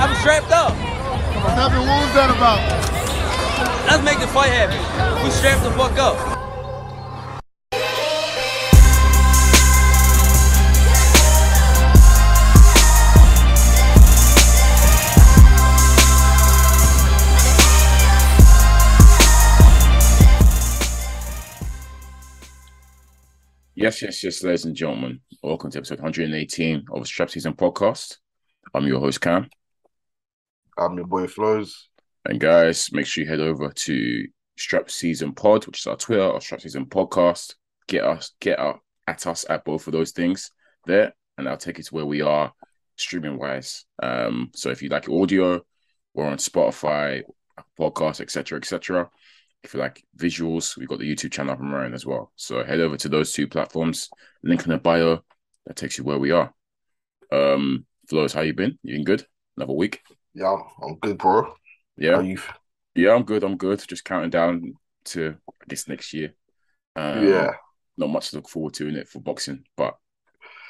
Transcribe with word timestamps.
I'm 0.00 0.14
strapped 0.20 0.52
up. 0.52 0.76
Nothing. 0.76 1.56
happened? 1.56 1.88
What 1.88 2.04
was 2.04 2.14
that 2.14 2.30
about? 2.30 2.62
Let's 3.88 4.04
make 4.04 4.20
the 4.20 4.28
fight 4.28 4.52
happen. 4.52 5.24
We 5.24 5.30
strapped 5.30 5.64
the 5.64 5.72
fuck 5.72 5.98
up. 5.98 6.38
Yes, 23.74 24.00
yes, 24.02 24.22
yes, 24.22 24.44
ladies 24.44 24.64
and 24.64 24.76
gentlemen. 24.76 25.22
Welcome 25.42 25.72
to 25.72 25.78
episode 25.78 25.98
118 25.98 26.86
of 26.92 27.00
the 27.00 27.04
Strap 27.04 27.30
Season 27.30 27.54
Podcast. 27.54 28.18
I'm 28.72 28.86
your 28.86 29.00
host, 29.00 29.20
Cam. 29.20 29.50
I'm 30.78 30.96
your 30.96 31.06
boy 31.06 31.26
Flows. 31.26 31.88
And 32.24 32.38
guys, 32.38 32.90
make 32.92 33.06
sure 33.06 33.24
you 33.24 33.30
head 33.30 33.40
over 33.40 33.70
to 33.70 34.26
Strap 34.56 34.90
Season 34.90 35.32
Pod, 35.32 35.66
which 35.66 35.80
is 35.80 35.86
our 35.86 35.96
Twitter, 35.96 36.22
or 36.22 36.40
Strap 36.40 36.60
Season 36.60 36.86
Podcast. 36.86 37.54
Get 37.88 38.04
us, 38.04 38.32
get 38.40 38.60
out 38.60 38.80
at 39.06 39.26
us 39.26 39.44
at 39.50 39.64
both 39.64 39.88
of 39.88 39.92
those 39.92 40.12
things 40.12 40.52
there, 40.86 41.14
and 41.36 41.48
I'll 41.48 41.56
take 41.56 41.78
you 41.78 41.84
to 41.84 41.94
where 41.94 42.06
we 42.06 42.20
are 42.20 42.52
streaming 42.96 43.38
wise. 43.38 43.86
Um, 44.00 44.50
so 44.54 44.70
if 44.70 44.80
you 44.80 44.88
like 44.88 45.08
audio, 45.08 45.62
we're 46.14 46.26
on 46.26 46.36
Spotify, 46.36 47.22
podcast, 47.78 48.20
etc., 48.20 48.58
etc. 48.58 49.10
If 49.64 49.74
you 49.74 49.80
like 49.80 50.04
visuals, 50.16 50.76
we've 50.76 50.88
got 50.88 51.00
the 51.00 51.12
YouTube 51.12 51.32
channel 51.32 51.54
up 51.54 51.60
and 51.60 51.72
running 51.72 51.94
as 51.94 52.06
well. 52.06 52.30
So 52.36 52.62
head 52.62 52.80
over 52.80 52.96
to 52.98 53.08
those 53.08 53.32
two 53.32 53.48
platforms. 53.48 54.10
Link 54.44 54.62
in 54.62 54.70
the 54.70 54.78
bio. 54.78 55.24
That 55.66 55.74
takes 55.76 55.98
you 55.98 56.04
where 56.04 56.18
we 56.18 56.30
are. 56.30 56.54
Um, 57.32 57.84
Flows, 58.08 58.32
how 58.32 58.42
you 58.42 58.54
been? 58.54 58.78
You 58.82 58.94
been 58.94 59.04
good? 59.04 59.26
Another 59.56 59.72
week? 59.72 60.00
Yeah, 60.34 60.56
I'm 60.82 60.96
good, 60.96 61.18
bro. 61.18 61.54
Yeah. 61.96 62.22
Yeah, 62.94 63.14
I'm 63.14 63.24
good. 63.24 63.44
I'm 63.44 63.56
good. 63.56 63.82
Just 63.86 64.04
counting 64.04 64.30
down 64.30 64.74
to 65.06 65.36
I 65.48 65.64
guess 65.68 65.88
next 65.88 66.12
year. 66.12 66.34
Um, 66.96 67.28
yeah, 67.28 67.52
Not 67.96 68.10
much 68.10 68.30
to 68.30 68.36
look 68.36 68.48
forward 68.48 68.74
to 68.74 68.88
in 68.88 68.96
it 68.96 69.08
for 69.08 69.20
boxing, 69.20 69.64
but 69.76 69.94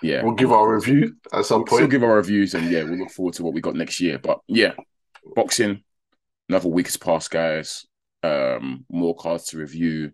yeah, 0.02 0.22
we'll 0.22 0.34
give 0.34 0.52
our 0.52 0.74
review 0.74 1.16
at 1.32 1.46
some 1.46 1.64
We'll 1.70 1.80
point. 1.80 1.90
give 1.90 2.04
our 2.04 2.16
reviews, 2.16 2.54
and 2.54 2.70
yeah, 2.70 2.82
we'll 2.84 2.98
look 2.98 3.10
forward 3.10 3.34
to 3.34 3.42
what 3.44 3.54
we 3.54 3.60
got 3.60 3.74
next 3.74 4.00
year. 4.00 4.18
But 4.18 4.40
yeah, 4.46 4.72
boxing. 5.34 5.82
Another 6.48 6.68
week 6.68 6.86
has 6.86 6.96
passed, 6.96 7.30
guys. 7.30 7.86
Um, 8.22 8.84
more 8.90 9.14
cards 9.14 9.46
to 9.46 9.58
review. 9.58 10.12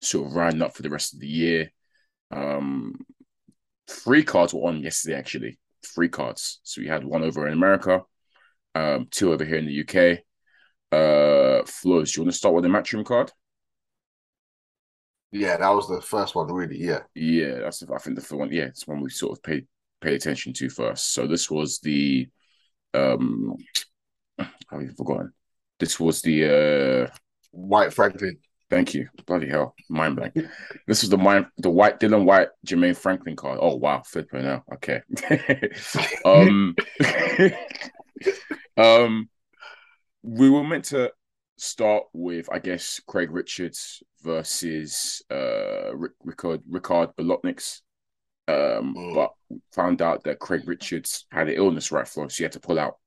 Sort 0.00 0.26
of 0.28 0.34
rounding 0.36 0.62
up 0.62 0.74
for 0.74 0.82
the 0.82 0.90
rest 0.90 1.14
of 1.14 1.20
the 1.20 1.28
year. 1.28 1.72
Um, 2.30 3.04
three 3.88 4.22
cards 4.22 4.52
were 4.54 4.68
on 4.68 4.82
yesterday, 4.82 5.16
actually. 5.16 5.58
Three 5.84 6.08
cards. 6.08 6.60
So 6.64 6.80
we 6.80 6.88
had 6.88 7.04
one 7.04 7.22
over 7.22 7.46
in 7.46 7.52
America, 7.52 8.02
um, 8.76 9.08
two 9.10 9.32
over 9.32 9.44
here 9.44 9.56
in 9.56 9.66
the 9.66 9.80
UK. 9.80 10.20
Uh, 10.92 11.64
Flows, 11.66 12.12
do 12.12 12.20
you 12.20 12.24
want 12.24 12.32
to 12.32 12.38
start 12.38 12.54
with 12.54 12.64
the 12.64 12.70
matchroom 12.70 13.04
card? 13.04 13.32
Yeah, 15.32 15.56
that 15.56 15.70
was 15.70 15.88
the 15.88 16.00
first 16.00 16.34
one, 16.34 16.52
really. 16.52 16.78
Yeah, 16.78 17.00
Yeah, 17.14 17.60
that's 17.60 17.82
I 17.82 17.98
think 17.98 18.16
the 18.16 18.22
first 18.22 18.38
one. 18.38 18.52
Yeah, 18.52 18.64
it's 18.64 18.86
one 18.86 19.00
we 19.00 19.10
sort 19.10 19.36
of 19.36 19.42
paid 19.42 19.66
paid 20.00 20.14
attention 20.14 20.52
to 20.54 20.70
first. 20.70 21.12
So 21.12 21.26
this 21.26 21.50
was 21.50 21.80
the 21.80 22.28
um, 22.94 23.56
I've 24.38 24.82
even 24.82 24.94
forgotten. 24.94 25.32
This 25.78 25.98
was 25.98 26.22
the 26.22 27.08
uh, 27.08 27.14
Whyte 27.52 27.92
Franklin. 27.92 28.38
thank 28.70 28.94
you, 28.94 29.08
bloody 29.26 29.48
hell, 29.48 29.74
mind 29.88 30.16
blank. 30.16 30.34
This 30.86 31.02
was 31.02 31.10
the 31.10 31.18
mind 31.18 31.46
the 31.58 31.70
white 31.70 31.98
Dillian 32.00 32.24
Whyte 32.24 32.48
Jermaine 32.66 32.96
Franklin 32.96 33.36
card. 33.36 33.58
Oh 33.60 33.76
wow, 33.76 34.02
flipping 34.06 34.42
now. 34.42 34.64
Okay. 34.74 35.00
um, 36.24 36.74
um, 38.76 39.28
we 40.22 40.50
were 40.50 40.64
meant 40.64 40.86
to 40.86 41.12
start 41.58 42.04
with, 42.12 42.48
I 42.52 42.58
guess, 42.58 43.00
Craig 43.06 43.30
Richards 43.30 44.02
versus 44.22 45.22
uh 45.30 45.92
Ricard 46.26 46.62
Ricard 46.70 47.14
Bolotniks. 47.16 47.82
Um, 48.48 48.94
Mm. 48.96 49.14
but 49.14 49.32
found 49.72 50.02
out 50.02 50.24
that 50.24 50.38
Craig 50.38 50.62
Richards 50.66 51.26
had 51.32 51.48
an 51.48 51.54
illness 51.56 51.92
right 51.92 52.06
for, 52.06 52.30
so 52.30 52.36
he 52.36 52.44
had 52.44 52.52
to 52.52 52.60
pull 52.60 52.78
out. 52.78 52.98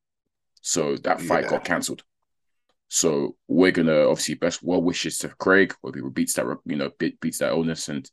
So 0.62 0.97
that 0.97 1.22
fight 1.22 1.44
Yeah. 1.46 1.52
got 1.52 1.63
cancelled. 1.66 2.03
So 2.90 3.38
we're 3.47 3.72
gonna 3.72 4.09
obviously 4.09 4.36
best 4.36 4.63
well 4.63 4.81
wishes 4.81 5.19
to 5.19 5.30
Craig, 5.30 5.75
where 5.81 5.94
he 5.94 6.01
beats 6.09 6.34
that 6.34 6.46
you 6.66 6.75
know 6.75 6.91
beat, 6.97 7.19
beats 7.22 7.40
that 7.40 7.51
illness, 7.51 7.90
and 7.90 8.09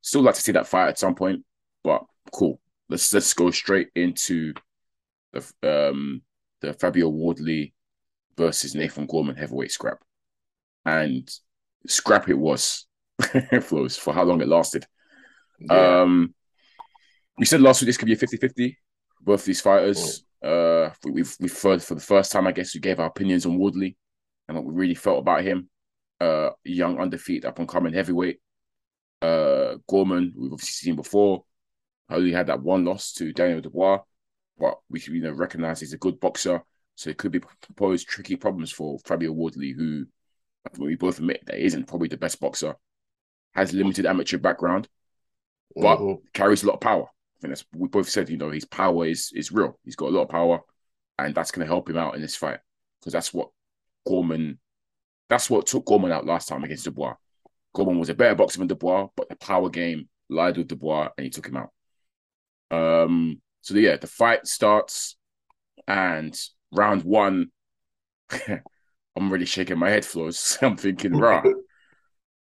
still 0.00 0.22
like 0.22 0.36
to 0.36 0.40
see 0.42 0.52
that 0.52 0.66
fight 0.68 0.88
at 0.88 0.98
some 0.98 1.14
point. 1.14 1.44
But 1.82 2.04
cool, 2.32 2.60
let's 2.88 3.12
let's 3.12 3.34
go 3.34 3.50
straight 3.50 3.88
into 3.94 4.54
the 5.32 5.44
um 5.62 6.22
the 6.60 6.72
Fabio 6.74 7.08
Wardley 7.08 7.74
versus 8.36 8.74
Nathan 8.74 9.06
Gorman 9.06 9.36
heavyweight 9.36 9.72
scrap, 9.72 9.98
and 10.84 11.28
scrap 11.86 12.28
it 12.28 12.38
was 12.38 12.86
flows 13.62 13.96
for 13.96 14.12
how 14.14 14.24
long 14.24 14.40
it 14.40 14.48
lasted. 14.48 14.86
Yeah, 15.58 16.02
Um, 16.02 16.34
we 17.38 17.46
said 17.46 17.60
last 17.60 17.80
week 17.80 17.86
this 17.86 17.96
could 17.96 18.06
be 18.06 18.12
a 18.12 18.16
50-50. 18.16 18.76
Both 19.20 19.44
these 19.44 19.60
fighters. 19.60 20.24
Uh, 20.42 20.90
we, 21.04 21.10
we've 21.12 21.36
we've 21.40 21.62
heard 21.62 21.82
for 21.82 21.94
the 21.94 22.00
first 22.00 22.32
time, 22.32 22.46
I 22.46 22.52
guess, 22.52 22.74
we 22.74 22.80
gave 22.80 22.98
our 23.00 23.06
opinions 23.08 23.44
on 23.44 23.58
Wardley 23.58 23.96
and 24.48 24.56
what 24.56 24.64
we 24.64 24.72
really 24.74 24.94
felt 24.94 25.18
about 25.18 25.42
him. 25.44 25.68
Uh, 26.20 26.50
young, 26.64 26.98
undefeated, 26.98 27.44
up 27.46 27.58
and 27.58 27.68
coming 27.68 27.92
heavyweight. 27.94 28.40
Uh, 29.22 29.76
Gorman, 29.88 30.32
we've 30.36 30.52
obviously 30.52 30.86
seen 30.86 30.96
before. 30.96 31.44
Only 32.08 32.32
had 32.32 32.46
that 32.48 32.62
one 32.62 32.84
loss 32.84 33.12
to 33.14 33.32
Daniel 33.32 33.60
Dubois, 33.60 34.00
but 34.60 34.78
we 34.90 35.00
should 35.00 35.14
you 35.14 35.22
know 35.22 35.32
recognize 35.32 35.80
he's 35.80 35.94
a 35.94 35.98
good 35.98 36.20
boxer, 36.20 36.62
so 36.96 37.10
it 37.10 37.18
could 37.18 37.32
be 37.32 37.40
pose 37.76 38.04
tricky 38.04 38.36
problems 38.36 38.72
for 38.72 38.98
Fabio 39.00 39.32
Wardley, 39.32 39.72
who 39.72 40.06
we 40.78 40.96
both 40.96 41.18
admit 41.18 41.42
that 41.46 41.64
isn't 41.64 41.88
probably 41.88 42.08
the 42.08 42.18
best 42.18 42.40
boxer, 42.40 42.76
has 43.54 43.72
limited 43.72 44.06
amateur 44.06 44.38
background 44.38 44.88
but 45.76 45.98
Mhm. 45.98 46.22
carries 46.32 46.62
a 46.62 46.66
lot 46.66 46.74
of 46.74 46.80
power. 46.80 47.04
I 47.04 47.40
think 47.40 47.50
that's 47.52 47.64
we 47.72 47.88
both 47.88 48.08
said, 48.08 48.28
you 48.28 48.36
know, 48.36 48.50
his 48.50 48.64
power 48.64 49.06
is 49.06 49.32
is 49.34 49.52
real. 49.52 49.78
He's 49.84 49.96
got 49.96 50.10
a 50.10 50.16
lot 50.16 50.24
of 50.24 50.28
power, 50.28 50.60
and 51.18 51.34
that's 51.34 51.50
going 51.50 51.66
to 51.66 51.72
help 51.72 51.88
him 51.88 51.96
out 51.96 52.14
in 52.14 52.20
this 52.22 52.36
fight 52.36 52.60
because 53.00 53.12
that's 53.12 53.32
what 53.32 53.50
Gorman, 54.06 54.58
that's 55.28 55.48
what 55.50 55.66
took 55.66 55.86
Gorman 55.86 56.12
out 56.12 56.26
last 56.26 56.48
time 56.48 56.64
against 56.64 56.84
Dubois. 56.84 57.14
Gorman 57.74 57.98
was 57.98 58.08
a 58.10 58.14
better 58.14 58.34
boxer 58.34 58.58
than 58.58 58.68
Dubois, 58.68 59.08
but 59.16 59.28
the 59.28 59.36
power 59.36 59.70
game 59.70 60.08
lied 60.28 60.56
with 60.56 60.68
Dubois, 60.68 61.10
and 61.16 61.24
he 61.24 61.30
took 61.30 61.46
him 61.48 61.56
out. 61.56 61.72
Um. 62.70 63.40
So 63.62 63.74
yeah, 63.74 63.96
the 63.96 64.06
fight 64.06 64.46
starts, 64.46 65.16
and 65.86 66.38
round 66.72 67.02
one, 67.02 67.50
I'm 68.48 69.32
really 69.32 69.46
shaking 69.46 69.78
my 69.78 69.90
head, 69.90 70.04
floors. 70.04 70.58
I'm 70.62 70.76
thinking, 70.76 71.16
right, 71.16 71.44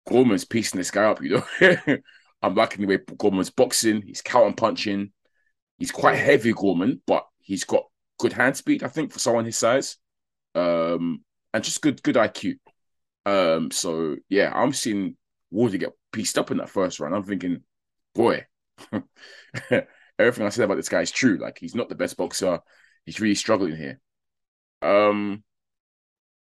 Gorman's 0.08 0.46
piecing 0.46 0.78
this 0.78 0.92
guy 0.92 1.06
up, 1.06 1.22
you 1.22 1.42
know. 1.62 1.98
I'm 2.42 2.56
liking 2.56 2.82
the 2.82 2.88
way 2.88 3.00
Gorman's 3.18 3.50
boxing. 3.50 4.04
He's 4.04 4.22
counter 4.22 4.54
punching. 4.56 5.12
He's 5.80 5.92
quite 5.92 6.18
heavy, 6.18 6.54
Gorman, 6.54 7.02
but 7.08 7.26
he's 7.40 7.64
got 7.64 7.86
good 8.20 8.34
hand 8.34 8.58
speed. 8.58 8.84
I 8.84 8.88
think 8.88 9.12
for 9.12 9.20
someone 9.20 9.46
his 9.46 9.58
size, 9.58 9.98
um, 10.56 11.24
and 11.54 11.64
just 11.64 11.82
good 11.82 12.02
good 12.04 12.16
IQ. 12.16 12.60
Um, 13.26 13.72
so 13.72 14.16
yeah, 14.30 14.52
I'm 14.54 14.74
seeing 14.74 15.18
Wardy 15.54 15.80
get 15.80 15.94
pieced 16.12 16.38
up 16.38 16.52
in 16.52 16.58
that 16.58 16.70
first 16.70 17.00
round. 17.00 17.16
I'm 17.16 17.24
thinking, 17.24 17.64
boy, 18.14 18.46
everything 20.20 20.46
I 20.46 20.50
said 20.50 20.66
about 20.66 20.76
this 20.76 20.90
guy 20.90 21.02
is 21.02 21.12
true. 21.12 21.38
Like 21.38 21.58
he's 21.60 21.76
not 21.76 21.90
the 21.90 21.96
best 21.96 22.18
boxer. 22.18 22.60
He's 23.06 23.20
really 23.20 23.36
struggling 23.36 23.76
here. 23.76 24.00
Um, 24.82 25.44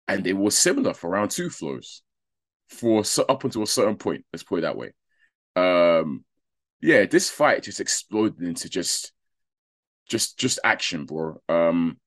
and 0.07 0.27
it 0.27 0.33
was 0.33 0.57
similar 0.57 0.95
for 0.95 1.11
round 1.11 1.31
two 1.31 1.51
flows, 1.51 2.03
for 2.69 3.05
so- 3.05 3.27
up 3.29 3.45
until 3.45 3.63
a 3.63 3.67
certain 3.67 3.97
point. 3.97 4.25
Let's 4.33 4.43
put 4.43 4.59
it 4.59 4.63
that 4.63 4.77
way. 4.77 4.93
Um, 5.57 6.25
yeah, 6.81 7.07
this 7.07 7.31
fight 7.31 7.63
just 7.63 7.81
exploded 7.81 8.41
into 8.43 8.69
just, 8.69 9.13
just, 10.09 10.39
just 10.39 10.59
action, 10.65 11.05
bro. 11.05 11.41
Um, 11.49 11.99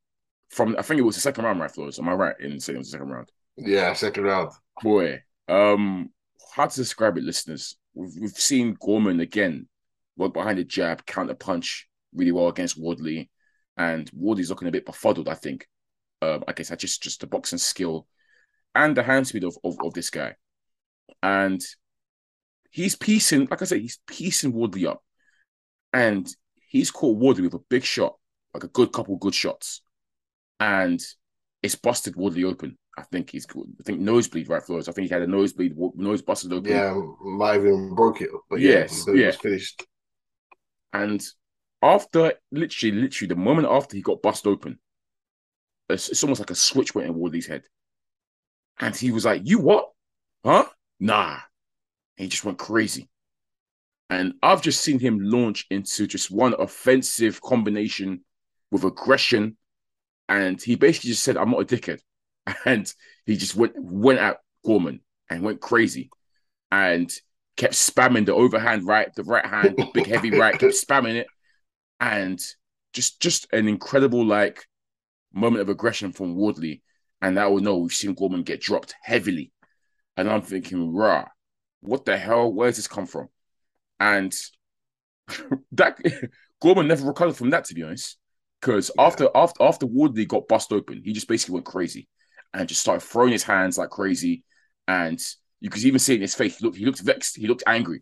from 0.50 0.76
I 0.78 0.82
think 0.82 1.00
it 1.00 1.04
was 1.04 1.16
the 1.16 1.22
second 1.22 1.46
round, 1.46 1.60
right, 1.60 1.72
Flows? 1.72 2.00
Am 2.00 2.10
I 2.10 2.14
right 2.14 2.36
in 2.40 2.60
saying 2.60 2.76
it 2.76 2.80
was 2.80 2.88
the 2.88 2.98
second 2.98 3.10
round? 3.10 3.30
yeah, 3.58 3.94
second 3.94 4.24
round. 4.24 4.52
Boy, 4.82 5.22
um, 5.48 6.10
how 6.56 6.66
to 6.66 6.76
describe 6.76 7.18
it, 7.18 7.24
listeners? 7.24 7.76
We've, 7.94 8.12
we've 8.20 8.32
seen 8.32 8.78
Gorman 8.80 9.20
again 9.20 9.68
work 10.18 10.34
behind 10.34 10.58
the 10.58 10.64
jab, 10.64 11.06
counter 11.06 11.36
punch 11.36 11.88
really 12.14 12.32
well 12.32 12.48
against 12.48 12.80
Wardley, 12.80 13.30
and 13.78 14.10
Wardley's 14.14 14.50
looking 14.50 14.68
a 14.68 14.72
bit 14.72 14.86
befuddled. 14.86 15.30
I 15.30 15.36
think. 15.36 15.68
Um, 16.22 16.44
I 16.48 16.54
guess 16.54 16.72
I 16.72 16.76
just 16.76 17.02
just 17.02 17.22
the 17.22 17.28
boxing 17.28 17.58
skill 17.58 18.08
and 18.76 18.96
the 18.96 19.04
hand 19.04 19.28
speed 19.28 19.44
of, 19.44 19.58
of 19.64 19.76
of 19.84 19.94
this 19.94 20.10
guy, 20.10 20.36
and 21.24 21.62
he's 22.70 22.96
piecing. 22.96 23.48
Like 23.50 23.62
I 23.62 23.66
said, 23.66 23.82
he's 23.82 24.00
piecing 24.08 24.54
Wardley 24.54 24.86
up, 24.86 25.04
and 25.94 26.28
he's 26.68 26.92
caught 26.92 27.18
Wardley 27.18 27.44
with 27.44 27.54
a 27.56 27.64
big 27.70 27.84
shot, 27.84 28.18
like 28.54 28.64
a 28.64 28.68
good 28.68 28.94
couple 28.94 29.18
good 29.18 29.34
shots, 29.36 29.82
and 30.60 31.02
it's 31.64 31.76
busted 31.76 32.16
Wardley 32.16 32.44
open. 32.44 32.78
I 32.98 33.04
think 33.04 33.30
he's 33.32 33.48
I 33.50 33.84
think 33.84 34.00
nosebleed 34.00 34.50
right 34.50 34.62
Flows. 34.62 34.88
I 34.88 34.92
think 34.92 35.08
he 35.08 35.14
had 35.14 35.24
a 35.24 35.28
nosebleed, 35.28 35.76
nose 35.96 36.22
busted 36.22 36.54
open. 36.54 36.72
Yeah, 36.72 36.94
might 37.24 37.54
have 37.54 37.66
even 37.66 37.96
broke 37.96 38.22
it, 38.22 38.30
but 38.50 38.60
Yes, 38.60 39.06
yeah, 39.08 39.14
yeah. 39.14 39.24
it 39.24 39.26
was 39.28 39.36
finished. 39.38 39.86
And 40.94 41.24
after 41.82 42.34
literally, 42.52 42.96
literally 42.96 43.28
the 43.28 43.36
moment 43.36 43.68
after 43.70 43.96
he 43.96 44.02
got 44.02 44.22
bust 44.22 44.46
open, 44.46 44.80
it's, 45.90 46.10
it's 46.10 46.24
almost 46.24 46.40
like 46.40 46.52
a 46.52 46.56
switch 46.56 46.94
went 46.94 47.08
in 47.08 47.16
Wardley's 47.16 47.48
head. 47.48 47.64
And 48.80 48.96
he 48.96 49.12
was 49.12 49.26
like, 49.26 49.42
You 49.46 49.60
what? 49.60 49.90
Huh? 50.44 50.66
Nah. 51.00 51.34
And 52.18 52.26
he 52.26 52.28
just 52.28 52.46
went 52.46 52.58
crazy. 52.58 53.10
And 54.10 54.34
I've 54.44 54.62
just 54.62 54.82
seen 54.82 55.00
him 55.00 55.20
launch 55.22 55.66
into 55.70 56.06
just 56.06 56.32
one 56.32 56.54
offensive 56.58 57.42
combination 57.42 58.22
with 58.70 58.84
aggression. 58.84 59.58
And 60.28 60.62
he 60.62 60.76
basically 60.76 61.12
just 61.12 61.24
said, 61.24 61.38
I'm 61.38 61.52
not 61.52 61.62
a 61.62 61.66
dickhead. 61.66 62.02
And 62.66 62.92
he 63.26 63.38
just 63.38 63.56
went 63.56 63.74
went 63.78 64.20
at 64.20 64.38
Gorman 64.66 65.02
and 65.30 65.44
went 65.44 65.62
crazy. 65.62 66.10
And 66.72 67.12
kept 67.62 67.76
spamming 67.76 68.26
the 68.26 68.36
overhand 68.36 68.86
right, 68.88 69.14
the 69.16 69.24
right 69.24 69.46
hand, 69.46 69.78
the 69.78 69.86
big 69.86 70.08
heavy 70.08 70.32
right, 70.32 70.60
kept 70.60 70.74
spamming 70.88 71.16
it. 71.16 71.32
And 72.00 72.40
just 72.94 73.22
just 73.22 73.48
an 73.54 73.68
incredible 73.68 74.26
like 74.26 74.68
moment 75.34 75.62
of 75.62 75.70
aggression 75.70 76.14
from 76.14 76.36
Wardley. 76.36 76.84
And 77.22 77.38
that 77.38 77.52
will 77.52 77.62
know 77.62 77.78
we've 77.78 77.94
seen 77.94 78.16
Gorman 78.16 78.44
get 78.44 78.62
dropped 78.62 78.96
heavily. 79.04 79.52
And 80.18 80.30
I'm 80.30 80.44
thinking, 80.44 80.94
rah, 80.94 81.26
what 81.82 82.06
the 82.06 82.18
hell? 82.18 82.54
Where's 82.54 82.78
this 82.78 82.88
come 82.88 83.08
from? 83.08 83.30
And 84.00 84.34
that 85.74 85.98
Gorman 86.62 86.88
never 86.88 87.06
recovered 87.06 87.36
from 87.36 87.52
that, 87.52 87.66
to 87.66 87.74
be 87.74 87.84
honest. 87.84 88.18
Because 88.60 88.92
Yeah. 88.94 89.06
after 89.06 89.30
after 89.36 89.64
after 89.64 89.86
Wardley 89.88 90.26
got 90.26 90.48
bust 90.48 90.72
open, 90.72 91.02
he 91.04 91.14
just 91.14 91.28
basically 91.28 91.56
went 91.56 91.66
crazy 91.66 92.08
and 92.54 92.70
just 92.70 92.82
started 92.82 93.02
throwing 93.06 93.32
his 93.32 93.44
hands 93.44 93.78
like 93.78 93.90
crazy. 93.90 94.44
And 94.88 95.20
you 95.62 95.70
could 95.70 95.84
even 95.84 96.00
see 96.00 96.16
in 96.16 96.22
his 96.22 96.36
face. 96.36 96.58
He 96.58 96.66
looked, 96.66 96.78
he 96.78 96.86
looked 96.86 97.02
vexed, 97.02 97.38
he 97.38 97.48
looked 97.48 97.64
angry. 97.66 98.02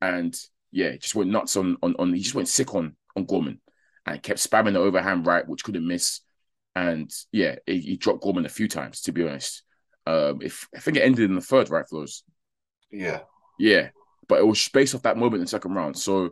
And 0.00 0.34
yeah, 0.70 0.96
just 0.96 1.14
went 1.14 1.30
nuts 1.30 1.56
on 1.56 1.76
on 1.82 1.96
on 1.98 2.14
he 2.14 2.20
just 2.20 2.34
went 2.34 2.48
sick 2.48 2.74
on 2.74 2.94
on 3.16 3.24
Gorman 3.24 3.60
and 4.06 4.22
kept 4.22 4.38
spamming 4.38 4.74
the 4.74 4.80
overhand 4.80 5.26
right, 5.26 5.46
which 5.48 5.64
couldn't 5.64 5.86
miss. 5.86 6.20
And 6.76 7.10
yeah, 7.32 7.56
he, 7.66 7.80
he 7.80 7.96
dropped 7.96 8.22
Gorman 8.22 8.46
a 8.46 8.50
few 8.50 8.68
times, 8.68 9.00
to 9.02 9.12
be 9.12 9.26
honest. 9.26 9.64
Um, 10.06 10.38
if 10.40 10.68
I 10.74 10.80
think 10.80 10.96
it 10.96 11.02
ended 11.02 11.28
in 11.28 11.34
the 11.34 11.40
third, 11.40 11.70
right, 11.70 11.88
Flows? 11.88 12.22
Yeah. 12.90 13.20
Yeah, 13.58 13.88
but 14.28 14.38
it 14.38 14.46
was 14.46 14.68
based 14.68 14.94
off 14.94 15.02
that 15.02 15.16
moment 15.16 15.36
in 15.36 15.40
the 15.42 15.48
second 15.48 15.74
round. 15.74 15.98
So 15.98 16.30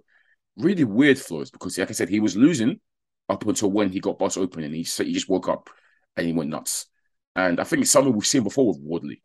really 0.57 0.85
weird 0.85 1.19
flows 1.19 1.51
because, 1.51 1.77
like 1.77 1.91
I 1.91 1.93
said, 1.93 2.09
he 2.09 2.21
was 2.21 2.37
losing 2.37 2.81
up 3.29 3.45
until 3.47 3.71
when 3.71 3.91
he 3.91 4.01
got 4.01 4.19
bust 4.19 4.39
open 4.39 4.63
and 4.63 4.75
he 4.75 4.85
said 4.85 5.07
he 5.07 5.13
just 5.13 5.29
woke 5.29 5.49
up 5.49 5.69
and 6.17 6.27
he 6.27 6.33
went 6.33 6.51
nuts. 6.51 6.87
And 7.35 7.61
I 7.61 7.65
think 7.65 7.83
it's 7.83 7.91
something 7.91 8.13
we've 8.13 8.27
seen 8.27 8.45
before 8.45 8.69
with 8.69 8.81
Wardley. 8.81 9.23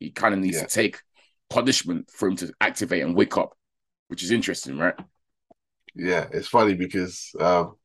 He 0.00 0.10
kind 0.10 0.34
of 0.34 0.40
needs 0.40 0.56
Yeah. 0.56 0.64
to 0.64 0.68
take 0.68 1.00
punishment 1.50 2.10
for 2.10 2.28
him 2.28 2.36
to 2.36 2.52
activate 2.60 3.02
and 3.02 3.14
wake 3.16 3.36
up, 3.36 3.56
which 4.08 4.22
is 4.22 4.30
interesting, 4.30 4.78
right? 4.78 4.94
Yeah, 5.94 6.26
it's 6.32 6.48
funny 6.48 6.74
because 6.74 7.30
um, 7.38 7.76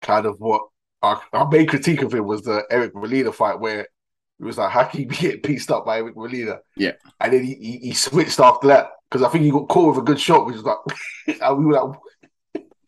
kind 0.00 0.26
of 0.26 0.36
what 0.40 0.62
our, 1.02 1.20
our 1.32 1.48
main 1.48 1.66
critique 1.66 2.02
of 2.02 2.14
him 2.14 2.26
was 2.26 2.42
the 2.42 2.64
Eric 2.70 2.94
Molina 2.94 3.32
fight 3.32 3.60
where 3.60 3.80
it 3.80 4.44
was 4.44 4.58
like 4.58 4.70
how 4.70 4.84
can 4.84 5.00
you 5.00 5.06
be 5.06 5.16
getting 5.16 5.40
pieced 5.40 5.70
up 5.70 5.84
by 5.86 5.98
Eric 5.98 6.16
Molina? 6.16 6.58
Yeah. 6.76 6.92
and 7.20 7.32
then 7.32 7.44
he, 7.44 7.54
he, 7.54 7.78
he 7.78 7.92
switched 7.94 8.40
after 8.40 8.68
that 8.68 8.90
because 9.10 9.22
I 9.22 9.28
think 9.30 9.44
he 9.44 9.50
got 9.50 9.68
caught 9.68 9.94
with 9.94 10.02
a 10.02 10.06
good 10.06 10.20
shot, 10.20 10.46
which 10.46 10.56
was 10.56 10.64
like 10.64 10.78
and 11.40 11.58
we 11.58 11.66
were 11.66 11.72
like, 11.74 11.98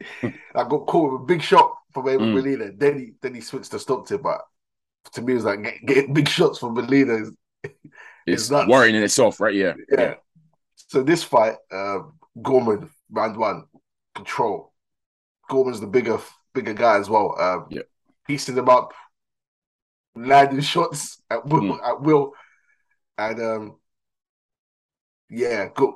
I 0.55 0.65
got 0.69 0.87
caught 0.87 1.13
with 1.13 1.23
a 1.23 1.25
big 1.25 1.43
shot 1.43 1.73
from 1.93 2.09
Eric 2.09 2.21
Mm. 2.21 2.33
Molina. 2.35 2.71
Then 2.77 2.99
he 2.99 3.13
then 3.21 3.35
he 3.35 3.41
switched 3.41 3.71
to 3.73 3.79
stopped 3.79 4.11
it, 4.11 4.23
but 4.23 4.41
to 5.13 5.23
me 5.23 5.33
it 5.33 5.37
was 5.37 5.45
like 5.45 5.63
get, 5.63 5.87
getting 5.87 6.15
big 6.15 6.29
shots 6.29 6.59
from 6.59 6.75
Molina. 6.75 7.15
Is, 7.15 7.33
It's 8.27 8.51
nuts. 8.51 8.69
worrying 8.69 8.95
in 8.95 9.03
itself, 9.03 9.39
right? 9.41 9.55
Yeah. 9.55 9.75
yeah. 9.91 10.15
So 10.77 11.03
this 11.03 11.23
fight, 11.23 11.57
uh, 11.71 11.99
Gorman 12.41 12.91
round 13.11 13.37
one 13.37 13.65
control. 14.15 14.73
Gorman's 15.51 15.81
the 15.81 15.87
bigger 15.87 16.19
bigger 16.55 16.73
guy 16.73 16.99
as 16.99 17.11
well. 17.11 17.39
Um, 17.41 17.67
Yeah. 17.71 17.83
piecing 18.27 18.55
them 18.55 18.69
up, 18.71 18.95
landing 20.15 20.61
shots 20.63 21.21
at 21.31 21.45
will, 21.47 21.61
Mm. 21.79 21.87
at 21.87 22.01
will, 22.01 22.33
and 23.19 23.43
um, 23.43 23.77
yeah, 25.31 25.69
good. 25.75 25.93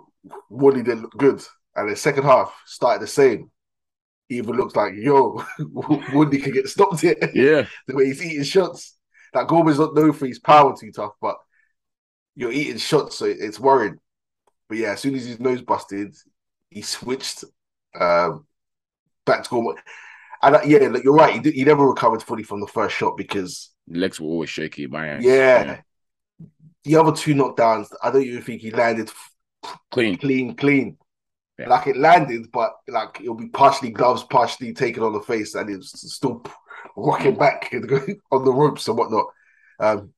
Wardley 0.50 0.82
did 0.82 0.98
look 1.00 1.12
good, 1.16 1.42
and 1.76 1.90
the 1.90 1.96
second 1.96 2.24
half 2.24 2.54
started 2.66 3.02
the 3.02 3.06
same. 3.06 3.50
Even 4.30 4.56
looks 4.56 4.76
like 4.76 4.92
yo, 4.96 5.42
Woody 6.12 6.38
can 6.40 6.52
get 6.52 6.68
stopped 6.68 7.00
here. 7.00 7.16
Yeah. 7.32 7.66
the 7.86 7.94
way 7.96 8.06
he's 8.06 8.22
eating 8.22 8.44
shots. 8.44 8.96
Like 9.32 9.48
Gorman's 9.48 9.78
not 9.78 9.94
known 9.94 10.12
for 10.12 10.26
his 10.26 10.38
power 10.38 10.74
too 10.78 10.92
tough, 10.92 11.12
but 11.20 11.36
you're 12.38 12.52
eating 12.52 12.78
shots, 12.78 13.18
so 13.18 13.24
it's 13.26 13.58
worrying. 13.58 13.98
But 14.68 14.78
yeah, 14.78 14.92
as 14.92 15.00
soon 15.00 15.16
as 15.16 15.26
his 15.26 15.40
nose 15.40 15.60
busted, 15.60 16.14
he 16.70 16.82
switched 16.82 17.42
um, 17.98 18.46
back 19.26 19.42
to 19.42 19.50
Gorman. 19.50 19.74
And 20.40 20.54
uh, 20.54 20.60
yeah, 20.64 20.86
like, 20.86 21.02
you're 21.02 21.14
right. 21.14 21.34
He, 21.34 21.40
did, 21.40 21.54
he 21.54 21.64
never 21.64 21.84
recovered 21.84 22.22
fully 22.22 22.44
from 22.44 22.60
the 22.60 22.68
first 22.68 22.94
shot 22.94 23.16
because 23.16 23.72
Legs 23.88 24.20
were 24.20 24.28
always 24.28 24.50
shaky 24.50 24.86
my 24.86 25.04
hands. 25.04 25.24
yeah, 25.24 25.80
the 26.84 26.94
other 26.94 27.10
two 27.10 27.34
knockdowns, 27.34 27.88
I 28.04 28.12
don't 28.12 28.22
even 28.22 28.42
think 28.42 28.62
he 28.62 28.70
landed 28.70 29.10
Clean. 29.90 30.16
clean, 30.16 30.54
clean. 30.54 30.96
Yeah. 31.58 31.70
Like 31.70 31.88
it 31.88 31.96
landed, 31.96 32.52
but 32.52 32.70
like 32.86 33.20
it'll 33.20 33.34
be 33.34 33.48
partially 33.48 33.90
gloves, 33.90 34.22
partially 34.22 34.72
taken 34.72 35.02
on 35.02 35.12
the 35.12 35.20
face, 35.20 35.56
and 35.56 35.68
it's 35.68 36.08
still 36.14 36.44
rocking 36.96 37.34
back 37.34 37.68
on 38.30 38.44
the 38.44 38.52
ropes 38.52 38.86
and 38.86 38.96
whatnot. 38.96 39.26
Um, 39.80 40.12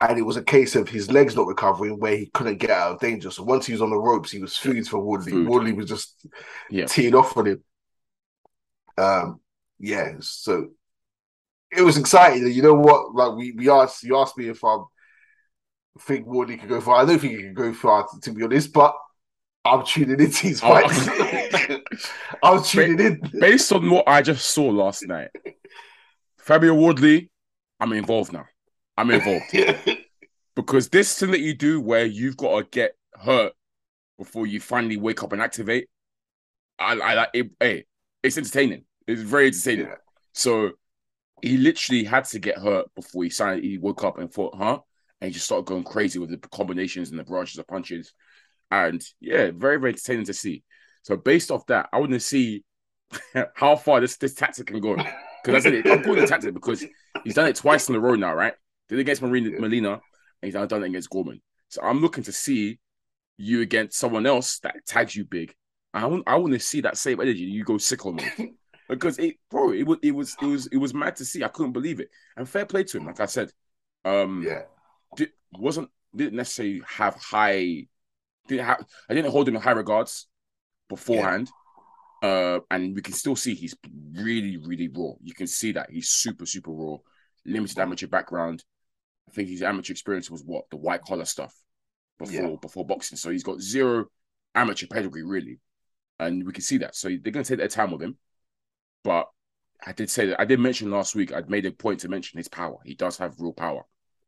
and 0.00 0.18
it 0.18 0.22
was 0.22 0.36
a 0.36 0.42
case 0.42 0.76
of 0.76 0.88
his 0.88 1.10
legs 1.10 1.36
not 1.36 1.46
recovering, 1.46 1.98
where 1.98 2.16
he 2.16 2.26
couldn't 2.32 2.58
get 2.58 2.70
out 2.70 2.92
of 2.92 3.00
danger. 3.00 3.30
So 3.30 3.42
once 3.42 3.66
he 3.66 3.72
was 3.72 3.82
on 3.82 3.90
the 3.90 3.98
ropes, 3.98 4.30
he 4.30 4.38
was 4.40 4.56
food 4.56 4.86
for 4.88 4.98
Wardley. 4.98 5.32
Food. 5.32 5.48
Wardley 5.48 5.72
was 5.72 5.86
just 5.88 6.26
Yeah. 6.70 6.86
teeing 6.86 7.14
off 7.14 7.36
on 7.36 7.46
him. 7.46 7.64
Um, 8.98 9.40
yeah, 9.78 10.14
so 10.20 10.68
it 11.70 11.82
was 11.82 11.96
exciting. 11.98 12.50
You 12.52 12.62
know 12.62 12.74
what? 12.74 13.14
Like 13.14 13.36
we 13.36 13.52
we 13.52 13.70
asked 13.70 14.02
you 14.02 14.16
asked 14.18 14.36
me 14.38 14.48
if 14.48 14.64
I 14.64 14.78
think 16.00 16.26
Wardley 16.26 16.56
could 16.56 16.68
go 16.68 16.80
far. 16.80 16.96
I 16.96 17.04
don't 17.04 17.18
think 17.18 17.32
he 17.34 17.42
can 17.42 17.54
go 17.54 17.72
far, 17.72 18.06
to, 18.06 18.20
to 18.20 18.32
be 18.32 18.42
honest, 18.42 18.72
but 18.72 18.94
I'm 19.64 19.84
tuning 19.84 20.18
into 20.20 20.46
his 20.48 20.60
Oh. 20.62 20.68
fights. 20.68 21.78
I'm 22.42 22.62
tuning 22.62 23.00
in. 23.00 23.20
Based 23.38 23.72
on 23.72 23.88
what 23.90 24.08
I 24.08 24.22
just 24.22 24.48
saw 24.48 24.68
last 24.68 25.06
night, 25.06 25.28
Fabio 26.38 26.74
Wardley, 26.74 27.30
I'm 27.78 27.92
involved 27.92 28.32
now. 28.32 28.46
I'm 29.00 29.10
involved. 29.10 29.46
because 30.56 30.90
this 30.90 31.18
thing 31.18 31.30
that 31.30 31.40
you 31.40 31.54
do 31.54 31.80
where 31.80 32.04
you've 32.04 32.36
got 32.36 32.58
to 32.58 32.68
get 32.70 32.92
hurt 33.18 33.52
before 34.18 34.46
you 34.46 34.60
finally 34.60 34.98
wake 34.98 35.22
up 35.22 35.32
and 35.32 35.40
activate, 35.40 35.88
I, 36.78 36.92
I 36.92 37.14
like 37.14 37.30
it. 37.32 37.50
Hey, 37.58 37.84
it's 38.22 38.36
entertaining. 38.36 38.84
It's 39.06 39.22
very 39.22 39.46
entertaining. 39.46 39.86
Yeah. 39.86 39.94
So 40.34 40.72
he 41.40 41.56
literally 41.56 42.04
had 42.04 42.26
to 42.26 42.38
get 42.38 42.58
hurt 42.58 42.94
before 42.94 43.24
he 43.24 43.30
signed. 43.30 43.64
He 43.64 43.78
woke 43.78 44.04
up 44.04 44.18
and 44.18 44.30
thought, 44.30 44.54
"Huh?" 44.54 44.80
And 45.20 45.28
he 45.28 45.32
just 45.32 45.46
started 45.46 45.66
going 45.66 45.84
crazy 45.84 46.18
with 46.18 46.30
the 46.30 46.48
combinations 46.48 47.10
and 47.10 47.18
the 47.18 47.24
branches 47.24 47.58
of 47.58 47.66
punches, 47.66 48.12
and 48.70 49.02
yeah, 49.20 49.50
very 49.54 49.78
very 49.78 49.92
entertaining 49.92 50.26
to 50.26 50.34
see. 50.34 50.62
So 51.02 51.16
based 51.16 51.50
off 51.50 51.64
that, 51.66 51.88
I 51.92 51.98
want 51.98 52.12
to 52.12 52.20
see 52.20 52.64
how 53.54 53.76
far 53.76 54.00
this 54.00 54.18
this 54.18 54.34
tactic 54.34 54.66
can 54.66 54.80
go. 54.80 54.96
Because 54.96 55.54
I 55.54 55.60
said 55.60 55.74
it, 55.74 55.86
I'm 55.90 56.02
calling 56.02 56.22
it 56.22 56.28
tactic 56.28 56.52
because 56.52 56.84
he's 57.24 57.34
done 57.34 57.46
it 57.46 57.56
twice 57.56 57.88
in 57.88 57.94
a 57.94 58.00
row 58.00 58.14
now, 58.14 58.34
right? 58.34 58.52
Did 58.90 58.98
against 58.98 59.22
Marina, 59.22 59.58
Molina, 59.58 59.92
and 59.92 60.00
he's 60.42 60.54
now 60.54 60.66
done 60.66 60.82
it 60.82 60.88
against 60.88 61.08
Gorman. 61.10 61.40
So 61.68 61.80
I'm 61.82 62.00
looking 62.00 62.24
to 62.24 62.32
see 62.32 62.78
you 63.38 63.62
against 63.62 63.98
someone 63.98 64.26
else 64.26 64.58
that 64.60 64.74
tags 64.86 65.16
you 65.16 65.24
big. 65.24 65.54
I 65.94 66.06
want 66.06 66.24
I 66.26 66.36
want 66.36 66.52
to 66.52 66.60
see 66.60 66.82
that 66.82 66.96
same 66.98 67.20
energy. 67.20 67.40
You 67.40 67.64
go 67.64 67.78
sick 67.78 68.04
on 68.04 68.16
me 68.16 68.24
because 68.88 69.18
it, 69.18 69.36
bro, 69.50 69.72
it 69.72 69.86
was 69.86 69.98
it 70.02 70.10
was 70.10 70.36
it 70.42 70.46
was 70.46 70.66
it 70.66 70.76
was 70.76 70.92
mad 70.92 71.16
to 71.16 71.24
see. 71.24 71.42
I 71.44 71.48
couldn't 71.48 71.72
believe 71.72 72.00
it. 72.00 72.10
And 72.36 72.48
fair 72.48 72.66
play 72.66 72.84
to 72.84 72.98
him, 72.98 73.06
like 73.06 73.20
I 73.20 73.26
said, 73.26 73.50
um, 74.04 74.44
Yeah. 74.46 74.62
did, 75.16 75.30
wasn't 75.52 75.88
didn't 76.14 76.34
necessarily 76.36 76.82
have 76.86 77.14
high. 77.14 77.86
Didn't 78.48 78.66
have 78.66 78.84
I 79.08 79.14
didn't 79.14 79.30
hold 79.30 79.48
him 79.48 79.56
in 79.56 79.62
high 79.62 79.70
regards 79.72 80.26
beforehand. 80.88 81.50
Uh, 82.22 82.60
and 82.70 82.94
we 82.94 83.00
can 83.00 83.14
still 83.14 83.34
see 83.36 83.54
he's 83.54 83.74
really, 84.12 84.58
really 84.58 84.88
raw. 84.88 85.12
You 85.22 85.32
can 85.32 85.46
see 85.46 85.72
that 85.72 85.90
he's 85.90 86.10
super, 86.10 86.44
super 86.44 86.70
raw. 86.70 86.96
Limited 87.46 87.78
amateur 87.78 88.08
background. 88.08 88.62
I 89.30 89.34
think 89.34 89.48
his 89.48 89.62
amateur 89.62 89.92
experience 89.92 90.30
was 90.30 90.42
what 90.44 90.64
the 90.70 90.76
white 90.76 91.02
collar 91.02 91.24
stuff 91.24 91.54
before 92.18 92.34
Yeah. 92.50 92.56
before 92.60 92.84
boxing. 92.86 93.16
So 93.16 93.30
he's 93.30 93.42
got 93.44 93.60
zero 93.60 94.06
amateur 94.54 94.86
pedigree 94.86 95.22
really, 95.22 95.60
and 96.18 96.44
we 96.44 96.52
can 96.52 96.62
see 96.62 96.78
that. 96.78 96.96
So 96.96 97.08
they're 97.08 97.32
going 97.32 97.44
to 97.44 97.48
take 97.48 97.58
their 97.58 97.68
time 97.68 97.92
with 97.92 98.02
him. 98.02 98.18
But 99.04 99.28
I 99.86 99.92
did 99.92 100.10
say 100.10 100.26
that 100.26 100.40
I 100.40 100.44
did 100.44 100.60
mention 100.60 100.90
last 100.90 101.14
week. 101.14 101.32
I'd 101.32 101.48
made 101.48 101.64
a 101.66 101.72
point 101.72 102.00
to 102.00 102.08
mention 102.08 102.38
his 102.38 102.48
power. 102.48 102.76
He 102.84 102.94
does 102.94 103.16
have 103.18 103.38
real 103.38 103.52
power, 103.52 103.84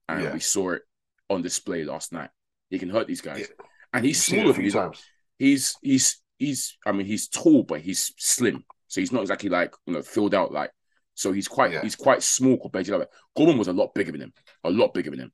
and 0.08 0.22
Yeah. 0.22 0.32
we 0.32 0.40
saw 0.40 0.70
it 0.70 0.82
on 1.28 1.42
display 1.42 1.84
last 1.84 2.12
night. 2.12 2.30
He 2.70 2.78
can 2.78 2.88
hurt 2.88 3.06
these 3.06 3.20
guys, 3.20 3.40
Yeah. 3.40 3.66
and 3.92 4.04
he's 4.04 4.16
You've 4.16 4.24
seen 4.24 4.38
it 4.38 4.42
smaller. 4.42 4.50
a 4.50 4.52
than 4.52 4.56
few 4.56 4.64
he's, 4.64 4.74
times. 4.74 5.02
he's 5.38 5.76
he's 5.82 6.22
he's 6.38 6.78
I 6.86 6.92
mean 6.92 7.06
he's 7.06 7.28
tall 7.28 7.64
but 7.64 7.80
he's 7.82 8.12
slim. 8.16 8.64
So 8.88 9.00
he's 9.00 9.12
not 9.12 9.22
exactly 9.22 9.48
like 9.50 9.74
you 9.86 9.94
know 9.94 10.02
filled 10.02 10.34
out 10.34 10.52
like 10.52 10.70
so 11.14 11.32
he's 11.32 11.48
quite 11.48 11.72
Yeah. 11.72 11.82
he's 11.82 11.96
quite 11.96 12.22
small 12.22 12.58
compared 12.58 12.86
to 12.86 12.98
like 12.98 13.08
Gorman 13.36 13.58
was 13.58 13.68
a 13.68 13.72
lot 13.72 13.94
bigger 13.94 14.12
than 14.12 14.22
him. 14.22 14.32
A 14.64 14.70
lot 14.70 14.94
bigger 14.94 15.10
than 15.10 15.20
him. 15.20 15.32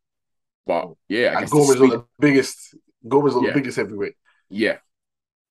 But 0.66 0.92
yeah, 1.08 1.34
I 1.36 1.42
And 1.42 1.50
Gorman's 1.50 1.78
speed- 1.78 1.90
the 1.92 2.04
biggest. 2.18 2.76
Gorman's 3.06 3.34
Yeah. 3.42 3.48
the 3.50 3.54
biggest 3.54 3.76
heavyweight. 3.76 4.14
yeah. 4.50 4.78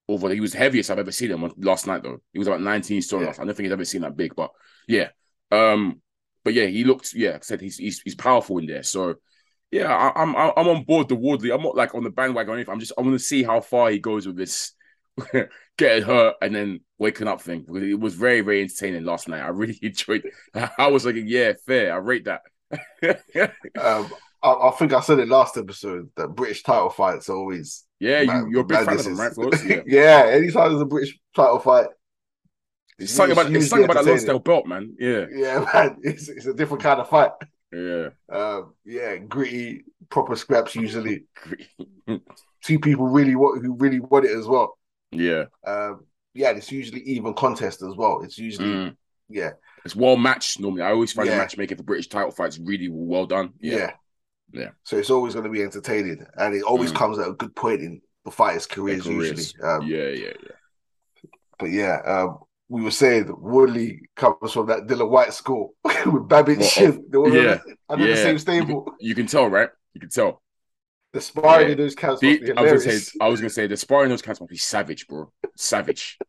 Although 0.09 0.29
he 0.29 0.39
was 0.39 0.53
the 0.53 0.57
heaviest 0.59 0.89
I've 0.89 0.99
ever 0.99 1.11
seen 1.11 1.31
him 1.31 1.43
on- 1.43 1.53
last 1.57 1.85
night, 1.85 2.01
though. 2.01 2.21
He 2.31 2.39
was 2.39 2.47
about 2.47 2.61
19 2.61 3.01
stone. 3.01 3.23
Yeah. 3.23 3.31
I 3.31 3.43
don't 3.43 3.47
think 3.47 3.65
he's 3.65 3.71
ever 3.73 3.83
seen 3.83 4.01
that 4.03 4.15
big, 4.15 4.35
but 4.35 4.51
yeah. 4.87 5.09
Um, 5.51 6.01
but 6.45 6.53
yeah, 6.53 6.65
he 6.67 6.85
looked. 6.85 7.13
Yeah, 7.13 7.31
like 7.31 7.41
I 7.41 7.43
said 7.43 7.59
he's 7.61 7.75
he's, 7.77 7.99
he's 8.01 8.15
powerful 8.15 8.57
in 8.59 8.67
there. 8.67 8.83
So 8.83 9.15
yeah, 9.69 9.93
I, 9.93 10.21
I'm 10.21 10.33
I'm 10.35 10.51
I'm 10.55 10.67
on 10.69 10.83
board 10.85 11.09
the 11.09 11.15
Wardley. 11.15 11.51
I'm 11.51 11.61
not 11.61 11.75
like 11.75 11.93
on 11.93 12.03
the 12.05 12.09
bandwagon 12.09 12.51
or 12.51 12.55
anything. 12.55 12.71
I'm 12.73 12.79
just 12.79 12.93
I 12.97 13.01
want 13.01 13.15
to 13.15 13.19
see 13.19 13.43
how 13.43 13.59
far 13.59 13.89
he 13.89 13.99
goes 13.99 14.25
with 14.25 14.37
this 14.37 14.73
getting 15.77 16.03
hurt 16.03 16.35
and 16.41 16.53
then 16.55 16.79
waking 16.97 17.27
up 17.27 17.41
thing. 17.41 17.61
Because 17.67 17.83
it 17.83 17.99
was 17.99 18.15
very 18.15 18.41
very 18.41 18.61
entertaining 18.61 19.03
last 19.05 19.27
night. 19.27 19.41
I 19.41 19.49
really 19.49 19.77
enjoyed. 19.83 20.25
It. 20.55 20.69
I 20.77 20.87
was 20.87 21.05
like, 21.05 21.15
yeah, 21.17 21.53
fair. 21.65 21.93
I 21.93 21.97
rate 21.97 22.25
that. 22.25 22.41
Um, 23.79 24.11
I, 24.43 24.51
I 24.51 24.71
think 24.77 24.93
I 24.93 24.99
said 25.01 25.19
it 25.19 25.27
last 25.27 25.57
episode 25.57 26.09
that 26.15 26.29
British 26.29 26.63
title 26.63 26.89
fights 26.89 27.29
are 27.29 27.35
always 27.35 27.85
yeah, 27.99 28.21
you, 28.21 28.27
Man, 28.27 28.49
you're 28.51 28.61
a 28.61 28.65
big 28.65 28.77
fan 28.85 28.93
of 28.99 28.99
is- 29.07 29.17
right? 29.17 29.31
Yeah. 29.65 29.81
yeah, 29.87 30.29
anytime 30.31 30.69
there's 30.69 30.81
a 30.81 30.85
British 30.85 31.17
title 31.35 31.57
fight, 31.59 31.87
It's 32.99 33.11
something 33.13 33.31
about 33.37 33.51
it's 33.51 33.67
something 33.69 33.85
about 33.89 34.03
that. 34.05 34.09
Lonsdale 34.11 34.39
belt, 34.39 34.67
man. 34.67 34.95
Yeah, 34.99 35.25
Yeah, 35.31 35.65
man, 35.73 35.97
it's 36.03 36.29
it's 36.29 36.45
a 36.45 36.53
different 36.53 36.83
kind 36.83 36.99
of 36.99 37.09
fight. 37.09 37.31
yeah. 37.71 38.09
Um, 38.29 38.73
yeah, 38.85 39.17
gritty, 39.17 39.85
proper 40.09 40.35
scraps 40.35 40.75
usually. 40.75 41.25
Two 42.63 42.79
people 42.79 43.07
really 43.07 43.35
want 43.35 43.63
who 43.65 43.73
really 43.75 43.99
want 43.99 44.25
it 44.25 44.37
as 44.37 44.45
well. 44.45 44.77
Yeah. 45.11 45.45
Um, 45.65 46.05
yeah, 46.33 46.51
it's 46.51 46.71
usually 46.71 47.01
even 47.01 47.33
contest 47.33 47.81
as 47.81 47.95
well. 47.95 48.21
It's 48.23 48.37
usually 48.37 48.69
Mm. 48.69 48.95
yeah, 49.29 49.51
It's 49.85 49.95
well 49.95 50.17
matched 50.17 50.59
normally. 50.59 50.83
I 50.83 50.91
always 50.91 51.11
find 51.13 51.27
the 51.27 51.33
Yeah. 51.33 51.37
matchmaking 51.39 51.77
for 51.77 51.83
British 51.83 52.07
title 52.07 52.31
fights 52.31 52.59
really 52.59 52.89
well 52.89 53.25
done. 53.25 53.53
yeah, 53.59 53.75
Yeah. 53.77 53.91
Yeah. 54.53 54.69
So 54.83 54.97
it's 54.97 55.09
always 55.09 55.33
going 55.33 55.45
to 55.45 55.51
be 55.51 55.61
entertaining, 55.63 56.25
and 56.37 56.55
it 56.55 56.63
always 56.63 56.91
Mm. 56.91 56.95
comes 56.95 57.19
at 57.19 57.27
a 57.27 57.33
good 57.33 57.55
point 57.55 57.81
in 57.81 58.01
the 58.25 58.31
fighters' 58.31 58.65
careers, 58.65 59.03
careers. 59.03 59.53
usually. 59.53 59.67
Um, 59.67 59.87
yeah, 59.87 60.07
yeah, 60.09 60.33
yeah. 60.43 60.55
But 61.59 61.71
yeah, 61.71 61.97
um, 62.05 62.39
we 62.69 62.81
were 62.83 62.91
saying 62.91 63.33
Wardley 63.41 64.01
comes 64.15 64.51
from 64.53 64.67
that 64.67 64.87
Dillian 64.87 65.09
Whyte 65.09 65.33
school 65.33 65.73
with 65.83 66.27
Babic 66.29 66.59
Well, 67.11 67.23
were 67.23 67.35
yeah, 67.35 67.59
under 67.89 68.05
the 68.05 68.11
yeah. 68.11 68.15
same 68.23 68.33
You 68.33 68.39
stable. 68.39 68.83
can, 68.83 68.93
you 68.99 69.15
can 69.15 69.27
tell, 69.27 69.47
right? 69.47 69.69
You 69.93 70.01
can 70.01 70.09
tell. 70.09 70.41
The 71.17 71.21
sparring 71.21 71.65
Yeah. 71.67 71.71
in 71.71 71.77
those 71.79 71.95
camps 71.95 72.21
The- 72.21 72.53
I 72.55 72.61
was 72.61 72.83
gonna 72.83 72.99
say, 72.99 73.17
I 73.19 73.27
was 73.27 73.39
gonna 73.41 73.49
say, 73.49 73.65
the 73.65 73.75
sparring 73.75 74.05
in 74.05 74.09
those 74.11 74.21
cats 74.21 74.39
must 74.39 74.51
be 74.51 74.57
savage, 74.57 75.07
bro. 75.07 75.31
Savage, 75.55 76.19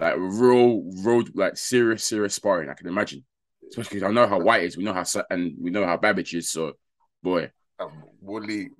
like 0.00 0.16
real, 0.18 0.82
real, 1.04 1.22
like 1.34 1.56
serious, 1.56 2.02
serious 2.04 2.34
sparring. 2.34 2.68
I 2.68 2.74
can 2.74 2.88
imagine, 2.88 3.24
especially 3.70 4.00
because 4.00 4.10
I 4.10 4.12
know 4.12 4.26
how 4.26 4.40
Whyte 4.40 4.64
is. 4.64 4.76
We 4.76 4.82
know 4.82 4.92
how, 4.92 5.04
and 5.30 5.54
we 5.60 5.70
know 5.70 5.86
how 5.86 5.96
Babic 5.96 6.36
is. 6.36 6.50
So, 6.50 6.72
boy, 7.22 7.52
um, 7.78 7.92
Wardley 8.20 8.70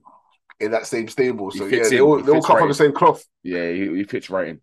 in 0.59 0.73
that 0.73 0.87
same 0.88 1.07
stable. 1.07 1.52
So 1.52 1.66
yeah, 1.66 1.88
they 1.88 2.00
all, 2.00 2.21
they 2.21 2.33
all 2.33 2.42
come 2.42 2.57
right 2.57 2.62
from 2.62 2.68
the 2.71 2.75
same 2.75 2.92
cloth. 2.92 3.25
yeah, 3.45 3.71
he, 3.71 3.95
he 3.95 4.02
fits 4.02 4.28
right 4.30 4.49
in. 4.49 4.61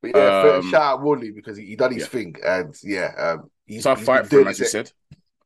But 0.00 0.16
yeah, 0.16 0.40
Um, 0.56 0.70
shout 0.70 0.82
out 0.82 1.02
Wardley 1.02 1.30
because 1.30 1.58
he, 1.58 1.66
he 1.66 1.76
done 1.76 1.92
his 1.92 2.04
yeah. 2.04 2.08
thing, 2.08 2.36
and 2.42 2.74
yeah, 2.82 3.12
um, 3.18 3.50
he's, 3.66 3.82
Tough 3.82 3.98
he's 3.98 4.06
fight 4.06 4.26
for 4.26 4.40
him, 4.40 4.48
as 4.48 4.58
you 4.58 4.64
said. 4.64 4.90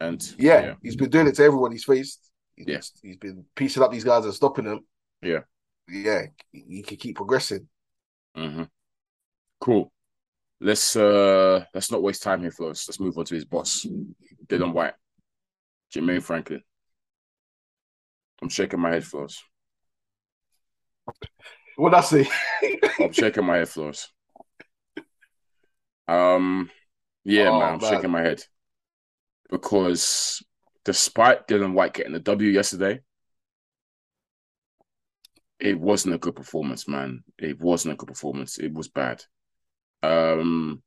And 0.00 0.22
Yeah, 0.38 0.74
he's 0.80 0.94
been 0.94 1.10
doing 1.10 1.26
it 1.26 1.34
to 1.34 1.42
everyone 1.42 1.72
he's 1.72 1.82
faced. 1.82 2.30
He's, 2.56 2.66
Yeah. 2.68 2.80
he's 3.02 3.16
been 3.16 3.44
piecing 3.54 3.82
up 3.82 3.90
these 3.90 4.04
guys 4.04 4.24
and 4.24 4.34
stopping 4.34 4.64
them. 4.66 4.80
Yeah. 5.22 5.40
yeah, 5.88 6.26
he, 6.52 6.82
can 6.82 6.96
keep 6.96 7.16
progressing. 7.16 7.68
Mhm. 8.36 8.68
Cool. 9.60 9.90
Let's 10.60 10.96
uh 10.96 11.64
let's 11.74 11.90
not 11.90 12.02
waste 12.02 12.22
time 12.22 12.40
here, 12.40 12.50
Flows. 12.50 12.84
Let's 12.88 13.00
move 13.00 13.16
on 13.18 13.24
to 13.26 13.34
his 13.34 13.44
boss, 13.44 13.86
Dillian 14.46 14.72
Whyte, 14.72 14.94
Jermaine 15.92 16.22
Franklin. 16.22 16.62
I'm 18.42 18.48
shaking 18.48 18.80
my 18.80 18.90
head, 18.90 19.04
Flows. 19.04 19.42
What 21.76 21.94
I 21.94 22.00
say? 22.02 22.26
I'm 23.00 23.12
shaking 23.12 23.44
my 23.44 23.56
head, 23.58 23.68
Flows. 23.68 24.08
Um, 26.06 26.70
yeah, 27.24 27.48
Oh, 27.48 27.58
man, 27.58 27.72
I'm 27.74 27.80
man. 27.80 27.90
shaking 27.90 28.10
my 28.10 28.22
head 28.22 28.42
because 29.50 30.42
despite 30.84 31.48
Dillian 31.48 31.72
Whyte 31.72 31.94
getting 31.94 32.12
the 32.12 32.20
W 32.20 32.50
yesterday, 32.50 33.00
it 35.58 35.78
wasn't 35.78 36.14
a 36.14 36.18
good 36.18 36.36
performance, 36.36 36.86
man. 36.86 37.24
It 37.38 37.60
wasn't 37.60 37.94
a 37.94 37.96
good 37.96 38.08
performance. 38.08 38.58
It 38.58 38.72
was 38.72 38.88
bad. 38.88 39.22
Um, 40.02 40.82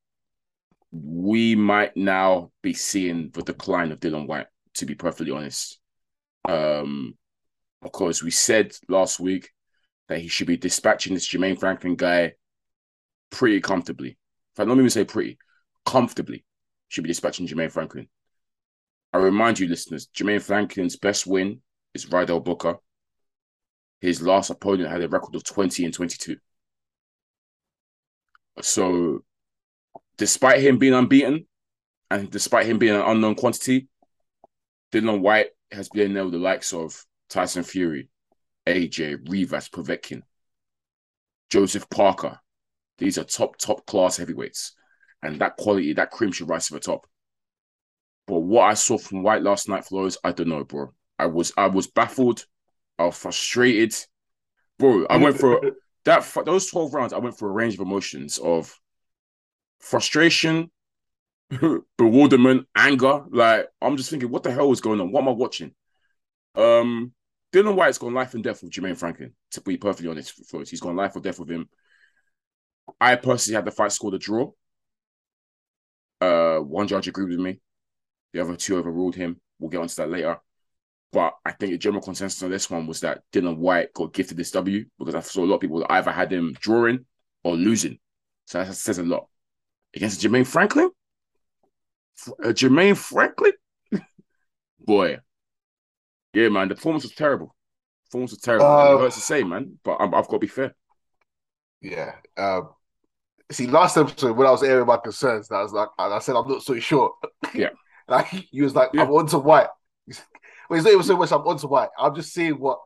we 0.92 1.56
might 1.56 1.98
now 1.98 2.52
be 2.62 2.74
seeing 2.74 3.32
the 3.32 3.42
decline 3.42 3.92
of 3.92 4.00
Dillian 4.00 4.28
Whyte, 4.28 4.48
to 4.76 4.86
be 4.86 4.96
perfectly 4.96 5.32
honest. 5.32 5.80
Um, 6.48 7.16
because 7.82 8.24
we 8.24 8.32
said 8.32 8.76
last 8.88 9.20
week 9.20 9.50
that 10.08 10.20
he 10.20 10.28
should 10.28 10.48
be 10.48 10.58
dispatching 10.58 11.14
this 11.14 11.28
Jermaine 11.28 11.60
Franklin 11.60 11.96
guy 11.96 12.34
pretty 13.30 13.62
comfortably. 13.62 14.18
If 14.54 14.60
I 14.60 14.66
don't 14.66 14.78
even 14.78 14.90
say 14.90 15.06
pretty, 15.06 15.38
comfortably 15.86 16.46
should 16.88 17.04
be 17.04 17.10
dispatching 17.10 17.48
Jermaine 17.48 17.72
Franklin. 17.72 18.08
I 19.14 19.18
remind 19.18 19.60
you, 19.60 19.68
listeners, 19.68 20.08
Jermaine 20.08 20.42
Franklin's 20.42 20.98
best 20.98 21.26
win 21.26 21.62
is 21.94 22.06
Rydell 22.06 22.44
Booker. 22.44 22.78
His 24.02 24.22
last 24.22 24.50
opponent 24.50 24.90
had 24.90 25.02
a 25.02 25.10
record 25.10 25.36
of 25.36 25.44
20 25.44 25.86
and 25.86 25.94
22. 25.94 26.38
So, 28.62 29.24
despite 30.18 30.62
him 30.62 30.78
being 30.78 30.94
unbeaten 30.94 31.48
and 32.12 32.30
despite 32.30 32.66
him 32.66 32.78
being 32.78 32.96
an 32.96 33.02
unknown 33.02 33.36
quantity, 33.36 33.88
Dillian 34.92 35.22
Whyte 35.22 35.50
has 35.72 35.90
been 35.90 36.14
there 36.14 36.24
with 36.24 36.34
the 36.34 36.40
likes 36.40 36.74
of 36.74 37.04
Tyson 37.30 37.64
Fury, 37.64 38.10
AJ, 38.68 39.30
Rivas, 39.30 39.70
Povetkin, 39.70 40.22
Joseph 41.50 41.90
Parker. 41.90 42.40
These 42.98 43.18
are 43.18 43.24
top, 43.24 43.58
top 43.58 43.86
class 43.86 44.18
heavyweights. 44.18 44.74
And 45.22 45.40
that 45.40 45.58
quality, 45.58 45.94
that 45.94 46.12
cream 46.12 46.32
should 46.32 46.50
rise 46.50 46.68
to 46.68 46.74
the 46.74 46.80
top. 46.80 47.08
But 48.28 48.40
what 48.40 48.64
I 48.64 48.74
saw 48.74 48.98
from 48.98 49.24
Whyte 49.24 49.42
last 49.42 49.70
night, 49.70 49.86
Flows, 49.86 50.18
I 50.24 50.34
don't 50.34 50.50
know, 50.50 50.64
bro. 50.64 50.94
I 51.18 51.28
was 51.28 51.54
I 51.58 51.68
was 51.68 51.88
baffled. 51.88 52.46
I 53.00 53.06
was 53.06 53.18
frustrated. 53.18 53.96
Bro, 54.78 55.08
I 55.10 55.18
went 55.18 55.38
for 55.40 55.72
that 56.06 56.26
those 56.46 56.68
12 56.70 56.94
rounds, 56.94 57.14
I 57.14 57.18
went 57.20 57.38
for 57.38 57.50
a 57.50 57.52
range 57.52 57.76
of 57.76 57.80
emotions 57.80 58.38
of 58.38 58.78
frustration, 59.80 60.70
bewilderment, 61.98 62.68
anger. 62.76 63.24
Like, 63.30 63.68
I'm 63.82 63.98
just 63.98 64.10
thinking, 64.10 64.30
what 64.30 64.44
the 64.44 64.52
hell 64.52 64.72
is 64.72 64.82
going 64.82 65.00
on? 65.00 65.12
What 65.12 65.22
am 65.22 65.30
I 65.30 65.32
watching? 65.32 65.74
Um, 66.56 67.14
Dillian 67.54 67.76
Whyte's 67.76 67.98
gone 67.98 68.14
life 68.14 68.34
and 68.34 68.44
death 68.44 68.62
with 68.62 68.72
Jermaine 68.72 68.98
Franklin, 68.98 69.34
to 69.52 69.62
be 69.62 69.78
perfectly 69.78 70.10
honest, 70.10 70.46
Flows. 70.48 70.70
He's 70.70 70.82
gone 70.82 70.96
life 70.96 71.16
or 71.16 71.22
death 71.22 71.40
with 71.40 71.50
him. 71.50 71.70
I 73.00 73.16
personally 73.16 73.56
had 73.56 73.66
the 73.66 73.72
fight 73.72 73.92
scored 73.92 74.16
a 74.16 74.20
draw. 74.20 74.52
Uh, 76.20 76.58
one 76.60 76.88
judge 76.88 77.08
agreed 77.08 77.30
with 77.30 77.40
me. 77.40 77.60
The 78.34 78.42
other 78.42 78.56
two 78.56 78.78
overruled 78.78 79.16
him. 79.16 79.40
We'll 79.60 79.70
get 79.70 79.82
onto 79.82 79.96
that 79.96 80.10
later. 80.10 80.38
But 81.12 81.36
I 81.46 81.52
think 81.52 81.72
the 81.72 81.78
general 81.78 82.02
consensus 82.02 82.44
on 82.44 82.52
this 82.52 82.70
one 82.70 82.86
was 82.86 83.00
that 83.02 83.24
Dillian 83.32 83.58
Whyte 83.58 83.94
got 83.94 84.14
gifted 84.14 84.38
this 84.38 84.52
W 84.52 84.86
because 85.00 85.16
I 85.16 85.22
saw 85.22 85.44
a 85.44 85.46
lot 85.46 85.56
of 85.56 85.62
people 85.62 85.80
that 85.80 85.92
either 85.92 86.12
had 86.12 86.32
him 86.32 86.56
drawing 86.60 87.06
or 87.44 87.56
losing. 87.56 87.98
So 88.46 88.64
that 88.64 88.74
says 88.76 88.98
a 88.98 89.04
lot. 89.04 89.28
Against 89.96 90.22
Jermaine 90.22 90.46
Franklin? 90.46 90.90
Uh, 92.44 92.50
Jermaine 92.50 92.98
Franklin? 92.98 93.54
Boy. 94.80 95.20
Yeah, 96.34 96.50
man, 96.50 96.68
the 96.68 96.76
performance 96.76 97.04
was 97.04 97.14
terrible. 97.14 97.56
Performance 98.06 98.32
was 98.32 98.42
terrible. 98.42 98.66
Uh, 98.66 98.96
it 98.96 99.00
hurts 99.00 99.16
to 99.16 99.22
say, 99.22 99.44
man, 99.44 99.80
but 99.84 99.98
I'm, 100.00 100.14
I've 100.14 100.28
got 100.28 100.34
to 100.34 100.40
be 100.40 100.48
fair. 100.48 100.76
Yeah. 101.82 102.16
Um, 102.36 102.70
see, 103.52 103.68
last 103.68 103.98
episode 103.98 104.36
when 104.36 104.48
I 104.48 104.52
was 104.52 104.64
airing 104.64 104.88
my 104.88 104.98
concerns, 104.98 105.50
I 105.52 105.62
was 105.62 105.74
like, 105.74 105.90
I 105.98 106.20
said 106.20 106.36
I'm 106.36 106.48
not 106.48 106.64
so 106.64 106.78
sure. 106.80 107.14
Yeah. 107.54 107.70
like 108.10 108.28
he 108.28 108.62
was 108.62 108.76
like, 108.76 108.90
Yeah. 108.94 109.04
I'm 109.04 109.12
onto 109.12 109.38
white. 109.38 109.68
Well, 110.70 110.78
it's 110.78 110.84
not 110.86 110.92
even 110.94 111.04
so 111.04 111.18
much 111.18 111.32
I'm 111.32 111.42
onto 111.42 111.68
white. 111.68 111.90
I'm 111.98 112.14
just 112.16 112.34
seeing 112.34 112.54
what 112.60 112.80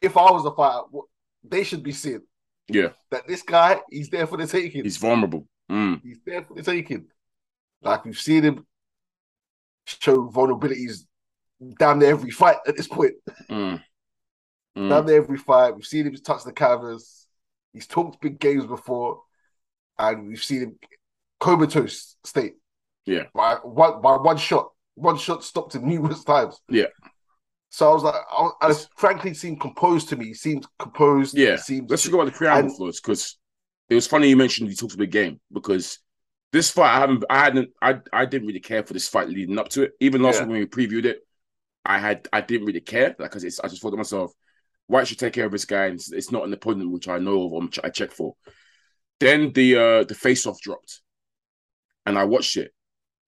if 0.00 0.16
I 0.16 0.30
was 0.30 0.44
a 0.44 0.52
fighter, 0.52 0.82
what 0.90 1.06
they 1.44 1.64
should 1.64 1.82
be 1.82 1.92
seeing. 1.92 2.22
Yeah, 2.68 2.90
That 3.10 3.26
this 3.26 3.42
guy, 3.42 3.80
he's 3.90 4.08
there 4.08 4.26
for 4.26 4.36
the 4.36 4.46
taking. 4.46 4.84
he's 4.84 4.96
vulnerable. 4.96 5.46
Mm, 5.70 6.00
He's 6.02 6.20
there 6.24 6.42
for 6.42 6.54
the 6.54 6.62
taking. 6.62 7.06
Like 7.82 8.04
we've 8.04 8.18
seen 8.18 8.44
him 8.44 8.66
show 9.86 10.28
vulnerabilities 10.30 11.00
damn 11.78 11.98
near 11.98 12.10
every 12.10 12.30
fight 12.30 12.56
at 12.66 12.76
this 12.76 12.86
point. 12.86 13.14
mm, 13.50 13.82
mm. 14.78 14.88
Damn 14.88 15.06
near 15.06 15.16
every 15.22 15.38
fight. 15.38 15.74
We've 15.74 15.84
seen 15.84 16.06
him 16.06 16.14
touch 16.16 16.44
the 16.44 16.52
canvas. 16.52 17.26
He's 17.72 17.86
talked 17.86 18.20
big 18.20 18.38
games 18.38 18.64
before, 18.66 19.22
and 19.98 20.28
we've 20.28 20.42
seen 20.42 20.62
him 20.62 20.78
comatose 21.40 22.16
state. 22.24 22.54
Yeah. 23.06 23.24
By 23.34 23.54
one 23.62 24.00
by 24.00 24.16
one 24.16 24.36
shot. 24.36 24.70
One 24.94 25.16
shot 25.16 25.42
stopped 25.44 25.74
him 25.74 25.86
numerous 25.88 26.22
times. 26.24 26.60
Yeah. 26.68 26.86
So 27.70 27.90
I 27.90 27.94
was 27.94 28.02
like, 28.02 28.14
I, 28.14 28.42
was- 28.42 28.86
I 28.90 29.00
frankly 29.00 29.32
seemed 29.32 29.60
composed 29.60 30.10
to 30.10 30.16
me. 30.16 30.26
He 30.26 30.34
seemed 30.34 30.66
composed. 30.78 31.36
Yeah. 31.36 31.56
Seemed 31.56 31.90
Let's 31.90 32.04
talk 32.04 32.12
about 32.14 32.26
the 32.26 32.32
preamble 32.32 32.68
And- 32.68 32.76
floors 32.76 33.00
because 33.00 33.38
it 33.88 33.94
was 33.94 34.06
funny 34.06 34.28
you 34.28 34.36
mentioned 34.36 34.68
he 34.68 34.76
talked 34.76 34.94
a 34.94 34.98
big 34.98 35.10
game 35.10 35.40
because 35.52 35.98
this 36.52 36.70
fight 36.70 36.94
I 36.94 37.00
haven't 37.00 37.24
I 37.30 37.38
hadn't 37.38 37.70
I 37.80 37.98
I 38.12 38.26
didn't 38.26 38.46
really 38.46 38.60
care 38.60 38.82
for 38.84 38.92
this 38.92 39.08
fight 39.08 39.28
leading 39.28 39.58
up 39.58 39.68
to 39.70 39.82
it. 39.82 39.92
Even 40.00 40.22
last 40.22 40.36
Yeah. 40.36 40.40
week 40.46 40.50
when 40.50 40.60
we 40.60 40.66
previewed 40.66 41.06
it, 41.06 41.20
I 41.84 41.98
had 41.98 42.28
I 42.32 42.42
didn't 42.42 42.66
really 42.66 42.80
care 42.80 43.08
like 43.18 43.30
because 43.30 43.42
it's 43.44 43.58
I 43.60 43.68
just 43.68 43.80
thought 43.82 43.90
to 43.92 43.96
myself, 43.96 44.32
Whyte 44.88 45.08
should 45.08 45.18
take 45.18 45.32
care 45.32 45.46
of 45.46 45.52
this 45.52 45.64
guy 45.64 45.86
and 45.86 45.94
it's, 45.94 46.12
it's 46.12 46.30
not 46.30 46.44
an 46.44 46.52
opponent 46.52 46.90
which 46.90 47.08
I 47.08 47.18
know 47.18 47.44
of 47.46 47.52
or 47.54 47.62
which 47.62 47.78
I 47.82 47.88
check 47.88 48.12
for. 48.12 48.34
Then 49.18 49.52
the 49.54 49.76
uh 49.76 50.04
the 50.04 50.14
face 50.14 50.46
off 50.46 50.60
dropped, 50.60 51.00
and 52.04 52.18
I 52.18 52.24
watched 52.24 52.56
it. 52.58 52.72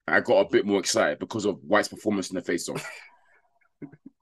I 0.06 0.20
got 0.20 0.46
a 0.46 0.50
bit 0.50 0.66
more 0.66 0.78
excited 0.78 1.18
because 1.18 1.44
of 1.44 1.58
Whyte's 1.62 1.88
performance 1.88 2.30
in 2.30 2.36
the 2.36 2.42
face 2.42 2.68
off. 2.68 2.86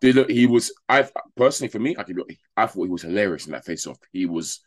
he 0.00 0.46
was 0.46 0.72
I 0.88 1.08
personally 1.36 1.70
for 1.70 1.78
me, 1.78 1.96
I 1.98 2.02
could 2.02 2.16
be, 2.16 2.38
I 2.56 2.66
thought 2.66 2.84
he 2.84 2.90
was 2.90 3.02
hilarious 3.02 3.46
in 3.46 3.52
that 3.52 3.64
face 3.64 3.86
off. 3.86 3.98
He 4.12 4.26
was 4.26 4.60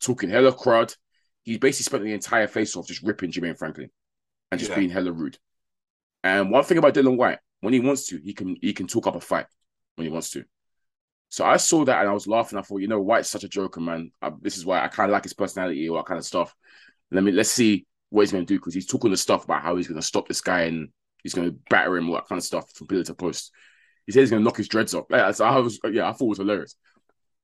talking 0.00 0.30
hella 0.30 0.52
crud. 0.52 0.96
He 1.42 1.58
basically 1.58 1.84
spent 1.84 2.04
the 2.04 2.12
entire 2.12 2.46
face 2.46 2.76
off 2.76 2.86
just 2.86 3.02
ripping 3.02 3.30
Jermaine 3.30 3.58
Franklin 3.58 3.90
and 4.50 4.58
just 4.58 4.70
Yeah. 4.70 4.78
being 4.78 4.90
hella 4.90 5.12
rude. 5.12 5.38
And 6.22 6.50
one 6.50 6.64
thing 6.64 6.78
about 6.78 6.94
Dillian 6.94 7.16
Whyte, 7.16 7.38
when 7.60 7.74
he 7.74 7.80
wants 7.80 8.06
to, 8.08 8.18
he 8.18 8.32
can 8.32 8.56
he 8.60 8.72
can 8.72 8.86
talk 8.86 9.06
up 9.06 9.16
a 9.16 9.20
fight 9.20 9.46
when 9.96 10.06
he 10.06 10.12
wants 10.12 10.30
to. 10.30 10.44
So 11.28 11.44
I 11.44 11.56
saw 11.56 11.84
that 11.84 12.00
and 12.00 12.08
I 12.08 12.12
was 12.12 12.26
laughing. 12.26 12.58
I 12.58 12.62
thought, 12.62 12.78
you 12.78 12.88
know, 12.88 13.00
Whyte's 13.00 13.28
such 13.28 13.44
a 13.44 13.48
joker, 13.48 13.80
man. 13.80 14.12
Uh, 14.22 14.30
this 14.40 14.56
is 14.56 14.64
why 14.64 14.82
I 14.82 14.88
kind 14.88 15.10
of 15.10 15.12
like 15.12 15.24
his 15.24 15.34
personality, 15.34 15.88
all 15.88 15.96
that 15.96 16.06
kind 16.06 16.18
of 16.18 16.24
stuff. 16.24 16.54
Let 17.10 17.24
me 17.24 17.32
let's 17.32 17.50
see 17.50 17.86
what 18.14 18.22
he's 18.22 18.32
going 18.32 18.46
to 18.46 18.54
do 18.54 18.58
because 18.58 18.74
he's 18.74 18.86
talking 18.86 19.10
the 19.10 19.16
stuff 19.16 19.42
about 19.44 19.62
how 19.62 19.74
he's 19.74 19.88
going 19.88 20.00
to 20.00 20.06
stop 20.06 20.28
this 20.28 20.40
guy 20.40 20.62
and 20.62 20.88
he's 21.24 21.34
going 21.34 21.50
to 21.50 21.58
batter 21.68 21.96
him, 21.96 22.08
all 22.08 22.14
that 22.14 22.28
kind 22.28 22.38
of 22.38 22.44
stuff 22.44 22.70
from 22.72 22.86
pillar 22.86 23.02
to 23.02 23.14
post. 23.14 23.50
He 24.06 24.12
said 24.12 24.20
he's 24.20 24.30
going 24.30 24.40
to 24.40 24.44
knock 24.44 24.56
his 24.56 24.68
dreads 24.68 24.94
off. 24.94 25.06
Yeah, 25.10 25.32
so 25.32 25.44
I 25.44 25.58
was, 25.58 25.80
yeah, 25.90 26.08
I 26.08 26.12
thought 26.12 26.26
it 26.26 26.28
was 26.28 26.38
hilarious. 26.38 26.76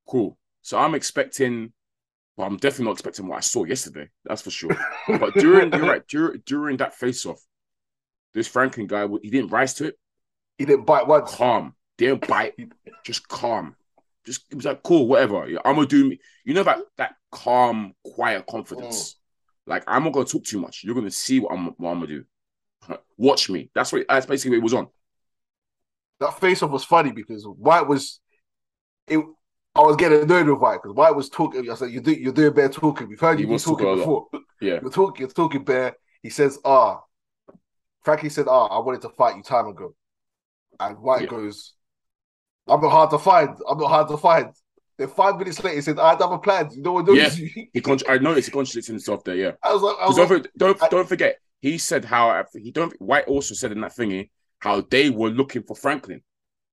Cool. 0.09 0.39
So 0.63 0.79
I'm 0.79 0.95
expecting. 0.95 1.73
Well, 2.37 2.47
I'm 2.47 2.57
definitely 2.57 2.85
not 2.85 2.93
expecting 2.93 3.27
what 3.27 3.39
I 3.39 3.41
saw 3.41 3.65
yesterday. 3.65 4.09
That's 4.25 4.43
for 4.43 4.51
sure. 4.51 4.77
But 5.09 5.35
during, 5.35 5.73
you're 5.73 5.83
right. 5.83 6.07
During 6.07 6.43
during 6.47 6.77
that 6.77 6.95
face 6.95 7.27
off, 7.27 7.41
this 8.33 8.47
Franklin 8.47 8.87
guy, 8.87 9.07
he 9.23 9.31
didn't 9.31 9.51
rise 9.51 9.75
to 9.75 9.87
it. 9.87 9.99
He 10.57 10.67
didn't 10.67 10.87
bite 10.87 11.09
once. 11.09 11.35
Calm. 11.35 11.75
Didn't 11.99 12.29
bite. 12.29 12.55
Just 13.05 13.27
calm. 13.27 13.75
Just 14.25 14.45
it 14.51 14.55
was 14.55 14.67
like 14.67 14.83
cool, 14.83 15.09
whatever. 15.09 15.49
Yeah, 15.49 15.59
I'm 15.65 15.75
gonna 15.75 15.87
do 15.87 16.11
me. 16.11 16.21
You 16.45 16.55
know 16.55 16.63
that 16.63 16.79
that 16.99 17.15
calm, 17.33 17.95
quiet 18.05 18.47
confidence. 18.47 19.17
Oh. 19.17 19.20
Like 19.71 19.85
I'm 19.87 20.03
not 20.03 20.13
gonna 20.13 20.27
talk 20.27 20.45
too 20.45 20.59
much. 20.61 20.83
You're 20.83 20.97
gonna 20.97 21.13
see 21.13 21.39
what 21.39 21.53
I'm 21.53 21.67
what 21.79 21.91
I'm 21.93 22.01
gonna 22.01 22.07
do. 22.09 22.25
Watch 23.17 23.49
me. 23.49 23.71
That's 23.73 23.93
what. 23.93 24.05
That's 24.09 24.27
basically 24.27 24.51
what 24.51 24.63
it 24.63 24.65
was 24.65 24.75
on. 24.75 24.89
That 26.19 26.39
face 26.41 26.63
off 26.63 26.73
was 26.73 26.85
funny 26.85 27.13
because 27.13 27.45
Whyte 27.47 27.87
was. 27.87 28.21
It. 29.07 29.25
I 29.77 29.83
was 29.83 29.95
getting 29.95 30.23
annoyed 30.23 30.49
with 30.49 30.59
Whyte 30.59 30.81
because 30.83 30.97
Whyte 30.97 31.15
was 31.15 31.29
talking. 31.29 31.71
I 31.71 31.75
said, 31.77 31.93
"You 31.93 32.01
do, 32.01 32.11
you're 32.13 32.33
doing 32.33 32.53
bear 32.53 32.69
talking. 32.69 33.09
We've 33.09 33.21
heard 33.21 33.39
He 33.39 33.45
you 33.45 33.51
be 33.53 33.59
talking 33.59 33.87
talking 33.87 33.87
a 33.87 33.91
lot. 33.91 33.97
before. 34.33 34.43
Yeah. 34.61 34.81
You're 34.83 34.91
talking. 34.91 35.21
You're 35.21 35.31
talking 35.31 35.63
bear." 35.63 35.97
He 36.23 36.31
says, 36.31 36.59
"Ah." 36.65 37.01
Frankie 38.03 38.29
said, 38.29 38.47
"Ah, 38.49 38.67
I 38.67 38.81
wanted 38.81 39.03
to 39.03 39.11
fight 39.11 39.37
you 39.37 39.43
time 39.45 39.69
ago," 39.69 39.95
and 40.81 40.99
Whyte 40.99 41.23
Yeah. 41.23 41.29
goes, 41.29 41.75
"I'm 42.67 42.81
not 42.81 42.91
hard 42.91 43.11
to 43.11 43.19
find. 43.19 43.51
I'm 43.69 43.79
not 43.79 43.89
hard 43.89 44.09
to 44.09 44.17
find." 44.17 44.53
Then 45.01 45.09
five 45.09 45.39
minutes 45.39 45.63
later, 45.65 45.77
he 45.77 45.81
said, 45.83 45.99
"I 45.99 46.11
had 46.11 46.21
other 46.21 46.37
plans. 46.37 46.77
No 46.77 46.93
one 46.93 47.07
knows 47.07 47.17
Yeah. 47.17 47.33
you." 47.33 47.67
He 47.73 47.81
con- 47.81 47.99
I 48.07 48.19
noticed 48.19 48.49
he 48.49 48.53
contradicts 48.53 48.87
himself 48.87 49.25
there. 49.25 49.35
Yeah. 49.35 49.53
I 49.63 49.73
was 49.73 49.81
like, 49.83 49.97
I 49.99 50.07
was 50.07 50.17
don't, 50.17 50.47
don't 50.59 50.83
I- 50.83 50.89
don't 50.89 51.09
forget, 51.09 51.39
he 51.61 51.79
said 51.79 52.05
how 52.05 52.45
he 52.55 52.71
don't. 52.71 52.93
Whyte 53.01 53.27
also 53.27 53.55
said 53.55 53.73
in 53.73 53.81
that 53.81 53.97
thingy 53.97 54.29
how 54.59 54.83
they 54.83 55.09
were 55.09 55.31
looking 55.31 55.63
for 55.63 55.75
Franklin. 55.75 56.21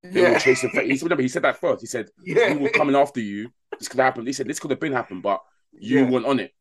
They 0.04 0.22
were 0.22 0.28
yeah, 0.32 0.40
chasing. 0.40 0.70
Fra- 0.72 0.84
he, 0.84 0.98
remember, 1.02 1.22
he 1.24 1.30
said 1.30 1.44
that 1.44 1.58
first. 1.58 1.80
He 1.82 1.88
said 1.88 2.10
yeah, 2.24 2.54
we 2.54 2.64
were 2.64 2.70
coming 2.70 2.96
after 2.98 3.22
you. 3.22 3.50
This 3.80 3.88
could 3.88 4.02
happen. 4.02 4.26
He 4.26 4.34
said 4.34 4.48
this 4.48 4.60
could 4.60 4.72
have 4.72 4.80
been 4.82 4.92
happened, 4.92 5.24
but 5.24 5.42
you 5.72 6.00
Yeah. 6.00 6.10
weren't 6.10 6.26
on 6.26 6.40
it. 6.42 6.52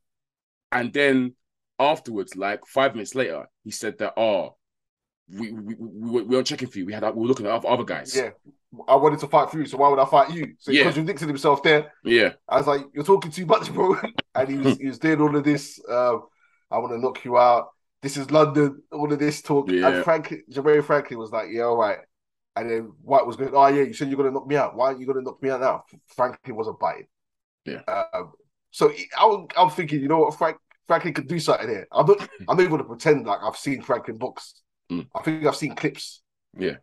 And 0.71 0.93
then 0.93 1.35
afterwards, 1.81 2.37
like 2.37 2.65
five 2.67 2.95
minutes 2.95 3.15
later, 3.17 3.47
he 3.65 3.73
said 3.73 3.99
that 3.99 4.15
oh, 4.17 4.57
we 5.29 5.53
we, 5.53 5.75
we, 5.75 5.75
we, 5.79 6.11
were- 6.11 6.25
we 6.25 6.37
weren't 6.37 6.47
checking 6.47 6.69
for 6.69 6.79
you. 6.79 6.87
We 6.87 6.93
had 6.93 7.03
we 7.15 7.21
were 7.23 7.27
looking 7.27 7.47
at 7.47 7.65
other 7.65 7.85
guys. 7.85 8.15
yeah. 8.17 8.31
I 8.89 8.95
wanted 8.97 9.21
to 9.21 9.29
fight 9.29 9.51
for 9.51 9.59
you, 9.59 9.65
so 9.65 9.79
why 9.79 9.89
would 9.89 9.99
I 9.99 10.05
fight 10.05 10.33
you? 10.33 10.55
So 10.59 10.71
he 10.71 10.79
Yeah. 10.79 10.85
contradicted 10.85 11.29
himself 11.29 11.63
there. 11.63 11.93
yeah, 12.05 12.33
I 12.49 12.59
was 12.59 12.67
like, 12.67 12.83
"You're 12.93 13.05
talking 13.05 13.31
too 13.31 13.47
much, 13.47 13.73
bro." 13.73 13.97
And 14.35 14.49
he 14.51 14.59
was 14.59 14.77
he 14.77 14.87
was 14.87 14.99
doing 14.99 15.21
all 15.21 15.35
of 15.35 15.45
this. 15.45 15.81
Um, 15.89 16.25
I 16.71 16.77
want 16.79 16.93
to 16.93 16.99
knock 16.99 17.25
you 17.25 17.39
out. 17.39 17.69
This 18.03 18.19
is 18.19 18.31
London. 18.31 18.83
All 18.93 19.11
of 19.11 19.19
this 19.19 19.41
talk. 19.41 19.71
Yeah. 19.71 19.89
And 19.89 20.05
Frank, 20.05 20.35
Jermaine 20.53 20.85
Franklin 20.85 21.19
was 21.19 21.31
like, 21.31 21.49
"Yeah, 21.51 21.63
all 21.63 21.77
right." 21.79 21.99
And 22.55 22.71
then 22.71 22.93
Whyte 23.03 23.27
was 23.27 23.37
going, 23.37 23.53
"Oh 23.55 23.67
yeah, 23.69 23.83
you 23.85 23.95
said 23.95 24.09
you're 24.11 24.23
to 24.25 24.31
knock 24.31 24.47
me 24.47 24.57
out. 24.57 24.77
Why 24.77 24.93
are 24.93 24.99
you 24.99 25.07
to 25.11 25.23
knock 25.23 25.43
me 25.43 25.49
out 25.51 25.61
now?" 25.61 25.85
Franklin 26.15 26.55
wasn't 26.57 26.79
biting. 26.79 27.07
Yeah. 27.65 27.81
Um, 27.89 28.33
so 28.71 28.93
I 29.19 29.25
was, 29.25 29.49
I'm 29.57 29.71
thinking, 29.71 30.01
you 30.01 30.09
know 30.09 30.19
what, 30.19 30.37
Frank 30.37 30.59
Franklin 30.87 31.15
could 31.15 31.29
do 31.29 31.39
something 31.39 31.69
here. 31.69 31.87
I'm 31.93 32.05
not. 32.07 32.21
I'm 32.49 32.57
not 32.59 32.69
going 32.69 32.79
to 32.79 32.85
pretend 32.85 33.27
like 33.27 33.39
I've 33.43 33.57
seen 33.57 33.81
Franklin 33.81 34.19
box. 34.19 34.61
Mm. 34.91 35.07
I 35.15 35.23
think 35.23 35.45
I've 35.45 35.57
seen 35.57 35.75
clips. 35.75 36.23
Yeah. 36.57 36.77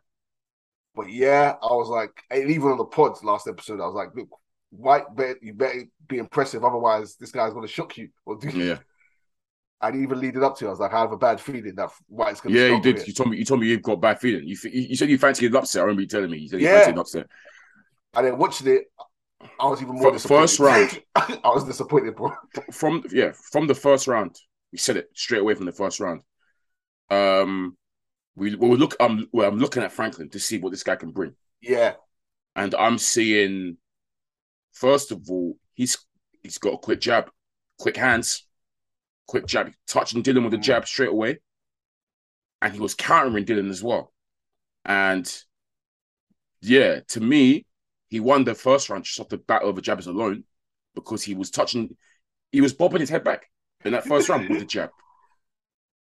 But 0.95 1.09
yeah, 1.11 1.55
I 1.61 1.73
was 1.73 1.89
like, 1.89 2.11
even 2.35 2.69
on 2.69 2.77
the 2.77 2.85
pods 2.85 3.23
last 3.23 3.47
episode, 3.47 3.81
I 3.81 3.85
was 3.85 3.95
like, 3.95 4.09
look, 4.15 4.29
Whyte, 4.71 5.03
bet 5.15 5.37
you 5.41 5.53
better 5.53 5.83
be 6.07 6.17
impressive, 6.17 6.63
otherwise 6.63 7.15
this 7.15 7.31
guy's 7.31 7.53
going 7.53 7.65
to 7.65 7.71
shock 7.71 7.97
you. 7.97 8.09
Or 8.25 8.37
do 8.37 8.49
yeah, 8.49 8.77
And 9.81 10.01
even 10.03 10.19
leading 10.19 10.43
up 10.43 10.57
to, 10.57 10.65
it, 10.65 10.67
I 10.67 10.71
was 10.71 10.79
like, 10.79 10.93
I 10.93 10.99
have 10.99 11.11
a 11.11 11.17
bad 11.17 11.39
feeling 11.41 11.75
that 11.75 11.89
Whyte's 12.07 12.41
going 12.41 12.55
to. 12.55 12.59
yeah. 12.61 12.75
You 12.75 12.81
did. 12.81 13.07
You 13.07 13.13
told 13.13 13.29
me. 13.29 13.37
You 13.37 13.45
told 13.45 13.59
me 13.61 13.67
you've 13.67 13.81
got 13.81 14.01
bad 14.01 14.19
feeling. 14.19 14.47
You 14.47 14.55
you 14.63 14.81
you 14.89 14.95
said 14.95 15.09
you 15.09 15.17
fancied 15.17 15.51
an 15.51 15.55
upset. 15.57 15.81
I 15.81 15.83
remember 15.85 16.01
you 16.01 16.07
telling 16.07 16.31
me. 16.31 16.37
You 16.39 16.49
said 16.49 16.61
you 16.61 16.67
Yeah. 16.67 16.75
fancied 16.79 16.93
an 16.93 16.99
upset. 16.99 17.27
And 18.15 18.27
then 18.27 18.37
watching 18.37 18.67
it, 18.67 18.83
I 19.59 19.67
was 19.67 19.81
even 19.81 19.95
more 19.95 20.07
F- 20.07 20.13
disappointed. 20.13 20.41
first 20.41 20.59
round. 20.59 21.01
I 21.15 21.49
was 21.49 21.63
disappointed, 21.65 22.15
bro. 22.15 22.31
From 22.71 23.03
yeah, 23.11 23.31
from 23.51 23.67
the 23.67 23.75
first 23.75 24.07
round, 24.07 24.35
we 24.71 24.77
said 24.77 24.97
it 24.97 25.09
straight 25.15 25.41
away 25.41 25.53
from 25.55 25.65
the 25.65 25.71
first 25.71 25.99
round. 25.99 26.21
Um, 27.09 27.77
we 28.35 28.55
we 28.55 28.69
were 28.69 28.77
look. 28.77 28.95
Um, 28.99 29.27
well, 29.31 29.49
I'm 29.49 29.59
looking 29.59 29.83
at 29.83 29.91
Franklin 29.91 30.29
to 30.29 30.39
see 30.39 30.59
what 30.59 30.71
this 30.71 30.83
guy 30.83 30.95
can 30.95 31.11
bring. 31.11 31.35
Yeah, 31.61 31.93
and 32.55 32.73
I'm 32.75 32.97
seeing, 32.97 33.77
first 34.71 35.11
of 35.11 35.29
all, 35.29 35.57
he's 35.73 35.97
he's 36.41 36.57
got 36.57 36.73
a 36.73 36.77
quick 36.77 36.99
jab, 36.99 37.29
quick 37.79 37.97
hands, 37.97 38.45
quick 39.27 39.45
jab, 39.45 39.71
touching 39.87 40.23
Dillian 40.23 40.43
with 40.43 40.53
a 40.53 40.57
jab 40.57 40.87
straight 40.87 41.09
away, 41.09 41.39
and 42.61 42.73
he 42.73 42.79
was 42.79 42.95
countering 42.95 43.45
Dillian 43.45 43.69
as 43.69 43.83
well, 43.83 44.11
and 44.85 45.31
yeah, 46.61 47.01
to 47.09 47.19
me, 47.19 47.65
he 48.07 48.19
won 48.19 48.45
the 48.45 48.55
first 48.55 48.89
round 48.89 49.03
just 49.03 49.19
off 49.19 49.29
the 49.29 49.37
bat 49.37 49.63
of 49.63 49.75
the 49.75 49.81
jabs 49.81 50.07
alone 50.07 50.45
because 50.95 51.23
he 51.23 51.35
was 51.35 51.51
touching, 51.51 51.95
he 52.51 52.61
was 52.61 52.73
bobbing 52.73 53.01
his 53.01 53.09
head 53.09 53.23
back 53.23 53.49
in 53.83 53.91
that 53.91 54.05
first 54.05 54.29
round 54.29 54.47
with 54.47 54.59
the 54.59 54.65
jab. 54.65 54.89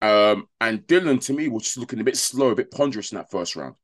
Um, 0.03 0.47
and 0.61 0.81
Dillian 0.87 1.21
to 1.25 1.33
me 1.33 1.47
was 1.49 1.63
just 1.63 1.77
looking 1.79 2.01
a 2.01 2.05
bit 2.05 2.17
slow, 2.17 2.51
a 2.51 2.55
bit 2.55 2.71
ponderous 2.71 3.11
in 3.13 3.17
that 3.17 3.31
first 3.31 3.55
round 3.55 3.75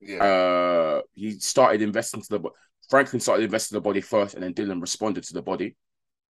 yeah, 0.00 0.24
uh 0.24 1.02
he 1.14 1.32
started 1.40 1.82
investing 1.82 2.22
to 2.22 2.28
the 2.30 2.38
bo- 2.38 2.54
Franklin 2.90 3.20
started 3.20 3.44
investing 3.44 3.76
the 3.76 3.80
body 3.82 4.00
first 4.00 4.34
and 4.34 4.42
then 4.42 4.54
Dylan 4.54 4.80
responded 4.80 5.24
to 5.24 5.34
the 5.34 5.42
body. 5.42 5.76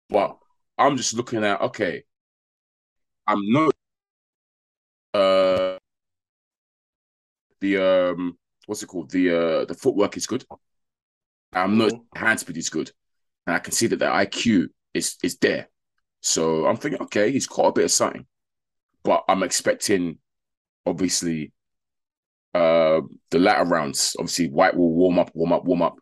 But 0.10 0.38
I'm 0.78 0.98
just 0.98 1.14
looking 1.16 1.44
at 1.44 1.62
okay, 1.62 2.04
I'm 3.28 3.42
not 3.52 3.74
uh 5.14 5.78
the 7.62 7.78
um 7.78 8.38
what's 8.66 8.84
it 8.84 8.88
called? 8.88 9.12
The 9.12 9.32
uh 9.32 9.66
the 9.66 9.74
footwork 9.76 10.18
is 10.18 10.28
good. 10.28 10.46
I'm 11.54 11.78
not 11.78 11.94
Mhm. 11.94 12.06
hand 12.16 12.40
speed 12.40 12.58
is 12.58 12.70
good. 12.70 12.92
And 13.48 13.56
I 13.56 13.60
can 13.60 13.74
see 13.74 13.88
that 13.88 14.00
the 14.00 14.06
IQ 14.08 14.70
is 14.94 15.18
is 15.24 15.38
there. 15.38 15.70
So 16.22 16.66
I'm 16.68 16.78
thinking, 16.78 17.02
okay, 17.04 17.32
he's 17.32 17.48
caught 17.48 17.70
a 17.70 17.74
bit 17.74 17.86
of 17.86 17.92
something. 17.92 18.28
But 19.08 19.24
I'm 19.30 19.42
expecting 19.42 20.18
obviously 20.86 21.54
uh 22.54 23.00
the 23.32 23.40
latter 23.40 23.64
rounds. 23.64 24.18
Obviously, 24.20 24.50
Whyte 24.50 24.76
will 24.76 24.92
warm 24.94 25.18
up, 25.18 25.32
warm 25.34 25.54
up, 25.54 25.64
warm 25.64 25.82
up. 25.82 25.96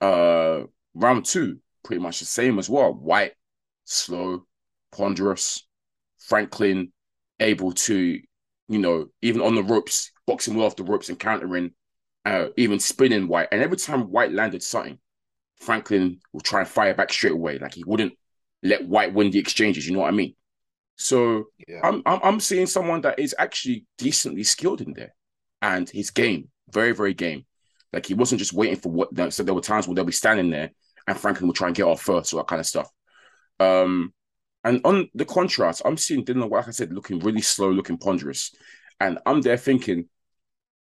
Uh 0.00 0.62
round 0.94 1.26
two, 1.26 1.58
pretty 1.84 2.00
much 2.00 2.20
the 2.20 2.24
same 2.24 2.58
as 2.58 2.70
well. 2.70 2.94
Whyte, 2.94 3.34
slow, 3.84 4.46
ponderous, 4.90 5.66
Franklin 6.18 6.94
able 7.40 7.72
to, 7.72 8.18
you 8.68 8.78
know, 8.78 9.08
even 9.20 9.42
on 9.42 9.54
the 9.54 9.62
ropes, 9.62 10.10
boxing 10.26 10.56
well 10.56 10.64
off 10.64 10.76
the 10.76 10.82
ropes 10.82 11.10
and 11.10 11.18
countering, 11.18 11.72
uh, 12.24 12.46
even 12.56 12.80
spinning 12.80 13.28
Whyte. 13.28 13.48
And 13.52 13.60
every 13.60 13.76
time 13.76 14.10
Whyte 14.10 14.32
landed 14.32 14.62
something, 14.62 14.98
Franklin 15.56 16.20
will 16.32 16.40
try 16.40 16.60
and 16.60 16.68
fire 16.68 16.94
back 16.94 17.12
straight 17.12 17.34
away. 17.34 17.58
Like 17.58 17.74
he 17.74 17.84
wouldn't 17.84 18.14
let 18.62 18.88
Whyte 18.88 19.12
win 19.12 19.30
the 19.30 19.38
exchanges, 19.40 19.86
you 19.86 19.92
know 19.92 20.00
what 20.00 20.08
I 20.08 20.12
mean? 20.12 20.34
So 20.96 21.46
yeah. 21.68 21.80
I'm, 21.84 22.02
I'm 22.06 22.20
I'm 22.22 22.40
seeing 22.40 22.66
someone 22.66 23.02
that 23.02 23.18
is 23.18 23.34
actually 23.38 23.84
decently 23.98 24.44
skilled 24.44 24.80
in 24.80 24.94
there, 24.94 25.14
and 25.62 25.88
his 25.88 26.10
game 26.10 26.48
very 26.70 26.92
very 26.92 27.14
game. 27.14 27.44
Like 27.92 28.06
he 28.06 28.14
wasn't 28.14 28.40
just 28.40 28.52
waiting 28.52 28.76
for 28.76 28.90
what. 28.90 29.32
So 29.32 29.42
there 29.42 29.54
were 29.54 29.60
times 29.60 29.86
where 29.86 29.94
they'll 29.94 30.04
be 30.04 30.12
standing 30.12 30.50
there, 30.50 30.70
and 31.06 31.18
Franklin 31.18 31.46
will 31.46 31.54
try 31.54 31.68
and 31.68 31.76
get 31.76 31.84
off 31.84 32.02
first, 32.02 32.32
or 32.32 32.38
that 32.38 32.48
kind 32.48 32.60
of 32.60 32.66
stuff. 32.66 32.90
Um, 33.60 34.12
and 34.64 34.80
on 34.84 35.08
the 35.14 35.24
contrast, 35.24 35.82
I'm 35.84 35.96
seeing 35.96 36.24
Dillian, 36.24 36.48
Whyte, 36.50 36.60
like 36.60 36.68
I 36.68 36.72
said, 36.72 36.92
looking 36.92 37.20
really 37.20 37.40
slow, 37.40 37.70
looking 37.70 37.98
ponderous, 37.98 38.54
and 38.98 39.18
I'm 39.24 39.40
there 39.40 39.56
thinking, 39.56 40.08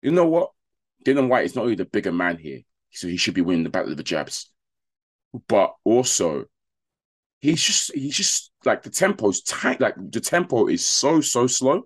you 0.02 0.10
know 0.10 0.26
what, 0.26 0.50
Dillian 1.04 1.28
Whyte 1.28 1.46
is 1.46 1.56
not 1.56 1.62
only 1.62 1.76
the 1.76 1.84
bigger 1.84 2.12
man 2.12 2.36
here, 2.36 2.60
so 2.90 3.08
he 3.08 3.16
should 3.16 3.34
be 3.34 3.40
winning 3.40 3.64
the 3.64 3.70
battle 3.70 3.90
of 3.90 3.96
the 3.96 4.02
jabs, 4.02 4.52
but 5.48 5.74
also 5.84 6.44
he's 7.40 7.62
just 7.62 7.94
he's 7.94 8.16
just 8.16 8.49
like 8.64 8.82
the 8.82 8.90
tempo's 8.90 9.42
tight. 9.42 9.80
Like 9.80 9.94
the 9.96 10.20
tempo 10.20 10.68
is 10.68 10.86
so 10.86 11.20
so 11.20 11.46
slow, 11.46 11.82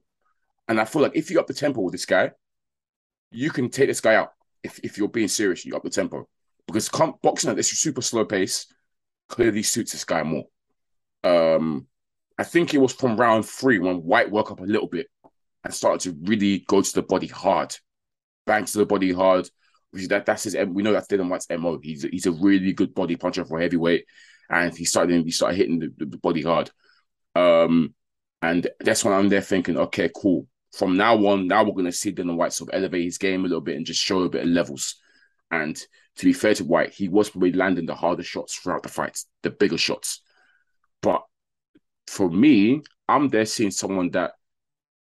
and 0.69 0.81
I 0.81 0.85
feel 0.85 1.03
like 1.03 1.17
if 1.17 1.31
you 1.31 1.41
up 1.41 1.47
the 1.47 1.55
tempo 1.55 1.81
with 1.81 1.93
this 1.93 2.07
guy, 2.07 2.33
you 3.31 3.51
can 3.51 3.69
take 3.71 3.89
this 3.89 4.01
guy 4.01 4.15
out. 4.15 4.31
If 4.63 4.79
if 4.83 4.99
you're 4.99 5.09
being 5.09 5.29
serious, 5.29 5.65
you 5.65 5.77
up 5.77 5.83
the 5.83 5.91
tempo 5.91 6.29
because 6.67 6.89
com- 6.89 7.15
boxing 7.23 7.51
at 7.51 7.57
this 7.57 7.71
super 7.71 8.03
slow 8.03 8.25
pace 8.25 8.67
clearly 9.29 9.63
suits 9.63 9.93
this 9.93 10.05
guy 10.05 10.23
more. 10.23 10.45
Um, 11.23 11.87
I 12.39 12.45
think 12.45 12.75
it 12.75 12.79
was 12.79 12.93
from 12.93 13.17
round 13.17 13.47
three 13.47 13.79
when 13.79 14.03
Whyte 14.03 14.31
woke 14.31 14.51
up 14.51 14.61
a 14.61 14.65
little 14.65 14.89
bit 14.89 15.07
and 15.63 15.73
started 15.73 16.01
to 16.01 16.19
really 16.29 16.65
go 16.67 16.83
to 16.83 16.95
the 16.95 17.03
body 17.03 17.27
hard, 17.27 17.77
bang 18.47 18.65
to 18.65 18.79
the 18.79 18.87
body 18.87 19.13
hard. 19.13 19.49
Which 19.91 20.09
that 20.09 20.27
that's 20.27 20.43
his. 20.43 20.57
We 20.57 20.83
know 20.83 20.93
that's 20.93 21.07
Dillian 21.07 21.29
Whyte's 21.29 21.47
mo. 21.51 21.79
He's 21.81 22.03
he's 22.03 22.27
a 22.27 22.33
really 22.33 22.73
good 22.73 22.95
body 22.95 23.15
puncher 23.15 23.45
for 23.45 23.61
heavyweight, 23.61 24.05
and 24.51 24.77
he 24.77 24.85
started 24.85 25.25
he 25.25 25.31
started 25.31 25.57
hitting 25.57 25.79
the, 25.79 25.93
the 26.05 26.19
body 26.19 26.43
hard. 26.43 26.71
Um, 27.35 27.95
and 28.43 28.67
that's 28.81 29.05
when 29.05 29.15
I'm 29.15 29.29
there 29.29 29.41
thinking, 29.41 29.77
okay, 29.77 30.11
cool. 30.15 30.47
From 30.77 30.97
now 30.97 31.17
on, 31.27 31.47
now 31.47 31.65
we're 31.65 31.73
gonna 31.73 31.93
see 31.93 32.13
Dillian 32.13 32.37
Whyte 32.37 32.53
sort 32.53 32.71
of 32.71 32.79
elevate 32.79 33.05
his 33.05 33.19
game 33.19 33.45
a 33.45 33.49
little 33.49 33.61
bit 33.61 33.77
and 33.77 33.87
just 33.87 34.03
show 34.03 34.23
a 34.23 34.29
bit 34.29 34.43
of 34.43 34.49
levels. 34.49 34.97
And 35.51 35.77
to 36.17 36.25
be 36.25 36.33
fair 36.33 36.55
to 36.55 36.65
Whyte, 36.65 36.93
he 36.93 37.09
was 37.09 37.31
probably 37.31 37.53
landing 37.53 37.87
the 37.87 37.95
harder 37.95 38.23
shots 38.23 38.55
throughout 38.55 38.83
the 38.83 38.89
fights, 38.89 39.27
the 39.43 39.51
bigger 39.51 39.79
shots. 39.79 40.21
But 41.01 41.23
for 42.07 42.31
me, 42.31 42.83
I'm 43.09 43.29
there 43.29 43.47
seeing 43.47 43.71
someone 43.71 44.11
that 44.11 44.33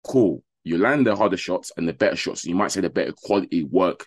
cool. 0.04 0.42
You 0.64 0.78
land 0.78 1.06
the 1.06 1.16
harder 1.16 1.36
shots 1.36 1.72
and 1.76 1.88
the 1.88 1.92
better 1.92 2.16
shots. 2.16 2.44
You 2.44 2.54
might 2.54 2.70
say 2.70 2.80
the 2.80 2.90
better 2.90 3.12
quality 3.12 3.64
work 3.64 4.06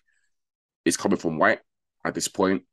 is 0.86 0.98
coming 0.98 1.18
from 1.18 1.38
Whyte 1.38 1.60
at 2.06 2.14
this 2.14 2.28
point. 2.28 2.64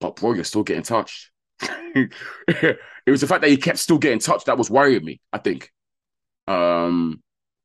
But 0.00 0.16
bro, 0.16 0.32
you're 0.32 0.44
still 0.44 0.62
getting 0.62 0.82
touched. 0.82 1.30
it 2.48 2.78
was 3.06 3.20
the 3.20 3.26
fact 3.26 3.42
that 3.42 3.50
he 3.50 3.56
kept 3.56 3.78
still 3.78 3.98
getting 3.98 4.18
touched 4.18 4.46
that 4.46 4.58
was 4.58 4.70
worrying 4.70 5.04
me, 5.04 5.20
I 5.32 5.38
think. 5.38 5.70
Um, 6.48 7.22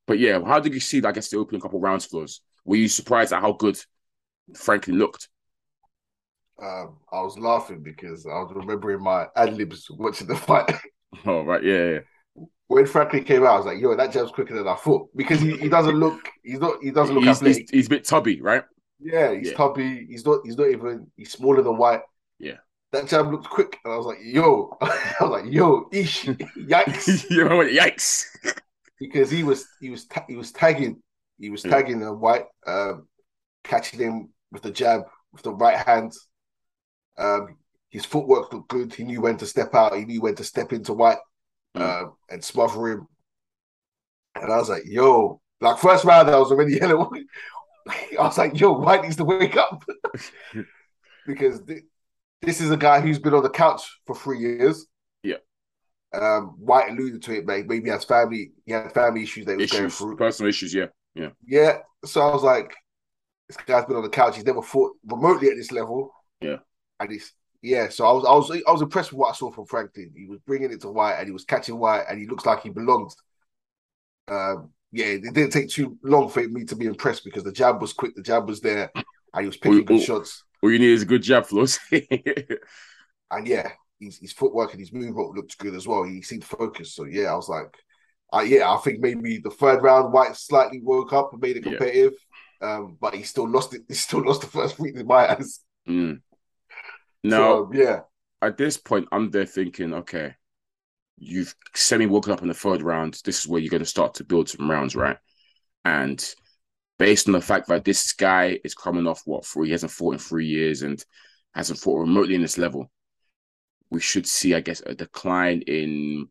but 0.07 0.19
yeah, 0.19 0.41
how 0.45 0.59
did 0.59 0.73
you 0.73 0.79
see, 0.81 1.03
I 1.03 1.11
guess, 1.13 1.29
the 1.29 1.37
opening 1.37 1.61
couple 1.61 1.79
rounds 1.79 2.05
for 2.05 2.23
us? 2.23 2.41
Were 2.65 2.77
you 2.77 2.89
surprised 2.89 3.33
at 3.33 3.41
how 3.41 3.53
good 3.53 3.79
Franklin 4.55 4.97
looked? 4.99 5.29
Um, 6.61 6.97
I 7.11 7.21
was 7.21 7.37
laughing 7.37 7.81
because 7.83 8.25
I 8.25 8.29
was 8.39 8.51
remembering 8.55 9.01
my 9.03 9.27
ad 9.35 9.53
libs 9.57 9.87
watching 9.89 10.27
the 10.27 10.35
fight. 10.35 10.71
Oh, 11.25 11.43
right, 11.43 11.63
yeah, 11.63 11.89
yeah. 11.91 11.99
When 12.67 12.85
Franklin 12.87 13.23
came 13.23 13.43
out, 13.43 13.53
I 13.53 13.57
was 13.57 13.65
like, 13.67 13.79
"Yo, 13.79 13.95
that 13.95 14.11
jab's 14.11 14.31
quicker 14.31 14.55
than 14.55 14.67
I 14.67 14.75
thought." 14.75 15.09
Because 15.15 15.39
he, 15.39 15.55
he 15.57 15.69
doesn't 15.69 15.95
look, 15.99 16.29
he's 16.43 16.59
not, 16.59 16.81
he 16.81 16.91
doesn't 16.91 17.13
look 17.13 17.27
He's, 17.27 17.37
athletic. 17.37 17.67
he's, 17.67 17.69
he's 17.69 17.85
a 17.87 17.89
bit 17.89 18.05
tubby, 18.05 18.41
right? 18.41 18.63
Yeah, 18.99 19.33
he's 19.33 19.51
Yeah. 19.51 19.51
tubby. 19.51 20.05
He's 20.09 20.25
not. 20.25 20.41
He's 20.45 20.57
not 20.57 20.69
even. 20.69 21.11
He's 21.15 21.31
smaller 21.31 21.61
than 21.61 21.77
Whyte. 21.77 22.01
That 22.95 23.09
jab 23.09 23.29
looked 23.29 23.49
quick, 23.49 23.77
and 23.83 23.93
I 23.93 23.97
was 23.97 24.05
like, 24.05 24.19
"Yo," 24.23 24.77
I 24.81 25.15
was 25.19 25.29
like, 25.43 25.51
"Yo, 25.51 25.89
ish, 25.91 26.23
yikes!" 26.25 27.27
Yikes. 27.29 28.25
because 28.97 29.29
he 29.29 29.43
was 29.43 29.67
he 29.81 29.89
was 29.89 30.05
ta- 30.05 30.23
he 30.29 30.37
was 30.37 30.53
tagging 30.53 31.01
he 31.37 31.49
was 31.49 31.61
tagging 31.61 32.01
uh, 32.01 32.13
Whyte, 32.13 32.45
um, 32.65 33.07
catching 33.65 33.99
him 33.99 34.29
with 34.53 34.61
the 34.63 34.71
jab 34.71 35.01
with 35.33 35.43
the 35.43 35.53
right 35.53 35.77
hand. 35.77 36.13
Um, 37.17 37.57
his 37.89 38.05
footwork 38.05 38.53
looked 38.53 38.69
good. 38.69 38.93
He 38.93 39.03
knew 39.03 39.19
when 39.19 39.35
to 39.37 39.45
step 39.45 39.75
out. 39.75 39.97
He 39.97 40.05
knew 40.05 40.21
when 40.21 40.35
to 40.35 40.43
step 40.45 40.71
into 40.71 40.93
Whyte 40.93 41.17
Mm. 41.75 41.81
uh, 41.81 42.09
and 42.29 42.41
smother 42.41 42.87
him. 42.87 43.07
And 44.35 44.53
I 44.53 44.55
was 44.57 44.69
like, 44.69 44.83
"Yo!" 44.85 45.41
Like 45.59 45.79
first 45.79 46.05
round, 46.05 46.29
I 46.29 46.37
was 46.39 46.51
already 46.51 46.75
yelling. 46.81 47.27
I 47.89 48.23
was 48.23 48.37
like, 48.37 48.57
"Yo, 48.57 48.71
Whyte 48.71 49.03
needs 49.03 49.17
to 49.17 49.25
wake 49.25 49.57
up," 49.57 49.83
because 51.27 51.61
this 52.45 52.61
is 52.61 52.71
a 52.71 52.77
guy 52.77 53.01
who's 53.01 53.19
been 53.19 53.33
on 53.33 53.43
the 53.43 53.49
couch 53.49 53.99
for 54.05 54.15
three 54.15 54.39
years. 54.39 54.85
Yeah. 55.23 55.37
Um, 56.13 56.55
Whyte 56.57 56.91
alluded 56.91 57.21
to 57.23 57.37
it, 57.37 57.45
mate. 57.45 57.67
Maybe 57.67 57.85
he 57.85 57.89
has 57.89 58.05
family. 58.05 58.51
He 58.65 58.71
had 58.71 58.93
family 58.93 59.23
issues 59.23 59.45
that 59.45 59.53
he 59.53 59.63
was 59.63 59.71
going 59.71 59.89
through. 59.89 60.15
personal 60.17 60.49
issues, 60.49 60.73
yeah. 60.73 60.87
Yeah. 61.13 61.29
Yeah. 61.45 61.77
So 62.05 62.21
I 62.21 62.33
was 62.33 62.43
like, 62.43 62.73
this 63.47 63.57
guy's 63.57 63.85
been 63.85 63.97
on 63.97 64.03
the 64.03 64.09
couch. 64.09 64.35
He's 64.35 64.45
never 64.45 64.61
fought 64.61 64.93
remotely 65.05 65.49
at 65.49 65.55
this 65.55 65.71
level. 65.71 66.11
Yeah. 66.41 66.57
And 66.99 67.11
he's 67.11 67.33
yeah. 67.61 67.89
So 67.89 68.05
I 68.05 68.11
was 68.11 68.25
I 68.25 68.33
was 68.33 68.63
I 68.67 68.71
was 68.71 68.81
impressed 68.81 69.11
with 69.11 69.19
what 69.19 69.31
I 69.31 69.35
saw 69.35 69.51
from 69.51 69.65
Franklin. 69.65 70.11
He 70.15 70.25
was 70.25 70.39
bringing 70.45 70.71
it 70.71 70.81
to 70.81 70.89
Whyte 70.89 71.15
and 71.15 71.27
he 71.27 71.31
was 71.31 71.45
catching 71.45 71.77
Whyte 71.77 72.05
and 72.09 72.19
he 72.19 72.27
looks 72.27 72.45
like 72.45 72.61
he 72.61 72.69
belonged. 72.69 73.11
Um. 74.27 74.71
Yeah. 74.91 75.07
It 75.07 75.33
didn't 75.33 75.51
take 75.51 75.69
too 75.69 75.97
long 76.03 76.29
for 76.29 76.47
me 76.47 76.63
to 76.65 76.75
be 76.75 76.85
impressed 76.85 77.23
because 77.25 77.43
the 77.43 77.51
jab 77.51 77.81
was 77.81 77.93
quick. 77.93 78.15
The 78.15 78.21
jab 78.21 78.47
was 78.47 78.61
there, 78.61 78.91
and 78.95 79.41
he 79.41 79.47
was 79.47 79.57
picking 79.57 79.83
good 79.83 80.01
shots. 80.01 80.43
All 80.61 80.71
you 80.71 80.79
need 80.79 80.91
is 80.91 81.03
a 81.03 81.05
good 81.05 81.23
jab, 81.23 81.45
Flows. 81.45 81.79
And 83.31 83.47
yeah, 83.47 83.71
his, 83.99 84.17
his 84.19 84.33
footwork 84.33 84.71
and 84.71 84.79
his 84.79 84.93
movement 84.93 85.35
looked 85.35 85.57
good 85.57 85.75
as 85.75 85.87
well. 85.87 86.03
He 86.03 86.21
seemed 86.21 86.43
focused. 86.45 86.95
So 86.95 87.05
yeah, 87.05 87.31
I 87.31 87.35
was 87.35 87.49
like, 87.49 87.75
uh, 88.33 88.41
yeah, 88.41 88.71
I 88.71 88.77
think 88.77 88.99
maybe 88.99 89.39
the 89.39 89.49
third 89.49 89.81
round, 89.81 90.13
Whyte 90.13 90.35
slightly 90.35 90.79
woke 90.81 91.13
up 91.13 91.31
and 91.33 91.41
made 91.41 91.57
it 91.57 91.63
Yeah. 91.65 91.77
competitive. 91.77 92.13
Um, 92.61 92.97
but 92.99 93.13
he 93.13 93.23
still 93.23 93.47
lost 93.49 93.73
it. 93.73 93.81
He 93.87 93.93
still 93.95 94.23
lost 94.23 94.41
the 94.41 94.47
first 94.47 94.77
three 94.77 94.93
in 94.95 95.07
my 95.07 95.31
eyes. 95.31 95.59
mm. 95.87 96.21
Now, 97.23 97.39
So 97.55 97.71
yeah, 97.73 98.01
at 98.41 98.57
this 98.57 98.77
point, 98.77 99.07
I'm 99.11 99.31
there 99.31 99.45
thinking, 99.45 99.93
okay, 99.93 100.35
you've 101.17 101.55
semi 101.73 102.05
woken 102.05 102.31
up 102.31 102.41
in 102.41 102.47
the 102.47 102.53
third 102.53 102.81
round. 102.81 103.19
This 103.25 103.39
is 103.39 103.47
where 103.47 103.59
you're 103.59 103.71
going 103.71 103.83
to 103.83 103.89
start 103.89 104.15
to 104.15 104.23
build 104.23 104.49
some 104.49 104.69
rounds, 104.69 104.95
right? 104.95 105.17
And 105.83 106.23
based 106.97 107.27
on 107.27 107.33
the 107.33 107.41
fact 107.41 107.67
that 107.67 107.83
this 107.83 108.13
guy 108.13 108.59
is 108.63 108.73
coming 108.73 109.07
off 109.07 109.21
what 109.25 109.45
three, 109.45 109.67
he 109.67 109.71
hasn't 109.71 109.91
fought 109.91 110.13
in 110.13 110.19
three 110.19 110.47
years 110.47 110.81
and 110.81 111.03
hasn't 111.53 111.79
fought 111.79 111.99
remotely 111.99 112.35
in 112.35 112.41
this 112.41 112.57
level, 112.57 112.89
we 113.89 113.99
should 113.99 114.27
see, 114.27 114.53
I 114.53 114.61
guess, 114.61 114.81
a 114.85 114.95
decline 114.95 115.61
in, 115.61 116.27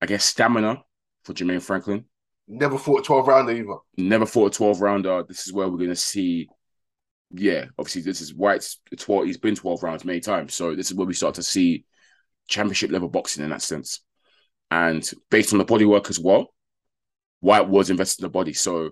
I 0.00 0.06
guess, 0.06 0.24
stamina 0.24 0.82
for 1.24 1.32
Jermaine 1.32 1.62
Franklin. 1.62 2.04
never 2.46 2.78
fought 2.78 3.00
a 3.00 3.02
12 3.02 3.26
rounder 3.26 3.52
either. 3.52 3.76
Never 3.96 4.26
fought 4.26 4.54
a 4.54 4.56
12 4.56 4.80
rounder. 4.80 5.24
This 5.26 5.46
is 5.46 5.52
where 5.52 5.68
we're 5.68 5.78
going 5.78 5.90
to 5.90 5.96
see. 5.96 6.48
Yeah, 7.32 7.66
obviously, 7.78 8.02
this 8.02 8.20
is 8.20 8.34
Whyte's 8.34 8.80
12. 8.96 9.26
He's 9.26 9.38
been 9.38 9.54
12 9.54 9.82
rounds 9.82 10.04
many 10.04 10.20
times. 10.20 10.54
So, 10.54 10.74
this 10.74 10.90
is 10.90 10.96
where 10.96 11.06
we 11.06 11.14
start 11.14 11.36
to 11.36 11.42
see 11.42 11.84
championship 12.48 12.90
level 12.90 13.08
boxing 13.08 13.44
in 13.44 13.50
that 13.50 13.62
sense. 13.62 14.00
And 14.70 15.08
based 15.30 15.52
on 15.52 15.58
the 15.58 15.64
body 15.64 15.84
work 15.84 16.10
as 16.10 16.18
well, 16.18 16.52
White 17.40 17.68
was 17.68 17.88
invested 17.90 18.22
in 18.22 18.26
the 18.26 18.30
body. 18.30 18.52
So, 18.52 18.90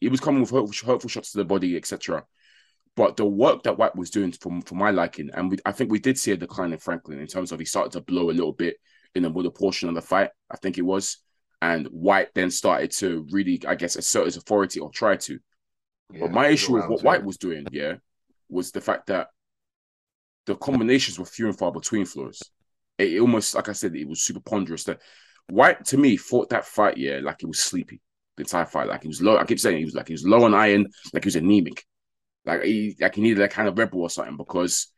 he 0.00 0.08
was 0.08 0.20
coming 0.20 0.40
with 0.40 0.50
hurtful, 0.50 0.92
hurtful 0.92 1.10
shots 1.10 1.32
to 1.32 1.38
the 1.38 1.44
body, 1.44 1.76
etc. 1.76 2.24
But 2.96 3.16
the 3.16 3.26
work 3.26 3.62
that 3.64 3.78
Whyte 3.78 3.96
was 3.96 4.10
doing 4.10 4.32
for, 4.32 4.60
for 4.62 4.74
my 4.74 4.90
liking, 4.90 5.30
and 5.34 5.50
we, 5.50 5.58
I 5.64 5.72
think 5.72 5.90
we 5.90 5.98
did 5.98 6.18
see 6.18 6.32
a 6.32 6.36
decline 6.36 6.72
in 6.72 6.78
Franklin 6.78 7.20
in 7.20 7.26
terms 7.26 7.52
of 7.52 7.58
he 7.58 7.64
started 7.64 7.92
to 7.92 8.00
blow 8.00 8.30
a 8.30 8.32
little 8.32 8.52
bit 8.52 8.76
in 9.14 9.22
the 9.22 9.30
middle 9.30 9.50
portion 9.50 9.88
of 9.88 9.94
the 9.94 10.02
fight, 10.02 10.30
I 10.50 10.56
think 10.56 10.78
it 10.78 10.82
was. 10.82 11.18
And 11.62 11.86
Whyte 11.86 12.28
then 12.34 12.50
started 12.50 12.90
to 12.92 13.26
really, 13.30 13.60
I 13.66 13.74
guess, 13.74 13.96
assert 13.96 14.26
his 14.26 14.36
authority 14.36 14.80
or 14.80 14.90
try 14.90 15.16
to. 15.16 15.38
But 16.10 16.30
my 16.30 16.48
issue 16.48 16.74
with 16.74 16.88
what. 16.88 17.02
Whyte 17.02 17.24
was 17.24 17.38
doing, 17.38 17.66
yeah, 17.72 17.94
was 18.48 18.70
the 18.70 18.80
fact 18.80 19.06
that 19.06 19.28
the 20.44 20.54
combinations 20.56 21.18
were 21.18 21.24
few 21.24 21.46
and 21.46 21.58
far 21.58 21.72
between 21.72 22.04
floors. 22.04 22.42
It, 22.98 23.14
it 23.14 23.20
almost, 23.20 23.54
like 23.54 23.68
I 23.68 23.72
said, 23.72 23.96
it 23.96 24.06
was 24.06 24.22
super 24.22 24.40
ponderous. 24.40 24.84
That 24.84 25.00
Whyte, 25.48 25.84
to 25.86 25.98
me, 25.98 26.16
fought 26.16 26.50
that 26.50 26.66
fight, 26.66 26.98
yeah, 26.98 27.20
like 27.22 27.42
it 27.42 27.46
was 27.46 27.58
sleepy 27.58 28.00
the 28.36 28.42
entire 28.42 28.66
fight. 28.66 28.88
Like 28.88 29.02
he 29.02 29.08
was 29.08 29.22
low. 29.22 29.36
I 29.36 29.44
keep 29.44 29.60
saying 29.60 29.78
he 29.78 29.84
was 29.84 29.94
like 29.94 30.08
he 30.08 30.14
was 30.14 30.26
low 30.26 30.44
on 30.44 30.54
iron, 30.54 30.86
like 31.12 31.24
he 31.24 31.28
was 31.28 31.36
anemic, 31.36 31.84
like 32.44 32.62
he 32.62 32.96
like 33.00 33.14
he 33.14 33.22
needed 33.22 33.38
that 33.38 33.52
kind 33.52 33.68
of 33.68 33.78
rebel 33.78 34.02
or 34.02 34.10
something. 34.10 34.36
Because 34.36 34.88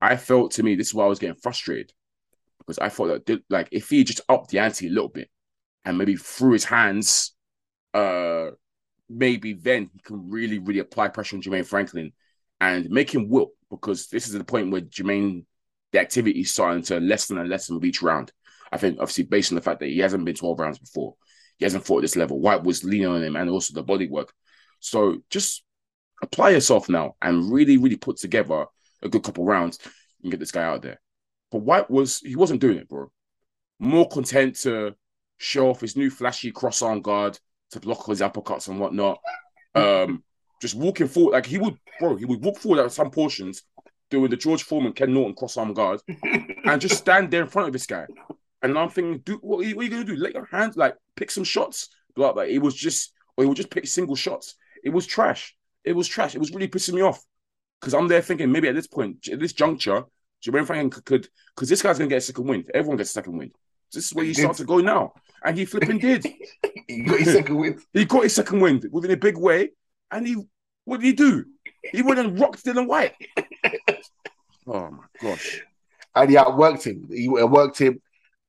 I 0.00 0.16
felt 0.16 0.52
to 0.52 0.62
me, 0.62 0.74
this 0.74 0.88
is 0.88 0.94
why 0.94 1.04
I 1.04 1.08
was 1.08 1.18
getting 1.18 1.40
frustrated 1.40 1.92
because 2.58 2.78
I 2.78 2.88
thought 2.88 3.26
that 3.26 3.42
like 3.50 3.68
if 3.72 3.90
he 3.90 4.04
just 4.04 4.20
upped 4.28 4.50
the 4.50 4.60
ante 4.60 4.86
a 4.86 4.90
little 4.90 5.08
bit 5.08 5.28
and 5.84 5.98
maybe 5.98 6.16
threw 6.16 6.52
his 6.52 6.64
hands, 6.64 7.34
uh, 7.94 8.50
maybe 9.08 9.52
then 9.54 9.90
he 9.92 10.00
can 10.00 10.30
really, 10.30 10.58
really 10.58 10.80
apply 10.80 11.08
pressure 11.08 11.36
on 11.36 11.42
Jermaine 11.42 11.66
Franklin 11.66 12.12
and 12.60 12.88
make 12.90 13.12
him 13.12 13.28
wilt 13.28 13.50
because 13.70 14.08
this 14.08 14.26
is 14.26 14.32
the 14.32 14.44
point 14.44 14.70
where 14.70 14.80
Jermaine, 14.80 15.44
the 15.92 16.00
activity 16.00 16.40
is 16.40 16.52
starting 16.52 16.82
to 16.84 17.00
lessen 17.00 17.38
and 17.38 17.48
lessen 17.48 17.74
with 17.74 17.84
each 17.84 18.02
round. 18.02 18.32
I 18.70 18.78
think 18.78 18.98
obviously 18.98 19.24
based 19.24 19.52
on 19.52 19.56
the 19.56 19.62
fact 19.62 19.80
that 19.80 19.88
he 19.88 19.98
hasn't 19.98 20.24
been 20.24 20.34
12 20.34 20.58
rounds 20.58 20.78
before, 20.78 21.14
he 21.58 21.64
hasn't 21.64 21.84
fought 21.84 21.98
at 21.98 22.02
this 22.02 22.16
level. 22.16 22.40
Whyte 22.40 22.62
was 22.62 22.84
leaning 22.84 23.08
on 23.08 23.22
him 23.22 23.36
and 23.36 23.50
also 23.50 23.74
the 23.74 23.82
body 23.82 24.08
work. 24.08 24.32
So 24.80 25.18
just 25.30 25.64
apply 26.22 26.50
yourself 26.50 26.88
now 26.88 27.16
and 27.22 27.52
really, 27.52 27.76
really 27.76 27.96
put 27.96 28.16
together 28.16 28.66
a 29.02 29.08
good 29.08 29.22
couple 29.22 29.44
rounds 29.44 29.78
and 30.22 30.30
get 30.30 30.40
this 30.40 30.52
guy 30.52 30.62
out 30.62 30.82
there. 30.82 31.00
But 31.50 31.62
Whyte 31.62 31.90
was 31.90 32.20
he 32.20 32.36
wasn't 32.36 32.60
doing 32.60 32.78
it, 32.78 32.88
bro. 32.88 33.10
More 33.78 34.08
content 34.08 34.56
to 34.60 34.94
show 35.38 35.68
off 35.68 35.80
his 35.80 35.96
new 35.96 36.08
flashy 36.10 36.52
cross 36.52 36.82
arm 36.82 37.00
guard 37.00 37.38
to 37.72 37.80
block 37.80 38.06
his 38.06 38.20
uppercuts 38.20 38.68
and 38.68 38.78
whatnot. 38.78 39.18
Um, 39.74 40.22
just 40.60 40.74
walking 40.74 41.08
forward, 41.08 41.32
like 41.32 41.46
he 41.46 41.58
would, 41.58 41.76
bro, 41.98 42.16
he 42.16 42.24
would 42.24 42.42
walk 42.42 42.58
forward 42.58 42.84
at 42.84 42.92
some 42.92 43.10
portions 43.10 43.62
doing 44.10 44.30
the 44.30 44.36
George 44.36 44.62
Foreman, 44.62 44.92
Ken 44.92 45.12
Norton 45.12 45.34
cross 45.34 45.56
arm 45.56 45.72
guard, 45.74 46.00
and 46.64 46.80
just 46.80 46.98
stand 46.98 47.30
there 47.30 47.42
in 47.42 47.48
front 47.48 47.68
of 47.68 47.72
this 47.72 47.86
guy. 47.86 48.06
And 48.62 48.78
I'm 48.78 48.88
thinking, 48.88 49.18
dude, 49.20 49.40
what 49.40 49.58
are 49.58 49.68
you, 49.68 49.80
you 49.80 49.88
gonna 49.88 50.04
do? 50.04 50.16
Let 50.16 50.34
your 50.34 50.46
hands 50.46 50.76
like 50.76 50.96
pick 51.16 51.30
some 51.30 51.44
shots. 51.44 51.88
But 52.14 52.36
like, 52.36 52.50
it 52.50 52.58
was 52.58 52.74
just, 52.74 53.12
or 53.36 53.44
he 53.44 53.48
would 53.48 53.56
just 53.56 53.70
pick 53.70 53.86
single 53.86 54.16
shots. 54.16 54.54
It 54.84 54.90
was 54.90 55.06
trash. 55.06 55.56
It 55.84 55.94
was 55.94 56.06
trash. 56.06 56.34
It 56.34 56.38
was 56.38 56.52
really 56.52 56.68
pissing 56.68 56.94
me 56.94 57.02
off 57.02 57.24
because 57.80 57.94
I'm 57.94 58.06
there 58.06 58.22
thinking 58.22 58.52
maybe 58.52 58.68
at 58.68 58.74
this 58.74 58.86
point, 58.86 59.28
at 59.28 59.40
this 59.40 59.52
juncture, 59.52 60.04
Jermaine 60.44 60.66
Franklin 60.66 61.02
could, 61.04 61.28
because 61.54 61.68
this 61.68 61.82
guy's 61.82 61.98
gonna 61.98 62.08
get 62.08 62.18
a 62.18 62.20
second 62.20 62.46
win. 62.46 62.64
Everyone 62.72 62.96
gets 62.96 63.10
a 63.10 63.14
second 63.14 63.36
win. 63.36 63.50
This 63.92 64.06
is 64.06 64.14
where 64.14 64.24
you 64.24 64.34
start 64.34 64.56
to 64.56 64.64
go 64.64 64.78
now, 64.78 65.12
and 65.44 65.58
he 65.58 65.64
flipping 65.64 65.98
did. 65.98 66.24
he 66.88 67.02
got 67.02 67.18
his 67.18 67.32
second 67.32 67.56
win. 67.56 67.80
He 67.92 68.04
got 68.04 68.22
his 68.22 68.34
second 68.34 68.60
win 68.60 68.82
within 68.90 69.10
a 69.10 69.16
big 69.16 69.36
way, 69.36 69.70
and 70.10 70.26
he 70.26 70.36
what 70.84 71.00
did 71.00 71.06
he 71.06 71.12
do? 71.12 71.44
He 71.92 72.02
went 72.02 72.20
and 72.20 72.38
rocked 72.38 72.64
Dillian 72.64 72.86
Whyte. 72.86 73.14
Oh 74.64 74.90
my 74.92 75.02
gosh! 75.20 75.60
And 76.14 76.30
he 76.30 76.36
outworked 76.36 76.84
him. 76.84 77.08
He 77.10 77.26
uh, 77.26 77.32
outworked 77.32 77.78
him. 77.78 78.00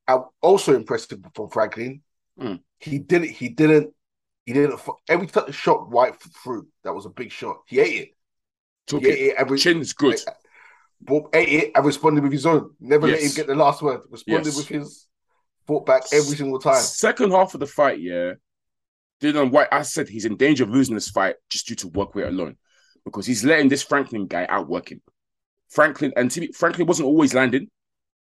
I'm 0.08 0.24
also 0.42 0.76
impressed 0.76 1.14
from 1.36 1.50
Franklin. 1.50 2.02
Mm. 2.40 2.60
He 2.80 3.00
didn't. 3.00 3.30
He 3.30 3.50
didn't. 3.50 3.94
He 4.46 4.54
didn't. 4.54 4.80
Every 5.08 5.28
time 5.28 5.46
the 5.48 5.54
shot 5.54 5.90
Whyte 5.90 6.16
through, 6.44 6.68
that 6.84 6.94
was 6.94 7.06
a 7.06 7.10
big 7.10 7.32
shot. 7.32 7.58
He 7.68 7.80
ate 7.80 8.02
it. 8.02 8.10
Took 8.88 9.02
He 9.04 9.10
it. 9.10 9.12
ate 9.14 9.28
it. 9.28 9.36
Every, 9.38 9.58
Chin's 9.58 9.94
good. 9.94 10.20
Bob 11.00 11.30
ate 11.34 11.50
it 11.50 11.72
and 11.76 11.86
responded 11.86 12.24
with 12.24 12.34
his 12.34 12.46
own. 12.46 12.72
Never 12.80 13.08
let 13.08 13.22
him 13.22 13.32
get 13.34 13.48
the 13.48 13.56
last 13.56 13.82
word. 13.82 14.02
Responded 14.10 14.46
Yes. 14.48 14.58
with 14.58 14.68
his 14.68 15.08
fought 15.68 15.86
back 15.86 16.04
every 16.12 16.36
single 16.36 16.60
time. 16.60 16.82
Second 16.82 17.32
half 17.32 17.54
of 17.54 17.60
the 17.60 17.68
fight, 17.68 18.00
yeah. 18.00 18.34
Dillian 19.22 19.52
Whyte, 19.52 19.70
I 19.72 19.84
said 19.84 20.10
he's 20.10 20.26
in 20.26 20.36
danger 20.36 20.66
of 20.66 20.70
losing 20.70 20.96
this 20.96 21.10
fight 21.10 21.36
just 21.50 21.68
due 21.68 21.76
to 21.76 21.88
work 21.90 22.16
rate 22.16 22.28
alone. 22.28 22.58
Because 23.06 23.26
he's 23.26 23.44
letting 23.44 23.70
this 23.70 23.84
Franklin 23.84 24.28
guy 24.28 24.46
outwork 24.50 24.92
him. 24.92 25.02
Franklin 25.70 26.14
and 26.16 26.34
be, 26.34 26.52
Franklin 26.52 26.88
wasn't 26.88 27.08
always 27.08 27.34
landing. 27.34 27.70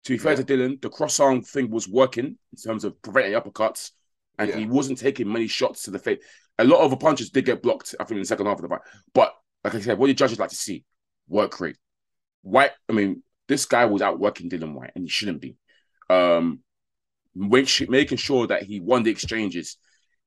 To 0.06 0.14
be 0.14 0.18
fair 0.18 0.34
Yeah. 0.34 0.44
to 0.44 0.44
Dillian, 0.44 0.82
the 0.82 0.90
cross 0.90 1.20
arm 1.20 1.42
thing 1.42 1.70
was 1.70 1.88
working 1.88 2.26
in 2.26 2.58
terms 2.64 2.84
of 2.84 3.02
preventing 3.02 3.34
uppercuts, 3.34 3.92
and 4.38 4.50
Yeah. 4.50 4.58
he 4.58 4.66
wasn't 4.66 5.00
taking 5.00 5.32
many 5.32 5.48
shots 5.48 5.84
to 5.84 5.92
the 5.92 6.00
face. 6.00 6.24
A 6.60 6.64
lot 6.64 6.82
of 6.82 6.92
the 6.92 6.98
punches 6.98 7.30
did 7.30 7.46
get 7.46 7.62
blocked, 7.62 7.96
I 8.00 8.04
think, 8.04 8.18
in 8.18 8.22
the 8.22 8.26
second 8.26 8.46
half 8.46 8.58
of 8.58 8.64
the 8.64 8.68
fight. 8.68 8.82
But 9.14 9.34
like 9.64 9.76
I 9.76 9.80
said, 9.80 9.98
what 9.98 10.08
the 10.08 10.14
judges 10.14 10.40
like 10.40 10.50
to 10.50 10.56
see, 10.56 10.84
work 11.28 11.60
rate. 11.60 11.78
Whyte, 12.42 12.72
I 12.90 12.94
mean, 12.94 13.24
this 13.48 13.66
guy 13.66 13.86
was 13.86 14.02
outworking 14.02 14.50
Dillian 14.50 14.74
Whyte, 14.74 14.92
and 14.96 15.06
he 15.06 15.10
shouldn't 15.10 15.42
be. 15.42 15.56
Um, 16.10 16.64
making 17.36 18.18
sure 18.18 18.48
that 18.48 18.64
he 18.64 18.80
won 18.80 19.04
the 19.04 19.12
exchanges, 19.12 19.78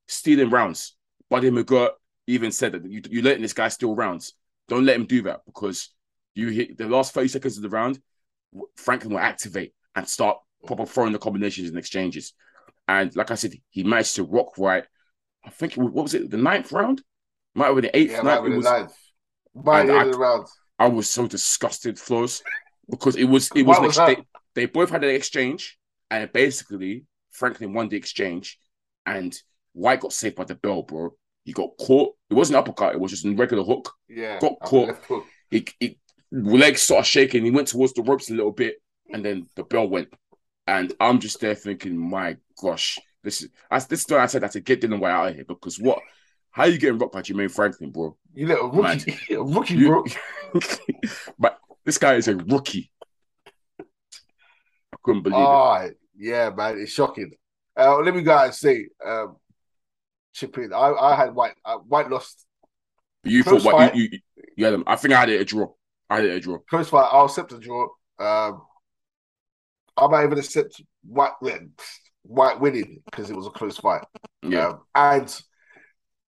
stealing 0.09 0.51
rounds. 0.51 0.97
Buddy 1.31 1.51
McGirt 1.51 1.91
even 2.27 2.51
said 2.51 2.73
that 2.73 2.91
you, 2.91 3.03
you're 3.11 3.23
letting 3.23 3.43
this 3.43 3.53
guy 3.53 3.69
steal 3.69 3.95
rounds. 3.95 4.35
Don't 4.69 4.85
let 4.85 4.97
him 4.97 5.07
do 5.07 5.23
that 5.23 5.43
because 5.47 5.91
you 6.35 6.49
hit 6.49 6.77
the 6.77 6.89
last 6.89 7.13
30 7.15 7.29
seconds 7.29 7.57
of 7.57 7.63
the 7.63 7.69
round, 7.69 8.01
Franklin 8.77 9.13
will 9.13 9.21
activate 9.21 9.73
and 9.95 10.09
start 10.09 10.39
proper 10.67 10.87
throwing 10.87 11.13
the 11.13 11.19
combinations 11.19 11.69
and 11.69 11.79
exchanges. 11.79 12.35
And 12.89 13.15
like 13.17 13.31
I 13.31 13.35
said, 13.35 13.55
he 13.71 13.83
managed 13.85 14.17
to 14.17 14.25
rock 14.25 14.59
right. 14.59 14.85
I 15.45 15.51
think, 15.51 15.75
what 15.75 15.93
was 15.93 16.15
it, 16.15 16.31
the 16.31 16.37
ninth 16.37 16.73
round? 16.73 17.03
Might 17.55 17.67
have 17.67 17.75
been 17.77 17.85
the 17.85 17.97
eighth 17.97 18.11
Yeah, 18.13 18.23
night. 18.23 18.35
right 18.35 18.43
with 18.43 18.53
It 18.53 18.55
the 18.55 18.57
was, 18.59 18.65
ninth. 18.67 18.93
By 19.55 19.85
the 19.87 19.93
end 19.93 20.01
I- 20.01 20.05
of 20.07 20.13
the 20.13 20.19
round. 20.19 20.47
I 20.79 20.89
was 20.89 21.09
so 21.09 21.27
disgusted, 21.27 21.99
Flows, 21.99 22.43
because 22.91 23.17
it 23.17 23.25
was 23.25 23.51
it 23.57 23.63
was, 23.63 23.79
an 23.79 23.85
was 23.85 23.99
ex- 23.99 24.21
they, 24.55 24.61
they 24.61 24.67
both 24.67 24.91
had 24.91 25.03
an 25.05 25.11
exchange, 25.15 25.79
and 26.11 26.31
basically 26.33 27.05
Franklin 27.31 27.73
won 27.73 27.89
the 27.89 27.97
exchange, 27.97 28.59
and 29.07 29.35
Whyte 29.73 30.01
got 30.01 30.13
saved 30.13 30.37
by 30.37 30.45
the 30.45 30.55
bell, 30.55 30.83
bro. 30.83 31.15
He 31.45 31.53
got 31.55 31.71
caught. 31.81 32.15
It 32.29 32.35
wasn't 32.35 32.57
uppercut; 32.59 32.93
it 32.95 33.01
was 33.01 33.11
just 33.13 33.25
a 33.25 33.33
regular 33.33 33.65
hook. 33.65 33.91
Yeah. 34.07 34.39
got 34.39 34.61
caught. 34.61 34.97
He, 35.51 35.67
he 35.81 35.99
legs 36.31 36.83
started 36.83 37.07
shaking. 37.07 37.45
He 37.45 37.51
went 37.51 37.69
towards 37.69 37.93
the 37.93 38.03
ropes 38.03 38.31
a 38.31 38.35
little 38.35 38.53
bit, 38.53 38.77
and 39.13 39.25
then 39.25 39.47
the 39.57 39.65
bell 39.65 39.89
went. 39.89 40.09
And 40.67 40.93
I'm 40.99 41.21
just 41.21 41.41
there 41.41 41.55
thinking, 41.55 41.97
my 41.97 42.37
gosh, 42.61 42.99
this 43.23 43.43
is 43.43 43.49
I, 43.71 43.79
this 43.79 44.01
is 44.01 44.07
why 44.09 44.19
I 44.19 44.27
said 44.27 44.45
I 44.45 44.49
to 44.49 44.61
get 44.61 44.81
Dillian 44.81 45.01
Whyte 45.01 45.11
out 45.13 45.29
of 45.29 45.35
here 45.35 45.45
because 45.47 45.79
what? 45.79 46.01
How 46.51 46.63
are 46.63 46.69
you 46.69 46.79
getting 46.79 46.99
rocked 46.99 47.13
by 47.13 47.21
Jermaine 47.21 47.51
Franklin, 47.55 47.91
bro? 47.91 48.17
You 48.35 48.47
little 48.47 48.71
rookie. 48.71 49.15
a 49.31 49.43
rookie, 49.43 49.75
You- 49.75 49.89
bro. 49.89 50.05
but 51.39 51.59
this 51.85 51.99
guy 51.99 52.15
is 52.15 52.29
a 52.29 52.37
rookie. 52.37 52.91
I 53.79 54.97
couldn't 55.03 55.23
believe 55.23 55.39
it. 55.39 55.43
Oh, 55.43 55.91
yeah, 56.17 56.51
man. 56.51 56.79
It's 56.79 56.93
shocking. 56.93 57.33
Uh, 57.79 57.99
let 57.99 58.15
me 58.15 58.23
go 58.23 58.33
out 58.33 58.47
and 58.47 58.55
say, 58.55 58.87
um, 59.05 59.37
chip 60.33 60.57
in. 60.59 60.73
I, 60.73 60.93
I 60.93 61.15
had 61.17 61.35
Whyte. 61.35 61.55
Uh, 61.65 61.77
Whyte 61.79 62.11
lost 62.11 62.47
you 63.23 63.45
close 63.45 63.63
thought 63.65 63.75
what 63.75 63.97
you, 63.97 64.09
you 64.13 64.19
you 64.57 64.65
had 64.65 64.75
them. 64.75 64.85
I 64.87 64.97
think 64.97 65.13
I 65.13 65.21
had 65.21 65.29
it 65.29 65.41
a 65.41 65.45
draw. 65.45 65.69
I 66.09 66.17
had 66.17 66.25
a 66.27 66.41
draw. 66.41 66.59
close 66.71 66.89
fight. 66.89 67.09
I'll 67.11 67.27
accept 67.27 67.51
the 67.51 67.59
draw. 67.59 67.85
Um, 68.19 68.63
I 69.97 70.07
might 70.09 70.25
even 70.25 70.39
accept 70.39 70.81
Whyte 71.05 71.33
Whyte 72.23 72.61
winning 72.61 73.03
because 73.07 73.31
it 73.31 73.37
was 73.37 73.47
a 73.47 73.51
close 73.51 73.79
fight. 73.79 74.05
Yeah. 74.43 74.69
Um, 74.69 74.81
and 74.95 75.43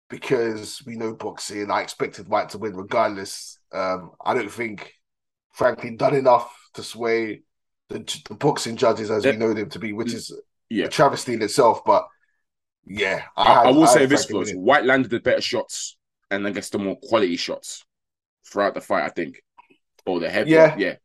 because 0.08 0.82
we 0.86 0.96
know 0.96 1.14
boxing, 1.14 1.70
I 1.70 1.82
expected 1.82 2.28
Whyte 2.28 2.50
to 2.50 2.58
win 2.58 2.76
regardless. 2.76 3.58
Um, 3.72 4.12
I 4.24 4.34
don't 4.34 4.50
think 4.50 4.92
Franklin 5.52 5.96
done 5.96 6.14
enough 6.14 6.54
to 6.74 6.82
sway 6.82 7.42
the, 7.88 7.98
the 8.28 8.34
boxing 8.34 8.76
judges 8.76 9.10
as 9.10 9.24
Yeah. 9.24 9.32
we 9.32 9.36
know 9.38 9.52
them 9.54 9.70
to 9.70 9.78
be, 9.78 9.92
which 9.92 10.12
is 10.14 10.32
Yeah. 10.68 10.86
a 10.86 10.88
travesty 10.88 11.34
in 11.34 11.42
itself. 11.42 11.84
But 11.84 12.06
yeah, 12.86 13.22
I, 13.36 13.42
I 13.42 13.66
had- 13.66 13.74
will 13.74 13.82
had 13.86 13.90
say 13.90 14.06
this, 14.06 14.30
winning. 14.30 14.62
Whyte 14.62 14.84
landed 14.84 15.10
the 15.10 15.20
better 15.20 15.40
shots 15.40 15.96
and 16.30 16.44
then 16.44 16.52
gets 16.52 16.70
the 16.70 16.78
more 16.78 16.96
quality 17.02 17.36
shots 17.36 17.84
throughout 18.46 18.74
the 18.74 18.80
fight, 18.80 19.04
I 19.04 19.08
think. 19.08 19.42
Or 20.06 20.20
the 20.20 20.30
head. 20.30 20.48
Yeah. 20.48 20.76
Yeah. 20.76 20.96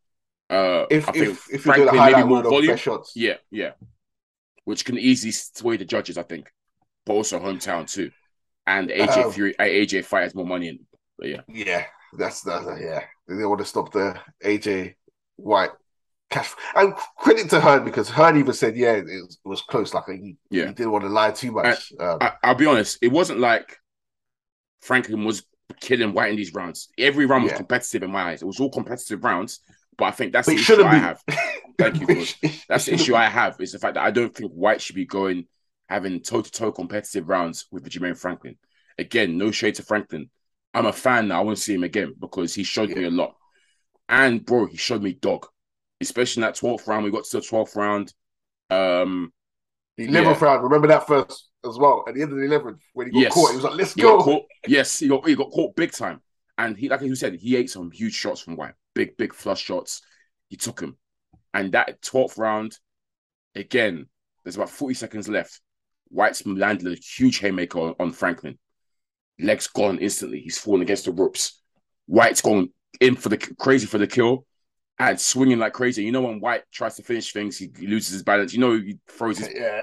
Uh, 0.50 0.86
If 0.90 1.08
I 1.08 1.12
if 1.14 1.18
if 1.52 1.66
you 1.66 1.72
do 1.74 1.84
the 1.84 1.92
Franklin 1.92 1.96
maybe 1.96 1.98
highlight 1.98 2.26
more 2.26 2.42
volume. 2.42 2.76
shots, 2.76 3.12
Yeah, 3.16 3.36
yeah. 3.50 3.72
Which 4.64 4.84
can 4.84 4.98
easily 4.98 5.32
sway 5.32 5.76
the 5.76 5.84
judges, 5.84 6.18
I 6.18 6.22
think. 6.22 6.52
But 7.04 7.14
also 7.14 7.40
hometown 7.40 7.90
too. 7.90 8.10
And 8.66 8.90
AJ 8.90 9.24
Um, 9.24 9.32
Fury, 9.32 9.58
uh, 9.58 9.64
AJ 9.64 10.04
fight 10.04 10.22
has 10.22 10.34
more 10.34 10.46
money 10.46 10.68
in. 10.68 10.78
But 11.18 11.28
yeah. 11.28 11.40
yeah, 11.48 11.86
that's 12.18 12.42
that's 12.42 12.64
yeah. 12.80 13.04
They 13.26 13.44
want 13.44 13.60
to 13.60 13.64
stop 13.66 13.92
the 13.92 14.20
AJ 14.44 14.94
Whyte 15.36 15.70
cash. 16.30 16.52
And 16.76 16.94
credit 17.18 17.50
to 17.50 17.60
Hearn 17.60 17.84
because 17.84 18.08
Hearn 18.08 18.36
even 18.38 18.52
said, 18.54 18.76
yeah, 18.76 18.92
it 18.92 19.04
was, 19.04 19.38
it 19.44 19.48
was 19.48 19.62
close. 19.62 19.94
Like 19.94 20.04
he, 20.06 20.36
Yeah. 20.50 20.68
he 20.68 20.74
didn't 20.74 20.92
want 20.92 21.04
to 21.04 21.10
lie 21.10 21.32
too 21.32 21.50
much. 21.52 21.92
um, 21.98 22.18
I, 22.20 22.32
I'll 22.42 22.54
be 22.54 22.66
honest, 22.66 22.98
it 23.02 23.08
wasn't 23.10 23.40
like 23.40 23.78
Franklin 24.80 25.24
was 25.24 25.44
killing 25.80 26.12
Whyte 26.12 26.30
in 26.30 26.36
these 26.36 26.54
rounds. 26.54 26.88
Every 26.98 27.26
round 27.26 27.44
was 27.44 27.52
Yeah. 27.52 27.58
competitive 27.58 28.02
in 28.02 28.10
my 28.10 28.22
eyes. 28.30 28.42
It 28.42 28.46
was 28.46 28.60
all 28.60 28.70
competitive 28.70 29.24
rounds, 29.24 29.60
but 29.96 30.06
I 30.06 30.10
think 30.10 30.32
that's 30.32 30.46
but 30.46 30.52
the 30.52 30.56
issue 30.56 30.64
shouldn't 30.64 30.88
I 30.88 30.94
have. 30.98 31.22
Thank 31.78 32.00
you. 32.00 32.06
That's 32.68 32.84
the 32.84 32.94
issue 32.94 33.14
I 33.14 33.24
have 33.24 33.60
is 33.60 33.72
the 33.72 33.78
fact 33.78 33.94
that 33.94 34.04
I 34.04 34.10
don't 34.10 34.34
think 34.34 34.52
Whyte 34.52 34.80
should 34.80 34.94
be 34.94 35.06
going 35.06 35.46
having 35.88 36.20
toe 36.20 36.42
to 36.42 36.50
toe 36.50 36.70
competitive 36.70 37.28
rounds 37.28 37.66
with 37.70 37.82
the 37.84 37.90
Jermaine 37.90 38.16
Franklin. 38.16 38.56
Again, 38.98 39.38
no 39.38 39.50
shade 39.50 39.74
to 39.76 39.82
Franklin. 39.82 40.30
I'm 40.74 40.86
a 40.86 40.92
fan 40.92 41.28
now. 41.28 41.38
I 41.40 41.44
want 41.44 41.56
to 41.56 41.62
see 41.62 41.74
him 41.74 41.82
again 41.82 42.14
because 42.18 42.54
he 42.54 42.62
showed 42.62 42.90
me 42.90 43.04
a 43.04 43.10
lot. 43.10 43.36
And 44.08 44.44
bro, 44.44 44.66
he 44.66 44.76
showed 44.76 45.02
me 45.02 45.14
dog, 45.14 45.46
especially 46.00 46.42
in 46.42 46.46
that 46.46 46.56
12th 46.56 46.86
round. 46.86 47.04
We 47.04 47.10
got 47.10 47.24
to 47.24 47.40
the 47.40 47.42
12th 47.46 47.74
round. 47.76 48.12
Um, 48.70 49.32
The 49.96 50.08
11th 50.08 50.40
round, 50.40 50.62
remember 50.62 50.88
that 50.88 51.06
first 51.06 51.48
as 51.68 51.78
well. 51.78 52.04
At 52.06 52.14
the 52.14 52.22
end 52.22 52.32
of 52.32 52.38
the 52.38 52.44
11th, 52.44 52.80
when 52.92 53.06
he 53.08 53.12
got 53.12 53.20
Yes. 53.20 53.34
caught, 53.34 53.50
he 53.50 53.56
was 53.56 53.64
like, 53.64 53.74
let's 53.74 53.94
He 53.94 54.02
go. 54.02 54.44
Yes, 54.66 54.98
he 54.98 55.08
got 55.08 55.26
he 55.26 55.34
got 55.34 55.50
caught 55.50 55.76
big 55.76 55.92
time. 55.92 56.20
And 56.58 56.76
he, 56.76 56.88
like 56.88 57.00
you 57.00 57.14
said, 57.14 57.34
he 57.34 57.56
ate 57.56 57.70
some 57.70 57.90
huge 57.90 58.14
shots 58.14 58.40
from 58.40 58.56
Whyte. 58.56 58.74
Big, 58.94 59.16
big 59.16 59.32
flush 59.34 59.62
shots. 59.62 60.02
He 60.48 60.56
took 60.56 60.80
him. 60.80 60.96
And 61.54 61.72
that 61.72 62.02
12th 62.02 62.38
round, 62.38 62.78
again, 63.54 64.06
there's 64.44 64.56
about 64.56 64.70
40 64.70 64.94
seconds 64.94 65.28
left. 65.28 65.60
Whyte's 66.08 66.46
landed 66.46 66.92
a 66.92 66.96
huge 66.96 67.38
haymaker 67.38 67.78
on, 67.78 67.94
on 67.98 68.12
Franklin. 68.12 68.58
Legs 69.38 69.66
gone 69.66 69.98
instantly. 69.98 70.40
He's 70.40 70.58
falling 70.58 70.82
against 70.82 71.06
the 71.06 71.12
ropes. 71.12 71.60
Whyte's 72.06 72.42
going 72.42 72.68
in 73.00 73.16
for 73.16 73.30
the 73.30 73.38
crazy 73.38 73.86
for 73.86 73.98
the 73.98 74.06
kill 74.06 74.44
and 74.98 75.20
swinging 75.20 75.58
like 75.58 75.72
crazy. 75.72 76.04
You 76.04 76.12
know 76.12 76.20
when 76.22 76.38
Whyte 76.40 76.62
tries 76.72 76.96
to 76.96 77.02
finish 77.02 77.32
things, 77.32 77.56
he, 77.58 77.70
he 77.78 77.86
loses 77.86 78.12
his 78.12 78.22
balance. 78.22 78.52
You 78.52 78.60
know 78.60 78.72
he 78.74 78.98
throws 79.08 79.38
his 79.38 79.48
Yeah. 79.54 79.82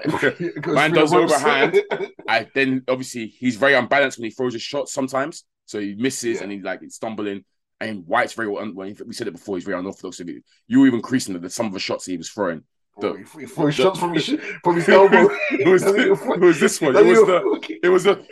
Man 0.72 0.92
does 0.92 1.12
overhand. 1.12 1.80
I 2.28 2.48
then 2.54 2.82
obviously 2.88 3.26
he's 3.26 3.56
very 3.56 3.74
unbalanced 3.74 4.18
when 4.18 4.24
he 4.24 4.30
throws 4.30 4.52
his 4.54 4.62
shots 4.62 4.92
sometimes. 4.92 5.44
So 5.66 5.78
he 5.80 5.94
misses 5.94 6.36
Yeah. 6.38 6.42
and 6.44 6.52
he 6.52 6.60
like 6.60 6.80
stumbling. 6.88 7.44
And 7.82 8.04
Whyte's 8.06 8.34
very 8.34 8.54
un- 8.56 8.74
when 8.74 8.94
we 9.06 9.12
said 9.14 9.26
it 9.26 9.32
before, 9.32 9.56
he's 9.56 9.64
very 9.64 9.78
unorthodox. 9.78 10.20
You 10.68 10.80
were 10.80 10.86
even 10.86 11.00
creasing 11.02 11.38
the 11.38 11.48
some 11.50 11.66
of 11.66 11.72
the 11.72 11.80
shots 11.80 12.06
he 12.06 12.16
was 12.16 12.28
throwing. 12.30 12.62
The- 13.00 13.14
he 13.38 13.46
threw 13.46 13.66
the- 13.66 13.72
shots 13.72 13.98
from 13.98 14.14
his, 14.14 14.26
from 14.62 14.76
his 14.76 14.88
elbow. 14.88 15.28
it 15.50 15.66
was 15.68 15.82
it 15.84 16.40
was 16.40 16.60
this 16.60 16.80
one. 16.80 16.94
It 16.96 17.04
was 17.06 17.18
the 17.26 17.78
it 17.82 17.88
was 17.88 18.04
the 18.04 18.26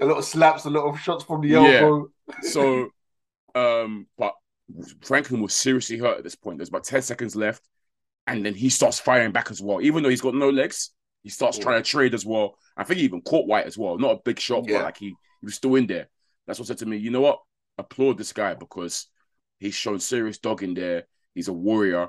a 0.00 0.06
lot 0.06 0.18
of 0.18 0.24
slaps, 0.24 0.64
a 0.64 0.70
lot 0.70 0.86
of 0.88 0.98
shots 1.00 1.24
from 1.24 1.40
the 1.40 1.48
Yeah. 1.48 1.58
elbow. 1.80 2.08
so 2.42 2.88
um 3.54 4.06
but 4.18 4.34
Franklin 5.02 5.40
was 5.42 5.54
seriously 5.54 5.98
hurt 5.98 6.18
at 6.18 6.24
this 6.24 6.34
point. 6.34 6.58
There's 6.58 6.68
about 6.68 6.84
10 6.84 7.02
seconds 7.02 7.36
left. 7.36 7.62
And 8.26 8.44
then 8.44 8.54
he 8.54 8.68
starts 8.68 8.98
firing 8.98 9.30
back 9.32 9.50
as 9.50 9.62
well. 9.62 9.80
Even 9.80 10.02
though 10.02 10.08
he's 10.08 10.20
got 10.20 10.34
no 10.34 10.50
legs, 10.50 10.90
he 11.22 11.30
starts 11.30 11.58
Yeah. 11.58 11.64
trying 11.64 11.82
to 11.82 11.88
trade 11.88 12.12
as 12.14 12.26
well. 12.26 12.58
I 12.76 12.82
think 12.84 12.98
he 12.98 13.04
even 13.04 13.20
caught 13.22 13.46
Whyte 13.46 13.66
as 13.66 13.78
well. 13.78 13.98
Not 13.98 14.16
a 14.16 14.20
big 14.24 14.40
shot, 14.40 14.64
Yeah. 14.66 14.78
but 14.78 14.84
like 14.84 14.98
he, 14.98 15.06
he 15.08 15.44
was 15.44 15.54
still 15.54 15.76
in 15.76 15.86
there. 15.86 16.08
That's 16.46 16.58
what 16.58 16.66
said 16.68 16.78
to 16.78 16.86
me, 16.86 16.96
you 16.96 17.10
know 17.10 17.20
what? 17.20 17.40
Applaud 17.78 18.18
this 18.18 18.32
guy 18.32 18.54
because 18.54 19.06
he's 19.60 19.74
shown 19.74 20.00
serious 20.00 20.38
dog 20.38 20.62
in 20.62 20.74
there. 20.74 21.04
He's 21.34 21.48
a 21.48 21.52
warrior. 21.52 22.08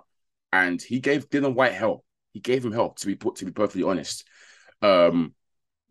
And 0.52 0.82
he 0.82 1.00
gave 1.00 1.30
Dillian 1.30 1.54
Whyte 1.54 1.74
help. 1.74 2.04
He 2.34 2.40
gave 2.40 2.66
him 2.66 2.72
help, 2.72 2.98
to 3.00 3.08
be 3.08 3.16
put 3.16 3.38
to 3.38 3.46
be 3.46 3.52
perfectly 3.52 3.84
honest. 3.84 4.26
Um, 4.82 5.34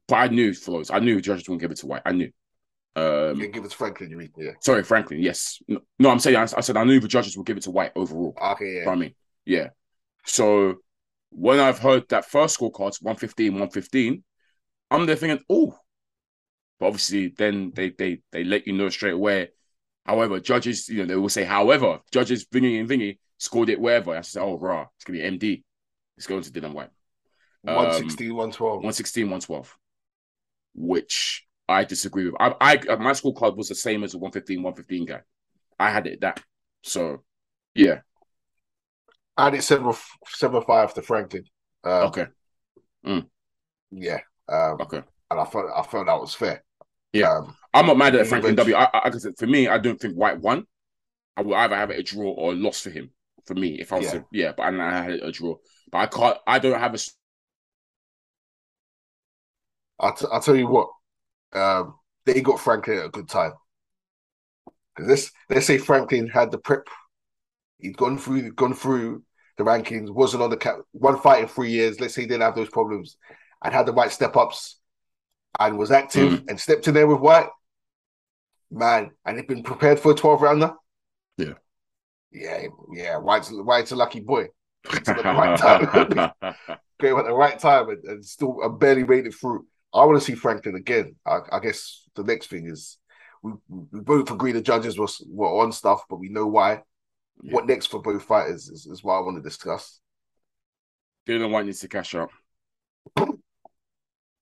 but 0.08 0.16
I 0.16 0.28
knew 0.28 0.54
Flows. 0.54 0.90
I 0.90 0.98
knew 1.00 1.20
judges 1.20 1.48
wouldn't 1.48 1.60
give 1.60 1.70
it 1.70 1.78
to 1.78 1.86
Whyte. 1.86 2.02
I 2.04 2.12
knew. 2.12 2.30
Um, 2.96 3.38
Yeah, 3.38 3.46
give 3.48 3.64
it 3.64 3.70
to 3.70 3.76
Franklin, 3.76 4.10
you 4.10 4.16
mean? 4.16 4.32
Yeah. 4.36 4.52
Sorry, 4.60 4.82
Franklin. 4.82 5.20
Yes. 5.20 5.60
No, 5.68 5.80
no, 5.98 6.10
I'm 6.10 6.18
saying 6.18 6.36
I, 6.36 6.42
I 6.42 6.60
said 6.60 6.76
I 6.76 6.84
knew 6.84 6.98
the 6.98 7.08
judges 7.08 7.36
would 7.36 7.46
give 7.46 7.58
it 7.58 7.64
to 7.64 7.70
Whyte 7.70 7.92
overall. 7.94 8.34
Okay, 8.40 8.64
You 8.64 8.74
know 8.74 8.80
yeah. 8.80 8.90
I 8.90 8.94
mean, 8.94 9.14
yeah. 9.44 9.68
So 10.24 10.76
when 11.30 11.60
I've 11.60 11.78
heard 11.78 12.08
that 12.08 12.24
first 12.24 12.58
scorecards 12.58 13.02
115, 13.02 13.52
115, 13.52 14.24
I'm 14.90 15.06
there 15.06 15.16
thinking, 15.16 15.44
oh. 15.50 15.78
But 16.78 16.86
obviously, 16.86 17.28
then 17.28 17.72
they 17.74 17.90
they 17.90 18.20
they 18.32 18.44
let 18.44 18.66
you 18.66 18.74
know 18.74 18.88
straight 18.90 19.14
away. 19.14 19.48
However, 20.04 20.40
judges, 20.40 20.88
you 20.88 20.98
know, 20.98 21.06
they 21.06 21.16
will 21.16 21.28
say, 21.28 21.44
however, 21.44 22.00
judges 22.12 22.44
Vingy 22.46 22.78
and 22.78 22.88
Vingy 22.88 23.18
scored 23.38 23.70
it 23.70 23.80
wherever. 23.80 24.16
I 24.16 24.20
said, 24.20 24.42
oh, 24.42 24.58
rah, 24.58 24.86
it's 24.96 25.04
gonna 25.04 25.18
be 25.18 25.38
MD. 25.38 25.64
It's 26.16 26.26
going 26.26 26.42
to 26.42 26.50
Dylan 26.50 26.72
Whyte. 26.72 26.90
116, 27.62 28.28
112. 28.28 28.74
116, 28.76 29.24
112, 29.24 29.76
which 30.74 31.45
I 31.68 31.84
disagree 31.84 32.26
with. 32.26 32.34
I, 32.40 32.80
I 32.88 32.96
my 32.96 33.12
school 33.12 33.34
card 33.34 33.56
was 33.56 33.68
the 33.68 33.74
same 33.74 34.04
as 34.04 34.12
the 34.12 34.18
115, 34.18 34.62
115 34.62 35.06
guy. 35.06 35.20
I 35.78 35.90
had 35.90 36.06
it 36.06 36.20
that. 36.20 36.40
So, 36.82 37.22
yeah. 37.74 38.00
I 39.36 39.44
had 39.44 39.54
it 39.54 39.62
7 39.62 39.92
7 40.26 40.62
5 40.62 40.94
to 40.94 41.02
Franklin. 41.02 41.44
Um, 41.84 42.04
Okay. 42.04 42.26
Yeah. 43.90 44.20
Um, 44.48 44.80
Okay. 44.80 45.02
and 45.30 45.40
I 45.40 45.44
felt 45.44 45.66
I 45.74 45.82
felt 45.82 46.06
that 46.06 46.20
was 46.20 46.34
fair. 46.34 46.62
Yeah. 47.12 47.38
Um, 47.38 47.56
I'm 47.74 47.86
not 47.86 47.98
mad 47.98 48.14
at 48.14 48.26
Franklin 48.26 48.54
W. 48.54 48.74
I, 48.74 48.84
I, 48.84 49.00
I 49.08 49.10
for 49.10 49.46
me, 49.46 49.68
I 49.68 49.78
don't 49.78 50.00
think 50.00 50.14
Whyte 50.14 50.40
won. 50.40 50.66
I 51.36 51.42
will 51.42 51.54
either 51.54 51.76
have 51.76 51.90
it 51.90 51.98
a 51.98 52.02
draw 52.02 52.30
or 52.30 52.52
a 52.52 52.56
loss 52.56 52.80
for 52.80 52.90
him. 52.90 53.10
For 53.46 53.54
me, 53.54 53.80
if 53.80 53.92
I 53.92 53.96
was 53.96 54.06
Yeah. 54.06 54.12
to, 54.12 54.24
yeah, 54.32 54.52
but 54.56 54.62
I, 54.64 54.88
I 54.88 55.02
had 55.02 55.12
it 55.12 55.22
a 55.22 55.30
draw. 55.30 55.56
But 55.92 55.98
I 55.98 56.06
can't. 56.06 56.38
I 56.46 56.58
don't 56.58 56.78
have 56.80 56.94
a. 56.94 56.98
I'll, 60.00 60.14
t- 60.14 60.26
I'll 60.30 60.40
tell 60.40 60.56
you 60.56 60.68
what, 60.68 60.88
um, 61.56 61.94
they 62.24 62.40
got 62.40 62.60
Franklin 62.60 62.98
at 62.98 63.06
a 63.06 63.10
good 63.10 63.28
time. 63.28 63.52
Let's 64.98 65.30
let's 65.50 65.66
say 65.66 65.78
Franklin 65.78 66.28
had 66.28 66.50
the 66.50 66.58
prep. 66.58 66.88
He'd 67.78 67.96
gone 67.96 68.18
through 68.18 68.52
gone 68.52 68.74
through 68.74 69.22
the 69.58 69.64
rankings, 69.64 70.10
wasn't 70.10 70.42
on 70.42 70.50
the 70.50 70.56
cap, 70.56 70.76
one 70.92 71.18
fight 71.18 71.42
in 71.42 71.48
three 71.48 71.70
years. 71.70 72.00
Let's 72.00 72.14
say 72.14 72.22
he 72.22 72.26
didn't 72.26 72.42
have 72.42 72.54
those 72.54 72.70
problems, 72.70 73.16
and 73.62 73.74
had 73.74 73.86
the 73.86 73.92
right 73.92 74.10
step 74.10 74.36
ups, 74.36 74.78
and 75.58 75.78
was 75.78 75.90
active 75.90 76.32
Mm. 76.32 76.48
and 76.48 76.60
stepped 76.60 76.88
in 76.88 76.94
there 76.94 77.06
with 77.06 77.20
Whyte. 77.20 77.48
Man, 78.70 79.10
and 79.24 79.36
he'd 79.36 79.46
been 79.46 79.62
prepared 79.62 80.00
for 80.00 80.12
a 80.12 80.14
twelve 80.14 80.42
rounder. 80.42 80.74
Yeah. 81.38 81.54
yeah, 82.32 82.62
yeah. 82.92 83.16
Whyte's 83.18 83.50
Whyte's 83.50 83.92
a 83.92 83.96
lucky 83.96 84.20
boy. 84.20 84.48
It's 84.92 85.08
at 85.08 85.16
the 85.18 85.22
right 85.24 85.58
time. 85.58 86.32
At 86.98 87.26
the 87.26 87.34
right 87.34 87.58
time 87.58 87.90
and, 87.90 88.02
and 88.04 88.24
still 88.24 88.58
uh, 88.64 88.70
barely 88.70 89.04
made 89.04 89.26
it 89.26 89.34
through. 89.34 89.66
I 89.96 90.04
want 90.04 90.18
to 90.18 90.24
see 90.24 90.34
Franklin 90.34 90.76
again. 90.76 91.16
I, 91.26 91.38
I 91.52 91.58
guess 91.60 92.04
the 92.14 92.24
next 92.24 92.48
thing 92.48 92.68
is 92.68 92.98
we, 93.42 93.52
we 93.68 94.00
both 94.00 94.30
agree 94.30 94.52
the 94.52 94.60
judges 94.60 94.98
was 94.98 95.24
were 95.28 95.62
on 95.62 95.72
stuff, 95.72 96.04
but 96.08 96.16
we 96.16 96.28
know 96.28 96.46
why. 96.46 96.82
Yeah. 97.42 97.52
What 97.52 97.66
next 97.66 97.86
for 97.86 98.00
both 98.00 98.24
fighters 98.24 98.68
is, 98.68 98.86
is 98.86 99.04
what 99.04 99.14
I 99.14 99.20
want 99.20 99.36
to 99.36 99.42
discuss. 99.42 100.00
Dillian 101.26 101.50
Whyte 101.50 101.66
needs 101.66 101.80
to 101.80 101.88
cash 101.88 102.14
out. 102.14 102.30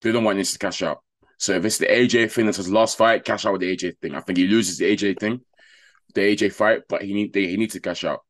Dillian 0.03 0.23
Whyte 0.23 0.37
needs 0.37 0.53
to 0.53 0.59
cash 0.59 0.83
out. 0.83 1.03
So 1.39 1.53
if 1.53 1.65
it's 1.65 1.79
the 1.79 1.87
AJ 1.87 2.33
thing 2.33 2.47
that's 2.47 2.59
his 2.59 2.71
last 2.71 2.97
fight, 2.97 3.25
cash 3.25 3.45
out 3.45 3.53
with 3.53 3.61
the 3.61 3.77
AJ 3.77 3.99
thing. 4.01 4.15
I 4.15 4.21
think 4.21 4.39
he 4.39 4.47
loses 4.47 4.79
the 4.79 4.85
AJ 4.85 5.19
thing, 5.19 5.41
the 6.15 6.21
AJ 6.21 6.53
fight, 6.53 6.83
but 6.89 7.03
he 7.03 7.13
need 7.13 7.33
they, 7.33 7.47
he 7.47 7.57
needs 7.57 7.75
to 7.75 7.81
cash 7.81 8.05
out. 8.05 8.21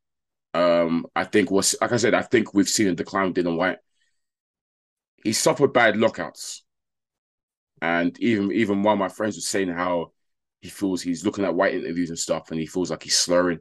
Um, 0.53 1.07
I 1.15 1.25
think 1.25 1.51
was 1.51 1.77
like 1.81 1.93
I 1.93 1.97
said, 1.97 2.15
I 2.15 2.23
think 2.23 2.55
we've 2.55 2.69
seen 2.69 2.89
a 2.89 2.95
decline 2.95 3.27
with 3.27 3.37
Dillian 3.37 3.57
Whyte. 3.57 3.79
He 5.23 5.33
suffered 5.33 5.73
bad 5.73 5.97
lockouts, 5.97 6.64
and 7.85 8.19
even 8.19 8.51
even 8.51 8.83
one 8.83 8.95
of 8.95 8.99
my 8.99 9.11
friends 9.11 9.37
was 9.37 9.47
saying 9.47 9.69
how 9.69 10.13
he 10.63 10.71
feels 10.71 11.03
he's 11.03 11.27
looking 11.27 11.45
at 11.45 11.55
Whyte 11.55 11.75
interviews 11.75 12.09
and 12.09 12.19
stuff, 12.19 12.51
and 12.51 12.59
he 12.59 12.65
feels 12.65 12.91
like 12.91 13.03
he's 13.03 13.19
slurring 13.19 13.59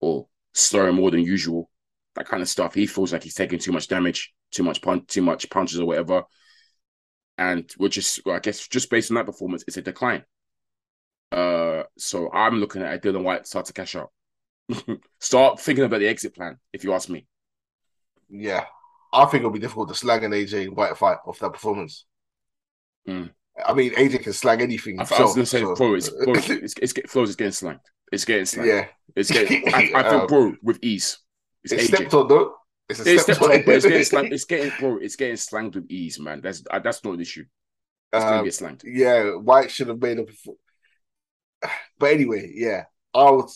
or 0.00 0.26
slurring 0.52 0.96
more 0.96 1.12
than 1.12 1.20
usual 1.20 1.70
that 2.16 2.26
kind 2.26 2.42
of 2.42 2.48
stuff. 2.48 2.74
He 2.74 2.88
feels 2.88 3.12
like 3.12 3.22
he's 3.22 3.36
taking 3.36 3.60
too 3.60 3.70
much 3.70 3.86
damage, 3.86 4.34
too 4.50 4.64
much 4.64 4.82
punch, 4.82 5.06
too 5.06 5.22
much 5.22 5.48
punches 5.50 5.78
or 5.78 5.86
whatever. 5.86 6.24
And 7.38 7.70
which 7.76 7.96
is, 7.96 8.20
well, 8.26 8.34
I 8.34 8.40
guess, 8.40 8.66
just 8.66 8.90
based 8.90 9.12
on 9.12 9.16
that 9.16 9.26
performance, 9.26 9.62
it's 9.68 9.76
a 9.76 9.82
decline. 9.82 10.24
Uh, 11.30 11.84
so 11.96 12.32
I'm 12.32 12.56
looking 12.58 12.82
at 12.82 12.94
a 12.94 12.98
Dillian 12.98 13.22
Whyte 13.22 13.46
start 13.46 13.66
to 13.66 13.72
cash 13.72 13.94
out. 13.94 14.10
start 15.20 15.60
thinking 15.60 15.84
about 15.84 16.00
the 16.00 16.08
exit 16.08 16.34
plan, 16.34 16.58
if 16.72 16.82
you 16.82 16.92
ask 16.92 17.08
me. 17.08 17.26
Yeah, 18.28 18.64
I 19.12 19.26
think 19.26 19.42
it'll 19.42 19.50
be 19.52 19.60
difficult 19.60 19.90
to 19.90 19.94
slag 19.94 20.24
an 20.24 20.32
AJ 20.32 20.70
Whyte 20.70 20.96
fight 20.96 21.18
off 21.24 21.38
that 21.38 21.52
performance. 21.52 22.04
Mm. 23.08 23.30
I 23.64 23.72
mean, 23.74 23.92
AJ 23.94 24.22
can 24.22 24.32
slag 24.32 24.62
anything. 24.62 24.98
I, 24.98 25.02
I 25.02 25.22
was 25.22 25.34
going 25.34 25.44
to 25.44 25.46
say, 25.46 25.60
so- 25.60 25.74
bro, 25.74 25.94
it's, 25.94 26.08
bro, 26.10 26.34
it's, 26.34 26.48
it's, 26.50 26.74
it's, 26.94 27.12
Flows 27.12 27.30
is 27.30 27.36
getting 27.36 27.52
slanked. 27.52 27.90
It's 28.12 28.24
getting 28.24 28.46
slanked. 28.46 28.68
yeah, 28.68 28.86
It's 29.16 29.30
getting, 29.30 29.62
I, 29.74 29.92
I 29.94 30.02
Um, 30.02 30.10
think, 30.20 30.28
bro, 30.28 30.54
with 30.62 30.78
ease. 30.82 31.18
It's, 31.62 31.72
it's 31.72 31.84
AJ. 31.84 31.86
stepped 31.96 32.14
on 32.14 32.28
though. 32.28 32.54
It's 32.88 33.00
a 33.00 33.14
It's, 33.14 33.22
step 33.22 33.40
on, 33.42 33.48
but 33.64 33.68
it's 33.68 33.86
getting 33.86 34.04
slanged. 34.04 34.32
It's 34.34 34.44
getting, 34.44 34.72
bro, 34.78 34.98
it's 34.98 35.16
getting 35.16 35.36
slanged 35.36 35.74
with 35.76 35.90
ease, 35.90 36.18
man. 36.20 36.40
That's 36.42 36.62
uh, 36.70 36.80
that's 36.80 37.02
not 37.04 37.14
an 37.14 37.20
issue. 37.20 37.44
It's 38.12 38.24
going 38.24 38.38
Um, 38.38 38.44
to 38.44 38.44
get 38.44 38.54
slanged. 38.54 38.82
yeah, 38.84 39.30
Whyte 39.36 39.70
should 39.70 39.88
have 39.88 40.00
made 40.00 40.18
a. 40.18 40.26
But 41.98 42.12
anyway, 42.12 42.52
yeah, 42.54 42.84
I 43.14 43.30
would. 43.30 43.48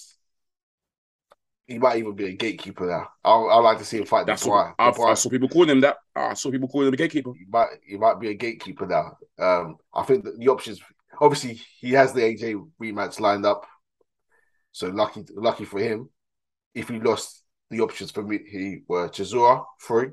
He 1.68 1.78
might 1.78 1.98
even 1.98 2.14
be 2.14 2.24
a 2.24 2.32
gatekeeper 2.32 2.86
now. 2.86 3.08
I 3.22 3.30
I 3.30 3.58
like 3.58 3.76
to 3.78 3.84
see 3.84 3.98
him 3.98 4.06
fight 4.06 4.26
That's 4.26 4.42
Dubois. 4.42 4.68
what 4.68 4.74
I, 4.78 4.90
Dubois, 4.90 5.10
I 5.10 5.14
saw 5.14 5.28
people 5.28 5.50
calling 5.50 5.68
him 5.68 5.80
that. 5.82 5.98
I 6.16 6.32
saw 6.32 6.50
people 6.50 6.66
calling 6.66 6.88
him 6.88 6.94
a 6.94 6.96
gatekeeper. 6.96 7.32
he 7.34 7.44
might 7.46 7.68
he 7.86 7.98
might 7.98 8.18
be 8.18 8.30
a 8.30 8.34
gatekeeper 8.34 8.86
now. 8.86 9.18
Um, 9.38 9.76
I 9.94 10.02
think 10.02 10.24
that 10.24 10.38
the 10.38 10.48
options. 10.48 10.80
Obviously, 11.20 11.60
he 11.80 11.90
has 11.92 12.14
the 12.14 12.22
AJ 12.22 12.66
rematch 12.80 13.20
lined 13.20 13.44
up, 13.44 13.66
so 14.72 14.88
lucky 14.88 15.26
lucky 15.34 15.66
for 15.66 15.78
him. 15.78 16.08
If 16.74 16.88
he 16.88 17.00
lost, 17.00 17.42
the 17.70 17.80
options 17.80 18.12
for 18.12 18.22
me 18.22 18.38
he 18.48 18.78
were 18.88 19.10
Chisora 19.10 19.64
free 19.78 20.08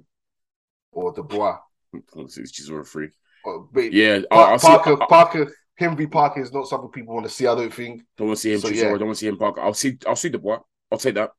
or 0.92 1.14
Dubois. 1.14 1.60
It's 1.94 2.52
just 2.52 2.72
free. 2.90 3.10
Or, 3.46 3.70
but 3.72 3.94
Yeah, 3.94 4.20
Pa- 4.30 4.38
I'll, 4.38 4.52
I'll 4.52 4.60
see. 4.60 4.68
Parker, 4.68 5.04
I, 5.04 5.06
Parker, 5.06 5.56
him 5.78 5.96
v 5.96 6.08
Parker 6.08 6.42
is 6.42 6.52
not 6.52 6.68
something 6.68 6.90
people 6.90 7.14
want 7.14 7.28
to 7.28 7.32
see. 7.32 7.48
I 7.48 7.56
don't 7.56 7.74
think. 7.74 8.02
don't 8.18 8.28
want 8.28 8.38
to 8.38 8.42
see 8.42 8.54
him. 8.54 8.60
So, 8.60 8.70
Chisora, 8.70 8.76
yeah. 8.76 8.84
Don't 8.98 9.08
want 9.08 9.12
to 9.12 9.16
see 9.16 9.28
him. 9.28 9.38
Parker. 9.38 9.62
I'll 9.62 9.74
see. 9.74 9.98
I'll 10.06 10.16
see 10.18 10.30
boy. 10.30 10.58
I'll 10.92 10.98
take 10.98 11.16
that. 11.16 11.32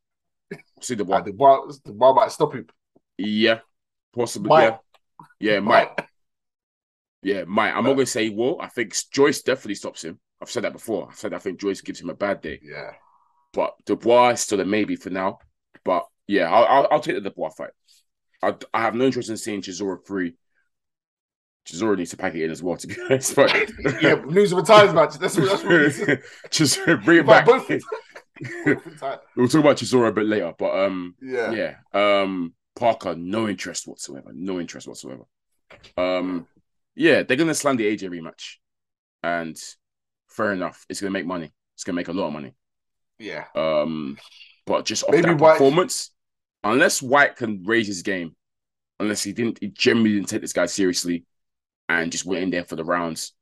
I'll 0.52 0.82
see 0.82 0.94
the 0.94 1.04
uh, 1.04 1.06
boy. 1.06 1.18
the 1.24 1.30
Dubois, 1.32 1.66
Dubois 1.84 2.12
might 2.14 2.32
stop 2.32 2.54
him. 2.54 2.66
Yeah, 3.18 3.60
possibly. 4.14 4.48
Might. 4.48 4.78
Yeah, 5.40 5.52
yeah, 5.54 5.60
might. 5.60 5.90
Yeah, 7.22 7.42
might. 7.44 7.72
I'm 7.72 7.82
not 7.82 7.94
gonna 7.94 8.06
say 8.06 8.28
well. 8.28 8.58
I 8.60 8.68
think 8.68 8.94
Joyce 9.10 9.42
definitely 9.42 9.74
stops 9.74 10.04
him. 10.04 10.20
I've 10.40 10.50
said 10.50 10.62
that 10.62 10.72
before. 10.72 11.08
I've 11.10 11.16
said 11.18 11.34
I 11.34 11.38
think 11.38 11.58
Joyce 11.58 11.80
gives 11.80 12.00
him 12.00 12.10
a 12.10 12.14
bad 12.14 12.40
day, 12.40 12.60
Yeah. 12.62 12.92
but 13.52 13.74
Dubois 13.84 14.30
is 14.34 14.40
still 14.42 14.60
a 14.60 14.64
maybe 14.64 14.94
for 14.94 15.10
now. 15.10 15.38
But 15.84 16.04
yeah, 16.28 16.48
I'll 16.52 16.64
I'll, 16.64 16.88
I'll 16.92 17.00
take 17.00 17.16
the 17.16 17.22
Dubois 17.28 17.48
fight. 17.50 17.70
I, 18.42 18.54
I 18.72 18.82
have 18.82 18.94
no 18.94 19.06
interest 19.06 19.30
in 19.30 19.38
seeing 19.38 19.60
Chisora 19.62 20.06
free. 20.06 20.34
Chisora 21.66 21.96
needs 21.96 22.10
to 22.10 22.16
pack 22.16 22.34
it 22.36 22.44
in 22.44 22.50
as 22.52 22.62
well, 22.62 22.76
to 22.76 22.86
be 22.86 22.94
honest. 23.10 23.34
But 23.34 23.52
yeah, 24.02 24.14
news 24.26 24.52
of 24.52 24.58
a 24.58 24.62
times 24.62 24.94
match. 24.94 25.18
That's 25.18 25.36
what 25.36 25.48
that's 25.48 25.64
what 25.64 25.72
it 25.72 25.98
is. 25.98 26.18
just 26.50 26.78
bring 26.84 27.18
it 27.20 27.26
back. 27.26 27.44
both- 27.46 27.62
both 27.62 27.70
in 27.72 27.80
time. 27.80 28.00
We'll 29.36 29.48
talk 29.48 29.60
about 29.60 29.76
Chisora 29.78 30.08
a 30.08 30.12
bit 30.12 30.26
later, 30.26 30.52
but 30.58 30.78
um, 30.84 31.14
Yeah. 31.20 31.52
yeah, 31.52 31.76
um, 31.92 32.54
Parker, 32.74 33.14
no 33.16 33.48
interest 33.48 33.86
whatsoever, 33.86 34.30
no 34.34 34.60
interest 34.60 34.86
whatsoever. 34.86 35.24
Um, 35.96 36.46
yeah, 36.94 37.22
they're 37.22 37.36
gonna 37.36 37.54
slam 37.54 37.76
the 37.76 37.86
AJ 37.86 38.08
rematch, 38.10 38.56
and 39.22 39.56
fair 40.28 40.52
enough, 40.52 40.84
it's 40.88 41.00
gonna 41.00 41.10
make 41.10 41.26
money. 41.26 41.52
It's 41.74 41.84
gonna 41.84 41.96
make 41.96 42.08
a 42.08 42.12
lot 42.12 42.26
of 42.28 42.32
money. 42.32 42.54
Yeah. 43.18 43.44
Um, 43.54 44.18
but 44.66 44.84
just 44.84 45.04
off 45.04 45.10
Maybe 45.12 45.22
that 45.22 45.38
Whyte- 45.38 45.52
performance, 45.52 46.10
unless 46.64 47.00
Whyte 47.02 47.36
can 47.36 47.62
raise 47.64 47.86
his 47.86 48.02
game, 48.02 48.34
unless 49.00 49.22
he 49.22 49.32
didn't, 49.32 49.58
he 49.60 49.68
generally 49.68 50.14
didn't 50.14 50.28
take 50.28 50.40
this 50.42 50.52
guy 50.52 50.66
seriously, 50.66 51.24
and 51.88 52.10
just 52.12 52.24
went 52.26 52.42
in 52.42 52.50
there 52.50 52.64
for 52.64 52.76
the 52.76 52.84
rounds, 52.84 53.32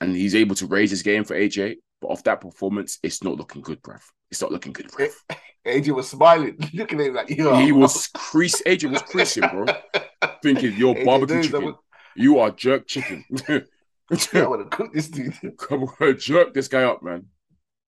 and 0.00 0.14
he's 0.14 0.34
able 0.34 0.54
to 0.56 0.66
raise 0.66 0.90
his 0.90 1.02
game 1.02 1.24
for 1.24 1.34
AJ. 1.34 1.76
But 2.06 2.12
off 2.12 2.22
that 2.24 2.40
performance, 2.40 2.98
it's 3.02 3.22
not 3.24 3.36
looking 3.36 3.62
good, 3.62 3.82
bruv. 3.82 4.00
It's 4.30 4.40
not 4.40 4.52
looking 4.52 4.72
good, 4.72 4.86
bruv. 4.88 5.12
AJ 5.66 5.88
was 5.94 6.08
smiling, 6.10 6.56
looking 6.74 7.00
at 7.00 7.06
him 7.08 7.14
like, 7.14 7.30
yo. 7.30 7.56
He 7.56 7.72
was 7.72 8.06
crease. 8.08 8.62
AJ 8.62 8.90
was 8.92 9.02
creasing, 9.02 9.42
bro. 9.48 9.66
Thinking 10.42 10.74
you're 10.76 10.94
AJ 10.94 11.04
barbecue 11.04 11.42
chicken. 11.42 11.64
would- 11.64 11.74
You 12.14 12.38
are 12.38 12.50
jerk 12.52 12.86
chicken. 12.86 13.24
I 13.48 14.46
want 14.46 14.70
to 14.70 14.76
cook 14.76 14.92
this 14.92 15.08
dude. 15.08 15.34
Come 15.58 15.84
on, 16.00 16.18
jerk 16.18 16.54
this 16.54 16.68
guy 16.68 16.84
up, 16.84 17.02
man. 17.02 17.26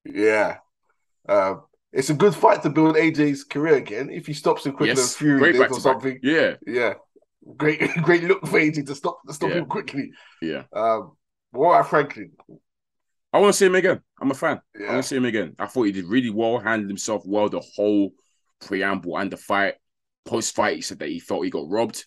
Yeah. 0.04 0.56
Um, 1.28 1.62
it's 1.92 2.10
a 2.10 2.14
good 2.14 2.34
fight 2.34 2.62
to 2.64 2.70
build 2.70 2.96
AJ's 2.96 3.44
career 3.44 3.76
again. 3.76 4.10
If 4.10 4.26
he 4.26 4.32
stops 4.32 4.66
him 4.66 4.72
quicker 4.72 4.94
Yes, 4.94 5.14
than 5.14 5.26
Fury 5.26 5.38
great 5.38 5.52
did 5.52 5.60
back 5.60 5.70
or 5.70 5.76
to 5.78 5.82
back. 5.84 5.92
something. 5.92 6.18
Yeah, 6.22 6.54
Yeah. 6.66 6.94
Great 7.56 7.80
great 8.02 8.24
look 8.24 8.44
for 8.46 8.58
AJ 8.58 8.86
to 8.86 8.94
stop 8.96 9.20
to 9.26 9.32
stop 9.32 9.50
Yeah. 9.50 9.56
him 9.58 9.66
quickly. 9.66 10.10
yeah. 10.42 10.64
Um 10.72 11.12
what 11.52 11.70
about 11.76 11.88
Franklin? 11.88 12.32
I 13.32 13.38
want 13.38 13.52
to 13.52 13.58
see 13.58 13.66
him 13.66 13.74
again. 13.74 14.00
I'm 14.20 14.30
a 14.30 14.34
fan. 14.34 14.60
I 14.80 14.84
want 14.92 15.02
to 15.04 15.08
see 15.08 15.16
him 15.16 15.24
again. 15.26 15.54
I 15.58 15.66
thought 15.66 15.82
he 15.84 15.92
did 15.92 16.06
really 16.06 16.30
well, 16.30 16.58
handled 16.58 16.88
himself 16.88 17.22
well 17.26 17.48
the 17.48 17.60
whole 17.60 18.10
preamble 18.60 19.16
and 19.18 19.30
the 19.30 19.36
fight. 19.36 19.74
Post 20.24 20.54
fight, 20.54 20.76
he 20.76 20.82
said 20.82 20.98
that 21.00 21.08
he 21.08 21.20
felt 21.20 21.44
he 21.44 21.50
got 21.50 21.68
robbed. 21.68 22.04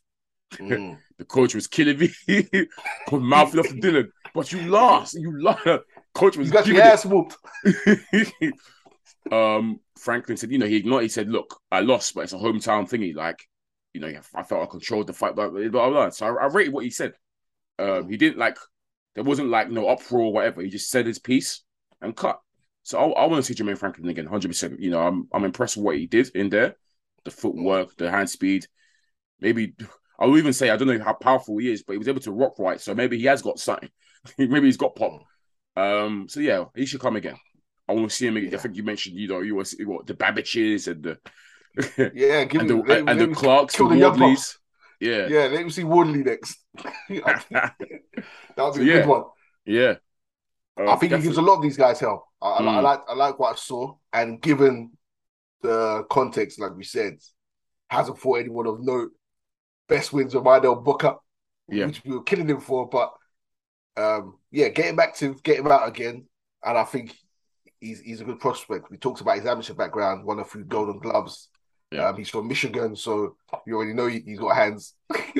Mm. 0.55 0.97
The 1.22 1.26
coach 1.26 1.53
was 1.53 1.67
killing 1.67 1.99
me. 1.99 2.09
Put 3.07 3.22
mouth 3.22 3.55
off 3.55 3.67
Dillian, 3.67 4.07
but 4.34 4.51
you 4.51 4.61
lost. 4.63 5.13
You 5.13 5.39
lost. 5.39 5.61
Coach 6.15 6.36
was 6.36 6.47
You 6.47 6.53
got 6.53 6.65
your 6.65 6.78
it- 6.78 6.84
ass 6.84 7.05
whooped. 7.05 7.38
um, 9.32 9.80
Franklin 9.99 10.38
said, 10.38 10.51
you 10.51 10.57
know, 10.57 10.65
he 10.65 10.78
ignored. 10.78 11.03
He 11.03 11.09
said, 11.09 11.30
"Look, 11.30 11.59
I 11.72 11.82
lost, 11.82 12.15
but 12.15 12.22
it's 12.22 12.34
a 12.34 12.38
hometown 12.38 12.89
thingy. 12.89 13.13
Like, 13.15 13.47
you 13.93 14.01
know, 14.01 14.11
I 14.34 14.41
felt 14.41 14.63
I 14.63 14.65
controlled 14.65 15.07
the 15.07 15.13
fight, 15.13 15.36
blah 15.36 15.49
blah 15.49 15.67
blah." 15.69 15.89
blah. 15.91 16.09
So 16.09 16.26
I, 16.26 16.45
I 16.45 16.47
rated 16.47 16.74
what 16.74 16.86
he 16.86 16.89
said. 16.89 17.13
Um, 17.78 18.09
he 18.09 18.17
didn't 18.17 18.39
like. 18.39 18.57
There 19.16 19.24
wasn't 19.24 19.49
like 19.49 19.70
no 19.70 19.88
uproar 19.88 20.22
or 20.24 20.34
whatever. 20.34 20.62
He 20.62 20.70
just 20.70 20.89
said 20.89 21.05
his 21.05 21.20
piece 21.20 21.64
and 22.01 22.16
cut. 22.16 22.39
So 22.84 22.97
I, 22.97 23.24
I 23.24 23.26
want 23.28 23.43
to 23.43 23.53
see 23.53 23.62
Jermaine 23.62 23.78
Franklin 23.78 24.09
again, 24.09 24.26
hundred 24.26 24.49
percent. 24.49 24.80
You 24.80 24.89
know, 24.91 25.01
I'm 25.01 25.28
I'm 25.34 25.43
impressed 25.43 25.78
with 25.78 25.86
what 25.86 25.97
he 25.97 26.07
did 26.07 26.30
in 26.36 26.49
there, 26.49 26.76
the 27.24 27.32
footwork, 27.32 27.95
the 27.97 28.09
hand 28.09 28.30
speed. 28.30 28.68
maybe 29.39 29.76
I 30.20 30.26
will 30.26 30.38
even 30.38 30.53
say 30.53 30.70
I 30.70 30.78
don't 30.78 30.88
know 30.88 31.03
how 31.03 31.14
powerful 31.14 31.57
he 31.57 31.72
is, 31.72 31.84
but 31.84 31.93
he 31.93 31.97
was 31.97 32.07
able 32.07 32.22
to 32.22 32.32
rock 32.32 32.57
right. 32.59 32.80
So 32.80 32.95
maybe 32.95 33.18
he 33.18 33.26
has 33.26 33.41
got 33.41 33.59
something. 33.59 33.89
maybe 34.38 34.62
he's 34.68 34.78
got 34.78 34.95
pop. 34.95 35.24
Um, 35.76 36.28
so 36.30 36.39
yeah, 36.39 36.66
he 36.76 36.86
should 36.86 37.01
come 37.01 37.16
again. 37.16 37.38
I 37.88 37.93
want 37.93 38.09
to 38.09 38.16
see 38.16 38.28
him. 38.28 38.38
Again. 38.38 38.53
I 38.55 38.57
think 38.57 38.76
you 38.76 38.84
mentioned, 38.84 39.18
you 39.18 39.28
know, 39.28 39.41
you 39.41 39.55
want 39.55 39.74
what 39.86 40.05
the 40.07 40.14
Babics 40.14 40.88
and 40.88 41.03
the 41.03 42.12
yeah, 42.14 42.45
give 42.45 42.62
and 42.62 42.72
him, 42.72 42.86
the, 42.86 42.95
him- 42.95 43.07
and 43.07 43.07
let 43.07 43.18
the 43.18 43.24
him 43.24 43.36
Clarks, 43.36 43.74
the 43.74 43.78
kill 43.78 43.89
the 43.89 43.97
young 43.97 44.20
Wardleys. 44.20 44.57
Yeah, 45.02 45.28
Yeah, 45.28 45.47
let 45.47 45.64
me 45.66 45.70
see 45.72 45.84
Wardley 45.84 46.24
next. 46.24 46.60
that 47.10 47.74
would 48.58 48.76
be 48.76 48.82
a 48.82 48.86
yeah. 48.86 48.93
good 48.99 49.08
one. 49.08 49.24
yeah. 49.66 49.93
I 50.78 50.95
think 50.95 51.14
he 51.14 51.22
gives 51.22 51.38
a 51.38 51.41
lot 51.41 51.58
of 51.58 51.62
these 51.64 51.78
guys 51.78 51.99
hell. 51.99 52.28
I, 52.41 52.47
I, 52.47 52.58
I 52.58 52.62
Mm. 52.62 52.84
like 52.84 53.02
I 53.10 53.14
like 53.14 53.39
what 53.39 53.54
I 53.54 53.56
saw, 53.56 53.95
and 54.14 54.41
given 54.41 54.91
the 55.62 56.06
context, 56.10 56.60
like 56.60 56.76
we 56.76 56.84
said, 56.84 57.18
hasn't 57.89 58.18
fought 58.18 58.39
anyone 58.39 58.68
of 58.68 58.80
note. 58.82 59.12
Best 59.88 60.14
wins 60.14 60.34
of 60.34 60.43
Rydell 60.43 60.84
Booker, 60.84 61.16
Yeah. 61.68 61.88
which 61.88 62.02
we 62.06 62.12
were 62.12 62.24
killing 62.24 62.49
him 62.49 62.62
for, 62.62 62.88
but 62.88 63.14
um, 63.97 64.38
yeah, 64.49 64.70
get 64.70 64.86
him 64.86 64.99
active, 64.99 65.43
get 65.43 65.60
him 65.60 65.68
out 65.68 65.88
again, 65.88 66.26
and 66.64 66.78
I 66.78 66.84
think 66.86 67.16
he's 67.80 67.99
he's 67.99 68.22
a 68.22 68.26
good 68.26 68.39
prospect. 68.39 68.89
We 68.89 68.97
talked 68.97 69.22
about 69.22 69.36
his 69.38 69.45
amateur 69.45 69.74
background, 69.74 70.26
won 70.26 70.39
a 70.39 70.45
few 70.45 70.64
Golden 70.64 70.99
Gloves. 70.99 71.49
Yeah. 71.92 72.08
Um, 72.08 72.18
he's 72.18 72.30
from 72.30 72.48
Michigan, 72.48 72.96
so 72.96 73.36
you 73.68 73.76
already 73.76 73.94
know 73.94 74.08
he, 74.08 74.22
he's 74.22 74.39
got 74.39 74.56
hands. 74.56 74.96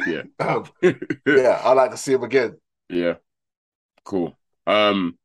Yeah. 0.06 0.24
um, 0.40 0.66
yeah, 1.26 1.62
I 1.64 1.74
like 1.74 1.92
to 1.92 1.98
see 1.98 2.14
him 2.14 2.24
again. 2.24 2.58
Yeah. 2.90 3.16
Cool. 4.04 4.36
Um, 4.68 5.18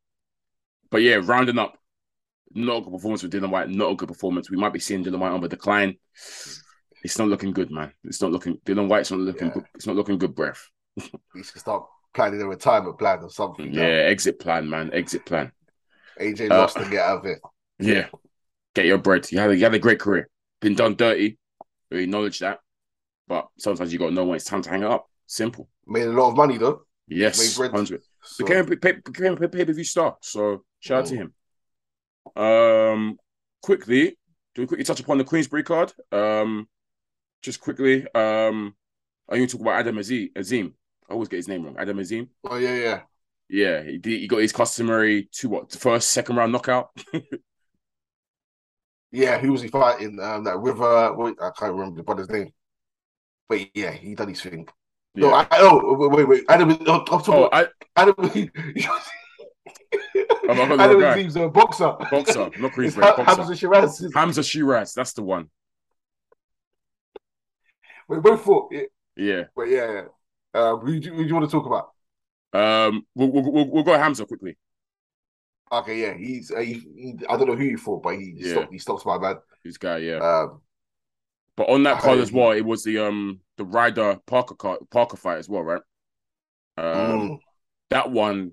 but 0.91 1.03
yeah, 1.03 1.21
rounding 1.23 1.59
up, 1.59 1.79
not 2.53 2.79
a 2.79 2.81
good 2.83 2.93
performance 2.93 3.23
with 3.23 3.33
Dillian 3.33 3.51
Whyte. 3.51 3.69
Not 3.69 3.91
a 3.91 3.97
good 3.97 4.09
performance. 4.09 4.51
We 4.51 4.57
might 4.57 4.73
be 4.73 4.79
seeing 4.79 5.05
Dillian 5.05 5.19
Whyte 5.19 5.33
on 5.33 5.41
the 5.41 5.49
decline. 5.49 5.97
It's 7.03 7.19
not 7.19 7.29
looking 7.29 7.53
good, 7.53 7.71
man. 7.71 7.93
It's 8.05 8.23
not 8.23 8.31
looking. 8.31 8.59
Dillian 8.65 8.89
Whyte's 8.89 9.11
not 9.11 9.21
looking. 9.21 9.49
Yeah. 9.49 9.55
good. 9.55 9.65
It's 9.75 9.87
not 9.87 9.97
looking 9.97 10.19
good, 10.19 10.35
breath. 10.35 10.69
He 11.35 11.43
should 11.43 11.61
start 11.61 11.87
planning 12.15 12.41
a 12.41 12.47
retirement 12.47 12.99
plan 12.99 13.19
or 13.23 13.31
something. 13.31 13.73
Yeah, 13.73 13.83
exit 13.83 14.39
plan, 14.39 14.71
man. 14.71 14.91
Exit 14.93 15.27
plan. 15.27 15.53
AJ 16.19 16.51
Uh, 16.51 16.59
lost 16.59 16.77
and 16.79 16.91
get 16.91 17.01
out 17.01 17.19
of 17.19 17.27
it. 17.27 17.41
Yeah, 17.79 18.07
get 18.75 18.87
your 18.87 18.99
bread. 18.99 19.31
You 19.31 19.39
had 19.39 19.51
a, 19.51 19.57
you 19.57 19.65
had 19.65 19.75
a 19.75 19.79
great 19.79 20.01
career. 20.01 20.31
Been 20.67 20.75
done 20.75 20.97
dirty. 20.97 21.39
We 21.93 22.03
acknowledge 22.03 22.41
that. 22.41 22.59
But 23.29 23.47
sometimes 23.57 23.93
you 23.93 24.01
got 24.01 24.09
to 24.09 24.13
know 24.13 24.25
when 24.25 24.35
it's 24.35 24.47
time 24.47 24.63
to 24.63 24.69
hang 24.69 24.83
it 24.83 24.91
up. 24.91 25.09
Simple. 25.25 25.69
Made 25.87 26.09
a 26.09 26.11
lot 26.11 26.31
of 26.31 26.37
money 26.37 26.59
though. 26.59 26.83
Yes, 27.07 27.57
Made 27.57 27.71
bread. 27.71 28.01
So, 28.25 28.45
Became 28.45 28.67
became 28.67 29.35
a 29.35 29.49
pay 29.49 29.65
per 29.65 29.73
view 29.73 29.85
star. 29.85 30.17
So 30.21 30.65
shout 30.81 31.03
out 31.03 31.07
to 31.07 31.15
him. 31.15 31.35
Um, 32.35 33.17
quickly, 33.63 34.19
do 34.57 34.63
we 34.63 34.67
quickly 34.67 34.83
touch 34.83 34.99
upon 34.99 35.19
the 35.19 35.25
Queensberry 35.25 35.63
card? 35.63 35.93
Um, 36.11 36.67
just 37.43 37.61
quickly. 37.61 38.05
Um, 38.13 38.75
I 39.29 39.39
need 39.39 39.49
to 39.49 39.53
talk 39.53 39.61
about 39.61 39.79
Adam 39.79 39.99
Azim. 39.99 40.31
Azim. 40.35 40.75
I 41.09 41.13
always 41.13 41.29
get 41.29 41.37
his 41.37 41.47
name 41.47 41.63
wrong. 41.63 41.77
Adam 41.79 42.01
Azim. 42.01 42.29
oh 42.43 42.57
yeah, 42.57 42.75
yeah. 42.75 43.01
Yeah, 43.49 43.85
he 43.85 44.01
he 44.03 44.27
got 44.27 44.39
his 44.39 44.53
customary 44.53 45.29
two 45.31 45.49
what 45.49 45.71
first 45.71 46.11
second 46.11 46.35
round 46.35 46.51
knockout. 46.51 46.91
Yeah, 49.17 49.39
who 49.39 49.51
was 49.53 49.63
he 49.63 49.69
fighting? 49.69 50.21
Um, 50.21 50.45
that 50.45 50.59
River. 50.59 51.15
Wait, 51.15 51.37
I 51.41 51.49
can't 51.59 51.73
remember 51.73 51.97
the 51.97 52.03
brother's 52.03 52.29
name. 52.29 52.53
But 53.49 53.75
yeah, 53.75 53.91
he 53.93 54.15
done 54.15 54.29
his 54.29 54.43
thing. 54.43 54.69
No, 55.15 55.33
I, 55.33 55.47
oh 55.53 55.97
wait, 56.09 56.29
wait. 56.29 56.45
Adam, 56.51 56.77
oh, 56.87 56.99
I'm 56.99 57.05
talking 57.07 57.33
Oh, 57.35 57.49
I, 57.51 57.67
Adam. 57.97 58.15
I'm 60.51 60.79
Adam 60.79 61.03
Azim's 61.03 61.37
a 61.37 61.49
Boxxer. 61.49 61.99
Boxxer, 62.11 62.59
not 62.61 62.73
Queensberry. 62.75 63.07
Boxxer. 63.07 63.25
Hamzah 63.25 63.57
Sheeraz. 63.57 64.13
Hamzah 64.13 64.45
Sheeraz. 64.45 64.93
That's 64.93 65.15
the 65.15 65.23
one. 65.23 65.49
We 68.09 68.19
both 68.21 68.43
fought. 68.43 68.71
Yeah, 68.71 68.83
Yeah. 69.17 69.45
but 69.57 69.63
yeah, 69.63 69.93
yeah. 69.93 70.05
Uh, 70.53 70.77
who, 70.77 71.01
do- 71.01 71.15
who 71.15 71.23
do 71.23 71.29
you 71.29 71.35
want 71.35 71.51
to 71.51 71.57
talk 71.57 71.65
about? 71.65 71.93
Um, 72.53 73.07
we'll 73.15 73.33
we'll, 73.33 73.51
we'll, 73.51 73.71
we'll 73.71 73.83
go 73.83 73.97
Hamza 73.97 74.27
quickly. 74.27 74.59
Okay, 75.73 76.01
yeah, 76.01 76.15
he's. 76.15 76.51
Uh, 76.53 76.61
he, 76.61 76.75
he, 76.95 77.15
I 77.29 77.37
don't 77.37 77.49
know 77.49 77.57
who 77.57 77.69
he 77.71 77.77
fought, 77.77 78.03
but 78.03 78.17
he 78.17 78.35
Yeah. 78.37 78.51
stopped. 78.51 78.73
He 78.73 78.79
stops 78.79 79.05
my 79.05 79.19
man. 79.19 79.37
This 79.65 79.79
guy, 79.79 79.99
yeah. 79.99 80.21
Um, 80.21 80.63
But 81.57 81.69
on 81.69 81.85
that 81.85 81.99
card 81.99 82.19
as 82.19 82.33
well, 82.33 82.51
it 82.51 82.65
was 82.65 82.85
the 82.85 82.99
um 82.99 83.41
the 83.57 83.65
Ryder 83.65 84.21
Parker 84.27 84.55
card, 84.55 84.81
Parker 84.91 85.17
fight 85.17 85.39
as 85.39 85.49
well, 85.49 85.63
right? 85.63 85.83
Um, 86.79 87.33
mm, 87.33 87.39
that 87.91 88.11
one 88.11 88.53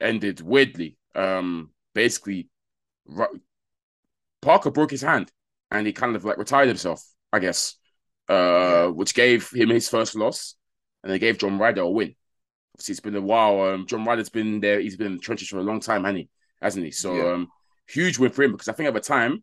ended 0.00 0.40
weirdly. 0.40 0.98
Um, 1.14 1.72
basically, 1.94 2.48
Ri- 3.06 3.40
Parker 4.40 4.70
broke 4.70 4.90
his 4.90 5.02
hand 5.02 5.30
and 5.70 5.86
he 5.86 5.92
kind 5.92 6.16
of 6.16 6.24
like 6.24 6.38
retired 6.38 6.68
himself, 6.68 7.04
I 7.32 7.38
guess. 7.38 7.76
Uh, 8.28 8.88
which 8.88 9.14
gave 9.14 9.50
him 9.52 9.70
his 9.70 9.88
first 9.88 10.14
loss, 10.14 10.54
and 11.02 11.10
they 11.10 11.18
gave 11.18 11.38
John 11.38 11.58
Ryder 11.58 11.80
a 11.80 11.88
win. 11.88 12.14
Obviously, 12.74 12.92
it's 12.92 13.00
been 13.00 13.16
a 13.16 13.20
while. 13.22 13.62
Um, 13.62 13.86
John 13.86 14.04
Ryder's 14.04 14.30
been 14.30 14.60
there. 14.60 14.80
He's 14.80 14.96
been 14.96 15.08
in 15.08 15.14
the 15.14 15.18
trenches 15.20 15.48
for 15.48 15.58
a 15.58 15.62
long 15.62 15.80
time, 15.80 16.04
hasn't 16.04 16.18
he? 16.18 16.30
Hasn't 16.60 16.84
he? 16.84 16.90
So, 16.90 17.14
Yeah. 17.14 17.32
um, 17.34 17.48
huge 17.88 18.18
win 18.18 18.30
for 18.32 18.42
him 18.42 18.52
because 18.52 18.68
I 18.68 18.72
think 18.72 18.88
at 18.88 18.94
the 18.94 19.00
time, 19.00 19.42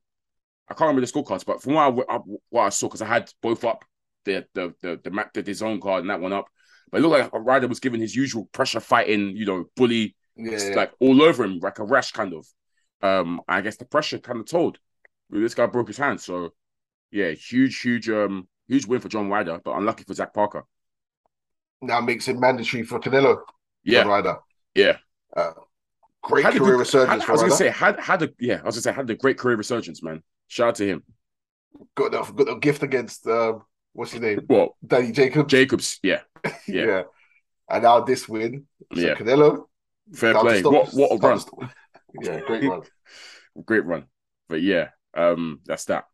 I 0.70 0.74
can't 0.74 0.82
remember 0.90 1.02
the 1.06 1.12
scorecards, 1.12 1.46
but 1.46 1.62
from 1.62 1.74
what 1.74 2.06
I, 2.10 2.20
what 2.50 2.62
I 2.64 2.70
saw, 2.70 2.88
because 2.88 3.02
I 3.02 3.08
had 3.08 3.32
both 3.42 3.64
up, 3.64 3.86
the 4.26 4.46
the 4.54 4.74
the 4.82 5.00
the 5.04 5.12
Mac 5.12 5.34
did 5.34 5.46
his 5.48 5.62
own 5.62 5.80
card 5.80 6.02
and 6.02 6.10
that 6.10 6.20
one 6.22 6.34
up, 6.34 6.48
but 6.92 7.00
it 7.00 7.02
looked 7.08 7.34
like 7.34 7.46
Ryder 7.46 7.68
was 7.68 7.80
given 7.80 8.02
his 8.02 8.16
usual 8.16 8.46
pressure 8.52 8.80
fighting, 8.80 9.36
you 9.38 9.46
know, 9.46 9.66
bully 9.76 10.16
yeah, 10.36 10.74
like 10.76 10.92
all 11.00 11.22
over 11.22 11.44
him, 11.44 11.60
like 11.60 11.80
a 11.80 11.84
rash 11.84 12.12
kind 12.12 12.34
of. 12.34 12.48
Um, 13.02 13.42
I 13.48 13.62
guess 13.62 13.78
the 13.78 13.86
pressure 13.86 14.18
kind 14.20 14.40
of 14.40 14.48
told. 14.48 14.80
This 15.30 15.54
guy 15.56 15.68
broke 15.68 15.88
his 15.88 15.98
hand, 15.98 16.20
so 16.22 16.52
yeah, 17.12 17.32
huge, 17.32 17.80
huge, 17.82 18.10
um, 18.10 18.48
huge 18.68 18.86
win 18.88 19.00
for 19.02 19.10
John 19.10 19.30
Ryder, 19.30 19.62
but 19.64 19.78
unlucky 19.78 20.04
for 20.06 20.14
Zach 20.16 20.34
Parker. 20.34 20.64
now 21.82 22.02
makes 22.02 22.28
it 22.28 22.38
mandatory 22.38 22.84
for 22.84 23.00
Canelo. 23.00 23.42
Yeah, 23.84 24.04
Ryder. 24.04 24.38
yeah. 24.74 24.98
Uh, 25.36 25.52
great 26.28 26.44
Had 26.46 26.56
a 26.56 26.60
career 26.60 26.72
good- 26.74 26.80
resurgence 26.80 27.24
had- 27.24 27.30
I 27.30 27.32
was 27.34 27.42
gonna 27.42 27.56
say 27.56 27.70
had 27.70 28.00
had 28.00 28.22
a 28.24 28.30
yeah, 28.40 28.60
I 28.62 28.66
was 28.66 28.76
gonna 28.76 28.82
say 28.82 28.92
had 28.94 29.10
a 29.10 29.16
great 29.16 29.38
career 29.38 29.56
resurgence, 29.58 30.02
man. 30.04 30.22
Shout 30.48 30.70
out 30.70 30.76
to 30.76 30.88
him. 30.88 31.04
Got 31.96 32.12
the, 32.12 32.22
got 32.22 32.46
the 32.48 32.56
gift 32.56 32.84
against 32.84 33.28
um, 33.28 33.62
what's 33.94 34.12
his 34.12 34.22
name, 34.22 34.42
Well, 34.50 34.76
Danny 34.86 35.12
Jacobs. 35.12 35.52
Jacobs, 35.52 36.00
yeah, 36.04 36.22
yeah. 36.68 36.86
yeah. 36.86 37.04
And 37.70 37.84
now 37.84 38.02
this 38.02 38.28
win. 38.30 38.66
So 38.94 39.00
Yeah. 39.02 39.16
Canelo. 39.16 39.66
fair 40.14 40.34
play. 40.36 40.60
stop- 40.62 40.94
What 40.94 40.94
what 40.94 41.12
a 41.12 41.18
run. 41.18 41.40
Yeah, 42.22 42.40
great 42.48 42.64
run. 42.64 42.82
great 43.66 43.86
run. 43.86 44.06
But 44.50 44.62
yeah, 44.62 44.90
um, 45.16 45.60
that's 45.66 45.86
that. 45.86 46.06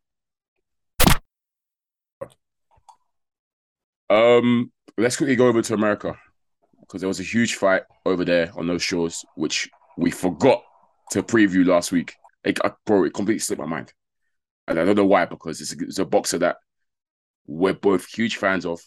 Um, 4.10 4.72
let's 4.98 5.16
quickly 5.16 5.36
go 5.36 5.46
over 5.48 5.62
to 5.62 5.74
America 5.74 6.18
because 6.80 7.00
there 7.00 7.08
was 7.08 7.20
a 7.20 7.24
huge 7.24 7.54
fight 7.54 7.82
over 8.04 8.24
there 8.24 8.50
on 8.56 8.66
those 8.66 8.82
shores, 8.82 9.24
which 9.36 9.70
we 9.96 10.10
forgot 10.10 10.62
to 11.10 11.22
preview 11.22 11.66
last 11.66 11.92
week. 11.92 12.14
It, 12.44 12.58
I- 12.64 12.72
bro, 12.86 13.04
it 13.04 13.14
completely 13.14 13.40
slipped 13.40 13.60
my 13.60 13.66
mind, 13.68 13.92
and 14.66 14.78
I 14.78 14.84
don't 14.84 14.96
know 14.96 15.06
why 15.06 15.24
because 15.24 15.60
it's 15.60 15.72
a, 15.72 15.84
it's 15.84 15.98
a 15.98 16.04
boxer 16.04 16.38
that 16.38 16.56
we're 17.46 17.74
both 17.74 18.06
huge 18.06 18.36
fans 18.36 18.66
of. 18.66 18.80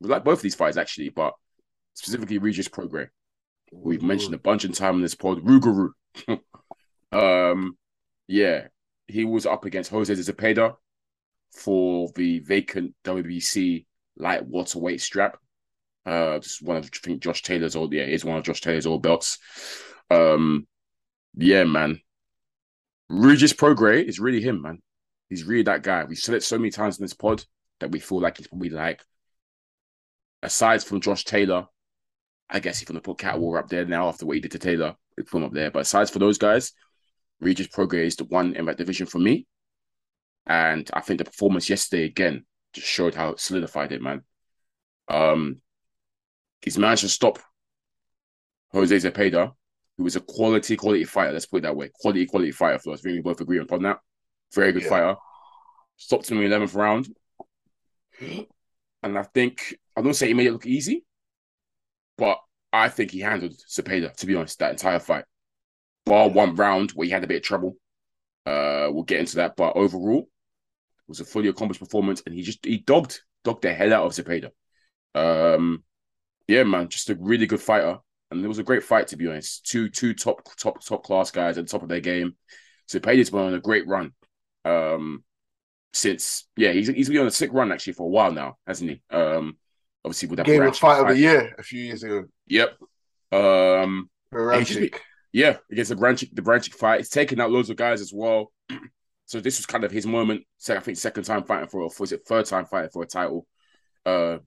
We 0.00 0.08
like 0.08 0.24
both 0.24 0.38
of 0.38 0.42
these 0.42 0.54
fights 0.54 0.76
actually, 0.76 1.10
but 1.10 1.34
specifically 1.94 2.38
Regis 2.38 2.68
Prograis. 2.68 3.08
We've 3.72 4.02
mentioned 4.02 4.34
a 4.34 4.38
bunch 4.38 4.64
of 4.64 4.72
time 4.72 4.96
in 4.96 5.02
this 5.02 5.14
pod. 5.14 5.44
Rougarou. 5.44 5.90
um, 7.12 7.76
yeah, 8.28 8.68
he 9.06 9.24
was 9.24 9.46
up 9.46 9.64
against 9.64 9.90
Jose 9.90 10.14
de 10.14 10.20
Zepeda 10.20 10.76
for 11.52 12.10
the 12.14 12.40
vacant 12.40 12.94
WBC 13.04 13.86
light 14.16 14.46
welterweight 14.46 15.00
strap. 15.00 15.38
Uh, 16.04 16.38
just 16.38 16.62
one 16.62 16.76
of 16.76 16.84
I 16.84 16.88
think 17.02 17.22
Josh 17.22 17.42
Taylor's 17.42 17.74
old. 17.74 17.92
Yeah, 17.92 18.02
it's 18.02 18.24
one 18.24 18.36
of 18.36 18.44
Josh 18.44 18.60
Taylor's 18.60 18.86
old 18.86 19.02
belts. 19.02 19.38
Um, 20.10 20.66
yeah, 21.34 21.64
man. 21.64 22.00
Regis 23.08 23.52
Prograis 23.52 24.04
is 24.04 24.18
really 24.18 24.40
him, 24.40 24.62
man. 24.62 24.82
He's 25.28 25.44
really 25.44 25.62
that 25.64 25.82
guy. 25.82 26.04
We've 26.04 26.18
said 26.18 26.34
it 26.34 26.42
so 26.42 26.58
many 26.58 26.70
times 26.70 26.98
in 26.98 27.04
this 27.04 27.14
pod 27.14 27.44
that 27.80 27.90
we 27.90 28.00
feel 28.00 28.20
like 28.20 28.38
he's 28.38 28.48
probably 28.48 28.70
like, 28.70 29.02
aside 30.42 30.82
from 30.82 31.00
Josh 31.00 31.24
Taylor, 31.24 31.66
I 32.48 32.60
guess 32.60 32.80
want 32.88 32.96
to 32.96 33.00
put 33.00 33.18
Catterall 33.18 33.58
up 33.58 33.68
there 33.68 33.84
now 33.84 34.08
after 34.08 34.24
what 34.24 34.36
he 34.36 34.40
did 34.40 34.52
to 34.52 34.58
Taylor, 34.58 34.94
we 35.16 35.24
put 35.24 35.38
him 35.38 35.44
up 35.44 35.52
there. 35.52 35.70
But 35.70 35.80
aside 35.80 36.10
for 36.10 36.20
those 36.20 36.38
guys, 36.38 36.72
Regis 37.40 37.68
Prograis 37.68 38.06
is 38.06 38.16
the 38.16 38.24
one 38.24 38.54
in 38.54 38.66
that 38.66 38.78
division 38.78 39.06
for 39.06 39.18
me. 39.18 39.46
And 40.46 40.88
I 40.92 41.00
think 41.00 41.18
the 41.18 41.24
performance 41.24 41.68
yesterday 41.68 42.04
again 42.04 42.46
just 42.72 42.86
showed 42.86 43.14
how 43.14 43.30
it 43.30 43.40
solidified 43.40 43.92
it, 43.92 44.00
man. 44.00 44.22
Um, 45.08 45.60
he's 46.62 46.78
managed 46.78 47.02
to 47.02 47.08
stop 47.08 47.40
Jose 48.72 48.96
Zepeda, 48.96 49.52
who 49.98 50.06
is 50.06 50.16
a 50.16 50.20
quality, 50.20 50.76
quality 50.76 51.04
fighter. 51.04 51.32
Let's 51.32 51.46
put 51.46 51.58
it 51.58 51.62
that 51.62 51.76
way. 51.76 51.90
Quality, 52.00 52.26
quality 52.26 52.52
fighter 52.52 52.78
for 52.78 52.92
us. 52.92 53.00
I 53.00 53.02
think 53.02 53.14
we 53.16 53.22
both 53.22 53.40
agree 53.40 53.58
upon 53.58 53.82
that. 53.82 53.98
Very 54.54 54.72
good 54.72 54.82
Yeah. 54.82 54.88
fighter. 54.88 55.16
Stopped 55.96 56.30
him 56.30 56.38
in 56.38 56.44
the 56.44 56.48
11th 56.48 56.74
round. 56.74 57.08
And 59.02 59.18
I 59.18 59.22
think, 59.22 59.78
I 59.96 60.02
don't 60.02 60.14
say 60.14 60.28
he 60.28 60.34
made 60.34 60.46
it 60.48 60.52
look 60.52 60.66
easy, 60.66 61.04
but 62.18 62.38
I 62.72 62.88
think 62.88 63.10
he 63.10 63.20
handled 63.20 63.54
Zepeda, 63.68 64.14
to 64.16 64.26
be 64.26 64.34
honest, 64.34 64.58
that 64.58 64.72
entire 64.72 64.98
fight. 64.98 65.24
Bar 66.04 66.28
one 66.28 66.54
round 66.56 66.90
where 66.92 67.06
he 67.06 67.10
had 67.10 67.24
a 67.24 67.26
bit 67.26 67.38
of 67.38 67.42
trouble. 67.42 67.76
Uh, 68.44 68.88
we'll 68.90 69.02
get 69.02 69.20
into 69.20 69.36
that. 69.36 69.56
But 69.56 69.76
overall, 69.76 70.22
it 70.22 71.08
was 71.08 71.20
a 71.20 71.24
fully 71.24 71.48
accomplished 71.48 71.80
performance, 71.80 72.22
and 72.26 72.34
he 72.34 72.42
just 72.42 72.64
he 72.64 72.78
dogged 72.78 73.20
dogged 73.44 73.62
the 73.62 73.72
hell 73.72 73.92
out 73.92 74.04
of 74.06 74.12
Zepeda. 74.12 74.50
Um, 75.14 75.82
yeah, 76.46 76.62
man, 76.64 76.88
just 76.88 77.10
a 77.10 77.16
really 77.16 77.46
good 77.46 77.60
fighter, 77.60 77.98
and 78.30 78.44
it 78.44 78.48
was 78.48 78.58
a 78.58 78.64
great 78.64 78.82
fight 78.82 79.08
to 79.08 79.16
be 79.16 79.28
honest. 79.28 79.66
Two 79.66 79.88
two 79.88 80.14
top 80.14 80.42
top 80.56 80.84
top 80.84 81.04
class 81.04 81.30
guys 81.30 81.58
at 81.58 81.66
the 81.66 81.70
top 81.70 81.82
of 81.82 81.88
their 81.88 82.00
game. 82.00 82.36
Zepeda's 82.90 83.30
been 83.30 83.40
on 83.40 83.54
a 83.54 83.60
great 83.60 83.86
run. 83.86 84.12
Um, 84.64 85.24
since 85.92 86.48
yeah, 86.56 86.72
he's 86.72 86.88
he's 86.88 87.08
been 87.08 87.18
on 87.18 87.26
a 87.26 87.30
sick 87.30 87.50
run 87.52 87.72
actually 87.72 87.94
for 87.94 88.06
a 88.06 88.10
while 88.10 88.32
now, 88.32 88.56
hasn't 88.66 88.90
he? 88.90 89.02
Um, 89.10 89.56
obviously 90.04 90.28
with 90.28 90.36
that 90.38 90.46
Game 90.46 90.62
of 90.62 90.76
fight 90.76 91.00
of 91.00 91.08
the 91.08 91.18
year 91.18 91.54
a 91.58 91.62
few 91.62 91.82
years 91.82 92.02
ago. 92.02 92.24
Yep. 92.46 92.76
Um, 93.32 94.08
yeah, 95.32 95.56
against 95.70 95.90
the 95.90 95.96
Baranchyk, 95.96 96.34
the 96.34 96.42
Baranchyk 96.42 96.74
fight. 96.74 97.00
It's 97.00 97.08
taken 97.08 97.40
out 97.40 97.50
loads 97.50 97.70
of 97.70 97.76
guys 97.76 98.00
as 98.00 98.12
well. 98.12 98.52
so 99.26 99.40
this 99.40 99.58
was 99.58 99.66
kind 99.66 99.84
of 99.84 99.90
his 99.90 100.06
moment. 100.06 100.44
So 100.58 100.76
I 100.76 100.80
think 100.80 100.96
second 100.96 101.24
time 101.24 101.42
fighting 101.42 101.68
for, 101.68 101.82
or 101.82 101.90
was 101.98 102.12
it 102.12 102.22
third 102.26 102.46
time 102.46 102.66
fighting 102.66 102.90
for 102.90 103.02
a 103.02 103.06
title? 103.06 103.46
Uh, 104.04 104.38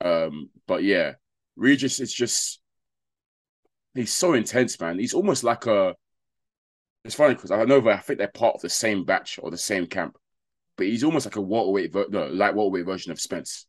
um, 0.00 0.50
but 0.66 0.82
yeah, 0.82 1.12
Regis 1.56 2.00
is 2.00 2.12
just 2.12 2.60
he's 3.96 4.14
so 4.14 4.34
intense, 4.34 4.78
man. 4.80 4.98
He's 4.98 5.14
almost 5.14 5.44
like 5.44 5.66
a. 5.66 5.94
It's 7.04 7.14
funny 7.14 7.34
because 7.34 7.50
I 7.50 7.64
know 7.64 7.88
I 7.88 7.98
think 7.98 8.18
they're 8.18 8.28
part 8.28 8.56
of 8.56 8.62
the 8.62 8.68
same 8.68 9.04
batch 9.04 9.38
or 9.40 9.50
the 9.50 9.58
same 9.58 9.86
camp, 9.86 10.16
but 10.76 10.86
he's 10.86 11.04
almost 11.04 11.26
like 11.26 11.36
a 11.36 11.40
welterweight, 11.40 11.92
ver- 11.92 12.06
no, 12.10 12.26
like 12.26 12.54
welterweight 12.54 12.84
version 12.84 13.12
of 13.12 13.20
Spence, 13.20 13.66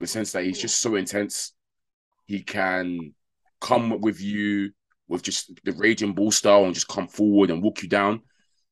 in 0.00 0.04
the 0.04 0.08
sense 0.08 0.32
that 0.32 0.44
he's 0.44 0.60
just 0.60 0.80
so 0.80 0.94
intense. 0.94 1.54
He 2.26 2.42
can 2.42 3.14
come 3.60 4.00
with 4.00 4.20
you 4.20 4.70
with 5.08 5.22
just 5.22 5.50
the 5.64 5.72
raging 5.72 6.14
bull 6.14 6.30
style 6.30 6.64
and 6.64 6.74
just 6.74 6.88
come 6.88 7.08
forward 7.08 7.50
and 7.50 7.62
walk 7.62 7.82
you 7.82 7.88
down, 7.88 8.22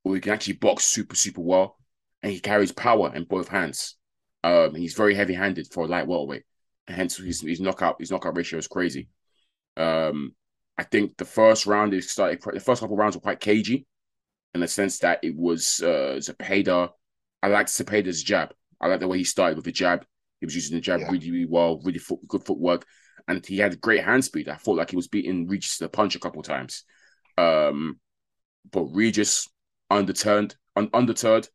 or 0.04 0.14
he 0.14 0.20
can 0.20 0.32
actually 0.32 0.54
box 0.54 0.84
super 0.84 1.16
super 1.16 1.40
well, 1.40 1.76
and 2.22 2.32
he 2.32 2.38
carries 2.40 2.72
power 2.72 3.12
in 3.14 3.24
both 3.24 3.48
hands. 3.48 3.96
Um, 4.44 4.74
he's 4.74 4.94
very 4.94 5.14
heavy 5.14 5.34
handed 5.34 5.68
for 5.70 5.84
a 5.84 5.88
light 5.88 6.06
welterweight, 6.06 6.44
hence 6.86 7.16
his, 7.16 7.40
his 7.40 7.60
knockout 7.60 7.96
his 7.98 8.10
knockout 8.12 8.36
ratio 8.36 8.58
is 8.58 8.68
crazy. 8.68 9.08
Um, 9.76 10.34
I 10.80 10.84
think 10.84 11.14
the 11.18 11.26
first 11.26 11.66
round 11.66 11.92
is 11.92 12.10
started. 12.10 12.40
The 12.40 12.58
first 12.58 12.80
couple 12.80 12.96
rounds 12.96 13.14
were 13.14 13.20
quite 13.20 13.38
cagey, 13.38 13.84
in 14.54 14.62
the 14.62 14.66
sense 14.66 14.98
that 15.00 15.18
it 15.22 15.36
was 15.36 15.82
uh, 15.82 16.16
Zepeda. 16.18 16.88
I 17.42 17.48
liked 17.48 17.68
Zepeda's 17.68 18.22
jab. 18.22 18.54
I 18.80 18.86
like 18.88 19.00
the 19.00 19.06
way 19.06 19.18
he 19.18 19.24
started 19.24 19.56
with 19.56 19.66
the 19.66 19.72
jab. 19.72 20.06
He 20.40 20.46
was 20.46 20.54
using 20.54 20.76
the 20.76 20.80
jab 20.80 21.00
Yeah. 21.00 21.10
really, 21.10 21.30
really 21.30 21.44
well, 21.46 21.82
really 21.84 21.98
foot, 21.98 22.20
good 22.26 22.44
footwork, 22.46 22.86
and 23.28 23.44
he 23.44 23.58
had 23.58 23.78
great 23.78 24.02
hand 24.02 24.24
speed. 24.24 24.48
I 24.48 24.56
felt 24.56 24.78
like 24.78 24.88
he 24.88 24.96
was 24.96 25.08
beating 25.08 25.46
Regis 25.46 25.76
to 25.76 25.84
the 25.84 25.90
punch 25.90 26.16
a 26.16 26.18
couple 26.18 26.42
times. 26.42 26.84
Um, 27.36 28.00
but 28.72 28.84
Regis 28.84 29.48
underturned, 29.90 30.56
un- 30.76 30.88
undeterred. 30.94 31.46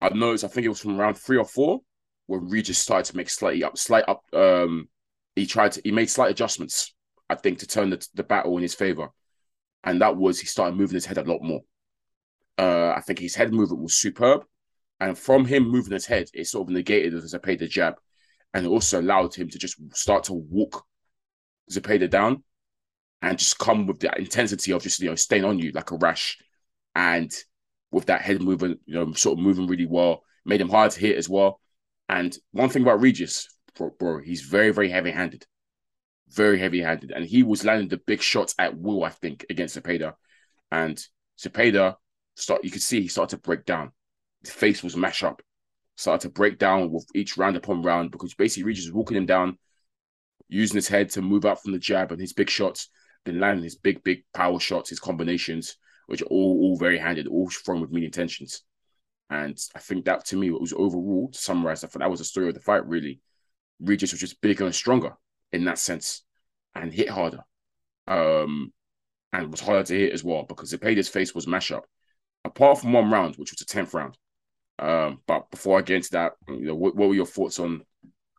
I 0.00 0.08
noticed. 0.08 0.42
I 0.42 0.48
think 0.48 0.64
it 0.64 0.70
was 0.70 0.80
from 0.80 0.96
round 0.96 1.18
three 1.18 1.36
or 1.36 1.44
four 1.44 1.82
when 2.26 2.48
Regis 2.48 2.78
started 2.78 3.10
to 3.12 3.16
make 3.16 3.30
slightly 3.30 3.62
up, 3.62 3.78
slight 3.78 4.08
up. 4.08 4.22
Um, 4.32 4.88
he 5.36 5.46
tried 5.46 5.72
to. 5.72 5.82
He 5.84 5.92
made 5.92 6.10
slight 6.10 6.32
adjustments. 6.32 6.93
I 7.34 7.36
think 7.36 7.58
to 7.58 7.66
turn 7.66 7.90
the, 7.90 8.06
the 8.14 8.22
battle 8.22 8.56
in 8.56 8.62
his 8.62 8.74
favor, 8.74 9.08
and 9.82 10.00
that 10.00 10.16
was 10.16 10.40
he 10.40 10.46
started 10.46 10.76
moving 10.76 10.94
his 10.94 11.06
head 11.06 11.18
a 11.18 11.24
lot 11.24 11.42
more. 11.42 11.62
Uh, 12.56 12.94
I 12.96 13.00
think 13.00 13.18
his 13.18 13.34
head 13.34 13.52
movement 13.52 13.82
was 13.82 13.96
superb, 13.96 14.44
and 15.00 15.18
from 15.18 15.44
him 15.44 15.68
moving 15.68 15.92
his 15.92 16.06
head, 16.06 16.28
it 16.32 16.46
sort 16.46 16.68
of 16.68 16.74
negated 16.74 17.12
the 17.12 17.18
Zepeda 17.18 17.68
jab, 17.68 17.96
and 18.52 18.64
it 18.64 18.68
also 18.68 19.00
allowed 19.00 19.34
him 19.34 19.48
to 19.48 19.58
just 19.58 19.76
start 19.96 20.24
to 20.24 20.34
walk 20.34 20.84
Zepeda 21.70 22.08
down, 22.08 22.44
and 23.20 23.38
just 23.38 23.58
come 23.58 23.86
with 23.86 23.98
that 24.00 24.18
intensity 24.18 24.72
of 24.72 24.82
just 24.82 25.00
you 25.00 25.10
know 25.10 25.16
staying 25.16 25.44
on 25.44 25.58
you 25.58 25.72
like 25.72 25.90
a 25.90 25.96
rash, 25.96 26.38
and 26.94 27.34
with 27.90 28.06
that 28.06 28.22
head 28.22 28.42
movement, 28.42 28.80
you 28.86 28.94
know, 28.94 29.12
sort 29.12 29.38
of 29.38 29.44
moving 29.44 29.66
really 29.66 29.86
well, 29.86 30.22
made 30.44 30.60
him 30.60 30.68
hard 30.68 30.92
to 30.92 31.00
hit 31.00 31.16
as 31.16 31.28
well. 31.28 31.60
And 32.08 32.36
one 32.52 32.68
thing 32.68 32.82
about 32.82 33.00
Regis, 33.00 33.48
bro, 33.76 33.90
bro 33.98 34.20
he's 34.20 34.42
very 34.42 34.70
very 34.70 34.88
heavy 34.88 35.10
handed 35.10 35.44
very 36.34 36.58
heavy 36.58 36.80
handed, 36.80 37.10
and 37.10 37.24
he 37.24 37.42
was 37.42 37.64
landing 37.64 37.88
the 37.88 37.96
big 37.96 38.22
shots 38.22 38.54
at 38.58 38.78
will, 38.78 39.04
I 39.04 39.10
think, 39.10 39.46
against 39.50 39.76
Zepeda. 39.76 40.14
And 40.70 41.02
Zepeda 41.40 41.96
start 42.36 42.64
you 42.64 42.70
could 42.70 42.82
see 42.82 43.00
he 43.00 43.08
started 43.08 43.36
to 43.36 43.42
break 43.42 43.64
down. 43.64 43.92
His 44.42 44.50
face 44.50 44.82
was 44.82 44.96
mash 44.96 45.22
up, 45.22 45.42
started 45.96 46.28
to 46.28 46.32
break 46.32 46.58
down 46.58 46.90
with 46.90 47.06
each 47.14 47.36
round 47.36 47.56
upon 47.56 47.82
round 47.82 48.10
because 48.10 48.34
basically 48.34 48.64
Regis 48.64 48.86
was 48.86 48.94
walking 48.94 49.16
him 49.16 49.26
down, 49.26 49.58
using 50.48 50.76
his 50.76 50.88
head 50.88 51.10
to 51.10 51.22
move 51.22 51.44
out 51.44 51.62
from 51.62 51.72
the 51.72 51.78
jab 51.78 52.12
and 52.12 52.20
his 52.20 52.32
big 52.32 52.50
shots, 52.50 52.90
then 53.24 53.40
landing 53.40 53.64
his 53.64 53.76
big, 53.76 54.02
big 54.02 54.24
power 54.34 54.60
shots, 54.60 54.90
his 54.90 55.00
combinations, 55.00 55.76
which 56.06 56.22
are 56.22 56.26
all, 56.26 56.60
all 56.60 56.76
very 56.76 56.98
handed, 56.98 57.26
all 57.26 57.48
thrown 57.48 57.80
with 57.80 57.90
mean 57.90 58.04
intentions. 58.04 58.62
And 59.30 59.58
I 59.74 59.78
think 59.78 60.04
that 60.04 60.26
to 60.26 60.36
me 60.36 60.50
was 60.50 60.74
overall, 60.74 61.30
to 61.32 61.38
summarize, 61.38 61.82
I 61.82 61.86
thought 61.86 62.00
that 62.00 62.10
was 62.10 62.20
the 62.20 62.26
story 62.26 62.48
of 62.48 62.54
the 62.54 62.60
fight, 62.60 62.86
really. 62.86 63.20
Regis 63.80 64.12
was 64.12 64.20
just 64.20 64.40
bigger 64.40 64.64
and 64.66 64.74
stronger 64.74 65.16
in 65.54 65.64
that 65.66 65.78
sense 65.78 66.24
and 66.74 66.92
hit 66.92 67.10
harder. 67.10 67.44
Um, 68.08 68.72
and 69.32 69.50
was 69.50 69.60
harder 69.60 69.84
to 69.84 69.94
hit 69.98 70.12
as 70.12 70.24
well 70.24 70.44
because 70.44 70.72
Zepeda's 70.72 71.08
face 71.08 71.34
was 71.34 71.46
mash 71.46 71.72
up. 71.72 71.86
Apart 72.44 72.80
from 72.80 72.92
one 72.92 73.10
round, 73.10 73.36
which 73.36 73.52
was 73.52 73.58
the 73.58 73.64
10th 73.66 73.94
round. 73.94 74.16
Um, 74.78 75.20
but 75.26 75.50
before 75.50 75.78
I 75.78 75.82
get 75.82 75.96
into 75.96 76.10
that, 76.12 76.32
you 76.48 76.66
know, 76.66 76.74
what, 76.74 76.96
what 76.96 77.08
were 77.08 77.14
your 77.14 77.26
thoughts 77.26 77.58
on, 77.58 77.82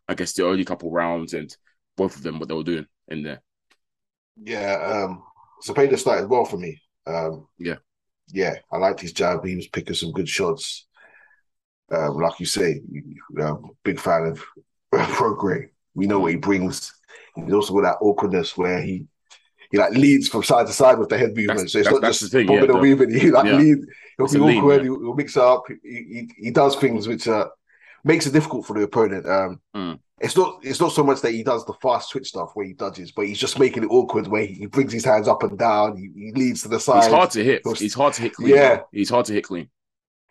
I 0.08 0.14
guess, 0.14 0.34
the 0.34 0.46
early 0.46 0.64
couple 0.64 0.90
rounds 0.90 1.34
and 1.34 1.54
both 1.96 2.16
of 2.16 2.22
them, 2.22 2.38
what 2.38 2.48
they 2.48 2.54
were 2.54 2.62
doing 2.62 2.86
in 3.08 3.22
there? 3.22 3.42
Yeah, 4.42 5.04
um, 5.06 5.22
Zepeda 5.66 5.98
started 5.98 6.28
well 6.28 6.44
for 6.44 6.58
me. 6.58 6.80
Um, 7.06 7.48
Yeah. 7.58 7.76
yeah, 8.28 8.56
I 8.72 8.78
liked 8.78 9.00
his 9.00 9.12
jab. 9.12 9.44
He 9.44 9.56
was 9.56 9.68
picking 9.68 9.94
some 9.94 10.12
good 10.12 10.28
shots. 10.28 10.86
Um, 11.90 12.16
like 12.16 12.40
you 12.40 12.46
say, 12.46 12.80
you- 12.90 13.20
um, 13.42 13.70
big 13.84 14.00
fan 14.00 14.26
of 14.26 14.44
Prograis. 14.92 15.70
We 15.94 16.06
know 16.06 16.20
what 16.20 16.32
he 16.32 16.36
brings. 16.36 16.92
He's 17.34 17.52
also 17.52 17.74
got 17.74 17.82
that 17.82 17.98
awkwardness 18.00 18.56
where 18.56 18.80
he 18.80 19.06
he 19.70 19.78
like 19.78 19.92
leads 19.92 20.28
from 20.28 20.42
side 20.42 20.66
to 20.68 20.72
side 20.72 20.98
with 20.98 21.08
the 21.08 21.18
head 21.18 21.34
movement. 21.36 21.58
That's- 21.58 21.72
so 21.72 21.78
it's 21.80 21.90
not 21.90 22.02
just 22.02 22.20
the 22.22 22.28
thing, 22.28 22.46
bobbing 22.46 22.64
yeah, 22.66 22.72
and 22.72 22.80
weaving. 22.80 23.10
He 23.20 23.30
like 23.30 23.46
yeah. 23.46 23.56
lead. 23.56 23.78
He'll 24.16 24.28
be 24.28 24.38
awkward. 24.58 24.76
yeah. 24.78 24.82
He'll, 24.84 25.00
he'll 25.00 25.14
mix 25.14 25.36
up. 25.36 25.64
He, 25.68 25.76
he 25.92 26.30
he 26.44 26.50
does 26.50 26.76
things 26.76 27.06
which 27.08 27.26
uh 27.28 27.48
makes 28.04 28.26
it 28.26 28.32
difficult 28.32 28.64
for 28.66 28.74
the 28.78 28.82
opponent. 28.84 29.26
Um, 29.26 29.60
Mm. 29.74 29.98
it's 30.20 30.36
not 30.36 30.60
it's 30.62 30.80
not 30.80 30.92
so 30.92 31.02
much 31.04 31.20
that 31.22 31.32
he 31.32 31.42
does 31.42 31.64
the 31.66 31.74
fast 31.82 32.08
switch 32.10 32.28
stuff 32.28 32.52
where 32.54 32.64
he 32.64 32.72
dodges, 32.72 33.10
but 33.12 33.26
he's 33.26 33.38
just 33.38 33.58
making 33.58 33.82
it 33.82 33.88
awkward 33.90 34.28
where 34.28 34.46
he 34.46 34.66
brings 34.66 34.92
his 34.92 35.04
hands 35.04 35.26
up 35.28 35.42
and 35.42 35.58
down. 35.58 35.96
He, 35.96 36.10
he 36.26 36.32
leads 36.32 36.62
to 36.62 36.68
the 36.68 36.78
side. 36.80 37.02
He's 37.04 37.12
hard 37.12 37.30
to 37.32 37.44
hit. 37.44 37.62
He's 37.78 37.92
hard 37.94 38.14
to 38.14 38.22
hit 38.22 38.34
clean. 38.34 38.54
Yeah. 38.54 38.80
He's 38.92 39.10
hard 39.10 39.26
to 39.26 39.32
hit 39.34 39.44
clean. 39.44 39.68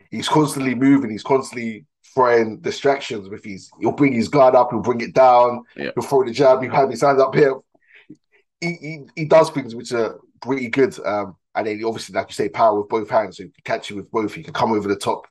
He's 0.09 0.29
constantly 0.29 0.73
moving. 0.75 1.11
He's 1.11 1.23
constantly 1.23 1.85
throwing 2.15 2.59
distractions 2.61 3.29
with 3.29 3.43
his. 3.43 3.69
He'll 3.79 3.91
bring 3.91 4.13
his 4.13 4.29
guard 4.29 4.55
up. 4.55 4.71
He'll 4.71 4.81
bring 4.81 5.01
it 5.01 5.13
down. 5.13 5.63
Yeah. 5.75 5.91
He'll 5.93 6.03
throw 6.03 6.23
the 6.23 6.31
jab. 6.31 6.61
He'll 6.61 6.71
have 6.71 6.89
his 6.89 7.01
hands 7.01 7.21
up 7.21 7.35
here. 7.35 7.55
He, 8.61 8.73
he 8.81 8.99
he 9.15 9.25
does 9.25 9.51
things 9.51 9.75
which 9.75 9.91
are 9.91 10.19
pretty 10.41 10.69
good. 10.69 10.97
Um, 11.05 11.35
and 11.53 11.67
then 11.67 11.83
obviously, 11.85 12.15
like 12.15 12.29
you 12.29 12.33
say, 12.33 12.49
power 12.49 12.79
with 12.79 12.89
both 12.89 13.09
hands. 13.09 13.37
So 13.37 13.43
he 13.43 13.49
can 13.49 13.63
catch 13.63 13.89
you 13.89 13.97
with 13.97 14.09
both. 14.09 14.33
He 14.33 14.43
can 14.43 14.53
come 14.53 14.71
over 14.71 14.87
the 14.87 14.95
top. 14.95 15.27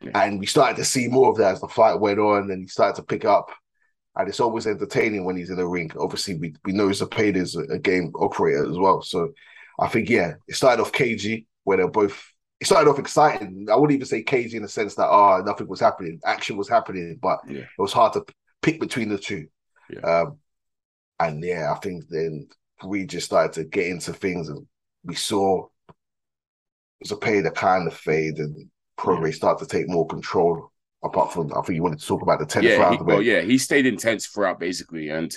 Yeah. 0.00 0.10
And 0.22 0.40
we 0.40 0.46
started 0.46 0.76
to 0.76 0.84
see 0.84 1.08
more 1.08 1.30
of 1.30 1.36
that 1.36 1.52
as 1.52 1.60
the 1.60 1.68
fight 1.68 2.00
went 2.00 2.18
on, 2.18 2.50
and 2.50 2.62
he 2.62 2.68
started 2.68 2.96
to 2.96 3.06
pick 3.06 3.24
up. 3.24 3.50
And 4.16 4.28
it's 4.28 4.40
always 4.40 4.66
entertaining 4.66 5.24
when 5.24 5.36
he's 5.36 5.50
in 5.50 5.56
the 5.56 5.66
ring. 5.66 5.90
Obviously, 5.98 6.34
we, 6.36 6.54
we 6.64 6.72
know 6.72 6.92
Zapata 6.92 7.38
is 7.38 7.56
a, 7.56 7.62
a 7.62 7.78
game 7.78 8.12
operator 8.14 8.68
as 8.70 8.78
well. 8.78 9.02
So 9.02 9.32
I 9.78 9.88
think, 9.88 10.08
yeah, 10.08 10.34
it 10.46 10.54
started 10.54 10.80
off 10.80 10.92
cagey 10.92 11.46
where 11.64 11.78
they're 11.78 11.88
both 11.88 12.22
it 12.64 12.66
started 12.66 12.88
off 12.90 12.98
exciting. 12.98 13.66
I 13.70 13.76
wouldn't 13.76 13.94
even 13.94 14.06
say 14.06 14.22
cagey 14.22 14.56
in 14.56 14.62
the 14.62 14.68
sense 14.70 14.94
that 14.94 15.08
oh 15.08 15.42
nothing 15.44 15.68
was 15.68 15.80
happening, 15.80 16.18
action 16.24 16.56
was 16.56 16.66
happening, 16.68 17.18
but 17.20 17.40
Yeah. 17.46 17.58
it 17.60 17.68
was 17.78 17.92
hard 17.92 18.14
to 18.14 18.24
pick 18.62 18.80
between 18.80 19.10
the 19.10 19.18
two. 19.18 19.48
Yeah. 19.90 20.00
Um, 20.00 20.38
and 21.20 21.44
yeah, 21.44 21.70
I 21.70 21.78
think 21.80 22.08
then 22.08 22.48
we 22.82 23.04
just 23.04 23.26
started 23.26 23.52
to 23.54 23.64
get 23.64 23.88
into 23.88 24.14
things, 24.14 24.48
and 24.48 24.66
we 25.04 25.14
saw 25.14 25.66
Zapata 27.06 27.50
kind 27.50 27.86
of 27.86 27.94
fade, 27.94 28.38
and 28.38 28.70
Prograis 28.98 29.34
start 29.34 29.58
to 29.58 29.66
take 29.66 29.86
more 29.88 30.06
control. 30.06 30.70
Apart 31.04 31.34
from, 31.34 31.52
I 31.52 31.60
think 31.60 31.76
you 31.76 31.82
wanted 31.82 32.00
to 32.00 32.06
talk 32.06 32.22
about 32.22 32.38
the 32.38 32.46
tenth 32.46 32.64
yeah, 32.64 32.76
round. 32.76 32.96
he, 32.96 33.02
well, 33.02 33.20
yeah, 33.20 33.42
he 33.42 33.58
stayed 33.58 33.84
intense 33.84 34.26
throughout 34.26 34.58
basically, 34.58 35.10
and 35.10 35.36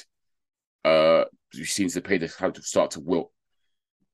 uh, 0.86 1.26
we've 1.54 1.68
seen 1.68 1.88
Zepeda 1.88 2.34
kind 2.34 2.58
of 2.58 2.64
start 2.64 2.92
to 2.92 3.02
wilt, 3.02 3.34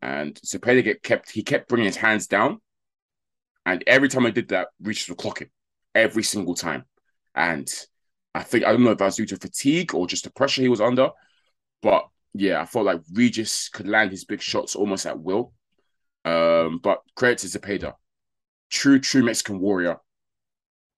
and 0.01 0.33
Zepeda 0.43 0.83
get 0.83 1.03
kept. 1.03 1.29
He 1.29 1.43
kept 1.43 1.69
bringing 1.69 1.85
his 1.85 1.95
hands 1.95 2.25
down, 2.25 2.59
and 3.65 3.83
every 3.87 4.09
time 4.09 4.25
I 4.25 4.31
did 4.31 4.49
that, 4.49 4.69
Regis 4.81 5.09
would 5.09 5.17
clocking 5.17 5.49
every 5.95 6.23
single 6.23 6.55
time, 6.55 6.85
and 7.35 7.69
I 8.35 8.43
think 8.43 8.65
I 8.65 8.71
don't 8.71 8.83
know 8.83 8.91
if 8.91 8.97
that 8.97 9.05
was 9.05 9.15
due 9.15 9.25
to 9.27 9.37
fatigue 9.37 9.93
or 9.93 10.07
just 10.07 10.23
the 10.23 10.31
pressure 10.31 10.61
he 10.61 10.69
was 10.69 10.81
under, 10.81 11.09
but 11.81 12.07
yeah, 12.33 12.61
I 12.61 12.65
felt 12.65 12.85
like 12.85 13.01
Regis 13.13 13.69
could 13.69 13.87
land 13.87 14.11
his 14.11 14.25
big 14.25 14.41
shots 14.41 14.75
almost 14.75 15.05
at 15.05 15.19
will. 15.19 15.53
Um, 16.25 16.79
but 16.81 16.99
credit 17.15 17.39
to 17.39 17.47
Zepeda, 17.47 17.93
true, 18.69 18.99
true 18.99 19.23
Mexican 19.23 19.59
warrior 19.59 19.97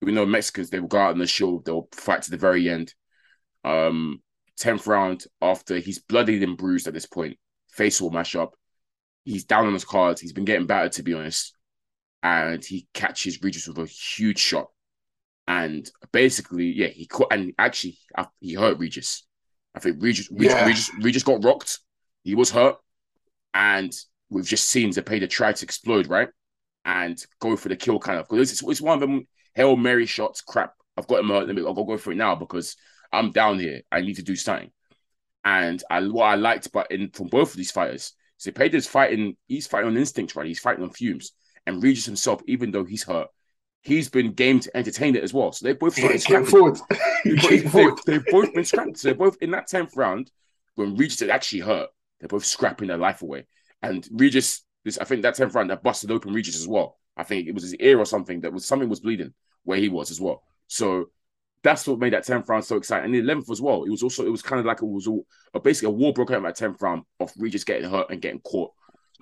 we 0.02 0.12
know 0.12 0.26
Mexicans 0.26 0.70
they 0.70 0.80
will 0.80 0.88
go 0.88 0.98
out 0.98 1.12
on 1.12 1.18
the 1.18 1.26
show, 1.26 1.62
they'll 1.64 1.88
fight 1.92 2.22
to 2.22 2.30
the 2.30 2.36
very 2.36 2.68
end. 2.68 2.94
Um, 3.64 4.22
tenth 4.56 4.86
round 4.86 5.24
after 5.40 5.78
he's 5.78 5.98
bloodied 5.98 6.42
and 6.42 6.56
bruised 6.56 6.86
at 6.86 6.94
this 6.94 7.06
point, 7.06 7.38
face 7.70 8.00
will 8.00 8.10
mash 8.10 8.36
up. 8.36 8.54
He's 9.24 9.44
down 9.44 9.66
on 9.66 9.72
his 9.72 9.84
cards. 9.84 10.20
He's 10.20 10.32
been 10.32 10.44
getting 10.44 10.66
battered 10.66 10.92
to 10.92 11.02
be 11.02 11.14
honest, 11.14 11.55
and 12.26 12.64
he 12.64 12.88
catches 12.92 13.40
Regis 13.40 13.68
with 13.68 13.78
a 13.78 13.86
huge 13.86 14.40
shot, 14.40 14.66
and 15.46 15.88
basically, 16.10 16.66
yeah, 16.66 16.88
he 16.88 17.06
caught 17.06 17.32
and 17.32 17.52
actually 17.56 17.98
he 18.40 18.54
hurt 18.54 18.78
Regis. 18.78 19.24
I 19.76 19.78
think 19.78 19.98
Regis, 20.00 20.28
Regis, 20.32 20.54
Yeah. 20.54 20.66
Regis, 20.66 20.90
Regis 21.00 21.22
got 21.22 21.44
rocked. 21.44 21.78
He 22.24 22.34
was 22.34 22.50
hurt, 22.50 22.78
and 23.54 23.92
we've 24.28 24.44
just 24.44 24.66
seen 24.66 24.90
Zepeda 24.90 25.30
try 25.30 25.52
to 25.52 25.64
explode, 25.64 26.08
right, 26.08 26.28
and 26.84 27.16
go 27.38 27.56
for 27.56 27.68
the 27.68 27.76
kill 27.76 28.00
kind 28.00 28.18
of 28.18 28.28
because 28.28 28.50
it's, 28.50 28.62
it's 28.62 28.80
one 28.80 28.94
of 28.94 29.00
them 29.00 29.28
hail 29.54 29.76
mary 29.76 30.06
shots. 30.06 30.40
Crap, 30.40 30.72
I've 30.96 31.06
got 31.06 31.20
him 31.20 31.28
hurt. 31.28 31.46
Let 31.46 31.54
me 31.54 31.62
I'll 31.64 31.74
go 31.74 31.84
go 31.84 31.96
for 31.96 32.10
it 32.10 32.16
now 32.16 32.34
because 32.34 32.74
I'm 33.12 33.30
down 33.30 33.60
here. 33.60 33.82
I 33.92 34.00
need 34.00 34.14
to 34.16 34.24
do 34.24 34.34
something. 34.34 34.72
And 35.44 35.80
I, 35.88 36.00
what 36.00 36.24
I 36.24 36.34
liked, 36.34 36.72
but 36.72 36.90
in 36.90 37.10
from 37.10 37.28
both 37.28 37.52
of 37.52 37.56
these 37.56 37.70
fighters, 37.70 38.14
Zepeda's 38.40 38.88
fighting. 38.88 39.36
He's 39.46 39.68
fighting 39.68 39.90
on 39.90 39.96
instinct, 39.96 40.34
right? 40.34 40.46
He's 40.46 40.58
fighting 40.58 40.82
on 40.82 40.90
fumes. 40.90 41.30
And 41.66 41.82
Regis 41.82 42.04
himself, 42.06 42.42
even 42.46 42.70
though 42.70 42.84
he's 42.84 43.02
hurt, 43.02 43.28
he's 43.82 44.08
been 44.08 44.32
game 44.32 44.60
to 44.60 44.76
entertain 44.76 45.16
it 45.16 45.24
as 45.24 45.34
well. 45.34 45.52
So 45.52 45.66
they 45.66 45.72
both 45.72 45.98
Yeah, 45.98 46.16
came 46.16 46.44
forward. 46.44 46.78
They- 46.90 47.30
He 47.30 47.36
came 47.36 47.68
they-. 47.70 47.90
They've 48.06 48.26
both 48.26 48.52
been 48.54 48.64
scrapped. 48.64 48.98
So 48.98 49.08
they're 49.08 49.14
both 49.16 49.36
in 49.40 49.50
that 49.52 49.66
tenth 49.66 49.96
round 49.96 50.30
when 50.76 50.96
Regis 50.96 51.20
had 51.20 51.30
actually 51.30 51.60
hurt. 51.60 51.88
They're 52.20 52.28
both 52.28 52.44
scrapping 52.44 52.88
their 52.88 52.96
life 52.98 53.22
away. 53.22 53.46
And 53.82 54.06
Regis, 54.12 54.62
this 54.84 54.98
I 54.98 55.04
think 55.04 55.22
that 55.22 55.34
tenth 55.34 55.54
round 55.54 55.70
that 55.70 55.82
busted 55.82 56.10
open 56.10 56.32
Regis 56.32 56.56
as 56.56 56.68
well. 56.68 56.96
I 57.16 57.24
think 57.24 57.48
it 57.48 57.54
was 57.54 57.62
his 57.62 57.74
ear 57.76 57.98
or 57.98 58.04
something 58.04 58.40
that 58.42 58.52
was 58.52 58.66
something 58.66 58.88
was 58.88 59.00
bleeding 59.00 59.32
where 59.64 59.78
he 59.78 59.88
was 59.88 60.10
as 60.10 60.20
well. 60.20 60.42
So 60.68 61.10
that's 61.62 61.86
what 61.88 61.98
made 61.98 62.12
that 62.12 62.24
tenth 62.24 62.48
round 62.48 62.64
so 62.64 62.76
exciting. 62.76 63.06
And 63.06 63.14
the 63.14 63.18
eleventh 63.18 63.50
as 63.50 63.60
well. 63.60 63.82
It 63.84 63.90
was 63.90 64.02
also 64.02 64.24
it 64.24 64.30
was 64.30 64.42
kind 64.42 64.60
of 64.60 64.66
like 64.66 64.82
it 64.82 64.86
was 64.86 65.06
all 65.08 65.26
basically 65.64 65.88
a 65.88 65.90
war 65.98 66.12
broke 66.12 66.30
out 66.30 66.36
in 66.38 66.42
that 66.44 66.56
tenth 66.56 66.80
round 66.80 67.02
of 67.18 67.32
Regis 67.36 67.64
getting 67.64 67.90
hurt 67.90 68.06
and 68.10 68.20
getting 68.22 68.40
caught. 68.40 68.70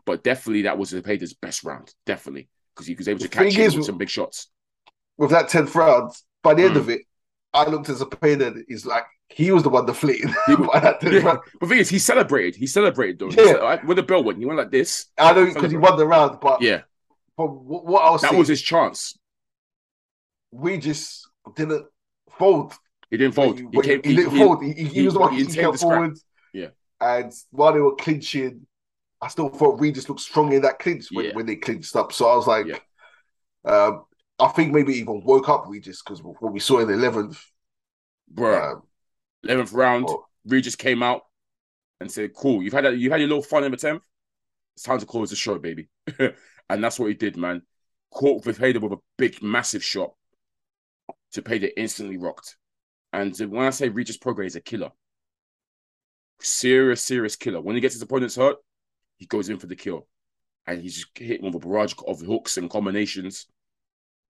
But 0.06 0.22
definitely 0.22 0.62
that 0.62 0.76
was 0.78 0.90
Zepeda's 0.90 1.32
best 1.34 1.64
round, 1.64 1.94
definitely, 2.06 2.48
because 2.74 2.86
he 2.86 2.94
was 2.94 3.08
able 3.08 3.20
to 3.20 3.28
The 3.28 3.34
catch 3.34 3.54
him 3.54 3.62
is- 3.62 3.76
with 3.76 3.86
some 3.86 3.98
big 3.98 4.10
shots. 4.10 4.48
With 5.16 5.30
that 5.30 5.48
10th 5.48 5.74
round, 5.74 6.12
by 6.42 6.54
the 6.54 6.64
end 6.64 6.74
Mm. 6.74 6.78
of 6.80 6.88
it, 6.90 7.02
I 7.52 7.64
looked 7.66 7.88
at 7.88 7.96
Zapata, 7.96 8.64
he's 8.68 8.84
like, 8.84 9.04
he 9.28 9.50
was 9.52 9.62
the 9.62 9.68
one. 9.70 9.86
He- 9.86 9.92
that 9.92 10.98
10th 11.00 11.12
Yeah. 11.12 11.18
round. 11.20 11.38
But 11.60 11.60
the 11.60 11.66
thing 11.68 11.78
is, 11.78 11.88
he 11.88 11.98
celebrated. 12.00 12.56
He 12.56 12.66
celebrated 12.66 13.18
though. 13.20 13.30
He 13.30 13.36
Yeah. 13.36 13.58
like, 13.62 13.84
when 13.84 13.96
the 13.96 14.02
bell 14.02 14.22
went, 14.24 14.38
he 14.38 14.44
went 14.44 14.58
like 14.58 14.70
this. 14.70 15.06
I 15.16 15.32
know 15.32 15.46
because 15.46 15.70
he 15.70 15.76
won 15.76 15.96
the 15.96 16.06
round, 16.06 16.40
but 16.40 16.60
Yeah, 16.60 16.82
from 17.36 17.48
what, 17.66 18.02
I 18.02 18.10
was 18.10 18.22
that 18.22 18.30
saying, 18.30 18.38
was 18.40 18.48
his 18.48 18.60
chance. 18.60 19.16
we 20.50 20.78
just 20.78 21.28
didn't 21.56 21.86
fold. 22.38 22.74
He 23.10 23.16
didn't 23.16 23.34
fold. 23.34 23.58
He, 23.58 23.66
He, 23.72 23.80
came. 23.80 24.00
he 24.02 24.16
didn't 24.16 24.36
fold. 24.36 24.64
He, 24.64 24.72
he, 24.72 24.84
he 24.84 25.02
was 25.04 25.14
the 25.14 25.20
one 25.20 25.32
he 25.32 25.44
he, 25.44 25.52
came 25.54 25.72
forward. 25.74 26.18
Yeah. 26.52 26.68
And 27.00 27.32
while 27.50 27.72
they 27.72 27.80
were 27.80 27.94
clinching, 27.94 28.66
I 29.24 29.28
still 29.28 29.48
thought 29.48 29.80
Regis 29.80 30.08
looked 30.08 30.20
strong 30.20 30.52
in 30.52 30.60
that 30.62 30.78
clinch 30.78 31.08
when, 31.10 31.24
Yeah. 31.24 31.32
when 31.32 31.46
they 31.46 31.56
clinched 31.56 31.96
up. 31.96 32.12
So 32.12 32.28
I 32.28 32.36
was 32.36 32.46
like, 32.46 32.66
Yeah. 32.66 32.78
um, 33.64 34.04
I 34.38 34.48
think 34.48 34.72
maybe 34.74 34.94
even 34.94 35.24
woke 35.24 35.48
up 35.48 35.64
Regis 35.66 36.02
because 36.02 36.22
what 36.22 36.52
we 36.52 36.60
saw 36.60 36.80
in 36.80 36.88
the 36.88 36.94
11th. 36.94 37.42
Bro, 38.28 38.72
Um, 38.72 38.82
eleventh 39.44 39.72
round, 39.72 40.08
Regis 40.44 40.76
came 40.76 41.02
out 41.02 41.22
and 42.00 42.10
said, 42.10 42.34
"Cool, 42.34 42.62
you've 42.62 42.72
had 42.72 42.84
that. 42.84 42.98
You've 42.98 43.12
had 43.12 43.20
your 43.20 43.28
little 43.28 43.42
fun 43.42 43.64
in 43.64 43.70
the 43.70 43.76
tenth. 43.76 44.02
It's 44.74 44.82
time 44.82 44.98
to 44.98 45.06
close 45.06 45.30
the 45.30 45.36
show, 45.36 45.58
baby." 45.58 45.88
and 46.18 46.84
that's 46.84 46.98
what 46.98 47.06
he 47.08 47.14
did, 47.14 47.36
man. 47.36 47.62
Caught 48.10 48.44
Zepeda 48.44 48.80
with 48.80 48.92
a 48.92 49.00
big, 49.16 49.42
massive 49.42 49.84
shot. 49.84 50.14
Zepeda 51.34 51.70
instantly 51.76 52.16
rocked. 52.16 52.56
And 53.12 53.36
when 53.38 53.66
I 53.66 53.70
say 53.70 53.88
Regis 53.88 54.18
Prograis 54.18 54.46
is 54.46 54.56
a 54.56 54.60
killer, 54.60 54.90
serious, 56.40 57.02
serious 57.02 57.36
killer. 57.36 57.60
When 57.60 57.74
he 57.74 57.80
gets 57.80 57.94
his 57.94 58.02
opponents 58.02 58.36
hurt, 58.36 58.56
he 59.16 59.26
goes 59.26 59.48
in 59.48 59.58
for 59.58 59.66
the 59.66 59.76
kill. 59.76 60.06
And 60.66 60.80
he's 60.80 60.96
just 60.96 61.18
hit 61.18 61.42
with 61.42 61.54
a 61.54 61.58
barrage 61.58 61.94
of 62.06 62.20
hooks 62.20 62.56
and 62.56 62.70
combinations. 62.70 63.46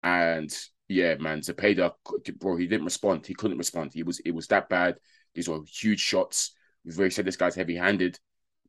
And 0.02 0.52
yeah, 0.88 1.14
man, 1.16 1.40
Zepeda, 1.40 1.92
bro, 2.38 2.56
he 2.56 2.66
didn't 2.66 2.84
respond. 2.84 3.26
He 3.26 3.34
couldn't 3.34 3.58
respond. 3.58 3.92
He 3.92 4.02
was 4.02 4.20
it 4.20 4.32
was 4.32 4.46
that 4.48 4.68
bad. 4.68 4.96
These 5.34 5.48
were 5.48 5.60
huge 5.66 6.00
shots. 6.00 6.54
We've 6.84 6.98
already 6.98 7.14
said 7.14 7.24
this 7.24 7.36
guy's 7.36 7.54
heavy-handed. 7.54 8.18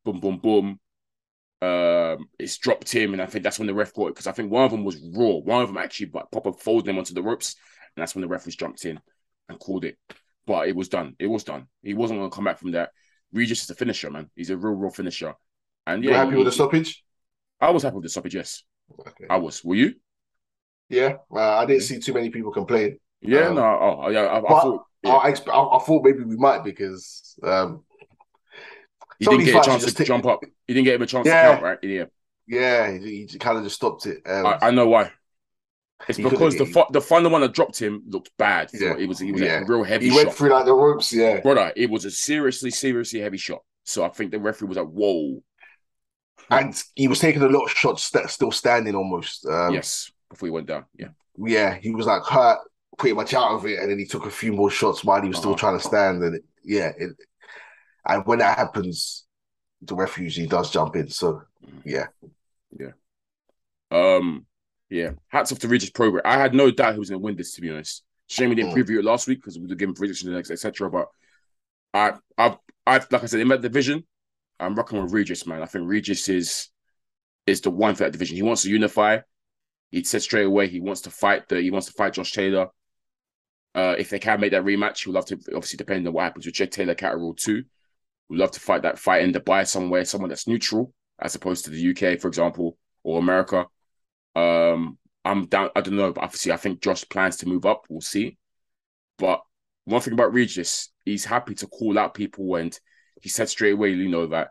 Boom, 0.04 0.20
boom, 0.20 0.40
boom. 0.40 0.80
Um, 1.62 2.28
it's 2.38 2.58
dropped 2.58 2.92
him, 2.92 3.14
and 3.14 3.22
I 3.22 3.26
think 3.26 3.44
that's 3.44 3.58
when 3.58 3.68
the 3.68 3.74
ref 3.74 3.94
got 3.94 4.08
it 4.08 4.16
because 4.16 4.28
I 4.28 4.34
think 4.34 4.52
one 4.52 4.66
of 4.66 4.72
them 4.72 4.84
was 4.84 5.02
raw. 5.16 5.38
One 5.38 5.62
of 5.62 5.70
them 5.70 5.78
actually 5.78 6.08
but 6.08 6.32
proper 6.32 6.52
folded 6.52 6.90
him 6.90 6.98
onto 6.98 7.14
the 7.14 7.24
ropes, 7.24 7.56
and 7.96 8.02
that's 8.02 8.14
when 8.14 8.22
the 8.22 8.28
ref 8.28 8.46
was 8.46 8.56
jumped 8.56 8.86
in 8.86 9.00
and 9.48 9.60
called 9.60 9.86
it. 9.86 9.98
But 10.46 10.68
it 10.68 10.76
was 10.76 10.90
done. 10.90 11.16
It 11.20 11.28
was 11.28 11.46
done. 11.46 11.68
He 11.82 11.94
wasn't 11.94 12.20
going 12.20 12.30
to 12.30 12.36
come 12.36 12.44
back 12.44 12.60
from 12.60 12.72
that. 12.72 12.92
Regis 13.32 13.64
is 13.64 13.70
a 13.70 13.76
finisher, 13.76 14.12
man. 14.12 14.30
He's 14.36 14.50
a 14.50 14.58
real, 14.58 14.74
real 14.74 14.92
finisher. 14.92 15.36
And 15.86 16.04
you 16.04 16.12
yeah, 16.12 16.18
happy 16.18 16.32
he- 16.32 16.38
with 16.38 16.46
the 16.46 16.52
stoppage? 16.52 17.04
I 17.60 17.70
was 17.72 17.84
happy 17.84 17.96
with 17.96 18.04
the 18.04 18.10
stoppage. 18.10 18.36
Yes, 18.36 18.64
Okay. 19.00 19.26
I 19.30 19.38
was. 19.38 19.64
Were 19.64 19.76
you? 19.76 19.96
Yeah, 20.90 21.16
uh, 21.34 21.58
I 21.58 21.66
didn't 21.66 21.84
see 21.84 22.00
too 22.00 22.14
many 22.14 22.30
people 22.30 22.52
complain. 22.52 23.00
Yeah, 23.22 23.48
Um, 23.48 23.56
no. 23.56 23.64
Oh, 23.64 24.10
yeah. 24.10 24.22
I, 24.26 24.38
I 24.40 24.42
thought 24.42 24.84
yeah. 25.02 25.12
I, 25.12 25.30
I, 25.30 25.34
thought 25.80 26.04
maybe 26.04 26.24
we 26.24 26.36
might 26.36 26.64
because 26.64 27.36
um, 27.42 27.84
he 29.20 29.26
didn't 29.26 29.46
get 29.46 29.62
a 29.62 29.66
chance 29.66 29.86
to 29.86 29.94
take- 29.94 30.08
jump 30.08 30.26
up. 30.26 30.42
He 30.68 30.74
didn't 30.74 30.86
get 30.86 30.96
him 30.96 31.02
a 31.02 31.06
chance 31.08 31.26
Yeah. 31.26 31.44
to 31.44 31.52
count, 31.54 31.64
right? 31.64 31.80
Yeah, 31.84 32.06
yeah, 32.48 32.92
he, 32.92 33.28
he 33.30 33.38
kind 33.40 33.58
of 33.58 33.64
just 33.64 33.76
stopped 33.78 34.06
it. 34.06 34.22
Um, 34.26 34.46
I, 34.46 34.58
I 34.64 34.72
know 34.72 34.88
why. 34.88 35.12
It's 36.10 36.20
because 36.20 36.58
the 36.58 36.66
fu- 36.66 36.92
the 36.92 37.00
final 37.00 37.32
one 37.32 37.42
that 37.42 37.54
dropped 37.54 37.80
him 37.80 38.04
looked 38.08 38.32
bad. 38.38 38.70
Yeah. 38.74 38.98
it 38.98 39.08
was 39.08 39.22
it 39.22 39.32
was 39.32 39.40
Yeah. 39.42 39.62
a 39.62 39.66
real 39.66 39.84
heavy 39.84 40.10
he 40.10 40.16
went 40.16 40.30
shot, 40.30 40.36
through 40.38 40.50
like 40.50 40.66
the 40.66 40.74
ropes. 40.74 41.14
Yeah, 41.14 41.40
brother. 41.40 41.72
It 41.78 41.90
was 41.90 42.04
a 42.04 42.12
seriously, 42.12 42.72
seriously 42.72 43.22
heavy 43.22 43.38
shot. 43.38 43.62
So 43.86 44.04
I 44.04 44.10
think 44.10 44.32
the 44.32 44.40
referee 44.40 44.68
was 44.68 44.78
like, 44.78 44.88
"Whoa, 44.88 45.42
and 46.50 46.82
he 46.96 47.08
was 47.08 47.20
taking 47.20 47.42
a 47.42 47.48
lot 47.48 47.66
of 47.66 47.72
shots 47.72 48.10
that 48.12 48.30
still 48.30 48.52
standing 48.52 48.96
almost. 48.96 49.46
Um, 49.46 49.74
yes," 49.74 50.12
before 50.30 50.48
he 50.48 50.52
went 50.52 50.68
down. 50.68 50.86
Yeah, 50.98 51.10
yeah, 51.38 51.76
he 51.76 51.92
was 51.92 52.06
like 52.06 52.24
hurt 52.24 52.60
pretty 52.98 53.16
much 53.16 53.34
out 53.34 53.52
of 53.52 53.66
it, 53.66 53.80
and 53.80 53.90
then 53.90 54.00
he 54.00 54.06
took 54.06 54.26
a 54.26 54.32
few 54.32 54.54
more 54.54 54.70
shots 54.70 55.04
while 55.04 55.22
he 55.22 55.28
was 55.30 55.38
still 55.38 55.52
Uh-huh. 55.52 55.60
trying 55.60 55.80
to 55.80 55.84
stand. 55.86 56.24
And 56.24 56.36
it, 56.36 56.44
yeah, 56.64 56.92
it, 56.98 57.12
and 58.06 58.26
when 58.26 58.40
that 58.40 58.58
happens, 58.58 59.26
the 59.82 59.96
ref 59.96 60.18
usually 60.18 60.48
does 60.48 60.72
jump 60.72 60.96
in. 60.96 61.10
So 61.10 61.44
yeah, 61.84 62.08
yeah, 62.78 62.92
um, 63.92 64.46
yeah. 64.90 65.12
Hats 65.30 65.52
off 65.52 65.60
to 65.60 65.68
Regis 65.68 65.90
Prograis. 65.92 66.22
I 66.26 66.38
had 66.38 66.54
no 66.54 66.72
doubt 66.72 66.94
he 66.94 67.00
was 67.00 67.10
going 67.10 67.22
to 67.22 67.26
win 67.26 67.36
this. 67.36 67.54
To 67.56 67.62
be 67.62 67.70
honest, 67.70 68.04
shame 68.28 68.50
we 68.50 68.56
didn't 68.56 68.72
Mm. 68.74 68.78
preview 68.78 69.00
it 69.00 69.06
last 69.06 69.28
week 69.28 69.40
because 69.40 69.58
we 69.58 69.68
were 69.68 69.76
giving 69.76 69.96
predictions 69.96 70.52
etc. 70.52 70.90
But 70.90 71.08
I, 71.94 72.14
I, 72.38 72.58
I, 72.88 72.98
like 73.12 73.24
I 73.24 73.26
said, 73.26 73.40
in 73.40 73.48
that 73.50 73.62
division, 73.62 74.04
I'm 74.64 74.76
rocking 74.76 75.02
with 75.02 75.14
Regis, 75.14 75.46
man. 75.46 75.62
I 75.62 75.66
think 75.66 75.88
Regis 75.88 76.30
is 76.30 76.70
is 77.46 77.62
the 77.62 77.70
one 77.70 77.96
for 77.96 78.04
that 78.04 78.12
division. 78.12 78.36
He 78.36 78.42
wants 78.42 78.64
to 78.64 78.70
unify. 78.70 79.20
He 79.92 80.04
said 80.04 80.22
straight 80.22 80.46
away 80.46 80.68
he 80.68 80.80
wants 80.80 81.02
to 81.02 81.12
fight 81.12 81.48
the 81.50 81.62
he 81.62 81.72
wants 81.72 81.88
to 81.88 81.94
fight 81.94 82.14
Josh 82.14 82.32
Taylor. 82.32 82.68
Uh, 83.76 83.96
if 83.98 84.10
they 84.10 84.20
can 84.20 84.40
make 84.40 84.52
that 84.52 84.64
rematch, 84.64 85.06
he'd 85.06 85.12
love 85.12 85.26
to. 85.28 85.36
Obviously, 85.56 85.78
depending 85.78 86.08
on 86.08 86.14
what 86.14 86.24
happens 86.24 86.46
with 86.46 86.56
Jake 86.56 86.72
Taylor, 86.72 86.96
Catterall 86.96 87.34
too. 87.34 87.64
We'd 88.30 88.40
love 88.40 88.52
to 88.52 88.60
fight 88.60 88.84
that 88.84 89.00
fight 89.00 89.24
in 89.24 89.34
Dubai 89.34 89.68
somewhere, 89.68 90.06
someone 90.06 90.30
that's 90.30 90.48
neutral 90.48 90.94
as 91.20 91.36
opposed 91.36 91.66
to 91.66 91.72
the 91.72 91.90
UK, 91.90 92.20
for 92.20 92.28
example, 92.28 92.78
or 93.04 93.20
America. 93.20 93.66
Um, 94.36 94.98
I'm 95.26 95.46
down. 95.48 95.70
I 95.76 95.82
don't 95.82 95.96
know, 95.96 96.12
but 96.12 96.24
obviously, 96.24 96.52
I 96.52 96.58
think 96.58 96.82
Josh 96.82 97.08
plans 97.10 97.38
to 97.38 97.48
move 97.48 97.66
up. 97.66 97.86
We'll 97.90 98.02
see. 98.02 98.38
But 99.18 99.42
one 99.86 100.02
thing 100.02 100.14
about 100.14 100.34
Regis, 100.34 100.90
he's 101.06 101.26
happy 101.26 101.56
to 101.56 101.68
call 101.68 101.98
out 101.98 102.14
people, 102.14 102.56
and 102.56 102.78
he 103.22 103.30
said 103.30 103.50
straight 103.50 103.74
away, 103.74 103.92
you 103.92 104.10
know, 104.10 104.28
that 104.28 104.50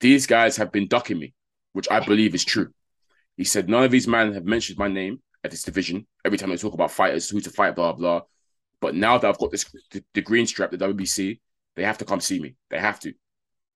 these 0.00 0.26
guys 0.26 0.56
have 0.56 0.72
been 0.72 0.88
ducking 0.88 1.18
me, 1.18 1.34
which 1.72 1.90
I 1.90 2.00
believe 2.00 2.34
is 2.34 2.44
true. 2.44 2.70
He 3.36 3.44
said 3.44 3.68
none 3.68 3.84
of 3.84 3.90
these 3.90 4.06
men 4.06 4.34
have 4.34 4.44
mentioned 4.44 4.78
my 4.78 4.88
name 4.88 5.20
at 5.42 5.50
this 5.50 5.62
division. 5.62 6.06
Every 6.24 6.38
time 6.38 6.50
they 6.50 6.56
talk 6.56 6.74
about 6.74 6.90
fighters, 6.90 7.28
who 7.28 7.40
to 7.40 7.50
fight, 7.50 7.76
blah 7.76 7.92
blah. 7.92 8.22
But 8.80 8.94
now 8.94 9.18
that 9.18 9.28
I've 9.28 9.38
got 9.38 9.50
this 9.50 9.64
the, 9.90 10.04
the 10.14 10.22
green 10.22 10.46
strap, 10.46 10.70
the 10.70 10.78
WBC, 10.78 11.40
they 11.76 11.84
have 11.84 11.98
to 11.98 12.04
come 12.04 12.20
see 12.20 12.40
me. 12.40 12.56
They 12.70 12.78
have 12.78 13.00
to. 13.00 13.12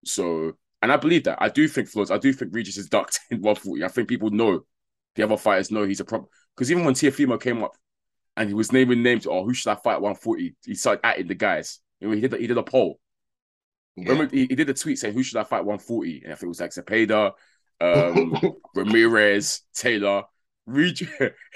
So, 0.04 0.52
and 0.82 0.92
I 0.92 0.96
believe 0.96 1.24
that. 1.24 1.38
I 1.40 1.48
do 1.48 1.66
think 1.66 1.88
Flows. 1.88 2.10
I 2.10 2.18
do 2.18 2.32
think 2.32 2.54
Regis 2.54 2.76
is 2.76 2.88
ducked 2.88 3.20
in 3.30 3.38
140. 3.38 3.84
I 3.84 3.88
think 3.88 4.08
people 4.08 4.30
know. 4.30 4.60
The 5.14 5.24
other 5.24 5.36
fighters 5.36 5.70
know 5.70 5.84
he's 5.84 6.00
a 6.00 6.04
problem. 6.04 6.28
Because 6.54 6.70
even 6.70 6.84
when 6.84 6.94
Teofimo 6.94 7.40
came 7.40 7.64
up 7.64 7.76
and 8.36 8.48
he 8.48 8.54
was 8.54 8.72
naming 8.72 9.02
names, 9.02 9.26
oh, 9.26 9.44
who 9.44 9.54
should 9.54 9.70
I 9.70 9.74
fight 9.74 9.94
at 9.94 10.02
140? 10.02 10.54
He 10.64 10.74
started 10.74 11.02
atting 11.02 11.28
the 11.28 11.34
guys. 11.34 11.80
You 12.00 12.08
know, 12.08 12.14
he 12.14 12.20
did 12.20 12.34
he 12.34 12.46
did 12.46 12.58
a 12.58 12.62
poll. 12.62 13.00
Yeah. 14.03 14.12
Remember, 14.12 14.34
he, 14.34 14.46
he 14.46 14.55
did 14.55 14.68
a 14.70 14.74
tweet 14.74 14.99
saying, 14.99 15.14
"Who 15.14 15.22
should 15.22 15.38
I 15.38 15.44
fight 15.44 15.64
140?" 15.64 16.22
And 16.24 16.32
I 16.32 16.36
think 16.36 16.44
it 16.44 16.49
was 16.49 16.61
like 16.61 16.70
Zepeda, 16.70 17.32
um, 17.80 18.55
Ramirez, 18.74 19.62
Taylor. 19.74 20.24
Regis, 20.66 21.09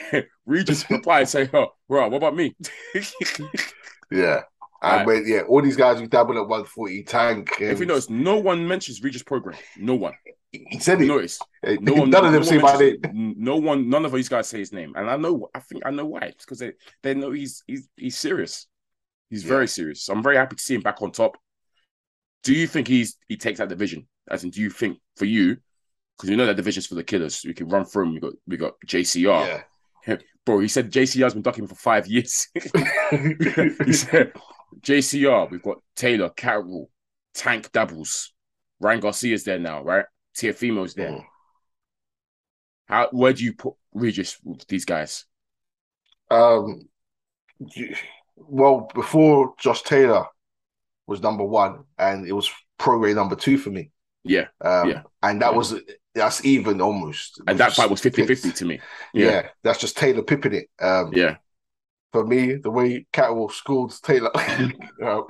Regis 0.47 0.85
replied 0.91 1.29
saying, 1.29 1.51
"Oh, 1.53 1.69
bro, 1.89 2.09
what 2.09 2.17
about 2.19 2.35
me?" 2.37 2.57
yeah. 4.11 4.41
And 4.85 4.97
Right. 4.99 5.07
when, 5.07 5.25
yeah, 5.29 5.43
all 5.43 5.63
these 5.63 5.77
guys 5.77 6.01
who 6.01 6.09
dabble 6.09 6.33
at 6.39 6.49
140 6.49 7.05
tank. 7.05 7.51
if 7.61 7.79
you 7.79 7.87
notice, 7.87 8.11
no 8.11 8.39
one 8.39 8.67
mentions 8.67 9.01
Regis 9.01 9.23
Prograis. 9.23 9.57
No 9.77 9.95
one. 9.95 10.15
he 10.51 10.81
said 10.81 11.01
it. 11.01 11.07
Notice. 11.07 11.39
Eh, 11.63 11.77
No 11.81 11.93
one. 11.95 12.11
None 12.11 12.25
of 12.25 12.33
them 12.33 12.41
one 12.41 12.49
say 12.49 12.59
my 12.59 12.77
name. 12.77 12.99
it. 13.05 13.11
No 13.15 13.57
one. 13.59 13.89
None 13.89 14.05
of 14.05 14.11
these 14.13 14.29
guys 14.29 14.49
say 14.49 14.59
his 14.59 14.73
name, 14.73 14.93
and 14.97 15.09
I 15.09 15.17
know. 15.17 15.49
I 15.55 15.61
think 15.61 15.83
I 15.87 15.91
know 15.93 16.07
why. 16.07 16.23
It's 16.23 16.45
because 16.45 16.59
they 16.59 16.73
they 17.05 17.15
know 17.15 17.31
he's 17.31 17.63
he's 17.69 17.89
he's 17.97 18.19
serious. 18.19 18.67
He's 19.31 19.45
Yeah. 19.45 19.51
very 19.51 19.69
serious. 19.69 20.03
So 20.03 20.15
I'm 20.15 20.23
very 20.23 20.37
happy 20.37 20.57
to 20.57 20.63
see 20.63 20.75
him 20.75 20.81
back 20.83 21.01
on 21.01 21.13
top. 21.13 21.37
Do 22.43 22.55
you 22.55 22.67
think 22.67 22.89
he's 22.89 23.17
he 23.29 23.37
takes 23.37 23.59
that 23.59 23.69
division? 23.69 24.07
As 24.29 24.45
in, 24.45 24.51
do 24.51 24.61
you 24.61 24.71
think 24.71 24.99
for 25.17 25.25
you? 25.25 25.57
Because 26.17 26.31
we 26.31 26.37
know 26.37 26.47
that 26.47 26.57
division's 26.57 26.87
for 26.87 26.95
the 26.95 27.05
killers. 27.05 27.43
We 27.45 27.55
can 27.55 27.69
run 27.69 27.85
through 27.85 28.05
them. 28.05 28.15
We 28.15 28.21
got 28.21 28.33
we 28.47 28.57
got 28.57 28.75
JCR. 28.87 29.63
Yeah. 30.07 30.17
Bro, 30.45 30.59
he 30.59 30.69
said 30.69 30.91
JCR's 30.91 31.35
been 31.35 31.43
ducking 31.43 31.69
for 31.69 31.77
five 31.77 32.07
years. 32.07 32.49
he 32.55 33.93
said 33.93 34.33
JCR, 34.81 35.51
we've 35.51 35.63
got 35.63 35.79
Taylor, 35.95 36.31
Catterall, 36.31 36.91
Tank 37.35 37.71
Doubles, 37.71 38.33
Ryan 38.81 39.01
Garcia's 39.01 39.45
there 39.45 39.61
now, 39.61 39.85
right? 39.85 40.05
Teofimo's 40.37 40.95
there. 40.95 41.11
Mm. 41.11 41.25
How 42.87 43.09
where 43.13 43.33
do 43.33 43.45
you 43.45 43.53
put 43.55 43.75
Regis 43.95 44.39
with 44.43 44.67
these 44.67 44.85
guys? 44.85 45.25
Um, 46.31 46.89
well, 48.37 48.89
before 48.95 49.55
Josh 49.59 49.83
Taylor 49.83 50.27
was 51.13 51.23
number 51.23 51.45
one, 51.45 51.85
and 51.99 52.27
it 52.27 52.33
was 52.33 52.51
Prograis 52.79 53.15
number 53.15 53.37
two 53.37 53.57
for 53.59 53.71
me. 53.71 53.91
Yeah. 54.25 54.47
Um, 54.61 54.89
Yeah. 54.91 55.03
and 55.23 55.41
that 55.43 55.53
Yeah. 55.53 55.57
was 55.59 55.75
that's 56.15 56.45
even 56.45 56.81
almost. 56.83 57.41
And 57.47 57.59
that 57.59 57.73
fight 57.73 57.89
was 57.89 58.03
50-50 58.03 58.53
to 58.57 58.65
me. 58.67 58.81
Yeah. 59.15 59.31
Yeah. 59.31 59.49
that's 59.63 59.79
just 59.81 59.97
Taylor 59.97 60.23
pipping 60.23 60.53
it. 60.55 60.69
Um, 60.79 61.11
Yeah. 61.15 61.37
for 62.13 62.27
me, 62.27 62.57
the 62.57 62.71
way 62.71 63.07
Catterall 63.13 63.49
scored 63.49 63.93
Taylor, 64.03 64.31
uh, 64.37 65.23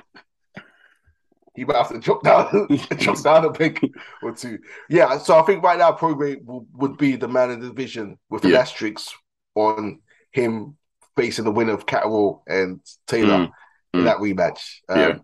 he 1.54 1.64
might 1.64 1.76
have 1.76 1.90
to 1.90 2.00
drop 2.00 2.22
down, 2.24 2.66
drop 2.98 3.22
down 3.28 3.44
a 3.44 3.52
peg 3.52 3.78
or 4.22 4.32
two. 4.32 4.58
Yeah, 4.88 5.18
so 5.18 5.38
I 5.38 5.42
think 5.42 5.62
right 5.62 5.78
now 5.78 5.92
Prograis 5.92 6.44
will, 6.44 6.66
would 6.72 6.96
be 6.96 7.14
the 7.16 7.28
man 7.28 7.50
of 7.52 7.60
the 7.60 7.68
division 7.68 8.18
with 8.30 8.44
an 8.44 8.54
asterisk 8.54 9.12
on 9.54 10.00
him 10.32 10.76
facing 11.16 11.44
the 11.44 11.52
winner 11.52 11.74
of 11.74 11.86
Catterall 11.86 12.42
and 12.48 12.80
Taylor 13.06 13.46
Mm, 13.46 13.52
in 13.94 14.00
mm. 14.00 14.04
that 14.04 14.16
rematch. 14.16 14.60
Um, 14.88 14.98
Yeah. 14.98 15.18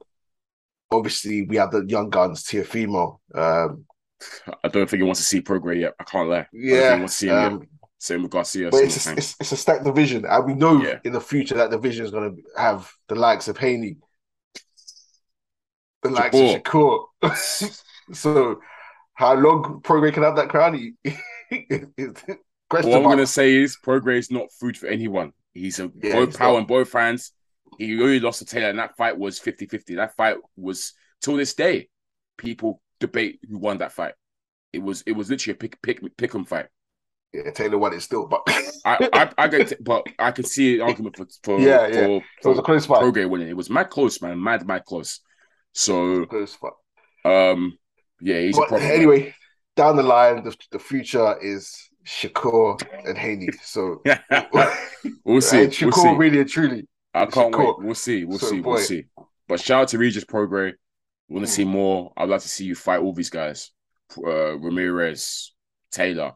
Obviously, 0.90 1.42
we 1.42 1.56
have 1.56 1.70
the 1.70 1.84
young 1.86 2.08
guns, 2.10 2.44
Teofimo. 2.44 3.18
Um, 3.34 3.84
I 4.64 4.68
don't 4.68 4.88
think 4.88 5.00
he 5.00 5.02
wants 5.02 5.20
to 5.20 5.26
see 5.26 5.40
Prograis 5.40 5.80
yet. 5.80 5.94
I 6.00 6.04
can't 6.04 6.28
lie. 6.28 6.38
I 6.38 6.40
don't 6.40 6.50
think 6.52 6.64
yeah, 6.64 6.94
he 6.94 7.00
wants 7.00 7.14
to 7.14 7.18
see 7.18 7.26
him 7.28 7.34
um, 7.34 7.68
Same 7.98 8.22
with 8.22 8.30
Garcia. 8.30 8.70
But 8.70 8.84
it's 8.84 9.06
a, 9.06 9.12
it's, 9.12 9.36
it's 9.38 9.52
a 9.52 9.56
stacked 9.56 9.84
division, 9.84 10.24
and 10.24 10.46
we 10.46 10.54
know 10.54 10.82
Yeah. 10.82 10.98
in 11.04 11.12
the 11.12 11.20
future 11.20 11.54
that 11.56 11.70
division 11.70 12.04
is 12.04 12.10
going 12.10 12.36
to 12.36 12.42
have 12.60 12.90
the 13.08 13.14
likes 13.14 13.48
of 13.48 13.58
Haney, 13.58 13.96
the 16.02 16.10
likes 16.10 16.36
of 16.36 16.62
Shakur. 16.62 17.04
so, 18.12 18.60
how 19.14 19.34
long 19.34 19.80
Prograis 19.82 20.14
can 20.14 20.22
have 20.22 20.36
that 20.36 20.48
crown? 20.48 20.74
Question 22.70 22.90
What 22.90 22.98
I'm 22.98 23.02
gonna 23.04 23.26
say 23.26 23.56
is 23.56 23.78
Prograis 23.82 24.18
is 24.18 24.30
not 24.30 24.52
food 24.52 24.76
for 24.76 24.86
anyone. 24.88 25.32
He's 25.54 25.80
a 25.80 25.90
Yeah, 26.02 26.12
both 26.16 26.28
he's 26.28 26.36
power 26.36 26.52
not. 26.52 26.58
and 26.58 26.66
both 26.66 26.92
hands. 26.92 27.32
He 27.78 27.94
really 27.96 28.20
lost 28.20 28.38
to 28.40 28.44
Taylor, 28.44 28.70
and 28.70 28.78
that 28.78 28.96
fight 28.96 29.16
was 29.18 29.38
50-50. 29.40 29.96
That 29.96 30.16
fight 30.16 30.36
was 30.56 30.92
till 31.20 31.36
this 31.36 31.54
day, 31.54 31.88
people 32.36 32.80
debate 33.00 33.40
who 33.48 33.58
won 33.58 33.78
that 33.78 33.92
fight. 33.92 34.14
It 34.72 34.80
was 34.82 35.02
it 35.06 35.12
was 35.12 35.30
literally 35.30 35.54
a 35.54 35.56
pick 35.58 35.80
pick 35.82 36.16
pick 36.16 36.34
'em 36.34 36.44
fight. 36.44 36.66
Yeah, 37.32 37.50
Taylor 37.50 37.78
won 37.78 37.92
it 37.92 38.00
still, 38.00 38.26
but 38.26 38.42
I 38.84 39.08
I, 39.12 39.30
I 39.38 39.48
get, 39.48 39.84
but 39.84 40.06
I 40.18 40.30
can 40.30 40.44
see 40.44 40.76
an 40.76 40.82
argument 40.82 41.16
for 41.16 41.26
for 41.42 41.60
Yeah, 41.66 41.86
yeah. 41.86 42.04
for, 42.06 42.22
so 42.42 42.48
it 42.50 42.52
was 42.52 42.58
a 42.58 42.62
close 42.62 42.86
fight. 42.86 43.02
Prograis 43.02 43.28
winning. 43.28 43.48
It 43.48 43.56
was 43.56 43.70
mad 43.70 43.90
close, 43.90 44.20
man, 44.22 44.42
mad 44.42 44.66
mad 44.66 44.84
close. 44.84 45.20
So 45.72 46.26
Close 46.26 46.54
fight. 46.54 46.72
um, 47.24 47.76
yeah, 48.20 48.40
he's 48.40 48.56
But 48.56 48.72
anyway, 48.72 49.34
down 49.76 49.96
the 49.96 50.02
line, 50.02 50.42
the, 50.42 50.56
the 50.72 50.78
future 50.78 51.36
is 51.40 51.74
Shakur 52.06 52.80
and 53.06 53.16
Haney. 53.16 53.48
So 53.62 54.02
we'll 55.24 55.40
see. 55.40 55.64
And 55.64 55.68
We'll 55.80 55.92
Shakur 55.92 56.12
see. 56.12 56.16
really 56.16 56.40
and 56.40 56.48
truly. 56.48 56.86
I 57.14 57.26
can't 57.26 57.56
wait. 57.56 57.74
We'll 57.78 57.94
see. 57.94 58.24
We'll 58.24 58.38
So, 58.38 58.50
see. 58.50 58.60
We'll 58.60 58.78
see. 58.78 59.04
But 59.48 59.60
shout 59.60 59.82
out 59.82 59.88
to 59.88 59.98
Regis 59.98 60.24
Prograis. 60.24 60.74
We 61.28 61.34
want 61.34 61.46
to 61.46 61.52
Mm. 61.52 61.56
see 61.56 61.64
more. 61.64 62.12
I'd 62.16 62.28
like 62.28 62.40
to 62.42 62.48
see 62.48 62.64
you 62.64 62.74
fight 62.74 63.00
all 63.00 63.12
these 63.12 63.30
guys. 63.30 63.70
Uh, 64.16 64.58
Ramirez, 64.58 65.54
Taylor, 65.90 66.32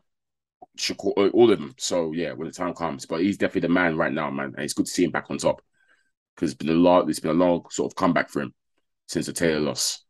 Shakur, 0.79 1.13
uh, 1.17 1.29
all 1.31 1.51
of 1.51 1.59
them. 1.59 1.75
So 1.79 2.13
yeah, 2.13 2.33
when 2.33 2.47
the 2.49 2.53
time 2.53 2.75
comes. 2.75 3.07
But 3.07 3.21
he's 3.23 3.39
definitely 3.39 3.69
the 3.69 3.75
man 3.75 3.97
right 3.97 4.13
now, 4.13 4.31
man. 4.31 4.53
And 4.57 4.65
it's 4.65 4.75
good 4.75 4.87
to 4.87 4.93
see 4.93 5.05
him 5.05 5.11
back 5.11 5.31
on 5.31 5.39
top. 5.39 5.63
Because 6.35 6.53
it's 6.53 6.59
been 6.59 6.75
a 6.75 6.79
lot, 6.81 7.09
it's 7.09 7.21
been 7.21 7.31
a 7.31 7.35
long 7.35 7.65
sort 7.71 7.93
of 7.93 7.97
comeback 7.97 8.31
for 8.31 8.41
him 8.41 8.55
since 9.07 9.27
the 9.27 9.33
Taylor 9.35 9.61
loss. 9.61 10.03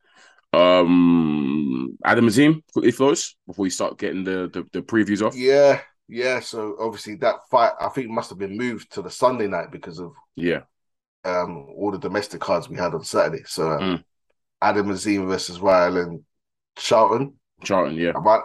Um 0.53 1.97
Adam 2.05 2.27
Azim, 2.29 2.63
quickly 2.73 2.93
flows 2.93 3.37
before 3.47 3.65
we 3.65 3.71
start 3.71 3.99
getting 3.99 4.23
the, 4.25 4.49
the, 4.53 4.65
the 4.73 4.83
previews 4.83 5.25
off. 5.27 5.35
Yeah, 5.37 5.81
yeah. 6.13 6.41
So 6.41 6.77
obviously 6.79 7.17
that 7.17 7.37
fight, 7.51 7.73
I 7.81 7.89
think, 7.89 8.09
must 8.11 8.31
have 8.31 8.39
been 8.39 8.57
moved 8.57 8.93
to 8.93 9.03
the 9.03 9.11
Sunday 9.11 9.47
night 9.49 9.71
because 9.73 9.99
of 9.99 10.13
Yeah. 10.37 10.63
um 11.25 11.67
all 11.77 11.91
the 11.91 11.99
domestic 11.99 12.41
cards 12.41 12.69
we 12.69 12.77
had 12.77 12.95
on 12.95 13.05
Saturday. 13.05 13.43
So 13.47 13.71
uh, 13.73 13.79
Mm. 13.81 14.05
Adam 14.61 14.91
Azim 14.91 15.27
versus 15.27 15.59
Rylan 15.59 16.23
Charlton. 16.77 17.35
Charlton, 17.65 17.97
yeah. 17.97 18.13
I- 18.17 18.41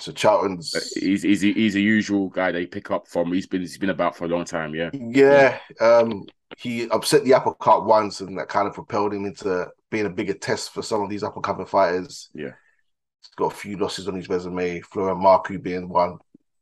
So 0.00 0.12
Charlton's 0.12 0.72
Uh, 0.74 0.80
He's 1.00 1.22
he's 1.22 1.42
a, 1.44 1.52
he's 1.52 1.74
a 1.74 1.80
usual 1.80 2.28
guy 2.28 2.52
they 2.52 2.64
pick 2.66 2.90
up 2.92 3.08
from. 3.08 3.32
He's 3.32 3.46
been 3.48 3.60
he's 3.62 3.76
been 3.78 3.90
about 3.90 4.16
for 4.16 4.24
a 4.24 4.28
long 4.28 4.44
time. 4.44 4.72
Yeah, 4.74 4.90
yeah. 4.94 5.58
Um, 5.80 6.24
he 6.56 6.88
upset 6.90 7.24
the 7.24 7.34
apple 7.34 7.54
cart 7.54 7.84
once, 7.84 8.20
and 8.20 8.38
that 8.38 8.48
kind 8.48 8.68
of 8.68 8.74
propelled 8.74 9.12
him 9.14 9.24
into 9.24 9.68
being 9.90 10.06
a 10.06 10.10
bigger 10.10 10.34
test 10.34 10.72
for 10.72 10.82
some 10.82 11.02
of 11.02 11.10
these 11.10 11.22
up 11.24 11.34
and 11.34 11.42
coming 11.44 11.66
fighters. 11.66 12.30
Yeah. 12.34 12.54
He's 13.20 13.34
got 13.36 13.52
a 13.52 13.56
few 13.56 13.76
losses 13.76 14.06
on 14.08 14.14
his 14.14 14.28
resume. 14.28 14.80
Florian 14.80 15.18
Marku 15.18 15.60
being 15.60 15.88
one. 15.88 16.18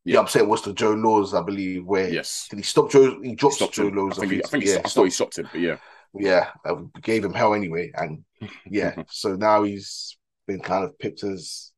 The 0.09 0.15
Yeah. 0.15 0.21
upset 0.21 0.47
was 0.49 0.63
to 0.63 0.73
Joe 0.73 0.95
Laws, 0.95 1.35
I 1.35 1.43
believe. 1.43 1.85
Where 1.85 2.09
yes. 2.09 2.47
did 2.49 2.57
he 2.59 2.63
stop 2.63 2.91
Joe? 2.91 3.21
He 3.21 3.35
dropped 3.35 3.59
Joe 3.73 3.89
him. 3.89 3.97
Laws. 3.97 4.19
I 4.19 4.23
think, 4.23 4.33
he, 4.33 4.43
I 4.43 4.49
think 4.49 4.65
he, 4.65 4.71
yeah, 4.71 4.81
I 4.83 4.89
thought 4.89 5.05
he 5.05 5.11
stopped 5.11 5.39
him, 5.39 5.49
but 5.53 5.61
yeah, 5.61 5.77
yeah, 6.15 6.49
uh, 6.65 6.77
gave 7.03 7.23
him 7.23 7.35
hell 7.35 7.53
anyway, 7.53 7.93
and 7.95 8.25
yeah, 8.67 9.03
so 9.11 9.37
now 9.37 9.65
he's 9.65 10.17
been 10.47 10.61
kind 10.61 10.83
of 10.85 10.99
picked 10.99 11.25
as 11.25 11.73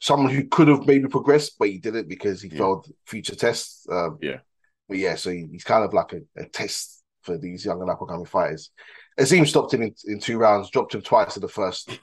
someone 0.00 0.34
who 0.34 0.44
could 0.48 0.68
have 0.68 0.86
maybe 0.86 1.08
progressed, 1.08 1.58
but 1.58 1.68
he 1.70 1.78
didn't 1.78 2.08
because 2.10 2.42
he 2.42 2.50
Yeah. 2.50 2.58
failed 2.58 2.90
future 3.06 3.34
tests. 3.34 3.86
Um, 3.90 4.18
Yeah. 4.20 4.40
but 4.86 4.98
yeah, 4.98 5.14
so 5.14 5.30
he- 5.30 5.48
he's 5.50 5.64
kind 5.64 5.82
of 5.82 5.94
like 5.94 6.12
a, 6.12 6.20
a 6.36 6.44
test 6.44 7.02
for 7.22 7.38
these 7.38 7.64
young 7.64 7.80
and 7.80 7.88
up 7.90 8.02
and 8.02 8.10
coming 8.10 8.26
fighters. 8.26 8.70
Azim 9.16 9.46
stopped 9.46 9.72
him 9.72 9.80
in, 9.80 9.94
in 10.04 10.20
two 10.20 10.36
rounds, 10.36 10.68
dropped 10.68 10.94
him 10.94 11.00
twice 11.00 11.36
in 11.36 11.40
the 11.40 11.48
first, 11.48 11.98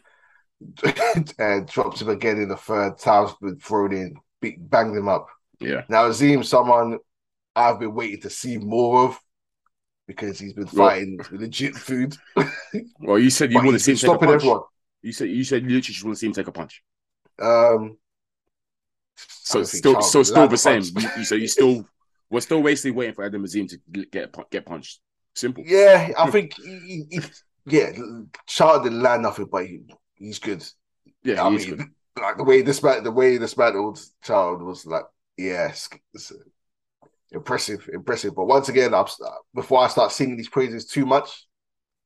and 1.38 1.68
dropped 1.68 2.02
him 2.02 2.10
again 2.10 2.42
in 2.42 2.50
the 2.50 2.58
third. 2.58 2.98
Times 2.98 3.36
been 3.40 3.60
thrown 3.60 3.94
in, 3.94 4.16
beat, 4.42 4.58
banged 4.68 4.98
him 4.98 5.08
up. 5.08 5.28
Yeah. 5.64 5.84
Now 5.90 6.06
Azim, 6.08 6.44
someone 6.44 7.00
I've 7.56 7.80
been 7.80 7.94
waiting 7.96 8.22
to 8.22 8.30
see 8.30 8.58
more 8.58 9.06
of. 9.06 9.20
Because 10.06 10.38
he's 10.38 10.54
been 10.54 10.68
Well- 10.74 10.90
fighting 10.90 11.20
legit 11.32 11.76
food. 11.76 12.16
Well, 13.00 13.18
you 13.20 13.30
said 13.30 13.52
you 13.52 13.58
want 13.64 13.72
to 13.72 13.80
see 13.80 13.92
him 13.92 13.96
been 13.96 14.02
take 14.02 14.04
a 14.04 14.08
stopping 14.12 14.28
punch. 14.30 14.42
everyone. 14.42 14.62
You 15.02 15.12
said 15.14 15.30
you 15.30 15.44
said 15.46 15.62
you 15.64 15.70
literally 15.70 15.82
just 15.82 16.04
want 16.04 16.16
to 16.16 16.20
see 16.20 16.28
him 16.28 16.34
take 16.34 16.48
a 16.48 16.52
punch. 16.52 16.84
Um, 17.42 17.98
So 19.16 19.64
still, 19.64 19.94
Charles 19.94 20.12
so 20.12 20.24
still 20.24 20.48
the 20.48 20.58
same. 20.58 20.82
You, 20.84 21.10
you 21.18 21.24
so 21.24 21.36
you 21.36 21.48
still 21.48 21.86
we're 22.30 22.42
still 22.42 22.62
basically 22.62 22.92
waiting 22.92 23.14
for 23.16 23.24
Adam 23.24 23.44
Azim 23.44 23.68
to 23.68 23.78
get 24.12 24.36
get 24.50 24.66
punched. 24.66 25.00
Simple. 25.36 25.64
Yeah, 25.66 26.12
I 26.18 26.30
think 26.36 26.54
he, 26.56 27.06
he- 27.10 27.20
yeah, 27.66 27.92
Charles 28.46 28.84
didn't 28.84 29.02
land 29.02 29.22
nothing, 29.24 29.46
but 29.50 29.66
he, 29.66 29.82
he's 30.16 30.40
good. 30.40 30.66
Yeah, 31.24 31.44
I 31.46 31.50
mean, 31.50 31.70
good. 31.78 31.86
like 32.22 32.36
the 32.38 32.44
way 32.44 32.62
this 32.62 32.84
man, 32.84 33.04
the 33.06 33.12
way 33.12 33.38
this 33.38 33.54
battled 33.54 34.00
Child 34.22 34.62
was 34.64 34.86
like, 34.86 35.06
yes, 35.38 35.90
impressive, 37.32 37.90
impressive. 37.92 38.36
But 38.36 38.46
once 38.46 38.70
again, 38.70 38.94
I'm, 38.94 39.06
before 39.54 39.82
I 39.84 39.88
start 39.88 40.12
singing 40.12 40.38
these 40.38 40.50
praises 40.50 40.86
too 40.86 41.06
much, 41.06 41.46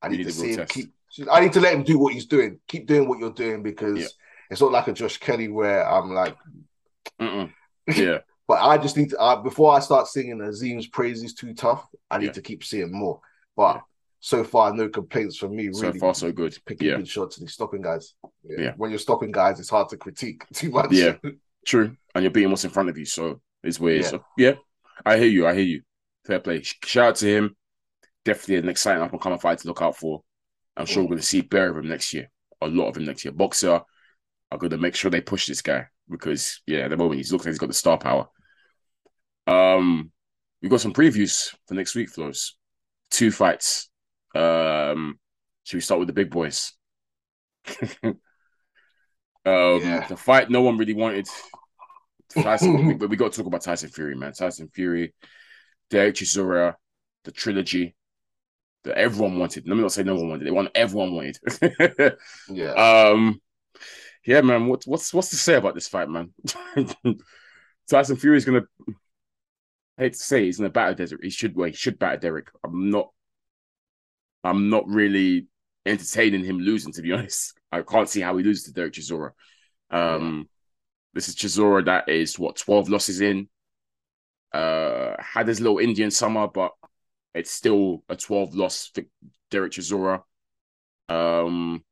I 0.02 0.10
need 0.10 0.18
need 0.20 0.24
to 0.26 0.32
see 0.32 0.52
him 0.52 0.58
test. 0.58 0.72
keep. 0.72 0.94
I 1.32 1.40
need 1.40 1.54
to 1.54 1.60
let 1.62 1.74
him 1.74 1.84
do 1.84 1.98
what 1.98 2.14
he's 2.14 2.26
doing. 2.28 2.60
Keep 2.68 2.86
doing 2.88 3.08
what 3.10 3.18
you're 3.20 3.32
doing 3.32 3.64
because 3.64 3.98
Yeah. 4.00 4.08
it's 4.52 4.62
not 4.62 4.72
like 4.72 4.88
a 4.88 4.94
Josh 4.94 5.18
Kelly 5.18 5.48
where 5.48 5.88
I'm 5.90 6.14
like, 6.14 6.36
Mm-mm. 7.20 7.52
Yeah, 7.96 8.20
but 8.48 8.62
I 8.62 8.78
just 8.78 8.98
need 8.98 9.10
to. 9.12 9.18
Uh, 9.20 9.38
before 9.42 9.74
I 9.74 9.80
start 9.80 10.08
singing 10.08 10.40
Azim's 10.42 10.88
praises 10.88 11.34
too 11.34 11.54
tough, 11.54 11.88
I 12.12 12.18
need 12.20 12.28
Yeah. 12.28 12.32
to 12.34 12.42
keep 12.42 12.64
seeing 12.64 12.92
more. 12.92 13.22
But 13.56 13.78
Yeah. 13.78 13.82
so 14.20 14.44
far, 14.44 14.74
no 14.74 14.90
complaints 14.90 15.38
from 15.38 15.56
me. 15.56 15.72
so 15.74 15.92
far 15.94 16.14
so 16.14 16.32
good. 16.32 16.56
picking 16.66 16.90
good 16.98 17.08
shots 17.08 17.38
and 17.38 17.46
he's 17.48 17.54
stopping 17.54 17.82
guys. 17.82 18.14
Yeah. 18.44 18.62
Yeah. 18.62 18.74
When 18.78 18.92
you're 18.92 19.00
stopping 19.00 19.32
guys, 19.32 19.60
it's 19.60 19.70
hard 19.70 19.90
to 19.90 19.98
critique 19.98 20.44
too 20.54 20.70
much. 20.70 20.92
Yeah. 20.92 21.16
True. 21.66 21.96
And 22.14 22.24
you're 22.24 22.32
beating 22.32 22.50
what's 22.50 22.64
in 22.64 22.72
front 22.72 22.90
of 22.90 22.98
you, 22.98 23.06
so 23.06 23.42
it's 23.64 23.80
weird. 23.80 24.04
Yeah. 24.04 24.10
So 24.10 24.26
yeah, 24.38 24.54
I 25.06 25.18
hear 25.18 25.28
you. 25.28 25.48
I 25.48 25.54
hear 25.54 25.64
you. 25.64 25.82
Fair 26.26 26.40
play. 26.40 26.64
Shout 26.84 27.08
out 27.08 27.16
to 27.18 27.28
him. 27.28 27.56
Definitely 28.26 28.58
an 28.58 28.70
exciting 28.70 29.04
up 29.04 29.12
and 29.12 29.22
coming 29.22 29.40
fight 29.40 29.60
to 29.60 29.68
look 29.68 29.82
out 29.82 29.98
for. 29.98 30.24
I'm 30.76 30.86
sure 30.86 31.04
we're 31.04 31.10
going 31.10 31.20
to 31.20 31.26
see 31.26 31.42
better 31.42 31.72
of 31.72 31.78
him 31.78 31.90
next 31.90 32.14
year. 32.14 32.30
A 32.62 32.68
lot 32.68 32.90
of 32.90 32.98
him 32.98 33.06
next 33.06 33.24
year. 33.24 33.34
Boxxer 33.34 33.84
are 34.52 34.58
going 34.58 34.72
to 34.72 34.78
make 34.78 34.96
sure 34.96 35.10
they 35.10 35.22
push 35.22 35.48
this 35.48 35.62
guy 35.62 35.88
because 36.10 36.62
yeah, 36.68 36.80
at 36.80 36.90
the 36.90 36.98
moment 36.98 37.22
he 37.22 37.32
looks 37.32 37.46
like 37.46 37.52
he's 37.52 37.60
got 37.60 37.68
the 37.68 37.74
star 37.74 37.98
power. 37.98 38.28
Um, 39.46 40.12
we've 40.62 40.72
got 40.72 40.82
some 40.82 40.94
previews 40.94 41.56
for 41.68 41.74
next 41.74 41.96
week, 41.96 42.10
flows. 42.10 42.56
Two 43.10 43.32
fights. 43.32 43.90
Um, 44.36 45.20
should 45.64 45.78
we 45.78 45.82
start 45.82 46.00
with 46.00 46.08
the 46.08 46.14
big 46.14 46.30
boys? 46.30 46.74
um, 49.48 49.82
Yeah. 49.82 50.08
the 50.08 50.18
fight 50.18 50.50
no 50.50 50.62
one 50.62 50.78
really 50.78 50.94
wanted. 50.94 51.28
Tyson, 52.30 52.98
but 53.00 53.10
we 53.10 53.16
got 53.18 53.32
to 53.32 53.38
talk 53.38 53.48
about 53.48 53.62
Tyson 53.62 53.90
Fury, 53.90 54.16
man. 54.16 54.34
Tyson 54.34 54.70
Fury, 54.74 55.14
Derek 55.90 56.16
Chisora, 56.16 56.76
the 57.24 57.32
trilogy 57.32 57.96
that 58.84 58.98
everyone 58.98 59.40
wanted. 59.40 59.68
Let 59.68 59.76
me 59.76 59.82
not 59.82 59.92
say 59.92 60.04
no 60.04 60.16
one 60.16 60.30
wanted. 60.30 60.46
They 60.48 60.52
want 60.52 60.70
everyone 60.76 61.14
wanted. 61.14 61.38
Yeah. 62.50 62.72
um, 63.12 63.42
yeah, 64.26 64.42
man. 64.42 64.68
What, 64.68 64.84
what's 64.86 65.14
what's 65.14 65.30
to 65.30 65.36
say 65.38 65.56
about 65.56 65.76
this 65.76 65.88
fight, 65.88 66.10
man? 66.10 66.34
Tyson 67.90 68.18
Fury 68.18 68.38
is 68.38 68.46
gonna 68.46 68.64
I 69.98 70.04
hate 70.04 70.14
to 70.14 70.20
say 70.20 70.46
he's 70.46 70.60
in 70.60 70.66
a 70.66 70.70
battle 70.70 70.96
desert. 70.96 71.22
He 71.24 71.30
should 71.30 71.56
well, 71.56 71.68
he 71.70 71.74
should 71.76 71.98
batter 71.98 72.18
Derek. 72.18 72.50
I'm 72.64 72.90
not 72.90 73.10
I'm 74.44 74.70
not 74.70 74.88
really 74.88 75.48
entertaining 75.86 76.44
him 76.44 76.60
losing, 76.60 76.94
to 76.94 77.02
be 77.02 77.12
honest. 77.14 77.57
I 77.72 77.82
can't 77.82 78.10
see 78.10 78.22
how 78.22 78.38
he 78.38 78.44
loses 78.44 78.66
to 78.66 78.74
Derek 78.74 78.94
Chisora. 78.94 79.32
Um 79.90 80.50
this 81.14 81.30
is 81.30 81.36
Chisora 81.36 81.86
that 81.86 82.10
is 82.10 82.38
what 82.38 82.58
12 82.58 82.90
losses 82.90 83.22
in. 83.22 83.50
Uh 84.54 85.16
had 85.20 85.48
his 85.48 85.62
little 85.62 85.80
Indian 85.80 86.12
summer, 86.12 86.48
but 86.48 86.72
it's 87.34 87.52
still 87.52 88.04
a 88.10 88.16
12 88.16 88.56
loss 88.56 88.92
for 88.94 89.04
Derek 89.52 89.74
Chisora. 89.74 90.24
Um 91.10 91.84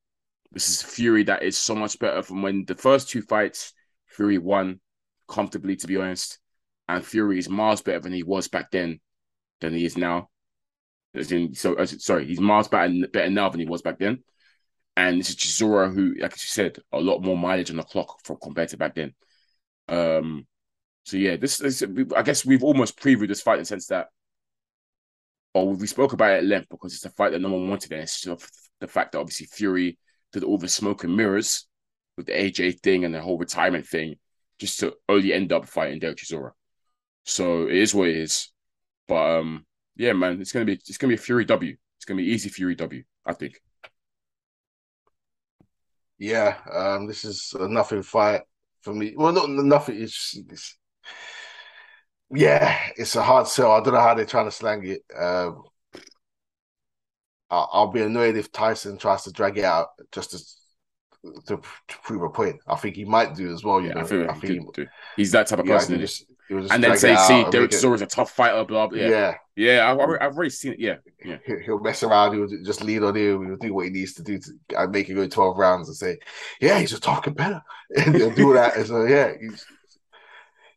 this 0.52 0.70
is 0.70 0.82
Fury 0.82 1.24
that 1.24 1.44
is 1.44 1.58
so 1.58 1.76
much 1.76 2.00
better 2.00 2.24
from 2.24 2.42
when 2.42 2.64
the 2.66 2.76
first 2.76 3.10
two 3.10 3.22
fights, 3.22 3.74
Fury 4.08 4.38
won 4.38 4.80
comfortably, 5.28 5.76
to 5.76 5.88
be 5.88 5.98
honest. 5.98 6.40
And 6.88 7.06
Fury 7.06 7.40
is 7.40 7.50
miles 7.50 7.82
better 7.82 8.00
than 8.00 8.14
he 8.14 8.24
was 8.24 8.48
back 8.48 8.72
then 8.72 9.00
than 9.60 9.74
he 9.74 9.86
is 9.86 9.98
now. 9.98 10.30
As 11.14 11.32
in, 11.32 11.54
so 11.56 11.84
sorry, 11.86 12.26
he's 12.26 12.40
miles 12.40 12.68
better, 12.68 12.94
better 13.12 13.30
now 13.30 13.50
than 13.50 13.60
he 13.60 13.66
was 13.66 13.82
back 13.82 14.00
then. 14.00 14.24
And 14.98 15.20
this 15.20 15.30
is 15.30 15.36
Chisora, 15.36 15.94
who, 15.94 16.16
like 16.20 16.32
you 16.32 16.38
said, 16.38 16.78
a 16.92 17.00
lot 17.00 17.22
more 17.22 17.38
mileage 17.38 17.70
on 17.70 17.78
the 17.78 17.84
clock 17.84 18.20
from 18.24 18.38
compared 18.42 18.70
to 18.70 18.78
back 18.78 18.96
then. 18.96 19.14
Um, 19.90 20.48
so 21.04 21.18
yeah, 21.18 21.36
this 21.36 21.60
is 21.60 21.84
I 22.16 22.24
guess 22.24 22.46
we've 22.46 22.64
almost 22.64 23.00
previewed 23.00 23.28
this 23.28 23.42
fight 23.42 23.56
in 23.56 23.62
the 23.62 23.66
sense 23.66 23.88
that, 23.88 24.08
or 25.54 25.74
we 25.74 25.88
spoke 25.88 26.14
about 26.14 26.32
it 26.32 26.38
at 26.38 26.46
length 26.46 26.70
because 26.70 26.94
it's 26.94 27.06
a 27.06 27.10
fight 27.10 27.32
that 27.32 27.42
no 27.42 27.52
one 27.52 27.70
wanted, 27.70 27.92
and 27.92 28.02
it's 28.02 28.26
the 28.80 28.88
fact 28.88 29.12
that 29.12 29.20
obviously 29.20 29.48
Fury 29.48 29.98
did 30.32 30.44
all 30.44 30.58
the 30.58 30.68
smoke 30.68 31.04
and 31.04 31.16
mirrors 31.16 31.68
with 32.18 32.26
the 32.26 32.34
AJ 32.34 32.80
thing 32.82 33.06
and 33.06 33.14
the 33.14 33.22
whole 33.22 33.38
retirement 33.38 33.86
thing, 33.86 34.16
just 34.60 34.80
to 34.80 34.96
only 35.08 35.34
end 35.34 35.54
up 35.54 35.66
fighting 35.66 36.00
Derek. 36.00 36.20
So 37.24 37.68
it 37.68 37.76
is 37.76 37.94
what 37.94 38.10
it 38.10 38.18
is. 38.18 38.52
But 39.08 39.40
um, 39.40 39.66
yeah, 39.96 40.14
man, 40.14 40.42
it's 40.42 40.52
gonna 40.52 40.66
be 40.66 40.74
it's 40.74 40.98
gonna 40.98 41.12
be 41.12 41.16
a 41.16 41.18
Fury 41.18 41.46
W. 41.46 41.76
It's 41.98 42.06
gonna 42.06 42.22
be 42.22 42.30
easy 42.30 42.50
Fury 42.50 42.76
W. 42.76 43.04
I 43.26 43.34
think. 43.34 43.62
Yeah, 46.18 46.58
um, 46.72 47.08
this 47.08 47.26
is 47.26 47.54
a 47.60 47.68
nothing 47.68 48.04
fight 48.04 48.42
for 48.82 48.94
me. 48.94 49.14
Well, 49.18 49.34
not 49.34 49.50
nothing. 49.50 50.02
It's, 50.02 50.38
it's 50.50 50.78
yeah, 52.32 52.78
it's 52.98 53.16
a 53.16 53.24
hard 53.24 53.48
sell. 53.48 53.72
I 53.72 53.82
don't 53.82 53.94
know 53.94 54.00
how 54.00 54.14
they're 54.16 54.26
trying 54.26 54.46
to 54.46 54.52
slang 54.52 54.86
it. 54.86 55.02
Um, 55.18 55.64
I'll, 57.50 57.70
I'll 57.72 57.88
be 57.92 58.02
annoyed 58.02 58.36
if 58.38 58.52
Tyson 58.52 58.98
tries 58.98 59.24
to 59.24 59.32
drag 59.32 59.58
it 59.58 59.66
out 59.66 59.90
just 60.12 60.32
to 60.32 60.40
to, 61.48 61.58
to 61.58 61.98
prove 62.04 62.22
a 62.24 62.30
point. 62.30 62.58
I 62.68 62.76
think 62.76 62.96
he 62.96 63.06
might 63.06 63.36
do 63.36 63.54
as 63.54 63.64
well. 63.64 63.82
You 63.82 63.92
Yeah, 63.94 63.94
know, 63.94 64.02
I 64.02 64.04
feel 64.04 64.30
I 64.30 64.34
he 64.34 64.42
think 64.42 64.60
could 64.60 64.72
do. 64.74 64.88
He's 65.16 65.32
that 65.32 65.48
type 65.48 65.60
of 65.60 65.66
person. 65.66 65.96
he'll 65.96 66.00
innit? 66.00 66.08
just, 66.08 66.26
he'll 66.28 66.28
just 66.28 66.35
and 66.50 66.84
then 66.84 66.98
say, 66.98 67.16
see, 67.16 67.44
Derek 67.50 67.72
make 67.72 67.74
is 67.74 68.02
a 68.02 68.06
tough 68.06 68.32
fighter, 68.32 68.64
blah 68.66 68.88
blah. 68.88 68.98
Yeah, 69.00 69.10
yeah. 69.10 69.34
yeah, 69.56 69.92
I've, 69.92 69.98
already- 69.98 70.24
I've 70.24 70.36
already 70.36 70.50
seen 70.52 70.74
it. 70.74 70.80
Yeah, 70.80 70.96
yeah. 71.24 71.38
He'll, 71.66 71.80
mess 71.80 72.04
around. 72.04 72.36
He'll 72.36 72.64
just 72.64 72.84
lean 72.84 73.04
on 73.04 73.16
him. 73.16 73.46
He'll 73.46 73.58
do 73.58 73.74
what 73.74 73.86
he 73.86 73.92
needs 73.92 74.14
to 74.16 74.24
do 74.24 74.40
to 74.40 74.88
make 74.88 75.10
it 75.10 75.16
go 75.16 75.28
twelve 75.28 75.58
rounds 75.58 75.88
and 75.88 75.98
say, 75.98 76.18
"Yeah, 76.62 76.80
he's 76.80 76.94
a 76.94 77.00
tough 77.00 77.24
competitor," 77.24 77.62
and 77.96 78.16
he'll 78.16 78.32
do 78.34 78.54
that. 78.54 78.76
And 78.78 78.86
so, 78.86 79.06
yeah, 79.06 79.34
he's, 79.40 79.66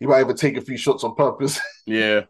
he 0.01 0.07
might 0.07 0.21
even 0.21 0.37
take 0.37 0.57
a 0.57 0.61
few 0.63 0.77
shots 0.77 1.05
on 1.05 1.15
purpose. 1.15 1.61
Yeah, 1.87 2.23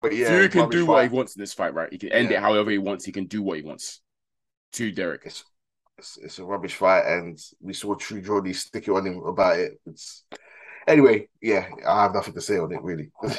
but 0.00 0.14
yeah, 0.14 0.28
Fury 0.28 0.48
can 0.48 0.68
do 0.68 0.86
what 0.86 1.02
he 1.02 1.08
wants 1.08 1.34
in 1.36 1.40
this 1.40 1.52
fight, 1.52 1.74
right? 1.74 1.90
He 1.90 1.98
can 1.98 2.12
end 2.12 2.30
Yeah. 2.30 2.38
it 2.38 2.40
however 2.42 2.70
he 2.70 2.78
wants. 2.78 3.04
He 3.04 3.12
can 3.12 3.26
do 3.26 3.42
what 3.42 3.58
he 3.58 3.64
wants 3.64 4.00
to 4.72 4.92
Derek. 4.92 5.22
It's, 5.26 5.44
it's 5.98 6.16
it's 6.18 6.38
a 6.38 6.44
rubbish 6.44 6.74
fight, 6.76 7.04
and 7.06 7.38
we 7.60 7.72
saw 7.72 7.94
True 7.94 8.20
Jordy 8.20 8.52
stick 8.52 8.86
it 8.88 8.92
on 8.92 9.06
him 9.06 9.18
about 9.24 9.58
it. 9.58 9.80
It's 9.86 10.24
anyway, 10.86 11.28
yeah, 11.40 11.66
I 11.86 12.02
have 12.02 12.14
nothing 12.14 12.34
to 12.34 12.40
say 12.40 12.58
on 12.58 12.72
it 12.72 12.82
really. 12.82 13.10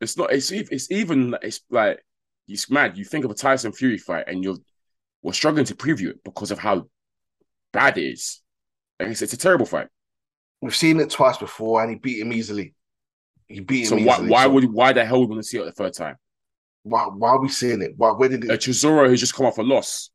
It's 0.00 0.18
not. 0.18 0.32
It's 0.32 0.50
it's 0.50 0.90
even. 0.90 1.34
It's 1.40 1.60
like 1.70 2.04
it's 2.46 2.68
mad. 2.68 2.98
You 2.98 3.04
think 3.04 3.24
of 3.24 3.30
a 3.30 3.34
Tyson 3.34 3.72
Fury 3.72 3.96
fight, 3.96 4.24
and 4.26 4.44
you're 4.44 4.56
we're 5.22 5.32
struggling 5.32 5.64
to 5.66 5.74
preview 5.74 6.10
it 6.10 6.22
because 6.24 6.50
of 6.50 6.58
how 6.58 6.88
bad 7.72 7.96
it 7.96 8.02
is. 8.02 8.42
Like 9.00 9.10
it's, 9.10 9.22
it's 9.22 9.32
a 9.32 9.38
terrible 9.38 9.64
fight. 9.64 9.86
We've 10.60 10.76
seen 10.76 11.00
it 11.00 11.08
twice 11.08 11.38
before, 11.38 11.80
and 11.80 11.90
he 11.90 11.96
beat 11.96 12.20
him 12.20 12.34
easily. 12.34 12.74
He 13.46 13.60
beat 13.60 13.90
him 13.90 14.04
why 14.04 14.14
easily. 14.14 14.28
why 14.28 14.42
so 14.42 14.50
would 14.50 14.72
why 14.72 14.92
the 14.92 15.04
hell 15.04 15.20
would 15.20 15.30
we 15.30 15.36
want 15.36 15.44
to 15.44 15.48
see 15.48 15.58
it 15.58 15.64
the 15.64 15.72
third 15.72 15.94
time? 15.94 16.16
why 16.84 17.04
why 17.04 17.30
are 17.30 17.40
we 17.40 17.48
seeing 17.48 17.82
it? 17.82 17.94
Why 17.96 18.10
where 18.10 18.28
did 18.28 18.44
A 18.44 18.46
it? 18.46 18.50
Uh, 18.52 18.56
Chisora 18.56 19.08
who's 19.08 19.20
just 19.20 19.34
come 19.34 19.46
off 19.46 19.58
a 19.58 19.62
loss 19.62 20.10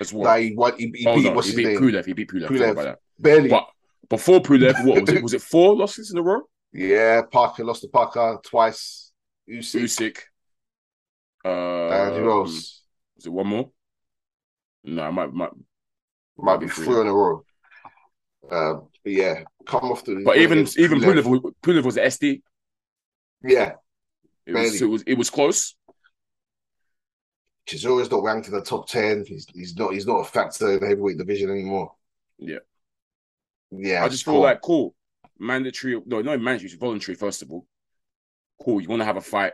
as 0.00 0.12
well. 0.12 0.24
Like 0.24 0.42
he, 0.42 0.54
what, 0.54 0.78
he, 0.78 0.92
he 0.94 1.04
Hold 1.04 1.22
beat 1.22 1.34
what's 1.34 1.48
he 1.48 1.56
beat? 1.56 1.78
Pulev. 1.78 2.04
He 2.04 2.12
beat 2.12 2.28
Pulev. 2.28 2.48
Pulev. 2.48 2.58
Forgot 2.58 2.70
about 2.70 2.84
that. 2.84 2.98
Barely. 3.18 3.48
But 3.48 3.68
before 4.08 4.40
Pulev, 4.40 4.84
what 4.84 5.00
was 5.02 5.10
it? 5.10 5.22
Was 5.22 5.34
it 5.34 5.42
four 5.42 5.76
losses 5.76 6.10
in 6.10 6.18
a 6.18 6.22
row? 6.22 6.42
Yeah, 6.72 7.22
Parker 7.22 7.64
lost 7.64 7.82
to 7.82 7.88
Parker 7.88 8.38
twice. 8.44 9.12
Usyk, 9.48 9.82
Usyk. 9.82 10.18
Uh, 11.44 11.88
and 11.88 12.16
who 12.16 12.30
else? 12.30 12.82
Was 13.16 13.26
it 13.26 13.32
one 13.32 13.46
more? 13.46 13.70
No, 14.84 15.02
I 15.02 15.10
might, 15.10 15.32
might. 15.32 15.50
Might 16.36 16.60
be 16.60 16.68
three. 16.68 16.84
three 16.84 17.00
in 17.00 17.06
a 17.06 17.12
row. 17.12 17.44
Um, 18.50 18.88
but 19.02 19.12
yeah, 19.12 19.42
come 19.66 19.90
off 19.90 20.04
the. 20.04 20.22
But 20.24 20.38
even 20.38 20.66
even 20.78 21.00
Pulev. 21.00 21.52
Pulev, 21.62 21.84
was- 21.84 21.96
was 21.96 21.96
SD. 21.96 22.42
Yeah, 23.42 23.74
It 24.46 24.52
was, 24.52 24.82
it 24.82 24.86
was 24.86 25.02
it 25.02 25.14
was 25.14 25.30
close. 25.30 25.74
Chisora's 27.68 28.10
not 28.10 28.22
ranked 28.24 28.48
in 28.48 28.54
the 28.54 28.62
top 28.62 28.88
ten. 28.88 29.24
He's 29.26 29.46
he's 29.54 29.76
not 29.76 29.92
he's 29.92 30.06
not 30.06 30.20
a 30.20 30.24
factor 30.24 30.72
in 30.72 30.80
the 30.80 30.86
heavyweight 30.86 31.18
division 31.18 31.50
anymore. 31.50 31.92
Yeah. 32.38 32.58
Yeah, 33.70 34.04
I 34.04 34.08
just 34.08 34.24
feel 34.24 34.34
cool. 34.34 34.42
like 34.42 34.60
cool, 34.62 34.94
mandatory. 35.38 36.00
No, 36.06 36.22
not 36.22 36.40
mandatory. 36.40 36.70
It's 36.70 36.74
voluntary. 36.74 37.16
First 37.16 37.42
of 37.42 37.50
all, 37.50 37.66
cool. 38.62 38.80
You 38.80 38.88
want 38.88 39.00
to 39.00 39.06
have 39.06 39.16
a 39.16 39.22
fight. 39.22 39.52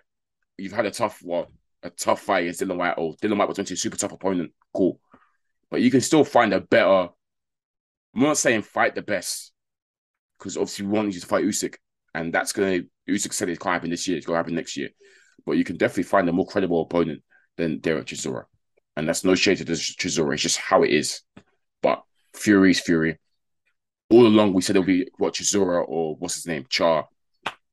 You've 0.57 0.73
had 0.73 0.87
a 0.87 0.91
tough 0.91 1.21
well, 1.25 1.49
a 1.83 1.91
tough 1.91 2.21
fight 2.21 2.41
against 2.41 2.61
Dillian 2.61 2.77
Whyte. 2.77 2.95
Or 2.97 3.15
Dillian 3.17 3.39
Whyte 3.39 3.49
was 3.49 3.59
onto 3.59 3.75
a 3.75 3.77
super 3.77 3.97
tough 3.97 4.12
opponent. 4.12 4.53
Cool, 4.73 5.01
but 5.71 5.81
you 5.81 5.91
can 5.91 6.01
still 6.01 6.25
find 6.25 6.53
a 6.53 6.61
better. 6.61 7.09
I'm 8.15 8.23
not 8.23 8.39
saying 8.39 8.62
fight 8.62 8.95
the 8.95 9.03
best, 9.03 9.53
because 10.39 10.57
obviously 10.57 10.87
we 10.87 10.93
want 10.93 11.12
you 11.12 11.21
to 11.21 11.27
fight 11.27 11.45
Usyk, 11.45 11.75
and 12.15 12.33
that's 12.33 12.53
gonna. 12.53 12.83
Usyk 13.09 13.33
said 13.33 13.49
it 13.49 13.59
can't 13.59 13.75
happen 13.75 13.91
this 13.91 14.07
year. 14.07 14.17
It's 14.17 14.27
gonna 14.27 14.39
happen 14.39 14.55
next 14.55 14.77
year, 14.77 14.91
but 15.45 15.53
you 15.57 15.65
can 15.65 15.77
definitely 15.77 16.05
find 16.05 16.29
a 16.29 16.33
more 16.33 16.47
credible 16.47 16.83
opponent 16.83 17.23
than 17.57 17.81
Derek 17.81 18.07
Chisora, 18.07 18.45
and 18.97 19.09
that's 19.09 19.25
no 19.25 19.35
shade 19.35 19.59
to 19.59 19.65
Chisora. 19.65 20.35
It's 20.35 20.43
just 20.43 20.59
how 20.59 20.85
it 20.85 20.91
is. 20.91 21.23
But 21.83 22.05
Fury's 22.33 22.79
Fury. 22.79 23.19
All 24.11 24.26
along, 24.26 24.52
we 24.52 24.62
said 24.62 24.76
it'll 24.76 24.86
be 24.86 25.09
what 25.18 25.34
Chisora 25.34 25.84
or 25.86 26.16
what's 26.16 26.34
his 26.34 26.46
name, 26.46 26.64
Charr. 26.64 27.07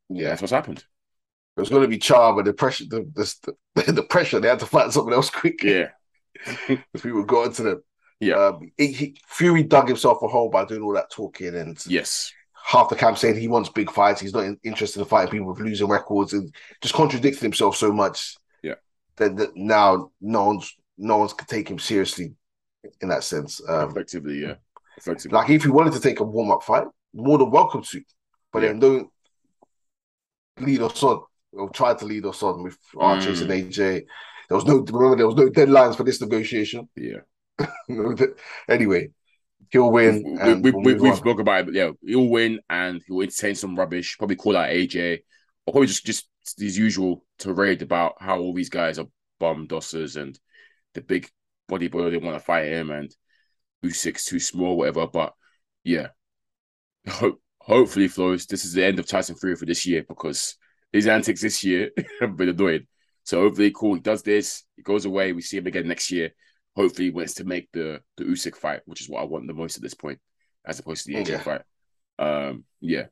Yeah, 0.09 0.29
that's 0.29 0.41
what's 0.41 0.51
happened. 0.51 0.84
it 1.57 1.59
was 1.59 1.69
going 1.69 1.84
to 1.84 1.88
be 1.88 1.97
Charr, 1.99 2.36
but 2.36 2.45
the 2.45 2.53
pressure, 2.53 2.86
the, 2.89 3.01
the 3.75 3.91
the 3.91 4.03
pressure, 4.09 4.39
they 4.39 4.47
had 4.47 4.59
to 4.59 4.65
find 4.65 4.91
something 4.91 5.13
else 5.13 5.29
quick. 5.29 5.63
Yeah, 5.63 5.89
if 6.67 7.03
people 7.03 7.23
got 7.23 7.47
into 7.47 7.63
them. 7.63 7.84
Yeah. 8.19 8.36
Um, 8.36 8.71
he, 8.77 8.88
he- 8.91 9.17
Fury 9.27 9.63
dug 9.63 9.88
himself 9.88 10.19
a 10.21 10.27
hole 10.27 10.49
by 10.49 10.65
doing 10.65 10.82
all 10.84 10.93
that 10.93 11.09
talking 11.11 11.55
and 11.55 11.84
yes, 11.88 12.32
half 12.53 12.88
the 12.89 12.95
camp 12.95 13.17
saying 13.17 13.36
he 13.38 13.47
wants 13.47 13.69
big 13.69 13.89
fights. 13.91 14.21
He's 14.21 14.34
not 14.34 14.43
in- 14.45 14.59
interested 14.63 14.99
in 14.99 15.05
fighting 15.07 15.32
people 15.32 15.47
with 15.47 15.59
losing 15.59 15.88
records 15.88 16.34
and 16.34 16.53
just 16.82 16.93
contradicted 16.93 17.41
himself 17.41 17.75
so 17.75 17.91
much. 17.91 18.36
Yeah. 18.61 18.75
That, 19.17 19.38
that 19.38 19.55
now 19.55 20.11
no 20.21 20.45
one's 20.45 20.75
no 20.97 21.17
one's 21.17 21.34
can 21.34 21.47
take 21.47 21.67
him 21.69 21.79
seriously 21.79 22.34
in 23.01 23.09
that 23.09 23.23
sense. 23.23 23.59
Um, 23.67 23.89
effectively, 23.89 24.41
yeah, 24.41 24.55
effectively. 25.02 25.36
like 25.38 25.49
if 25.49 25.64
he 25.64 25.70
wanted 25.70 25.93
to 25.93 25.99
take 25.99 26.20
a 26.20 26.24
warm 26.24 26.52
up 26.52 26.64
fight, 26.64 26.86
more 27.14 27.38
than 27.38 27.52
welcome 27.52 27.84
to, 27.84 28.02
but 28.54 28.62
then 28.62 28.80
don't 28.80 29.10
lead 30.60 30.82
us 30.82 31.02
on 31.04 31.22
or 31.54 31.70
try 31.72 31.93
to 31.93 32.06
lead 32.06 32.26
us 32.26 32.41
on 32.43 32.64
with 32.64 32.78
Archers 32.97 33.41
Mm. 33.41 33.49
and 33.49 33.52
AJ. 33.74 34.04
There 34.47 34.56
was 34.56 34.66
no 34.66 34.78
remember 34.80 35.16
there 35.18 35.28
was 35.28 35.36
no 35.36 35.49
deadlines 35.49 35.95
for 35.95 36.04
this 36.04 36.22
negotiation. 36.22 36.88
yeah, 36.95 37.20
anyway, 38.70 39.10
he'll 39.72 39.91
win. 39.91 40.62
we, 40.62 40.72
we, 40.72 40.93
we, 40.95 41.10
on. 41.10 41.16
spoken 41.16 41.41
about 41.41 41.62
it. 41.62 41.66
But 41.68 41.76
yeah, 41.76 41.91
he'll 42.06 42.28
win 42.30 42.60
and 42.70 43.02
he'll 43.08 43.22
entertain 43.22 43.56
some 43.56 43.76
rubbish. 43.78 44.18
Probably 44.18 44.36
call 44.36 44.58
out 44.58 44.70
AJ, 44.70 45.20
or 45.66 45.74
probably 45.74 45.88
just 45.88 46.06
just 46.06 46.28
his 46.58 46.78
usual 46.78 47.24
to 47.39 47.54
tirade 47.54 47.82
about 47.82 48.16
how 48.20 48.39
all 48.39 48.54
these 48.54 48.70
guys 48.70 48.99
are 48.99 49.06
bum 49.39 49.68
dossers 49.68 50.20
and 50.22 50.38
the 50.93 51.02
big 51.02 51.30
bodybuilder 51.70 52.12
they 52.12 52.18
want 52.18 52.36
to 52.38 52.43
fight 52.43 52.66
him 52.66 52.91
and 52.91 53.16
Usyk's 53.86 54.25
too 54.25 54.39
small, 54.39 54.77
whatever. 54.77 55.07
But 55.07 55.34
yeah, 55.84 56.07
Ho- 57.07 57.39
hopefully, 57.59 58.07
Flows, 58.07 58.45
this 58.45 58.65
is 58.65 58.73
the 58.73 58.86
end 58.86 58.99
of 58.99 59.07
Tyson 59.07 59.36
Fury 59.36 59.55
for 59.55 59.65
this 59.65 59.86
year 59.86 60.03
because 60.07 60.55
his 60.91 61.07
antics 61.07 61.41
this 61.41 61.63
year 61.63 61.89
have 62.19 62.36
been 62.38 62.49
annoying. 62.49 62.88
So 63.23 63.41
hopefully, 63.41 63.71
cool. 63.75 63.95
He 63.95 64.01
does 64.01 64.23
this. 64.23 64.63
He 64.75 64.82
goes 64.84 65.05
away. 65.05 65.32
We 65.34 65.41
see 65.41 65.57
him 65.57 65.67
again 65.67 65.88
next 65.88 66.11
year. 66.11 66.32
Hopefully, 66.75 67.05
he 67.05 67.11
wants 67.11 67.36
to 67.36 67.43
make 67.43 67.69
the 67.71 68.01
the 68.17 68.23
Usyk 68.23 68.55
fight, 68.55 68.82
which 68.86 69.01
is 69.01 69.09
what 69.09 69.21
I 69.21 69.25
want 69.25 69.47
the 69.47 69.53
most 69.53 69.77
at 69.77 69.84
this 69.84 69.93
point, 69.93 70.19
as 70.65 70.79
opposed 70.79 71.05
to 71.05 71.11
the 71.11 71.19
AJ 71.19 71.29
Yeah. 71.29 71.39
fight. 71.39 71.61
Um, 72.19 72.63
yeah, 72.82 73.05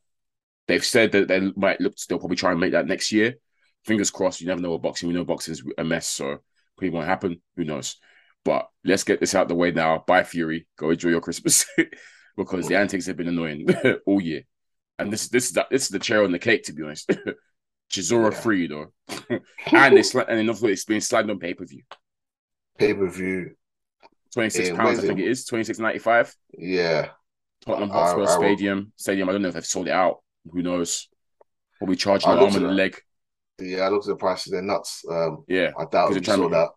they've 0.67 0.85
said 0.85 1.11
that 1.13 1.27
they 1.27 1.39
might 1.55 1.81
look. 1.81 1.95
They'll 2.07 2.19
probably 2.19 2.37
try 2.37 2.51
and 2.51 2.59
make 2.59 2.71
that 2.73 2.87
next 2.87 3.11
year. 3.11 3.35
Fingers 3.85 4.11
crossed. 4.11 4.41
You 4.41 4.47
never 4.47 4.61
know 4.61 4.71
what 4.71 4.81
boxing. 4.81 5.07
We 5.09 5.15
know 5.15 5.25
boxing's 5.25 5.63
a 5.77 5.83
mess, 5.83 6.07
so 6.07 6.39
probably 6.77 6.89
won't 6.91 7.07
happen. 7.07 7.41
Who 7.55 7.63
knows? 7.65 7.97
But 8.45 8.69
let's 8.83 9.03
get 9.03 9.19
this 9.19 9.35
out 9.35 9.47
the 9.47 9.55
way 9.55 9.71
now. 9.71 10.03
Bye, 10.07 10.23
Fury. 10.23 10.67
Go 10.77 10.89
enjoy 10.91 11.09
your 11.09 11.21
Christmas 11.21 11.65
because 12.37 12.67
the 12.67 12.75
antics 12.77 13.05
have 13.07 13.17
been 13.17 13.27
annoying 13.27 13.67
all 14.05 14.21
year. 14.21 14.43
And 14.97 15.11
this 15.11 15.27
this 15.29 15.47
is 15.47 15.51
the, 15.53 15.67
this 15.69 15.83
is 15.83 15.89
the 15.89 15.99
chair 15.99 16.23
on 16.23 16.31
the 16.31 16.39
cake, 16.39 16.63
to 16.63 16.73
be 16.73 16.83
honest. 16.83 17.09
Chisora 17.91 18.31
Yeah. 18.31 18.39
free 18.39 18.67
though, 18.67 18.93
and 19.29 19.97
it's 19.97 20.13
and 20.13 20.39
enough 20.39 20.63
it's 20.63 20.85
been 20.85 21.01
sliding 21.01 21.31
on 21.31 21.39
pay 21.39 21.53
per 21.55 21.65
view. 21.65 21.83
Pay 22.77 22.93
per 22.93 23.09
view. 23.09 23.51
Twenty 24.33 24.49
six 24.51 24.69
pounds, 24.69 24.99
I 24.99 25.07
think 25.07 25.19
it? 25.19 25.27
is 25.27 25.45
twenty 25.45 25.63
six 25.63 25.79
ninety 25.79 25.99
five. 25.99 26.33
Yeah. 26.57 27.09
Tottenham 27.65 27.89
Hotspur 27.89 28.17
I 28.19 28.21
will- 28.21 28.27
Stadium. 28.27 28.91
Stadium. 28.95 29.27
I 29.27 29.31
don't 29.31 29.41
know 29.41 29.47
if 29.47 29.53
they've 29.55 29.65
sold 29.65 29.87
it 29.87 29.93
out. 29.93 30.17
Who 30.51 30.61
knows? 30.61 31.09
Probably 31.79 31.95
charging 31.95 32.29
I 32.29 32.33
an 32.33 32.39
arm 32.39 32.55
and 32.55 32.65
a 32.65 32.71
leg. 32.71 33.01
Yeah, 33.59 33.81
I 33.81 33.89
looked 33.89 34.05
at 34.05 34.09
the 34.11 34.15
prices, 34.17 34.51
they're 34.51 34.61
nuts. 34.61 35.03
Um 35.09 35.43
Yeah. 35.47 35.71
I 35.77 35.85
doubt 35.85 36.09
we 36.09 36.19
they're 36.19 36.35
saw 36.35 36.47
that. 36.49 36.69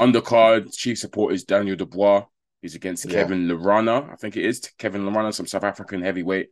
Undercard 0.00 0.76
chief 0.76 0.98
support 0.98 1.34
is 1.34 1.44
Daniel 1.44 1.76
Dubois. 1.76 2.24
He's 2.62 2.74
against 2.74 3.04
Yeah. 3.04 3.22
Kevin 3.22 3.46
Lerena. 3.48 4.10
I 4.10 4.16
think 4.16 4.36
it 4.36 4.44
is 4.44 4.60
Kevin 4.78 5.02
Lerena, 5.02 5.32
some 5.32 5.46
South 5.46 5.64
African 5.64 6.02
heavyweight. 6.02 6.48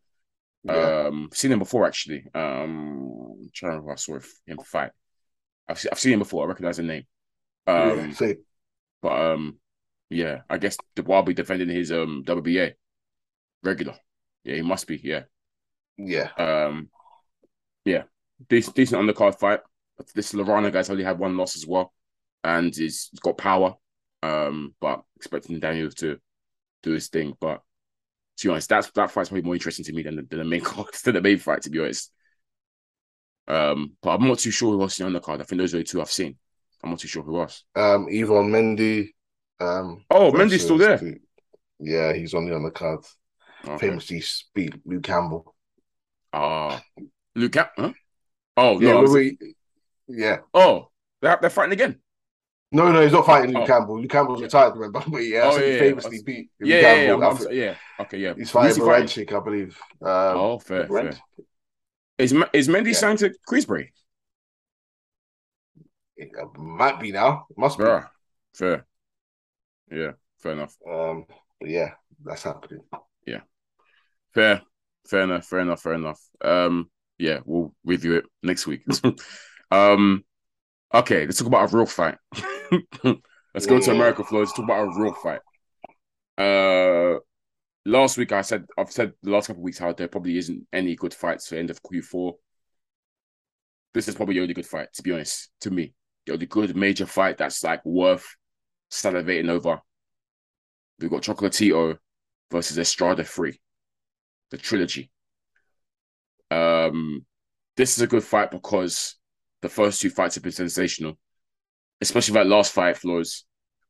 Yeah. 0.64 1.07
Um, 1.07 1.30
seen 1.32 1.53
him 1.53 1.59
before 1.59 1.86
actually. 1.86 2.24
Um, 2.34 3.36
I'm 3.40 3.51
trying 3.55 3.72
to 3.72 3.76
remember 3.78 3.92
if 3.92 3.99
I 3.99 4.01
saw 4.01 4.18
him 4.46 4.59
fight. 4.59 4.90
I've 5.68 5.86
I've 5.90 5.99
seen 5.99 6.14
him 6.14 6.18
before. 6.18 6.44
I 6.44 6.49
recognize 6.49 6.76
the 6.78 6.82
name. 6.82 7.05
Um, 7.66 8.14
yeah. 8.20 8.32
But 9.01 9.12
um, 9.12 9.59
yeah, 10.11 10.40
I 10.49 10.59
guess 10.59 10.76
Dubois 10.96 11.16
will 11.16 11.22
be 11.24 11.34
defending 11.34 11.68
his 11.68 11.92
um 11.92 12.22
WBA 12.26 12.74
regular. 13.62 13.94
Yeah, 14.44 14.57
he 14.57 14.62
must 14.62 14.86
be. 14.86 15.01
Yeah. 15.03 15.22
yeah. 15.96 16.30
Um, 16.36 16.88
yeah, 17.84 18.05
decent, 18.49 18.76
decent 18.76 19.03
undercard 19.03 19.38
fight. 19.38 19.61
This 20.14 20.32
Lerena 20.32 20.72
guy's 20.72 20.90
only 20.90 21.05
had 21.05 21.18
one 21.18 21.36
loss 21.36 21.57
as 21.57 21.66
well, 21.66 21.92
and 22.45 22.74
he's 22.74 23.11
got 23.22 23.39
power. 23.39 23.74
Um, 24.22 24.74
but 24.80 25.03
expecting 25.16 25.61
Daniel 25.61 25.91
to 25.91 26.18
do 26.82 26.93
his 26.93 27.09
thing. 27.09 27.34
But 27.41 27.62
to 28.39 28.49
be 28.49 28.51
honest, 28.51 28.68
that's 28.68 28.91
that 28.93 29.11
fight's 29.11 29.28
probably 29.30 29.43
more 29.43 29.55
interesting 29.55 29.84
to 29.84 29.93
me 29.93 30.03
than 30.03 30.16
the, 30.16 30.22
than 30.22 30.39
the 30.41 30.45
main 30.45 30.61
card, 30.62 30.89
than 31.05 31.14
the 31.14 31.22
main 31.22 31.39
fight. 31.39 31.62
To 31.62 31.70
be 31.70 31.80
honest. 31.80 32.12
Um, 33.47 33.93
but 34.03 34.11
I'm 34.11 34.28
not 34.28 34.39
too 34.39 34.51
sure 34.51 34.72
who 34.72 34.82
else 34.82 34.95
is 35.01 35.07
on 35.07 35.12
the 35.14 35.20
card. 35.20 35.41
I 35.41 35.45
think 35.45 35.61
those 35.61 35.74
are 35.74 35.78
the 35.78 35.84
two 35.84 36.01
I've 36.01 36.11
seen. 36.11 36.36
I'm 36.82 36.91
not 36.91 36.99
too 36.99 37.09
sure 37.09 37.22
who 37.22 37.41
else. 37.41 37.64
Um 37.74 38.07
Yvan 38.09 38.51
Mendy. 38.51 39.09
Um 39.59 40.05
Oh, 40.11 40.30
Mendy's 40.30 40.62
still 40.64 40.78
there. 40.78 41.01
Yeah, 41.80 42.12
he's 42.12 42.34
only 42.34 42.53
on 42.53 42.62
the 42.62 42.70
card. 42.70 43.05
Okay. 43.66 43.89
Famously 43.89 44.22
beat 44.55 44.74
Luke 44.86 45.03
Campbell. 45.03 45.55
Ah, 46.32 46.82
Luke. 47.34 47.53
Cap- 47.53 47.72
Huh? 47.76 47.93
Oh 48.57 48.80
Yeah, 48.80 48.93
no! 48.95 49.01
Was- 49.03 49.12
we- 49.12 49.39
yeah. 50.09 50.39
oh, 50.55 50.91
they're, 51.20 51.39
they're 51.41 51.51
fighting 51.51 51.72
again. 51.72 52.01
No, 52.71 52.93
no, 52.93 53.03
he's 53.03 53.12
not 53.12 53.25
fighting 53.25 53.55
Luke 53.55 53.62
Oh. 53.64 53.66
Campbell. 53.66 54.01
Luke 54.01 54.11
Campbell's 54.11 54.43
retired, 54.43 54.75
remember? 54.75 55.03
But 55.09 55.19
yeah, 55.21 55.43
Oh, 55.45 55.53
so 55.53 55.59
yeah, 55.61 55.66
he 55.66 55.73
yeah. 55.73 55.79
famously 55.79 56.23
beat 56.23 56.51
Luke 56.61 56.69
Yeah, 56.69 56.77
yeah, 56.77 56.81
yeah, 56.81 57.07
Campbell. 57.07 57.12
I'm- 57.14 57.23
I 57.23 57.27
I'm- 57.27 57.37
think 57.37 57.53
yeah. 57.53 57.77
Okay, 58.01 58.19
yeah. 58.19 58.35
He's 58.37 58.51
fighting 58.51 58.85
he 59.09 59.29
I 59.35 59.41
believe. 59.41 59.79
Um, 60.03 60.09
Oh, 60.37 60.59
fair, 60.59 60.87
Brent? 60.87 61.14
fair. 61.14 61.23
Is 62.19 62.33
is 62.53 62.69
Mendy 62.69 62.89
Yeah. 62.89 62.93
signed 62.93 63.19
to 63.21 63.33
Queensberry? 63.47 63.93
It 66.16 66.31
might 66.57 67.01
be 67.01 67.12
now. 67.12 67.47
Must 67.57 67.79
be. 67.79 67.85
Bruh. 67.85 68.09
Fair. 68.55 68.87
Yeah, 69.91 70.12
fair 70.39 70.53
enough. 70.53 70.77
Um, 70.87 71.27
but 71.61 71.71
yeah, 71.71 71.95
that's 72.23 72.43
happening. 72.43 72.81
Yeah, 73.25 73.41
fair. 74.35 74.62
Fair 75.09 75.23
enough. 75.23 75.47
Fair 75.47 75.61
enough. 75.61 75.81
Fair 75.81 75.95
enough. 75.95 76.21
Um, 76.43 76.91
yeah, 77.19 77.41
we'll 77.47 77.75
review 77.85 78.16
it 78.16 78.25
next 78.43 78.66
week. 78.66 78.83
um, 79.71 80.25
okay, 80.93 81.24
let's 81.24 81.39
talk 81.39 81.47
about 81.47 81.72
a 81.72 81.76
real 81.76 81.86
fight. 81.86 82.16
let's 83.55 83.66
go 83.66 83.80
to. 83.80 83.91
America, 83.91 84.24
Flo. 84.24 84.41
Let's 84.41 84.53
talk 84.53 84.64
about 84.64 84.89
a 84.89 85.01
real 85.01 85.14
fight. 85.14 85.41
Uh, 86.36 87.18
last 87.84 88.16
week 88.16 88.32
I 88.32 88.43
said 88.43 88.64
I've 88.76 88.93
said 88.93 89.12
the 89.22 89.30
last 89.30 89.49
couple 89.49 89.61
of 89.61 89.64
weeks 89.64 89.78
how 89.78 89.93
there 89.93 90.09
probably 90.09 90.39
isn't 90.39 90.66
any 90.72 90.95
good 90.95 91.14
fights 91.14 91.49
for 91.49 91.57
end 91.57 91.70
of 91.70 91.82
Q4. 91.82 92.34
This 93.95 94.09
is 94.09 94.14
probably 94.14 94.34
the 94.34 94.43
only 94.43 94.55
good 94.55 94.66
fight, 94.66 94.89
to 94.95 95.03
be 95.03 95.12
honest, 95.12 95.51
to 95.62 95.70
me. 95.70 95.95
The 96.26 96.34
only 96.34 96.47
good 96.47 96.76
major 96.76 97.07
fight 97.07 97.39
that's 97.39 97.64
like 97.64 97.84
worth 97.84 98.36
salivating 98.91 99.49
over. 99.49 99.80
We've 101.01 101.11
got 101.11 101.22
Chocolatito 101.22 101.97
versus 102.51 102.78
Estrada 102.78 103.24
3, 103.24 103.59
the 104.51 104.59
trilogy. 104.59 105.11
Um, 106.51 107.24
this 107.76 107.97
is 107.97 108.03
a 108.03 108.07
good 108.07 108.24
fight 108.24 108.51
because 108.51 109.18
the 109.63 109.69
first 109.69 110.01
two 110.01 110.11
fights 110.11 110.35
have 110.37 110.45
been 110.45 110.53
sensational, 110.53 111.19
especially 112.01 112.35
that 112.35 112.47
last 112.47 112.73
fight, 112.73 112.97
Flows. 112.97 113.45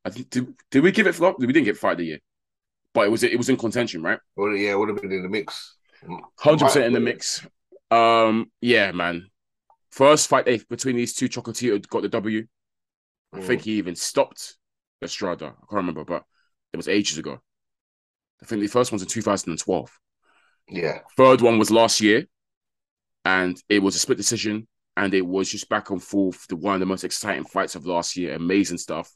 I 0.05 0.11
think 0.11 0.31
did, 0.31 0.55
did 0.71 0.83
we 0.83 0.93
give 0.93 1.07
it 1.07 1.15
Flo? 1.15 1.35
We 1.39 1.47
didn't 1.47 1.65
get 1.65 1.77
fight 1.77 1.93
of 1.93 1.99
the 1.99 2.07
year, 2.07 2.19
but 2.95 3.07
it 3.07 3.11
was 3.11 3.23
it 3.23 3.37
was 3.37 3.49
in 3.49 3.57
contention, 3.57 4.03
right? 4.03 4.21
Well, 4.37 4.55
yeah, 4.57 4.73
it 4.73 4.79
would 4.79 4.89
have 4.89 5.01
been 5.01 5.13
in 5.13 5.23
the 5.23 5.29
mix. 5.29 5.77
Hundred 6.39 6.67
percent 6.67 6.87
in 6.87 6.93
the 6.93 7.01
mix. 7.01 7.47
Um, 7.91 8.51
yeah, 8.61 8.93
man. 8.93 9.27
First 9.91 10.29
fight 10.29 10.45
they, 10.45 10.59
between 10.59 10.97
these 10.97 11.15
two, 11.15 11.29
Chocolatito 11.29 11.87
got 11.89 12.03
the 12.03 12.09
W. 12.09 12.47
I 13.33 13.39
Mm. 13.39 13.45
think 13.47 13.63
he 13.63 13.73
even 13.73 13.95
stopped 13.97 14.57
Estrada. 15.03 15.47
I 15.47 15.51
can't 15.51 15.73
remember, 15.73 16.05
but 16.05 16.25
it 16.73 16.77
was 16.77 16.89
ages 16.89 17.19
ago. 17.19 17.41
I 18.43 18.47
think 18.47 18.63
the 18.63 18.69
first 18.69 18.93
one's 18.93 19.03
in 19.03 19.09
2012. 19.09 19.91
Yeah, 20.69 21.01
Third 21.17 21.41
one 21.41 21.59
was 21.59 21.71
last 21.71 22.01
year, 22.01 22.27
and 23.25 23.61
it 23.69 23.81
was 23.83 23.97
a 23.97 23.99
split 23.99 24.19
decision, 24.19 24.69
and 24.99 25.15
it 25.15 25.25
was 25.27 25.51
just 25.51 25.69
back 25.71 25.89
and 25.91 26.03
forth. 26.03 26.47
The 26.49 26.57
one 26.57 26.75
of 26.75 26.81
the 26.81 26.87
most 26.87 27.05
exciting 27.05 27.45
fights 27.45 27.75
of 27.77 27.87
last 27.87 28.17
year. 28.17 28.35
Amazing 28.35 28.79
stuff. 28.79 29.11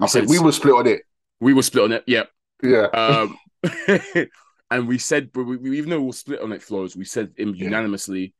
We 0.00 0.04
I 0.04 0.06
said 0.08 0.28
we 0.28 0.38
were 0.38 0.52
split 0.52 0.74
on 0.74 0.86
it. 0.86 1.02
we 1.40 1.52
were 1.52 1.62
split 1.62 1.84
on 1.84 1.92
it. 1.92 2.04
Yeah. 2.06 2.24
Yeah, 2.62 2.86
Um, 2.94 3.36
and 4.70 4.88
we 4.88 4.96
said, 4.98 5.30
but 5.32 5.44
we, 5.44 5.56
we- 5.58 5.76
even 5.78 5.90
though 5.90 6.00
we 6.00 6.06
were 6.06 6.12
split 6.12 6.40
on 6.40 6.52
it, 6.52 6.62
flows, 6.62 6.96
we 6.96 7.04
said 7.04 7.34
um, 7.40 7.54
Yeah. 7.54 7.64
unanimously, 7.64 8.32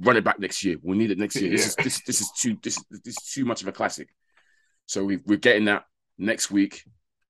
run 0.00 0.16
it 0.16 0.24
back 0.24 0.40
next 0.40 0.64
year. 0.64 0.76
We'll 0.82 0.98
need 0.98 1.10
it 1.12 1.18
next 1.18 1.36
year. 1.36 1.50
This 1.50 1.66
is 1.68 1.76
this 1.76 2.00
this 2.04 2.20
is 2.20 2.30
too 2.32 2.56
this 2.62 2.82
this 2.90 3.16
is 3.16 3.30
too 3.32 3.44
much 3.44 3.62
of 3.62 3.68
a 3.68 3.72
classic. 3.72 4.08
So 4.86 5.04
we 5.04 5.18
we're 5.26 5.38
getting 5.38 5.66
that 5.66 5.84
next 6.18 6.50
week. 6.50 6.82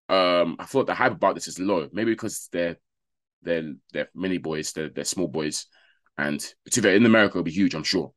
Um, 0.09 0.57
I 0.59 0.65
thought 0.65 0.87
the 0.87 0.95
hype 0.95 1.13
about 1.13 1.35
this 1.35 1.49
is 1.49 1.59
low, 1.59 1.89
maybe 1.93 2.13
because 2.13 2.49
they're 2.53 2.77
they're 3.43 3.75
they're 3.93 4.09
mini 4.15 4.39
boys, 4.39 4.73
they're 4.73 4.89
they're 4.89 5.05
small 5.05 5.29
boys, 5.29 5.67
and 6.17 6.41
to 6.71 6.81
be 6.81 6.95
in 6.95 7.05
America 7.07 7.33
it'll 7.39 7.45
be 7.45 7.51
huge, 7.51 7.75
I'm 7.75 7.83
sure, 7.83 8.13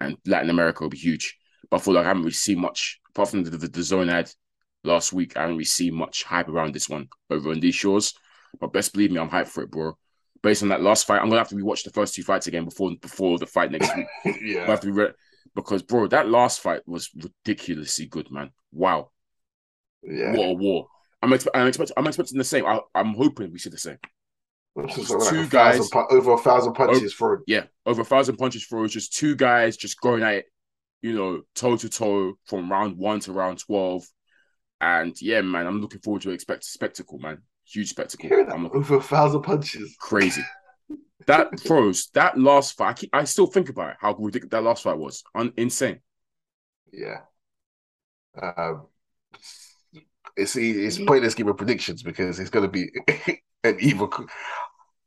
and 0.00 0.16
Latin 0.26 0.50
America 0.50 0.82
will 0.82 0.90
be 0.90 0.98
huge. 0.98 1.36
But 1.70 1.78
I 1.78 1.80
feel 1.80 1.94
like 1.94 2.04
I 2.04 2.08
haven't 2.08 2.22
really 2.22 2.32
seen 2.32 2.60
much 2.60 3.00
apart 3.10 3.30
from 3.30 3.44
the, 3.44 3.50
the, 3.50 3.68
DAZN 3.68 4.10
ad 4.10 4.30
last 4.84 5.12
week. 5.12 5.36
I 5.36 5.40
haven't 5.40 5.56
really 5.56 5.64
seen 5.64 5.94
much 5.94 6.22
hype 6.22 6.48
around 6.48 6.74
this 6.74 6.88
one 6.88 7.08
over 7.30 7.50
on 7.50 7.60
these 7.60 7.74
shores. 7.74 8.14
But 8.60 8.72
best 8.72 8.92
believe 8.92 9.10
me, 9.10 9.18
I'm 9.18 9.28
hyped 9.28 9.48
for 9.48 9.62
it, 9.62 9.70
bro. 9.70 9.96
Based 10.42 10.62
on 10.62 10.68
that 10.68 10.82
last 10.82 11.06
fight, 11.06 11.20
I'm 11.20 11.28
gonna 11.28 11.40
have 11.40 11.48
to 11.48 11.56
rewatch 11.56 11.84
the 11.84 11.90
first 11.90 12.14
two 12.14 12.22
fights 12.22 12.46
again 12.46 12.64
before 12.64 12.92
before 13.00 13.38
the 13.38 13.46
fight 13.46 13.72
next 13.72 13.94
week. 13.96 14.06
I 14.24 14.38
yeah, 14.42 14.66
have 14.66 14.80
to 14.80 14.86
be 14.86 14.92
re- 14.92 15.12
because, 15.54 15.82
bro, 15.82 16.06
that 16.08 16.28
last 16.28 16.60
fight 16.60 16.86
was 16.86 17.10
ridiculously 17.14 18.06
good, 18.06 18.30
man. 18.30 18.50
Wow, 18.70 19.10
yeah. 20.02 20.32
what 20.32 20.48
a 20.48 20.52
war! 20.52 20.86
I'm 21.20 21.30
expe- 21.30 21.48
I'm, 21.54 21.66
expect- 21.66 21.92
I'm 21.96 22.06
expecting 22.06 22.38
the 22.38 22.44
same. 22.44 22.64
I, 22.66 22.78
I'm 22.94 23.14
hoping 23.14 23.52
we 23.52 23.58
see 23.58 23.70
the 23.70 23.78
same. 23.78 23.98
Two 24.86 25.02
like 25.02 25.32
a 25.32 25.46
guys- 25.48 25.88
thousand 25.88 26.06
over 26.10 26.32
a 26.32 26.38
thousand 26.38 26.74
punches 26.74 27.12
for 27.12 27.42
Yeah, 27.46 27.64
over 27.86 28.02
a 28.02 28.04
thousand 28.04 28.36
punches 28.36 28.64
for 28.64 28.86
just 28.86 29.12
two 29.14 29.34
guys 29.34 29.76
just 29.76 30.00
going 30.00 30.22
at 30.22 30.34
it, 30.34 30.46
you 31.02 31.12
know, 31.14 31.42
toe 31.54 31.76
to 31.76 31.88
toe 31.88 32.34
from 32.46 32.70
round 32.70 32.96
one 32.96 33.20
to 33.20 33.32
round 33.32 33.58
twelve. 33.58 34.04
And 34.80 35.20
yeah, 35.20 35.40
man, 35.40 35.66
I'm 35.66 35.80
looking 35.80 36.00
forward 36.00 36.22
to 36.22 36.30
expect 36.30 36.64
spectacle, 36.64 37.18
man. 37.18 37.42
Huge 37.66 37.88
spectacle. 37.90 38.30
I'm 38.50 38.66
over 38.66 38.96
a 38.96 39.02
thousand 39.02 39.42
punches. 39.42 39.96
crazy. 39.98 40.42
That 41.26 41.58
throws 41.66 42.08
that 42.14 42.38
last 42.38 42.76
fight. 42.76 42.90
I, 42.90 42.92
keep, 42.94 43.10
I 43.12 43.24
still 43.24 43.46
think 43.46 43.68
about 43.68 43.90
it. 43.90 43.96
How 44.00 44.14
ridiculous 44.14 44.50
that 44.52 44.62
last 44.62 44.84
fight 44.84 44.96
was. 44.96 45.24
Un, 45.34 45.52
insane. 45.56 46.00
Yeah. 46.92 47.22
Um, 48.40 48.86
it's 50.36 50.54
it's 50.56 50.98
pointless 50.98 51.34
giving 51.34 51.54
predictions 51.54 52.02
because 52.02 52.38
it's 52.38 52.50
going 52.50 52.64
to 52.64 52.70
be 52.70 52.88
an 53.64 53.76
evil 53.80 54.08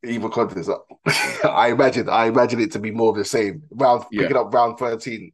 evil 0.04 0.30
contest. 0.30 0.70
I 1.44 1.70
imagine 1.70 2.10
I 2.10 2.26
imagine 2.28 2.60
it 2.60 2.72
to 2.74 2.80
be 2.80 2.92
more 2.92 3.10
of 3.10 3.16
the 3.18 3.26
same. 3.26 3.64
Round 3.72 4.04
Yeah. 4.12 4.22
picking 4.24 4.38
up 4.38 4.54
round 4.54 4.78
thirteen 4.78 5.32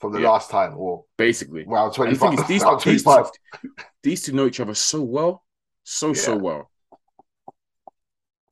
from 0.00 0.12
the 0.12 0.20
Yeah. 0.20 0.30
last 0.30 0.50
time 0.50 0.74
or 0.76 1.04
Basically, 1.16 1.64
round 1.66 1.94
twenty 1.94 2.14
five. 2.14 2.46
these, 2.48 2.62
round 2.64 2.80
these, 2.82 3.02
25. 3.02 3.30
these 4.02 4.22
two 4.22 4.32
know 4.32 4.46
each 4.46 4.60
other 4.60 4.74
so 4.74 5.02
well, 5.02 5.44
so 5.84 6.12
so 6.12 6.36
well. 6.36 6.70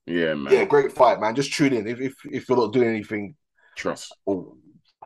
Yeah, 0.07 0.35
man. 0.35 0.53
Yeah, 0.53 0.65
great 0.65 0.93
fight, 0.93 1.21
man. 1.21 1.35
Just 1.35 1.53
tune 1.55 1.73
in 1.73 1.87
if 1.87 2.01
if, 2.01 2.15
if 2.25 2.49
you're 2.49 2.59
not 2.59 2.73
doing 2.73 2.89
anything. 2.89 3.35
Trust. 3.77 4.15
Or, 4.27 4.55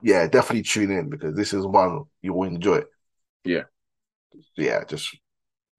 yeah, 0.03 0.27
definitely 0.27 0.63
tune 0.63 0.91
in 0.91 1.09
because 1.09 1.35
this 1.35 1.53
is 1.55 1.67
one 1.67 2.05
you 2.21 2.33
will 2.35 2.49
enjoy. 2.49 2.83
Yeah. 3.45 3.63
Yeah, 4.57 4.85
just 4.85 5.17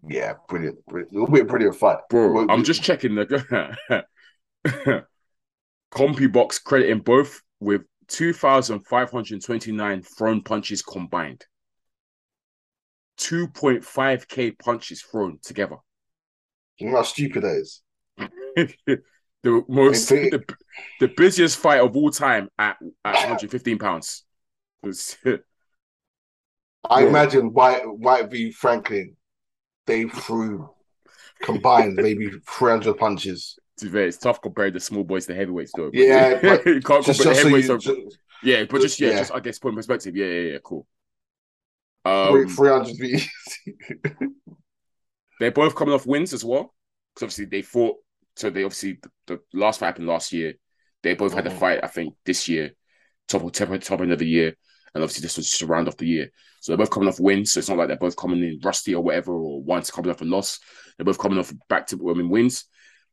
yeah, 0.08 0.34
brilliant. 0.48 0.84
brilliant. 0.86 1.14
It'll 1.14 1.28
be 1.28 1.42
a 1.42 1.46
brilliant 1.46 1.76
fight. 1.76 2.00
Bro, 2.10 2.48
I'm 2.50 2.64
just 2.64 2.82
checking 2.82 3.16
the 3.16 3.78
CompuBox 5.92 6.64
crediting 6.64 7.00
both 7.00 7.42
with 7.60 7.82
2,529 8.08 10.02
thrown 10.02 10.42
punches 10.42 10.82
combined. 10.82 11.46
2.5k 13.18 14.52
punches 14.52 15.02
thrown 15.02 15.40
together. 15.44 15.78
You 16.78 16.90
know 16.90 16.98
how 16.98 17.04
stupid 17.04 17.44
that 17.44 17.56
is. 17.58 17.82
the 19.44 19.64
most 19.68 20.10
the, 20.10 20.44
the 21.00 21.08
busiest 21.08 21.58
fight 21.58 21.80
of 21.82 21.96
all 21.96 22.12
time 22.12 22.50
at, 22.58 22.78
at 23.06 23.14
115 23.14 23.78
pounds. 23.78 24.24
I 26.90 27.02
Yeah. 27.02 27.08
imagine 27.08 27.54
Whyte 27.54 27.84
Whyte 27.86 28.32
v 28.32 28.52
Franklin, 28.52 29.16
they 29.86 30.06
threw 30.06 30.70
combined 31.42 32.00
maybe 32.00 32.30
300 32.48 32.98
punches. 32.98 33.60
To 33.80 33.86
be 33.86 33.92
fair, 33.92 34.08
it's 34.08 34.18
tough 34.18 34.42
compared 34.42 34.74
to 34.74 34.80
small 34.80 35.04
boys 35.04 35.26
to 35.28 35.36
heavyweights, 35.36 35.72
though. 35.76 35.90
Yeah, 35.94 36.40
but 36.42 36.66
you 36.66 36.82
can't 36.82 37.06
Just, 37.06 37.20
compare 37.22 37.34
just 37.34 37.42
so 37.42 37.50
heavyweights. 37.50 37.68
you, 37.68 37.78
to- 37.80 38.04
just, 38.06 38.18
yeah, 38.44 38.64
but 38.70 38.82
just 38.82 39.00
yeah, 39.00 39.10
yeah. 39.10 39.18
just 39.20 39.34
I 39.34 39.40
guess 39.40 39.60
put 39.60 39.70
in 39.70 39.76
perspective. 39.76 40.16
Yeah, 40.16 40.26
yeah, 40.26 40.52
yeah, 40.54 40.58
cool. 40.64 40.86
three- 42.06 42.44
Um, 42.44 42.48
300 42.48 42.98
v. 42.98 43.24
they're 45.40 45.52
both 45.52 45.76
coming 45.76 45.94
off 45.94 46.06
wins 46.06 46.34
as 46.34 46.44
well. 46.44 46.74
Because 47.14 47.24
obviously 47.26 47.46
they 47.46 47.62
fought. 47.62 47.98
So 48.36 48.50
they 48.50 48.64
obviously 48.64 49.00
the, 49.02 49.10
the 49.28 49.40
last 49.58 49.80
fight 49.80 49.88
happened 49.88 50.08
last 50.08 50.32
year. 50.32 50.54
They 51.04 51.14
both 51.16 51.34
had 51.34 51.48
a 51.48 51.50
Mhm. 51.50 51.60
fight, 51.60 51.80
I 51.84 51.88
think, 51.88 52.14
this 52.26 52.48
year, 52.48 52.72
top 53.28 53.44
of 53.44 53.52
top, 53.52 53.70
top 53.82 54.02
end 54.02 54.12
of 54.12 54.20
the 54.20 54.28
year, 54.28 54.54
and 54.94 55.04
obviously 55.04 55.22
this 55.22 55.38
was 55.38 55.50
just 55.50 55.62
a 55.62 55.66
round 55.66 55.88
off 55.88 55.98
the 55.98 56.06
year. 56.08 56.30
So 56.62 56.72
they're 56.72 56.78
both 56.78 56.90
coming 56.92 57.08
off 57.10 57.20
wins. 57.22 57.54
So 57.54 57.60
it's 57.60 57.70
not 57.70 57.78
like 57.78 57.88
they're 57.88 57.98
both 57.98 58.18
coming 58.18 58.44
in 58.44 58.60
rusty 58.64 58.94
or 58.96 59.02
whatever, 59.04 59.34
or 59.34 59.62
one's 59.64 59.92
coming 59.92 60.12
off 60.12 60.22
a 60.22 60.26
loss. 60.26 60.60
They're 60.98 61.06
both 61.06 61.18
coming 61.18 61.40
off 61.40 61.54
back 61.70 61.88
to 61.88 61.98
women 61.98 62.30
wins. 62.30 62.66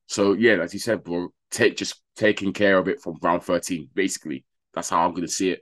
So 0.06 0.32
yeah, 0.34 0.60
as 0.62 0.72
you 0.72 0.80
said, 0.80 1.02
bro, 1.04 1.28
take 1.50 1.76
just 1.76 2.00
taking 2.16 2.52
care 2.52 2.78
of 2.78 2.88
it 2.88 3.00
from 3.00 3.18
round 3.22 3.42
thirteen. 3.42 3.88
Basically, 3.94 4.44
that's 4.72 4.90
how 4.90 5.06
I'm 5.06 5.14
gonna 5.14 5.28
see 5.28 5.50
it. 5.50 5.60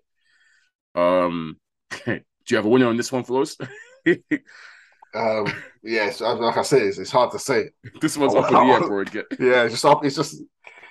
Um, 0.94 1.58
do 2.06 2.20
you 2.48 2.56
have 2.56 2.66
a 2.66 2.68
winner 2.68 2.88
on 2.88 2.96
this 2.96 3.12
one 3.12 3.24
for 3.24 3.42
us? 3.42 3.56
Um, 5.14 5.46
yeah, 5.82 6.10
so, 6.10 6.34
like 6.34 6.56
I 6.56 6.62
said, 6.62 6.82
it's, 6.82 6.98
it's 6.98 7.10
hard 7.12 7.30
to 7.32 7.38
say. 7.38 7.70
this 8.00 8.16
one's 8.16 8.34
up 8.34 8.48
in 8.48 8.54
the 8.54 8.60
air, 8.60 8.80
bro. 8.80 9.00
Again. 9.00 9.24
Yeah, 9.38 9.62
it's 9.62 9.74
just 9.74 9.84
up. 9.84 10.04
It's 10.04 10.16
just 10.16 10.42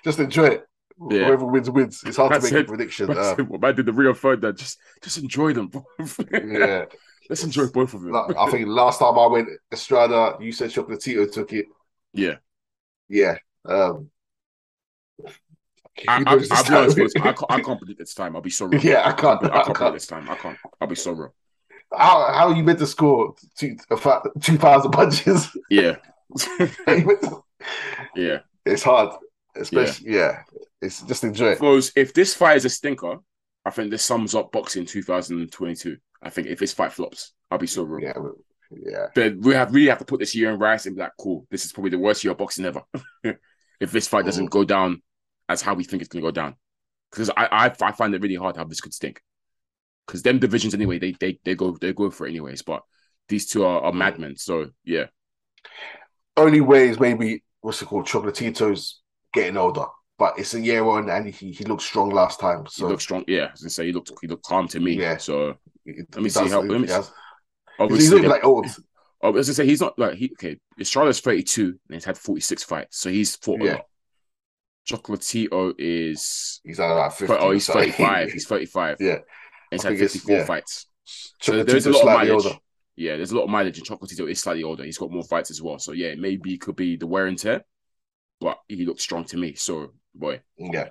just 0.03 0.19
enjoy 0.19 0.45
it. 0.45 0.65
Yeah. 1.09 1.25
Whoever 1.25 1.45
wins 1.45 1.69
wins. 1.69 2.01
It's 2.05 2.17
hard 2.17 2.33
to 2.33 2.41
make 2.41 2.53
a 2.53 2.63
prediction. 2.63 3.07
Man, 3.07 3.17
Um, 3.17 3.35
said- 3.35 3.61
man 3.61 3.75
did 3.75 3.85
the 3.85 3.91
real 3.93 4.13
third 4.13 4.41
that 4.41 4.55
just 4.55 4.79
just 5.03 5.17
enjoy 5.17 5.51
them. 5.53 5.67
bro. 5.67 5.83
yeah, 6.31 6.85
Let's 7.29 7.43
enjoy 7.43 7.67
both 7.67 7.93
of 7.93 8.01
them. 8.01 8.15
I 8.15 8.49
think 8.49 8.67
last 8.67 8.99
time 8.99 9.17
I 9.17 9.27
went 9.27 9.49
Estrada, 9.71 10.37
you 10.39 10.51
said 10.53 10.69
Chocolatito 10.69 11.29
took 11.29 11.51
it. 11.51 11.65
yeah, 12.13 12.35
Yeah. 13.09 13.37
Um, 13.65 14.11
I, 16.07 16.23
I, 16.25 16.35
I'll 16.49 16.63
be 16.63 16.69
time? 16.69 16.77
honest, 16.77 16.97
bro, 16.97 17.07
I 17.21 17.33
can't, 17.33 17.45
I 17.49 17.59
can't 17.59 17.79
predict 17.79 17.99
this 17.99 18.13
time. 18.13 18.35
I'll 18.35 18.41
be 18.41 18.49
so 18.49 18.65
wrong. 18.67 18.81
Yeah, 18.81 19.07
I 19.07 19.11
can't. 19.13 19.41
I 19.49 19.49
I 19.53 19.61
can't 19.61 19.77
predict 19.77 19.77
can't. 19.77 19.93
this 19.95 20.07
time. 20.07 20.29
I 20.29 20.35
can't. 20.35 20.57
I'll 20.81 20.87
be 20.87 20.95
so 20.95 21.11
wrong. 21.11 21.31
How 21.91 22.33
how 22.33 22.49
you 22.51 22.63
meant 22.63 22.79
to 22.79 22.87
score 22.87 23.35
two 23.57 23.77
two 24.41 24.57
thousand 24.57 24.91
punches? 24.91 25.55
Yeah, 25.69 25.97
How 26.87 26.93
you 26.93 27.05
meant 27.05 27.21
to- 27.21 27.43
yeah. 28.15 28.39
it's 28.65 28.83
hard, 28.83 29.15
especially 29.55 30.11
yeah. 30.13 30.43
It's 30.81 31.01
just 31.03 31.23
enjoy 31.23 31.51
it. 31.51 31.59
Because 31.59 31.91
if 31.95 32.13
this 32.13 32.33
fight 32.35 32.57
is 32.57 32.65
a 32.65 32.69
stinker, 32.69 33.17
I 33.65 33.69
think 33.69 33.91
this 33.91 34.03
sums 34.03 34.35
up 34.35 34.51
boxing 34.51 34.85
2022. 34.85 35.97
I 36.21 36.29
think 36.29 36.47
if 36.47 36.59
this 36.59 36.73
fight 36.73 36.91
flops, 36.93 37.33
I'll 37.51 37.57
be 37.57 37.67
so 37.67 37.83
wrong. 37.83 38.01
Yeah, 38.01 38.13
yeah. 38.85 39.07
But 39.13 39.37
we 39.37 39.53
have 39.53 39.73
really 39.73 39.89
have 39.89 39.99
to 39.99 40.05
put 40.05 40.19
this 40.19 40.35
year 40.35 40.51
in 40.51 40.59
rice 40.59 40.85
and 40.85 40.95
be 40.95 41.01
like, 41.01 41.11
cool, 41.19 41.45
this 41.49 41.65
is 41.65 41.71
probably 41.71 41.91
the 41.91 41.99
worst 41.99 42.23
year 42.23 42.31
of 42.31 42.37
boxing 42.37 42.65
ever. 42.65 42.81
if 43.23 43.91
this 43.91 44.07
fight 44.07 44.25
doesn't 44.25 44.49
go 44.49 44.63
down 44.63 45.01
as 45.49 45.61
how 45.61 45.73
we 45.73 45.83
think 45.83 46.01
it's 46.01 46.09
gonna 46.09 46.23
go 46.23 46.31
down. 46.31 46.55
Because 47.11 47.29
I, 47.29 47.47
I 47.51 47.65
I 47.81 47.91
find 47.91 48.13
it 48.15 48.21
really 48.21 48.35
hard 48.35 48.57
how 48.57 48.63
this 48.63 48.81
could 48.81 48.93
stink. 48.93 49.21
Because 50.07 50.23
them 50.23 50.39
divisions 50.39 50.73
anyway, 50.73 50.99
they 50.99 51.11
they 51.11 51.39
they 51.43 51.55
go 51.55 51.77
they 51.79 51.93
go 51.93 52.09
for 52.09 52.25
it 52.25 52.31
anyways. 52.31 52.61
But 52.61 52.81
these 53.29 53.47
two 53.47 53.65
are, 53.65 53.81
are 53.81 53.93
madmen. 53.93 54.35
So 54.37 54.69
yeah. 54.83 55.05
Only 56.35 56.61
way 56.61 56.89
is 56.89 56.99
maybe 56.99 57.43
what's 57.61 57.81
it 57.81 57.85
called? 57.85 58.05
Chocolatito's 58.05 59.01
getting 59.33 59.57
older, 59.57 59.85
but 60.17 60.37
it's 60.39 60.53
a 60.53 60.59
year 60.59 60.83
on, 60.85 61.09
and 61.09 61.27
he 61.27 61.51
he 61.51 61.63
looked 61.65 61.83
strong 61.83 62.09
last 62.09 62.39
time. 62.39 62.65
So 62.67 62.85
He 62.85 62.91
looked 62.91 63.03
strong. 63.03 63.23
Yeah, 63.27 63.49
As 63.53 63.63
I 63.65 63.69
say 63.69 63.85
he 63.87 63.93
looked 63.93 64.11
he 64.21 64.27
looked 64.27 64.45
calm 64.45 64.67
to 64.69 64.79
me. 64.79 64.93
Yeah. 64.93 65.17
So 65.17 65.55
Let 65.85 66.21
me 66.21 66.29
see 66.29 66.49
how- 66.49 66.61
let 66.61 66.81
me 66.81 66.87
has- 67.77 67.89
He's 67.89 67.91
obviously 68.09 68.15
looking 68.15 68.29
like 68.29 68.43
old. 68.45 68.65
Oh, 68.67 68.73
oh 69.33 69.37
as 69.37 69.49
I 69.49 69.53
say, 69.53 69.65
he's 69.65 69.81
not 69.81 69.97
like 69.99 70.15
he 70.15 70.31
okay. 70.33 70.57
Estrada's 70.79 71.19
32 71.19 71.65
and 71.65 71.77
he's 71.89 72.05
had 72.05 72.17
46 72.17 72.63
fights, 72.63 72.97
so 72.99 73.09
he's 73.09 73.35
fought 73.35 73.61
a 73.61 73.65
lot. 73.65 73.85
Chocolatito 74.89 75.73
is 75.77 76.59
He's 76.63 76.79
at 76.79 76.87
like 76.91 77.13
50. 77.13 77.35
oh, 77.39 77.51
he's 77.51 77.67
35. 77.67 78.31
He's 78.33 78.45
35. 78.45 78.97
Yeah. 78.99 79.11
And 79.13 79.21
he's 79.71 79.85
I 79.85 79.89
had 79.91 79.99
54 79.99 80.35
yeah. 80.35 80.45
fights. 80.45 80.87
So 81.41 81.63
there's 81.63 81.85
a 81.85 81.91
lot 81.91 82.01
of 82.01 82.05
mileage. 82.05 82.31
older. 82.45 82.57
Yeah, 82.95 83.15
there's 83.17 83.31
a 83.31 83.35
lot 83.35 83.43
of 83.45 83.49
mileage, 83.49 83.77
and 83.79 83.87
Chocolatito 83.87 84.29
is 84.29 84.41
slightly 84.41 84.63
older. 84.63 84.83
He's 84.83 84.97
got 84.97 85.09
more 85.11 85.23
fights 85.23 85.49
as 85.51 85.61
well. 85.61 85.79
So 85.79 85.93
yeah, 85.93 86.15
maybe 86.15 86.53
it 86.53 86.61
could 86.61 86.75
be 86.75 86.95
the 86.95 87.07
wear 87.07 87.25
and 87.27 87.37
tear, 87.39 87.63
but 88.39 88.59
he 88.67 88.85
looks 88.85 89.01
strong 89.03 89.23
to 89.25 89.37
me. 89.37 89.55
So 89.55 89.93
boy, 90.13 90.41
Yeah. 90.57 90.89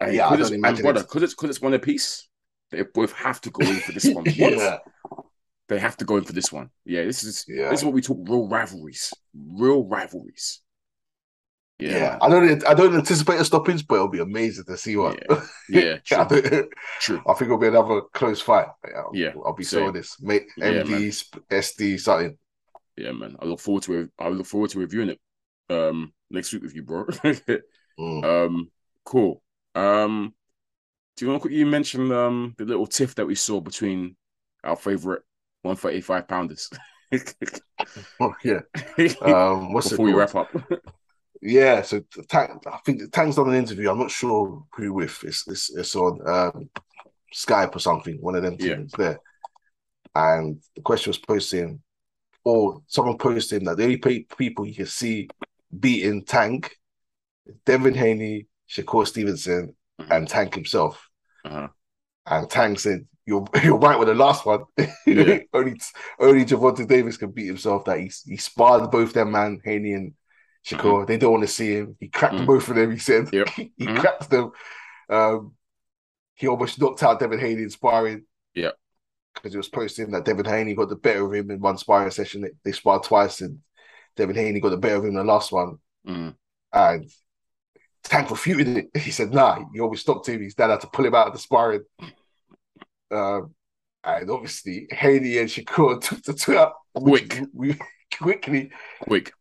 and 0.00 0.14
Yeah, 0.14 0.28
because 0.30 0.50
it's, 0.52 0.62
it's- 0.64 1.02
because 1.02 1.22
it's 1.22 1.34
because 1.34 1.50
it's 1.50 1.60
one 1.62 1.74
apiece. 1.74 2.28
They 2.70 2.82
both 2.82 3.12
have 3.14 3.40
to 3.40 3.50
go 3.50 3.66
in 3.66 3.76
for 3.80 3.92
this 3.92 4.04
one. 4.14 4.24
Once. 4.24 4.80
Yeah. 5.70 5.76
They 5.76 5.80
have 5.80 5.96
to 5.98 6.04
go 6.04 6.16
in 6.16 6.24
for 6.24 6.32
this 6.32 6.52
one. 6.52 6.70
Yeah, 6.84 7.04
this 7.04 7.22
is 7.24 7.44
Yeah. 7.48 7.70
this 7.70 7.80
is 7.80 7.84
what 7.84 7.94
we 7.94 8.02
talk 8.02 8.18
real 8.28 8.48
rivalries, 8.48 9.12
real 9.34 9.84
rivalries. 9.84 10.60
Yeah, 11.78 11.90
Yeah. 11.90 12.18
I 12.20 12.28
don't 12.28 12.66
I 12.66 12.74
don't 12.74 12.94
anticipate 12.94 13.40
a 13.40 13.44
stoppage, 13.44 13.86
but 13.86 13.94
it'll 13.96 14.08
be 14.08 14.20
amazing 14.20 14.64
to 14.64 14.76
see 14.76 14.96
one. 14.96 15.16
yeah, 15.68 15.96
I, 16.12 16.24
true, 16.24 16.42
don't- 16.42 16.68
true. 17.00 17.22
I 17.26 17.32
think 17.34 17.42
it'll 17.48 17.58
be 17.58 17.68
another 17.68 18.02
close 18.12 18.40
fight. 18.42 18.66
I'll, 18.94 19.10
Yeah, 19.14 19.32
I'll 19.44 19.54
be 19.54 19.64
so 19.64 19.90
this. 19.90 20.20
Mate, 20.20 20.46
Yeah, 20.58 20.82
MD, 20.82 21.24
SD, 21.50 21.98
something. 22.00 22.36
Yeah, 22.96 23.12
man. 23.12 23.36
I 23.40 23.46
look 23.46 23.60
forward 23.60 23.84
to 23.84 23.94
it. 24.00 24.10
I 24.18 24.28
look 24.28 24.46
forward 24.46 24.70
to 24.70 24.78
reviewing 24.78 25.10
it 25.10 25.20
um 25.70 26.12
next 26.30 26.52
week 26.52 26.62
with 26.62 26.74
you, 26.74 26.82
bro. 26.82 27.06
Mm. 27.98 28.24
um, 28.24 28.70
cool. 29.04 29.42
Um, 29.74 30.32
do 31.16 31.24
you 31.24 31.30
want 31.30 31.42
to 31.42 31.48
quickly 31.48 31.64
mention 31.64 32.10
um 32.12 32.54
the 32.56 32.64
little 32.64 32.86
tiff 32.86 33.14
that 33.16 33.26
we 33.26 33.34
saw 33.34 33.60
between 33.60 34.16
our 34.64 34.76
favorite 34.76 35.22
one 35.62 35.76
thirty 35.76 36.00
five 36.00 36.28
pounders? 36.28 36.68
Oh, 38.20 38.34
yeah. 38.44 38.60
Um, 39.22 39.72
what's 39.72 39.88
Before 39.88 40.06
it 40.08 40.12
we 40.12 40.18
wrap 40.18 40.34
up, 40.34 40.48
Yeah, 41.42 41.80
so 41.82 42.02
Tank, 42.28 42.62
I 42.70 42.78
think 42.84 43.10
Tank's 43.10 43.36
done 43.36 43.48
an 43.48 43.54
interview. 43.54 43.90
I'm 43.90 43.98
not 43.98 44.10
sure 44.10 44.62
who 44.74 44.92
with. 44.92 45.24
It's 45.24 45.48
it's, 45.48 45.74
it's 45.74 45.96
on 45.96 46.20
um, 46.28 46.68
Skype 47.34 47.74
or 47.74 47.78
something. 47.78 48.18
One 48.20 48.34
of 48.34 48.42
them 48.42 48.56
Yeah. 48.60 48.82
there. 48.98 49.18
And 50.14 50.60
the 50.76 50.82
question 50.82 51.10
was 51.10 51.18
posting, 51.18 51.80
or 52.44 52.82
someone 52.86 53.16
posting 53.16 53.64
that 53.64 53.78
the 53.78 53.84
only 53.84 53.96
pe- 53.96 54.24
people 54.36 54.66
you 54.66 54.74
can 54.74 54.86
see 54.86 55.28
beating 55.78 56.24
Tank, 56.24 56.76
Devin 57.64 57.94
Haney, 57.94 58.46
Shakur 58.68 59.06
Stevenson, 59.06 59.74
Mhm. 60.00 60.16
and 60.16 60.28
Tank 60.28 60.54
himself. 60.54 61.08
uh-huh. 61.44 61.68
And 62.26 62.50
Tank 62.50 62.78
said, 62.80 63.06
"You're 63.30 63.46
you're 63.64 63.78
right 63.78 63.98
with 63.98 64.08
the 64.08 64.14
last 64.14 64.44
one. 64.44 64.64
Yeah. 65.06 65.38
only 65.54 65.80
only 66.18 66.44
Gervonta 66.44 66.86
Davis 66.86 67.16
can 67.16 67.30
beat 67.30 67.46
himself. 67.46 67.84
That 67.84 67.98
he 68.00 68.10
he 68.26 68.36
sparred 68.36 68.90
both 68.90 69.12
them 69.12 69.30
man 69.32 69.60
Haney 69.64 69.92
and 69.92 70.14
Shakur. 70.66 71.06
They 71.06 71.16
don't 71.16 71.32
want 71.32 71.44
to 71.44 71.48
see 71.58 71.72
him. 71.78 71.96
He 72.00 72.08
cracked 72.08 72.34
Mhm. 72.34 72.46
both 72.46 72.68
of 72.68 72.74
them. 72.76 72.90
He 72.90 72.98
said 72.98 73.28
Yep. 73.32 73.48
he 73.56 73.72
Mhm. 73.86 73.98
cracked 73.98 74.28
them. 74.30 74.50
Um, 75.08 75.54
he 76.34 76.46
almost 76.48 76.80
knocked 76.80 77.02
out 77.02 77.18
Devin 77.20 77.38
Haney 77.40 77.62
in 77.62 77.70
sparring. 77.70 78.24
Yep. 78.54 78.74
because 79.34 79.52
he 79.52 79.56
was 79.58 79.68
posting 79.68 80.10
that 80.10 80.24
Devin 80.24 80.44
Haney 80.44 80.74
got 80.74 80.88
the 80.88 80.96
better 80.96 81.24
of 81.24 81.32
him 81.32 81.50
in 81.52 81.60
one 81.60 81.78
sparring 81.78 82.10
session. 82.10 82.40
They, 82.42 82.50
they 82.64 82.72
sparred 82.72 83.04
twice, 83.04 83.40
and 83.40 83.60
Devin 84.16 84.34
Haney 84.36 84.60
got 84.60 84.70
the 84.70 84.76
better 84.76 84.96
of 84.96 85.04
him 85.04 85.10
in 85.10 85.16
the 85.16 85.24
last 85.24 85.52
one. 85.52 85.78
Mm. 86.06 86.34
And 86.72 87.10
Tank 88.02 88.30
refuted 88.30 88.68
it. 88.76 88.96
He 88.96 89.10
said, 89.12 89.32
"Nah, 89.32 89.64
he 89.72 89.78
always 89.80 90.00
stopped 90.00 90.28
him. 90.28 90.42
His 90.42 90.54
dad 90.54 90.70
had 90.70 90.80
to 90.82 90.88
pull 90.88 91.06
him 91.06 91.14
out 91.14 91.28
of 91.28 91.32
the 91.34 91.38
sparring." 91.38 91.84
Um, 93.10 93.54
and 94.04 94.30
obviously, 94.30 94.86
Haney 94.90 95.38
and 95.38 95.48
Shakur 95.48 96.00
took 96.06 96.22
the 96.22 96.32
two 96.34 96.56
out 96.56 96.74
Quick. 96.94 97.40
we, 97.52 97.76
quickly, 98.16 98.70
quick. 99.02 99.32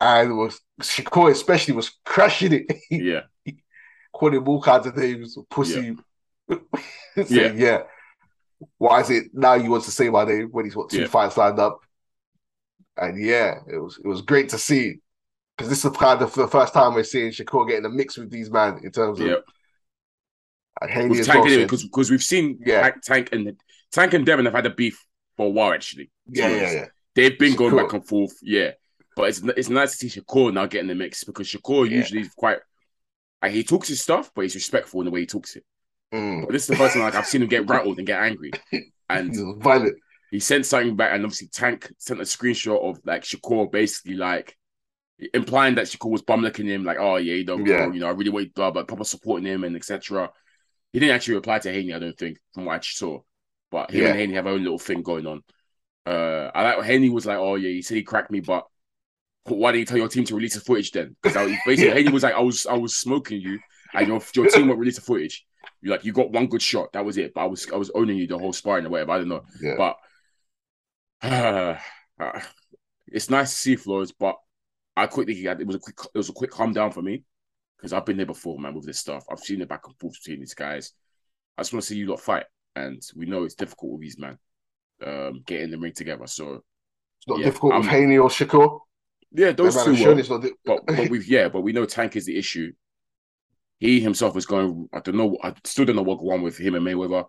and 0.00 0.36
was 0.36 0.60
Shakur 0.80 1.30
especially 1.32 1.74
was 1.74 1.90
crushing 2.04 2.52
it. 2.52 2.76
Yeah, 2.90 3.22
him 3.44 4.48
all 4.48 4.62
kinds 4.62 4.86
of 4.86 4.96
names, 4.96 5.36
pussy. 5.50 5.96
Yeah. 6.48 6.56
Saying, 7.24 7.58
yeah. 7.58 7.82
Why 8.78 9.00
is 9.00 9.10
it 9.10 9.24
now 9.32 9.54
you 9.54 9.70
want 9.70 9.84
to 9.84 9.90
say 9.90 10.08
my 10.08 10.24
name 10.24 10.48
when 10.50 10.64
he's 10.64 10.74
got 10.74 10.90
two 10.90 11.00
Yeah. 11.02 11.06
fights 11.06 11.36
lined 11.36 11.58
up? 11.58 11.80
And 12.96 13.20
yeah, 13.24 13.60
it 13.70 13.78
was 13.78 13.98
it 14.02 14.06
was 14.06 14.22
great 14.22 14.48
to 14.50 14.58
see 14.58 15.00
because 15.56 15.68
this 15.68 15.84
is 15.84 15.96
kind 15.96 16.20
of 16.22 16.32
the 16.34 16.48
first 16.48 16.72
time 16.74 16.94
we're 16.94 17.04
seeing 17.04 17.30
Shakur 17.30 17.68
getting 17.68 17.84
a 17.84 17.88
mix 17.90 18.16
with 18.18 18.30
these 18.30 18.50
men 18.50 18.80
in 18.82 18.90
terms 18.90 19.20
of 19.20 19.26
yeah. 19.26 19.34
With 20.80 21.26
Tank 21.26 21.44
well. 21.44 21.66
because 21.66 22.10
we've 22.10 22.22
seen 22.22 22.58
Yeah. 22.64 22.90
Tank, 23.02 23.30
and 23.32 23.56
Tank 23.92 24.14
and 24.14 24.24
Devin 24.24 24.44
have 24.44 24.54
had 24.54 24.66
a 24.66 24.70
beef 24.70 25.04
for 25.36 25.46
a 25.46 25.50
while 25.50 25.72
actually. 25.72 26.10
yeah, 26.28 26.48
yeah, 26.48 26.72
yeah. 26.72 26.86
They've 27.14 27.38
been 27.38 27.56
going 27.56 27.74
back 27.76 27.92
and 27.92 28.06
forth, 28.06 28.34
yeah. 28.42 28.72
But 29.16 29.30
it's 29.30 29.40
it's 29.56 29.68
nice 29.68 29.96
to 29.98 30.08
see 30.08 30.20
Shakur 30.20 30.52
now 30.54 30.66
getting 30.66 30.86
the 30.88 30.94
mix 30.94 31.24
because 31.24 31.48
Shakur 31.48 31.88
Yeah. 31.90 31.96
usually 31.96 32.20
is 32.22 32.32
quite 32.36 32.58
like 33.42 33.52
he 33.52 33.64
talks 33.64 33.88
his 33.88 34.00
stuff, 34.00 34.30
but 34.34 34.42
he's 34.42 34.54
respectful 34.54 35.00
in 35.00 35.06
the 35.06 35.10
way 35.10 35.20
he 35.20 35.26
talks 35.26 35.56
it. 35.56 35.64
Mm. 36.14 36.42
But 36.46 36.52
this 36.52 36.62
is 36.62 36.68
the 36.68 36.76
first 36.76 36.94
time 36.94 37.02
like 37.02 37.14
I've 37.16 37.26
seen 37.26 37.42
him 37.42 37.48
get 37.48 37.68
rattled 37.68 37.98
and 37.98 38.06
get 38.06 38.20
angry. 38.22 38.50
And 39.10 39.34
violent. 39.62 39.96
he 40.30 40.38
sent 40.38 40.66
something 40.66 40.94
back, 40.94 41.12
and 41.14 41.24
obviously 41.24 41.48
Tank 41.48 41.90
sent 41.96 42.20
a 42.20 42.24
screenshot 42.24 42.78
of 42.78 43.00
like 43.06 43.22
Shakur 43.24 43.72
basically 43.72 44.14
like 44.16 44.54
implying 45.32 45.74
that 45.76 45.86
Shakur 45.86 46.10
was 46.10 46.20
bum 46.22 46.42
licking 46.42 46.66
him, 46.66 46.84
like, 46.84 46.98
oh 47.00 47.16
yeah, 47.16 47.34
you 47.34 47.44
know, 47.44 47.58
Yeah. 47.58 47.90
you 47.90 48.00
know, 48.00 48.06
I 48.06 48.10
really 48.10 48.30
wait, 48.30 48.52
blah, 48.54 48.70
blah, 48.70 48.84
proper 48.84 49.04
supporting 49.04 49.46
him 49.46 49.64
and 49.64 49.74
etc. 49.76 50.30
He 50.92 51.00
didn't 51.00 51.14
actually 51.14 51.34
reply 51.34 51.58
to 51.58 51.72
Haney, 51.72 51.92
I 51.92 51.98
don't 51.98 52.16
think, 52.16 52.38
from 52.54 52.64
what 52.64 52.76
I 52.76 52.80
saw. 52.80 53.20
But 53.70 53.90
him 53.90 54.02
Yeah. 54.02 54.08
and 54.10 54.18
Haney 54.18 54.34
have 54.34 54.44
their 54.44 54.54
own 54.54 54.62
little 54.62 54.78
thing 54.78 55.02
going 55.02 55.26
on. 55.26 55.42
Uh, 56.06 56.50
I 56.54 56.62
like 56.62 56.84
Haney 56.84 57.10
was 57.10 57.26
like, 57.26 57.36
"Oh 57.36 57.56
yeah, 57.56 57.68
he 57.68 57.82
said 57.82 57.96
he 57.96 58.02
cracked 58.02 58.30
me, 58.30 58.40
but 58.40 58.66
why 59.44 59.72
didn't 59.72 59.80
you 59.80 59.86
tell 59.86 59.98
your 59.98 60.08
team 60.08 60.24
to 60.24 60.34
release 60.34 60.54
the 60.54 60.60
footage 60.60 60.90
then?" 60.92 61.14
Because 61.22 61.34
basically, 61.66 61.88
Yeah. 61.88 61.94
Haney 61.94 62.10
was 62.10 62.22
like, 62.22 62.34
"I 62.34 62.40
was 62.40 62.66
I 62.66 62.74
was 62.74 62.96
smoking 62.96 63.40
you, 63.42 63.58
and 63.92 64.08
your 64.08 64.22
your 64.34 64.46
team 64.46 64.68
won't 64.68 64.80
release 64.80 64.96
the 64.96 65.02
footage. 65.02 65.44
You 65.82 65.90
like 65.90 66.04
you 66.04 66.12
got 66.12 66.30
one 66.32 66.46
good 66.46 66.62
shot, 66.62 66.92
that 66.94 67.04
was 67.04 67.18
it. 67.18 67.34
But 67.34 67.42
I 67.42 67.46
was 67.46 67.70
I 67.70 67.76
was 67.76 67.90
owning 67.94 68.16
you 68.16 68.26
the 68.26 68.38
whole 68.38 68.54
sparring 68.54 68.86
or 68.86 68.88
whatever. 68.88 69.12
I 69.12 69.18
don't 69.18 69.28
know, 69.28 69.44
Yeah. 69.60 69.74
but 69.76 69.96
uh, 71.22 72.40
it's 73.06 73.30
nice 73.30 73.50
to 73.50 73.56
see 73.56 73.76
Flows, 73.76 74.12
but 74.12 74.36
I 74.96 75.06
quickly 75.06 75.34
it 75.44 75.66
was 75.66 75.76
a 75.76 75.80
quick 75.80 75.96
it 76.14 76.18
was 76.18 76.28
a 76.30 76.32
quick 76.32 76.50
calm 76.50 76.72
down 76.72 76.92
for 76.92 77.02
me 77.02 77.22
because 77.78 77.92
I've 77.92 78.04
been 78.04 78.16
there 78.16 78.26
before, 78.26 78.58
man, 78.58 78.74
with 78.74 78.84
this 78.86 78.98
stuff. 78.98 79.24
I've 79.30 79.38
seen 79.38 79.60
it 79.62 79.68
back 79.68 79.86
and 79.86 79.96
forth 79.98 80.14
between 80.22 80.40
these 80.40 80.54
guys. 80.54 80.92
I 81.56 81.62
just 81.62 81.72
want 81.72 81.82
to 81.84 81.88
see 81.88 81.96
you 81.96 82.06
lot 82.08 82.20
fight, 82.20 82.46
and 82.76 83.00
we 83.16 83.26
know 83.26 83.44
it's 83.44 83.54
difficult 83.54 83.92
with 83.92 84.00
these 84.02 84.18
man 84.18 84.38
um, 85.06 85.42
getting 85.46 85.66
in 85.66 85.70
the 85.70 85.78
ring 85.78 85.92
together. 85.92 86.26
So 86.26 86.62
It's 87.18 87.28
not 87.28 87.38
Yeah, 87.38 87.46
difficult 87.46 87.74
with 87.76 87.86
I'm- 87.86 87.94
Haney 87.94 88.18
or 88.18 88.28
Shakur. 88.28 88.80
yeah, 89.32 89.52
those 89.52 89.74
two. 89.84 89.92
It's 89.94 90.28
not 90.30 90.42
di- 90.42 90.52
but 90.64 90.86
but 90.86 91.08
we've 91.10 91.26
yeah, 91.28 91.48
but 91.48 91.60
we 91.62 91.72
know 91.72 91.86
Tank 91.86 92.16
is 92.16 92.26
the 92.26 92.36
issue. 92.36 92.72
He 93.78 94.00
himself 94.00 94.36
is 94.36 94.46
going. 94.46 94.88
I 94.92 95.00
don't 95.00 95.16
know. 95.16 95.38
I 95.42 95.54
still 95.64 95.84
don't 95.84 95.94
know 95.96 96.02
what 96.02 96.18
going 96.18 96.38
on 96.38 96.42
with 96.42 96.58
him 96.58 96.74
and 96.74 96.84
Mayweather. 96.84 97.26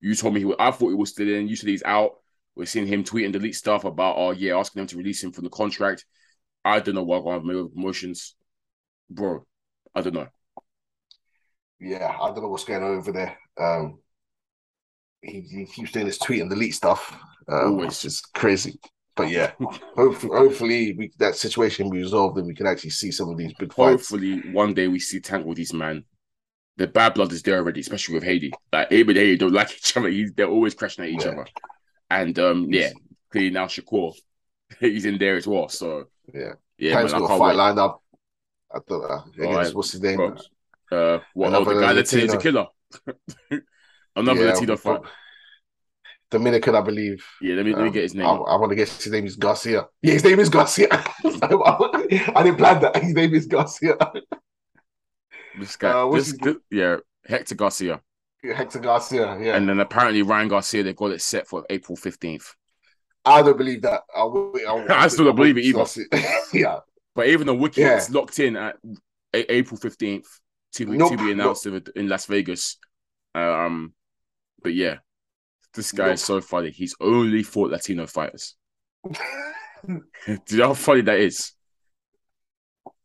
You 0.00 0.14
told 0.14 0.34
me 0.34 0.40
he. 0.40 0.44
Was, 0.46 0.56
I 0.58 0.70
thought 0.70 0.90
he 0.90 0.94
was 0.94 1.10
still 1.10 1.28
in. 1.28 1.48
Usually 1.48 1.72
he's 1.72 1.82
out. 1.82 2.12
We're 2.54 2.66
seeing 2.66 2.86
him 2.86 3.04
tweet 3.04 3.24
and 3.24 3.32
delete 3.32 3.54
stuff 3.54 3.84
about 3.84 4.16
oh 4.18 4.32
yeah, 4.32 4.58
asking 4.58 4.80
them 4.80 4.86
to 4.88 4.98
release 4.98 5.22
him 5.24 5.32
from 5.32 5.44
the 5.44 5.50
contract. 5.50 6.04
I 6.64 6.80
don't 6.80 6.94
know 6.94 7.04
what 7.04 7.22
going 7.22 7.36
on 7.40 7.46
with 7.46 7.56
Mayweather 7.56 7.72
promotions, 7.74 8.34
bro. 9.08 9.46
I 9.98 10.02
don't 10.02 10.14
know. 10.14 10.28
yeah, 11.80 12.16
I 12.20 12.26
don't 12.28 12.42
know 12.42 12.48
what's 12.48 12.64
going 12.64 12.82
on 12.82 12.96
over 12.96 13.12
there. 13.12 13.36
Um, 13.58 13.98
he, 15.22 15.40
he 15.40 15.66
keeps 15.66 15.92
doing 15.92 16.06
this 16.06 16.18
tweet 16.18 16.40
and 16.40 16.50
delete 16.50 16.74
stuff. 16.74 17.16
Um, 17.48 17.72
Always. 17.72 17.88
It's 17.88 18.02
just 18.02 18.32
crazy. 18.34 18.78
But 19.16 19.30
yeah, 19.30 19.50
hopefully, 19.96 20.36
hopefully 20.36 20.94
we, 20.96 21.10
that 21.18 21.34
situation 21.34 21.84
will 21.86 21.92
be 21.92 21.98
resolved 21.98 22.38
and 22.38 22.46
we 22.46 22.54
can 22.54 22.68
actually 22.68 22.90
see 22.90 23.10
some 23.10 23.28
of 23.28 23.36
these 23.36 23.52
big 23.54 23.72
fights. 23.72 24.08
Hopefully, 24.10 24.40
one 24.52 24.74
day 24.74 24.86
we 24.86 25.00
see 25.00 25.18
Tank 25.18 25.44
with 25.44 25.56
these 25.56 25.72
man. 25.72 26.04
The 26.76 26.86
bad 26.86 27.14
blood 27.14 27.32
is 27.32 27.42
there 27.42 27.56
already, 27.58 27.80
especially 27.80 28.14
with 28.14 28.22
Haney. 28.22 28.52
Like 28.72 28.92
him 28.92 29.08
and 29.08 29.18
Haney 29.18 29.36
don't 29.36 29.52
like 29.52 29.72
each 29.72 29.96
other. 29.96 30.08
He's, 30.08 30.32
they're 30.32 30.46
always 30.46 30.74
crashing 30.74 31.04
at 31.04 31.10
each 31.10 31.24
Yeah. 31.24 31.32
other. 31.32 31.46
And 32.08 32.38
um, 32.38 32.72
yeah, 32.72 32.90
clearly 33.32 33.50
now 33.50 33.66
Shakur, 33.66 34.14
he's 34.80 35.04
in 35.04 35.18
there 35.18 35.34
as 35.34 35.48
well. 35.48 35.68
So 35.68 36.04
Yeah, 36.32 36.52
yeah, 36.78 36.94
man, 36.94 37.08
got 37.08 37.24
a 37.24 37.28
fight 37.28 37.40
wait. 37.40 37.56
lined 37.56 37.78
up. 37.80 38.02
I 38.74 38.78
don't 38.86 39.02
know. 39.02 39.24
Against, 39.34 39.40
Alright, 39.40 39.74
what's 39.74 39.92
his 39.92 40.02
name? 40.02 40.20
Uh, 40.90 41.18
what? 41.34 41.54
Oh, 41.54 41.64
the 41.64 41.80
guy 41.80 41.92
that 41.94 42.10
he's 42.10 42.32
a 42.32 42.38
killer. 42.38 42.66
Another 44.16 44.44
Yeah, 44.44 44.52
Latino 44.52 44.76
fight. 44.76 45.00
Dominican, 46.30 46.74
I 46.74 46.80
believe. 46.82 47.24
Yeah, 47.40 47.54
let 47.54 47.64
me 47.64 47.72
let 47.72 47.82
me 47.82 47.88
Um, 47.88 47.92
get 47.94 48.02
his 48.02 48.14
name. 48.14 48.26
I, 48.26 48.30
I 48.32 48.56
want 48.56 48.70
to 48.70 48.76
guess 48.76 49.02
his 49.02 49.12
name 49.12 49.24
is 49.26 49.36
Garcia. 49.36 49.86
Yeah, 50.02 50.12
his 50.12 50.24
name 50.24 50.40
is 50.40 50.50
Garcia. 50.50 50.88
I 51.24 52.42
didn't 52.42 52.56
plan 52.58 52.80
that. 52.82 52.96
His 53.02 53.14
name 53.14 53.34
is 53.34 53.46
Garcia. 53.46 53.96
this 55.58 55.76
guy, 55.76 55.90
uh, 55.90 56.10
this, 56.10 56.36
this- 56.36 56.56
yeah, 56.70 56.96
Hector 57.26 57.54
Garcia, 57.54 58.00
Hector 58.42 58.78
Garcia. 58.78 59.38
Yeah, 59.40 59.56
and 59.56 59.68
then 59.68 59.80
apparently 59.80 60.22
Ryan 60.22 60.48
Garcia. 60.48 60.82
They 60.82 60.92
got 60.92 61.12
it 61.12 61.22
set 61.22 61.46
for 61.46 61.64
April 61.70 61.96
fifteenth. 61.96 62.54
I 63.24 63.42
don't 63.42 63.56
believe 63.56 63.82
that. 63.82 64.02
I'll, 64.14 64.52
I'll, 64.66 64.86
I 64.90 65.08
still 65.08 65.24
don't 65.26 65.36
believe 65.36 65.56
it 65.58 65.64
either. 65.64 65.84
Yeah, 66.52 66.80
But 67.18 67.26
even 67.30 67.48
the 67.48 67.54
Wiki 67.54 67.80
Yeah. 67.80 67.96
is 67.96 68.10
locked 68.10 68.38
in 68.38 68.54
at 68.54 68.76
A- 69.34 69.52
April 69.52 69.76
fifteenth 69.76 70.28
to 70.74 70.86
be 70.86 70.96
Nope, 70.96 71.10
to 71.10 71.16
be 71.18 71.32
announced 71.32 71.66
in- 71.66 71.84
in 71.96 72.08
Las 72.08 72.26
Vegas. 72.26 72.76
Um, 73.34 73.92
but 74.62 74.72
yeah, 74.72 74.98
this 75.74 75.90
guy 75.90 76.10
is 76.10 76.22
so 76.22 76.40
funny. 76.40 76.70
He's 76.70 76.94
only 77.00 77.42
fought 77.42 77.72
Latino 77.72 78.06
fighters. 78.06 78.54
Do 79.84 80.00
you 80.50 80.58
know 80.58 80.68
how 80.68 80.74
funny 80.74 81.00
that 81.00 81.18
is? 81.18 81.54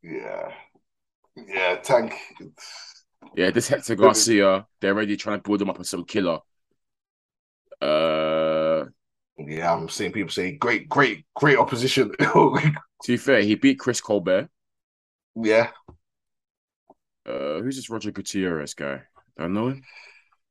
yeah, 0.03 0.53
yeah. 1.35 1.77
Tank. 1.77 2.14
Yeah, 3.35 3.49
this 3.49 3.68
Hector 3.68 3.95
Garcia, 3.95 4.68
they're 4.80 4.94
already 4.94 5.18
trying 5.18 5.40
to 5.40 5.44
build 5.49 5.64
him 5.64 5.72
up 5.72 5.80
as 5.80 5.90
some 5.90 6.06
killer. 6.06 6.38
Uh, 7.81 8.85
Yeah, 9.40 9.73
I'm 9.73 9.90
seeing 9.90 10.11
people 10.11 10.30
say 10.30 10.52
great, 10.52 10.88
great, 10.88 11.26
great 11.34 11.57
opposition. 11.57 12.11
to 13.03 13.11
be 13.11 13.17
fair, 13.17 13.41
he 13.41 13.55
beat 13.55 13.80
Chris 13.80 14.01
Colbert. 14.01 14.49
yeah, 15.35 15.69
Uh, 17.25 17.61
who's 17.61 17.75
this 17.75 17.89
Roger 17.89 18.11
Gutierrez 18.11 18.73
guy? 18.73 19.01
I 19.38 19.47
know 19.47 19.69
him? 19.69 19.84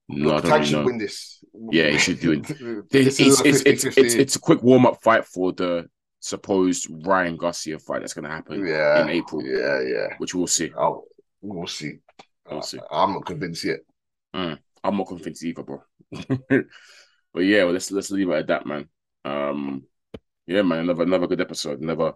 No, 0.08 0.36
I 0.36 0.40
don't 0.40 0.52
really 0.52 0.72
know. 0.72 0.84
win 0.84 0.98
this. 0.98 1.42
Yeah, 1.70 1.90
he 1.90 1.98
should 1.98 2.20
do 2.20 2.32
it. 2.32 2.46
This 2.90 3.20
It's, 3.20 3.40
it's, 3.40 3.40
a 3.64 3.68
it's, 3.68 3.84
it's, 3.84 4.14
it's, 4.14 4.36
a 4.36 4.40
quick 4.40 4.62
warm 4.62 4.84
up 4.86 5.02
fight 5.02 5.24
for 5.24 5.52
the 5.52 5.88
supposed 6.20 6.88
Ryan 7.06 7.36
Garcia 7.36 7.78
fight 7.78 8.00
that's 8.00 8.14
going 8.14 8.24
to 8.24 8.30
happen 8.30 8.66
yeah 8.66 9.02
in 9.02 9.08
April, 9.10 9.42
Yeah, 9.44 9.80
yeah. 9.80 10.14
which 10.18 10.34
we'll 10.34 10.46
see. 10.46 10.70
I'll, 10.76 11.04
we'll 11.40 11.66
see. 11.66 11.98
We'll 12.50 12.62
see. 12.62 12.78
I'm 12.90 13.12
not 13.14 13.26
convinced 13.26 13.64
yet. 13.64 13.80
I'm 14.34 14.96
not 14.96 15.06
convinced 15.06 15.44
either, 15.44 15.62
bro. 15.62 15.82
but 16.10 17.40
yeah, 17.40 17.64
well, 17.64 17.72
let's 17.72 17.90
let's 17.90 18.10
leave 18.10 18.28
it 18.30 18.34
at 18.34 18.46
that, 18.48 18.66
man. 18.66 18.88
Um, 19.24 19.84
yeah, 20.46 20.62
man, 20.62 20.80
another 20.80 21.04
another 21.04 21.26
good 21.26 21.40
episode, 21.40 21.80
another 21.80 22.14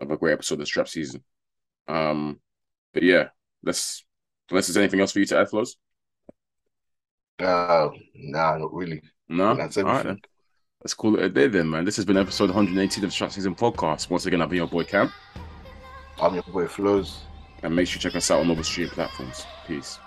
another 0.00 0.16
great 0.16 0.32
episode 0.32 0.60
of 0.60 0.66
Strap 0.66 0.88
Season. 0.88 1.22
Um, 1.88 2.40
but 2.94 3.02
yeah, 3.02 3.28
let's 3.62 4.04
unless 4.50 4.66
there's 4.66 4.76
anything 4.76 5.00
else 5.00 5.12
for 5.12 5.18
you 5.20 5.26
to 5.26 5.38
add, 5.38 5.48
Flows. 5.50 5.76
Uh, 7.38 7.88
nah, 8.14 8.58
not 8.58 8.72
really. 8.72 9.02
No, 9.28 9.54
That's 9.54 9.76
All 9.78 9.84
right, 9.84 9.90
everything. 10.00 10.08
then. 10.08 10.20
Let's 10.82 10.94
call 10.94 11.16
it 11.16 11.22
a 11.24 11.28
day 11.28 11.46
then, 11.46 11.68
man. 11.70 11.84
This 11.84 11.96
has 11.96 12.04
been 12.04 12.16
episode 12.16 12.50
118 12.50 13.04
of 13.04 13.10
the 13.10 13.12
Strap 13.12 13.32
Season 13.32 13.54
Podcast. 13.54 14.10
Once 14.10 14.26
again, 14.26 14.42
I've 14.42 14.48
been 14.48 14.56
your 14.58 14.66
boy 14.66 14.84
Cam, 14.84 15.12
I'm 16.20 16.34
your 16.34 16.42
boy 16.44 16.66
Flows. 16.66 17.20
and 17.62 17.74
make 17.74 17.86
sure 17.86 17.98
you 17.98 18.00
check 18.02 18.16
us 18.16 18.30
out 18.30 18.40
on 18.40 18.48
all 18.50 18.56
the 18.56 18.64
streaming 18.64 18.92
platforms. 18.92 19.46
Peace. 19.66 19.98